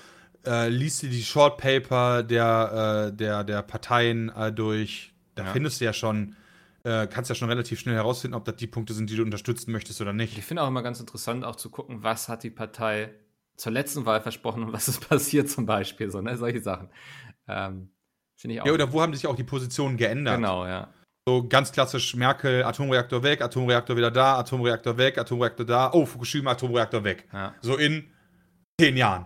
äh, 0.45 0.69
liest 0.69 1.03
dir 1.03 1.09
die 1.09 1.23
Short 1.23 1.57
Paper 1.57 2.23
der, 2.23 3.11
äh, 3.11 3.15
der, 3.15 3.43
der 3.43 3.61
Parteien 3.61 4.29
äh, 4.29 4.51
durch. 4.51 5.13
Da 5.35 5.45
ja. 5.45 5.51
findest 5.51 5.79
du 5.79 5.85
ja 5.85 5.93
schon 5.93 6.35
äh, 6.83 7.07
kannst 7.07 7.29
ja 7.29 7.35
schon 7.35 7.49
relativ 7.49 7.79
schnell 7.79 7.95
herausfinden, 7.95 8.35
ob 8.35 8.45
das 8.45 8.55
die 8.55 8.67
Punkte 8.67 8.93
sind, 8.93 9.09
die 9.09 9.15
du 9.15 9.23
unterstützen 9.23 9.71
möchtest 9.71 10.01
oder 10.01 10.13
nicht. 10.13 10.37
Ich 10.37 10.45
finde 10.45 10.63
auch 10.63 10.67
immer 10.67 10.83
ganz 10.83 10.99
interessant, 10.99 11.43
auch 11.43 11.55
zu 11.55 11.69
gucken, 11.69 12.03
was 12.03 12.29
hat 12.29 12.43
die 12.43 12.49
Partei 12.49 13.13
zur 13.55 13.71
letzten 13.71 14.05
Wahl 14.05 14.21
versprochen 14.21 14.63
und 14.63 14.73
was 14.73 14.87
ist 14.87 14.99
passiert 15.09 15.49
zum 15.49 15.65
Beispiel, 15.65 16.09
so, 16.09 16.21
ne? 16.21 16.37
solche 16.37 16.61
Sachen. 16.61 16.89
Ähm, 17.47 17.91
finde 18.35 18.55
ich 18.55 18.61
auch. 18.61 18.65
Ja, 18.65 18.73
oder 18.73 18.91
wo 18.93 19.01
haben 19.01 19.13
sich 19.13 19.27
auch 19.27 19.35
die 19.35 19.43
Positionen 19.43 19.97
geändert? 19.97 20.37
Genau, 20.37 20.65
ja. 20.65 20.93
So 21.27 21.47
ganz 21.47 21.71
klassisch 21.71 22.15
Merkel, 22.15 22.63
Atomreaktor 22.63 23.21
weg, 23.21 23.41
Atomreaktor 23.41 23.95
wieder 23.95 24.09
da, 24.09 24.39
Atomreaktor 24.39 24.97
weg, 24.97 25.17
Atomreaktor 25.17 25.65
da, 25.65 25.91
oh, 25.93 26.05
Fukushima, 26.05 26.51
Atomreaktor 26.51 27.03
weg. 27.03 27.27
Ja. 27.31 27.53
So 27.61 27.75
in 27.75 28.09
zehn 28.79 28.97
Jahren. 28.97 29.25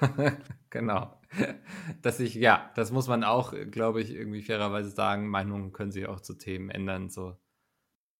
genau. 0.70 1.15
dass 2.02 2.20
ich, 2.20 2.34
ja, 2.34 2.70
das 2.74 2.92
muss 2.92 3.08
man 3.08 3.24
auch, 3.24 3.54
glaube 3.70 4.00
ich, 4.00 4.14
irgendwie 4.14 4.42
fairerweise 4.42 4.90
sagen, 4.90 5.28
Meinungen 5.28 5.72
können 5.72 5.92
sich 5.92 6.06
auch 6.06 6.20
zu 6.20 6.34
Themen 6.34 6.70
ändern, 6.70 7.08
so. 7.10 7.36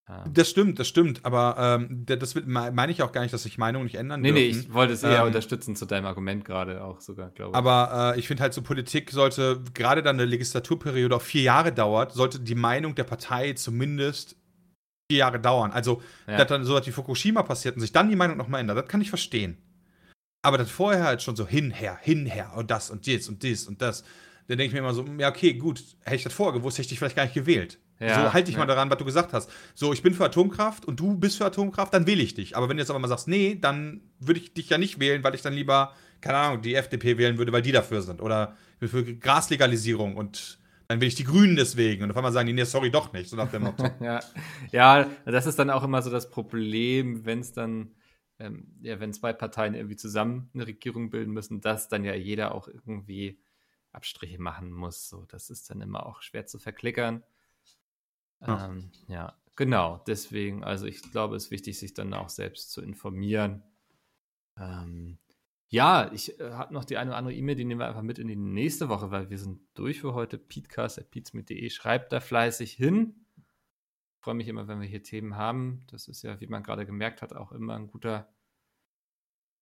Ähm. 0.08 0.32
Das 0.32 0.48
stimmt, 0.48 0.78
das 0.78 0.86
stimmt, 0.86 1.24
aber 1.24 1.56
ähm, 1.58 2.04
das 2.06 2.36
meine 2.46 2.92
ich 2.92 3.02
auch 3.02 3.10
gar 3.10 3.22
nicht, 3.22 3.34
dass 3.34 3.42
sich 3.42 3.58
Meinungen 3.58 3.86
nicht 3.86 3.96
ändern 3.96 4.20
nee, 4.20 4.30
dürfen. 4.30 4.42
Nee, 4.42 4.48
ich 4.50 4.72
wollte 4.72 4.92
es 4.92 5.02
eher 5.02 5.20
ähm, 5.20 5.26
unterstützen 5.26 5.74
zu 5.74 5.84
deinem 5.84 6.06
Argument 6.06 6.44
gerade 6.44 6.84
auch 6.84 7.00
sogar, 7.00 7.30
glaube 7.30 7.50
ich. 7.50 7.56
Aber 7.56 8.14
äh, 8.14 8.18
ich 8.18 8.28
finde 8.28 8.44
halt 8.44 8.54
so, 8.54 8.62
Politik 8.62 9.10
sollte, 9.10 9.62
gerade 9.74 10.02
dann 10.02 10.16
eine 10.16 10.24
Legislaturperiode 10.24 11.16
auch 11.16 11.22
vier 11.22 11.42
Jahre 11.42 11.72
dauert, 11.72 12.12
sollte 12.12 12.38
die 12.38 12.54
Meinung 12.54 12.94
der 12.94 13.04
Partei 13.04 13.54
zumindest 13.54 14.36
vier 15.10 15.18
Jahre 15.18 15.40
dauern. 15.40 15.72
Also, 15.72 16.02
ja. 16.28 16.36
dass 16.36 16.46
dann 16.46 16.64
so 16.64 16.74
was 16.74 16.86
wie 16.86 16.92
Fukushima 16.92 17.42
passiert 17.42 17.74
und 17.74 17.80
sich 17.80 17.92
dann 17.92 18.08
die 18.08 18.16
Meinung 18.16 18.36
nochmal 18.36 18.60
ändert, 18.60 18.78
das 18.78 18.88
kann 18.88 19.00
ich 19.00 19.08
verstehen. 19.08 19.58
Aber 20.42 20.58
das 20.58 20.70
vorher 20.70 21.04
halt 21.04 21.22
schon 21.22 21.36
so 21.36 21.46
hinher, 21.46 21.98
hinher 22.00 22.52
und 22.56 22.70
das 22.70 22.90
und 22.90 23.06
dies 23.06 23.28
und 23.28 23.42
dies 23.42 23.66
und 23.66 23.82
das. 23.82 24.04
Dann 24.48 24.58
denke 24.58 24.66
ich 24.68 24.72
mir 24.72 24.78
immer 24.78 24.94
so, 24.94 25.04
ja, 25.18 25.28
okay, 25.28 25.54
gut, 25.54 25.82
hätte 26.02 26.16
ich 26.16 26.22
das 26.22 26.32
vorher 26.32 26.58
gewusst, 26.58 26.78
hätte 26.78 26.82
ich 26.82 26.88
dich 26.88 26.98
vielleicht 26.98 27.16
gar 27.16 27.24
nicht 27.24 27.34
gewählt. 27.34 27.78
Ja, 27.98 28.26
so 28.26 28.32
halte 28.32 28.50
ich 28.50 28.56
ja. 28.56 28.60
mal 28.60 28.66
daran, 28.66 28.90
was 28.90 28.98
du 28.98 29.04
gesagt 29.04 29.32
hast. 29.32 29.50
So, 29.74 29.92
ich 29.92 30.02
bin 30.02 30.12
für 30.14 30.24
Atomkraft 30.24 30.84
und 30.84 31.00
du 31.00 31.16
bist 31.16 31.38
für 31.38 31.46
Atomkraft, 31.46 31.94
dann 31.94 32.06
wähle 32.06 32.22
ich 32.22 32.34
dich. 32.34 32.56
Aber 32.56 32.68
wenn 32.68 32.76
du 32.76 32.82
jetzt 32.82 32.90
aber 32.90 32.98
mal 32.98 33.08
sagst, 33.08 33.26
nee, 33.26 33.56
dann 33.60 34.02
würde 34.20 34.40
ich 34.40 34.52
dich 34.52 34.68
ja 34.68 34.78
nicht 34.78 35.00
wählen, 35.00 35.24
weil 35.24 35.34
ich 35.34 35.42
dann 35.42 35.54
lieber, 35.54 35.94
keine 36.20 36.36
Ahnung, 36.36 36.62
die 36.62 36.74
FDP 36.74 37.16
wählen 37.16 37.38
würde, 37.38 37.52
weil 37.52 37.62
die 37.62 37.72
dafür 37.72 38.02
sind. 38.02 38.20
Oder 38.20 38.54
ich 38.74 38.80
bin 38.80 38.88
für 38.88 39.14
Graslegalisierung 39.14 40.16
und 40.16 40.58
dann 40.88 41.00
will 41.00 41.08
ich 41.08 41.14
die 41.14 41.24
Grünen 41.24 41.56
deswegen. 41.56 42.04
Und 42.04 42.10
auf 42.10 42.16
einmal 42.16 42.32
sagen 42.32 42.46
die, 42.46 42.52
nee, 42.52 42.64
sorry, 42.64 42.90
doch 42.90 43.12
nicht, 43.12 43.30
so 43.30 43.36
nach 43.36 43.50
dem 43.50 43.62
Motto. 43.62 43.88
ja. 44.00 44.20
ja, 44.72 45.06
das 45.24 45.46
ist 45.46 45.58
dann 45.58 45.70
auch 45.70 45.82
immer 45.82 46.02
so 46.02 46.10
das 46.10 46.30
Problem, 46.30 47.24
wenn 47.24 47.40
es 47.40 47.52
dann 47.52 47.90
ähm, 48.38 48.76
ja, 48.82 49.00
wenn 49.00 49.12
zwei 49.12 49.32
Parteien 49.32 49.74
irgendwie 49.74 49.96
zusammen 49.96 50.50
eine 50.54 50.66
Regierung 50.66 51.10
bilden 51.10 51.32
müssen, 51.32 51.60
dass 51.60 51.88
dann 51.88 52.04
ja 52.04 52.14
jeder 52.14 52.54
auch 52.54 52.68
irgendwie 52.68 53.40
Abstriche 53.92 54.40
machen 54.40 54.70
muss. 54.70 55.08
So, 55.08 55.24
das 55.26 55.50
ist 55.50 55.70
dann 55.70 55.80
immer 55.80 56.06
auch 56.06 56.22
schwer 56.22 56.46
zu 56.46 56.58
verklickern. 56.58 57.22
Ja. 58.40 58.66
Ähm, 58.66 58.90
ja, 59.08 59.36
genau. 59.56 60.02
Deswegen, 60.06 60.64
also 60.64 60.86
ich 60.86 61.02
glaube, 61.10 61.36
es 61.36 61.46
ist 61.46 61.50
wichtig, 61.50 61.78
sich 61.78 61.94
dann 61.94 62.12
auch 62.12 62.28
selbst 62.28 62.72
zu 62.72 62.82
informieren. 62.82 63.62
Ähm, 64.58 65.18
ja, 65.68 66.12
ich 66.12 66.38
äh, 66.38 66.52
habe 66.52 66.74
noch 66.74 66.84
die 66.84 66.98
eine 66.98 67.10
oder 67.10 67.18
andere 67.18 67.34
E-Mail, 67.34 67.56
die 67.56 67.64
nehmen 67.64 67.80
wir 67.80 67.88
einfach 67.88 68.02
mit 68.02 68.18
in 68.18 68.28
die 68.28 68.36
nächste 68.36 68.88
Woche, 68.88 69.10
weil 69.10 69.30
wir 69.30 69.38
sind 69.38 69.60
durch 69.74 70.00
für 70.00 70.14
heute. 70.14 70.38
Peatcast.peatsmit.de 70.38 71.70
schreibt 71.70 72.12
da 72.12 72.20
fleißig 72.20 72.72
hin 72.72 73.25
freue 74.26 74.34
mich 74.34 74.48
immer, 74.48 74.66
wenn 74.66 74.80
wir 74.80 74.88
hier 74.88 75.04
Themen 75.04 75.36
haben. 75.36 75.84
Das 75.86 76.08
ist 76.08 76.22
ja, 76.22 76.40
wie 76.40 76.48
man 76.48 76.64
gerade 76.64 76.84
gemerkt 76.84 77.22
hat, 77.22 77.32
auch 77.32 77.52
immer 77.52 77.76
ein 77.76 77.86
guter 77.86 78.28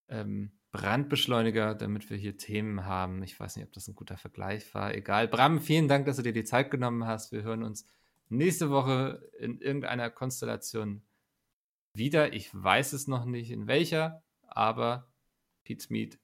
ähm, 0.08 0.52
Brandbeschleuniger, 0.72 1.74
damit 1.74 2.08
wir 2.08 2.16
hier 2.16 2.38
Themen 2.38 2.86
haben. 2.86 3.22
Ich 3.22 3.38
weiß 3.38 3.56
nicht, 3.56 3.66
ob 3.66 3.74
das 3.74 3.88
ein 3.88 3.94
guter 3.94 4.16
Vergleich 4.16 4.72
war. 4.72 4.94
Egal. 4.94 5.28
Bram, 5.28 5.60
vielen 5.60 5.86
Dank, 5.86 6.06
dass 6.06 6.16
du 6.16 6.22
dir 6.22 6.32
die 6.32 6.44
Zeit 6.44 6.70
genommen 6.70 7.04
hast. 7.04 7.30
Wir 7.30 7.42
hören 7.42 7.62
uns 7.62 7.86
nächste 8.30 8.70
Woche 8.70 9.30
in 9.38 9.60
irgendeiner 9.60 10.08
Konstellation 10.08 11.02
wieder. 11.92 12.32
Ich 12.32 12.48
weiß 12.54 12.94
es 12.94 13.06
noch 13.06 13.26
nicht 13.26 13.50
in 13.50 13.66
welcher, 13.66 14.22
aber 14.46 15.12
Pete's 15.64 15.90
Meet 15.90 16.18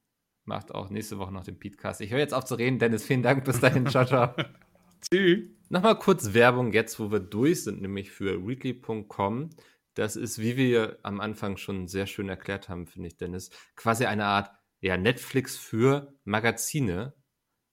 macht 0.46 0.74
auch 0.74 0.88
nächste 0.88 1.18
Woche 1.18 1.32
noch 1.32 1.44
den 1.44 1.58
Petecast. 1.58 2.00
Ich 2.00 2.10
höre 2.10 2.20
jetzt 2.20 2.32
auf 2.32 2.46
zu 2.46 2.54
reden. 2.54 2.78
Dennis, 2.78 3.04
vielen 3.04 3.22
Dank. 3.22 3.44
Bis 3.44 3.60
dahin. 3.60 3.86
ciao, 3.86 4.06
ciao. 4.06 4.34
Tschüss. 5.02 5.59
Nochmal 5.70 5.96
kurz 5.96 6.34
Werbung 6.34 6.72
jetzt, 6.72 6.98
wo 6.98 7.12
wir 7.12 7.20
durch 7.20 7.62
sind, 7.62 7.80
nämlich 7.80 8.10
für 8.10 8.44
readly.com. 8.44 9.50
Das 9.94 10.16
ist, 10.16 10.40
wie 10.40 10.56
wir 10.56 10.98
am 11.04 11.20
Anfang 11.20 11.56
schon 11.56 11.86
sehr 11.86 12.08
schön 12.08 12.28
erklärt 12.28 12.68
haben, 12.68 12.88
finde 12.88 13.06
ich, 13.06 13.16
Dennis, 13.16 13.50
quasi 13.76 14.04
eine 14.04 14.24
Art 14.24 14.50
ja, 14.80 14.96
Netflix 14.96 15.56
für 15.56 16.12
Magazine. 16.24 17.14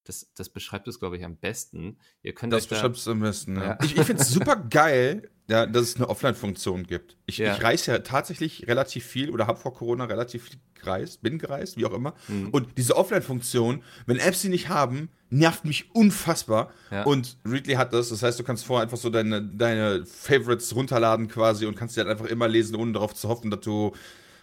Das, 0.04 0.32
das 0.36 0.50
beschreibt 0.50 0.88
es, 0.88 1.00
glaube 1.00 1.18
ich, 1.18 1.26
am 1.26 1.38
besten. 1.38 1.98
Ihr 2.22 2.36
könnt 2.36 2.54
das 2.54 2.68
beschreibt 2.68 2.98
es 2.98 3.08
am 3.08 3.20
besten, 3.20 3.56
ja. 3.56 3.64
ja. 3.64 3.78
Ich, 3.82 3.98
ich 3.98 4.06
finde 4.06 4.22
es 4.22 4.30
super 4.30 4.56
geil, 4.56 5.32
ja, 5.50 5.66
dass 5.66 5.84
es 5.84 5.96
eine 5.96 6.10
Offline-Funktion 6.10 6.86
gibt. 6.86 7.16
Ich, 7.26 7.38
ja. 7.38 7.56
ich 7.56 7.64
reise 7.64 7.92
ja 7.92 8.00
tatsächlich 8.00 8.68
relativ 8.68 9.06
viel 9.06 9.30
oder 9.32 9.48
habe 9.48 9.60
vor 9.60 9.74
Corona 9.74 10.06
relativ 10.06 10.44
viel 10.44 10.60
gereist, 10.76 11.22
bin 11.22 11.40
gereist, 11.40 11.78
wie 11.78 11.86
auch 11.86 11.94
immer. 11.94 12.14
Mhm. 12.28 12.50
Und 12.50 12.78
diese 12.78 12.96
Offline-Funktion, 12.96 13.82
wenn 14.06 14.18
Apps 14.18 14.42
sie 14.42 14.50
nicht 14.50 14.70
haben, 14.70 15.10
nervt 15.30 15.66
mich 15.66 15.94
unfassbar. 15.94 16.72
Ja. 16.92 17.04
Und 17.04 17.38
Readly 17.46 17.76
hat 17.76 17.94
das, 17.94 18.10
das 18.10 18.24
heißt, 18.24 18.40
du 18.40 18.44
kannst 18.44 18.66
vorher 18.66 18.84
einfach 18.84 18.98
so 18.98 19.10
deine, 19.10 19.42
deine 19.42 20.06
Favorites 20.06 20.76
runterladen 20.76 21.28
quasi 21.28 21.66
und 21.66 21.76
kannst 21.76 21.96
die 21.96 22.02
halt 22.02 22.10
einfach 22.10 22.26
immer 22.26 22.48
lesen, 22.48 22.76
ohne 22.76 22.92
darauf 22.92 23.14
zu 23.14 23.30
hoffen, 23.30 23.50
dass 23.50 23.62
du 23.62 23.94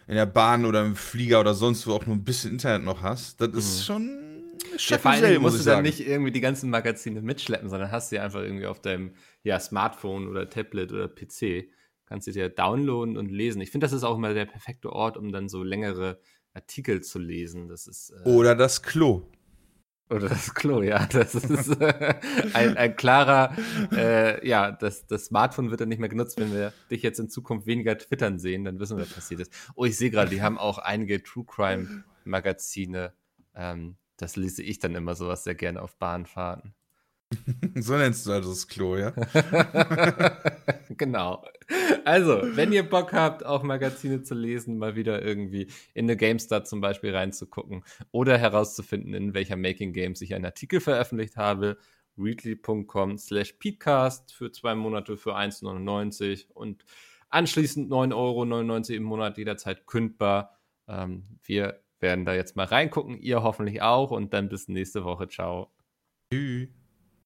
in 0.07 0.15
der 0.15 0.27
Bahn 0.27 0.65
oder 0.65 0.85
im 0.85 0.97
Flieger 0.97 1.41
oder 1.41 1.55
sonst 1.55 1.87
wo 1.87 1.93
auch 1.93 2.07
nur 2.07 2.17
ein 2.17 2.25
bisschen 2.25 2.53
Internet 2.53 2.85
noch 2.85 3.03
hast. 3.03 3.41
Das 3.41 3.51
ist 3.51 3.79
mhm. 3.79 3.85
schon 3.85 4.24
ja, 4.77 4.99
vor 4.99 5.11
allem 5.11 5.43
musst 5.43 5.61
du 5.61 5.65
dann 5.65 5.83
nicht 5.83 6.01
irgendwie 6.01 6.33
die 6.33 6.41
ganzen 6.41 6.71
Magazine 6.71 7.23
mitschleppen, 7.23 7.69
sondern 7.69 7.91
hast 7.91 8.11
sie 8.11 8.19
einfach 8.19 8.41
irgendwie 8.41 8.67
auf 8.67 8.81
deinem 8.81 9.15
ja, 9.43 9.59
Smartphone 9.61 10.29
oder 10.29 10.49
Tablet 10.49 10.93
oder 10.93 11.09
PC. 11.09 11.71
Kannst 12.07 12.27
du 12.27 12.33
dir 12.33 12.49
downloaden 12.49 13.17
und 13.17 13.31
lesen. 13.31 13.61
Ich 13.61 13.71
finde, 13.71 13.87
das 13.87 13.93
ist 13.93 14.05
auch 14.05 14.17
immer 14.17 14.35
der 14.35 14.45
perfekte 14.45 14.93
Ort, 14.93 15.17
um 15.17 15.33
dann 15.33 15.49
so 15.49 15.63
längere 15.63 16.21
Artikel 16.53 17.03
zu 17.03 17.19
lesen. 17.19 17.69
Das 17.69 17.87
ist, 17.87 18.11
äh, 18.11 18.29
oder 18.29 18.55
das 18.55 18.83
Klo. 18.83 19.23
Oder 20.11 20.29
das 20.29 20.55
Klo, 20.55 20.83
ja. 20.83 21.07
Das 21.07 21.35
ist 21.35 21.81
äh, 21.81 22.15
ein, 22.53 22.77
ein, 22.77 22.97
klarer, 22.97 23.57
äh, 23.93 24.47
ja, 24.47 24.71
das, 24.71 25.07
das 25.07 25.27
Smartphone 25.27 25.71
wird 25.71 25.81
dann 25.81 25.89
nicht 25.89 25.99
mehr 25.99 26.11
genutzt, 26.11 26.39
wenn 26.39 26.53
wir 26.53 26.73
dich 26.91 27.03
jetzt 27.03 27.19
in 27.19 27.31
Zukunft 27.31 27.67
weniger 27.67 27.97
twittern 27.97 28.39
sehen, 28.39 28.65
dann 28.65 28.79
wissen 28.79 28.97
wir, 28.99 29.05
was 29.05 29.15
passiert 29.15 29.41
ist. 29.41 29.53
Oh, 29.75 29.85
ich 29.85 29.97
sehe 29.97 30.11
gerade, 30.11 30.31
die 30.31 30.43
haben 30.43 30.59
auch 30.59 30.79
einige 30.79 31.23
True 31.23 31.45
Crime 31.47 32.05
Magazine. 32.25 33.15
Ähm, 33.55 33.97
das 34.17 34.37
lese 34.37 34.63
ich 34.63 34.79
dann 34.79 34.95
immer 34.95 35.15
sowas 35.15 35.45
sehr 35.45 35.55
gerne 35.55 35.83
auf 35.83 35.97
Bahnfahrten. 35.97 36.75
so 37.77 37.97
nennst 37.97 38.27
du 38.27 38.33
also 38.33 38.51
das 38.51 38.69
Klo, 38.69 38.97
ja? 38.97 39.11
genau. 40.91 41.45
Also, 42.05 42.43
wenn 42.57 42.73
ihr 42.73 42.89
Bock 42.89 43.13
habt, 43.13 43.45
auch 43.45 43.63
Magazine 43.63 44.23
zu 44.23 44.35
lesen, 44.35 44.79
mal 44.79 44.95
wieder 44.97 45.23
irgendwie 45.23 45.69
in 45.95 46.05
eine 46.05 46.17
GameStar 46.17 46.65
zum 46.65 46.81
Beispiel 46.81 47.15
reinzugucken 47.15 47.85
oder 48.13 48.39
herauszufinden, 48.39 49.15
in 49.15 49.35
welcher 49.35 49.57
Making 49.57 49.93
Games 49.93 50.21
ich 50.21 50.35
einen 50.35 50.45
Artikel 50.45 50.81
veröffentlicht 50.81 51.37
habe, 51.37 51.79
readly.com 52.17 53.19
slash 53.19 53.55
peatcast 53.55 54.33
für 54.33 54.53
zwei 54.53 54.75
Monate 54.75 55.17
für 55.17 55.37
1,99 55.37 56.53
und 56.53 56.85
anschließend 57.31 57.91
9,99 57.91 58.15
Euro 58.15 58.97
im 58.97 59.03
Monat 59.03 59.39
jederzeit 59.39 59.87
kündbar. 59.87 60.57
Ähm, 60.87 61.39
wir 61.43 61.84
werden 62.05 62.25
da 62.25 62.35
jetzt 62.35 62.55
mal 62.55 62.67
reingucken, 62.67 63.19
ihr 63.19 63.43
hoffentlich 63.43 63.83
auch 63.83 64.13
und 64.13 64.33
dann 64.33 64.49
bis 64.49 64.69
nächste 64.69 65.05
Woche. 65.05 65.27
Ciao. 65.27 65.73
Tschüss. 66.33 66.84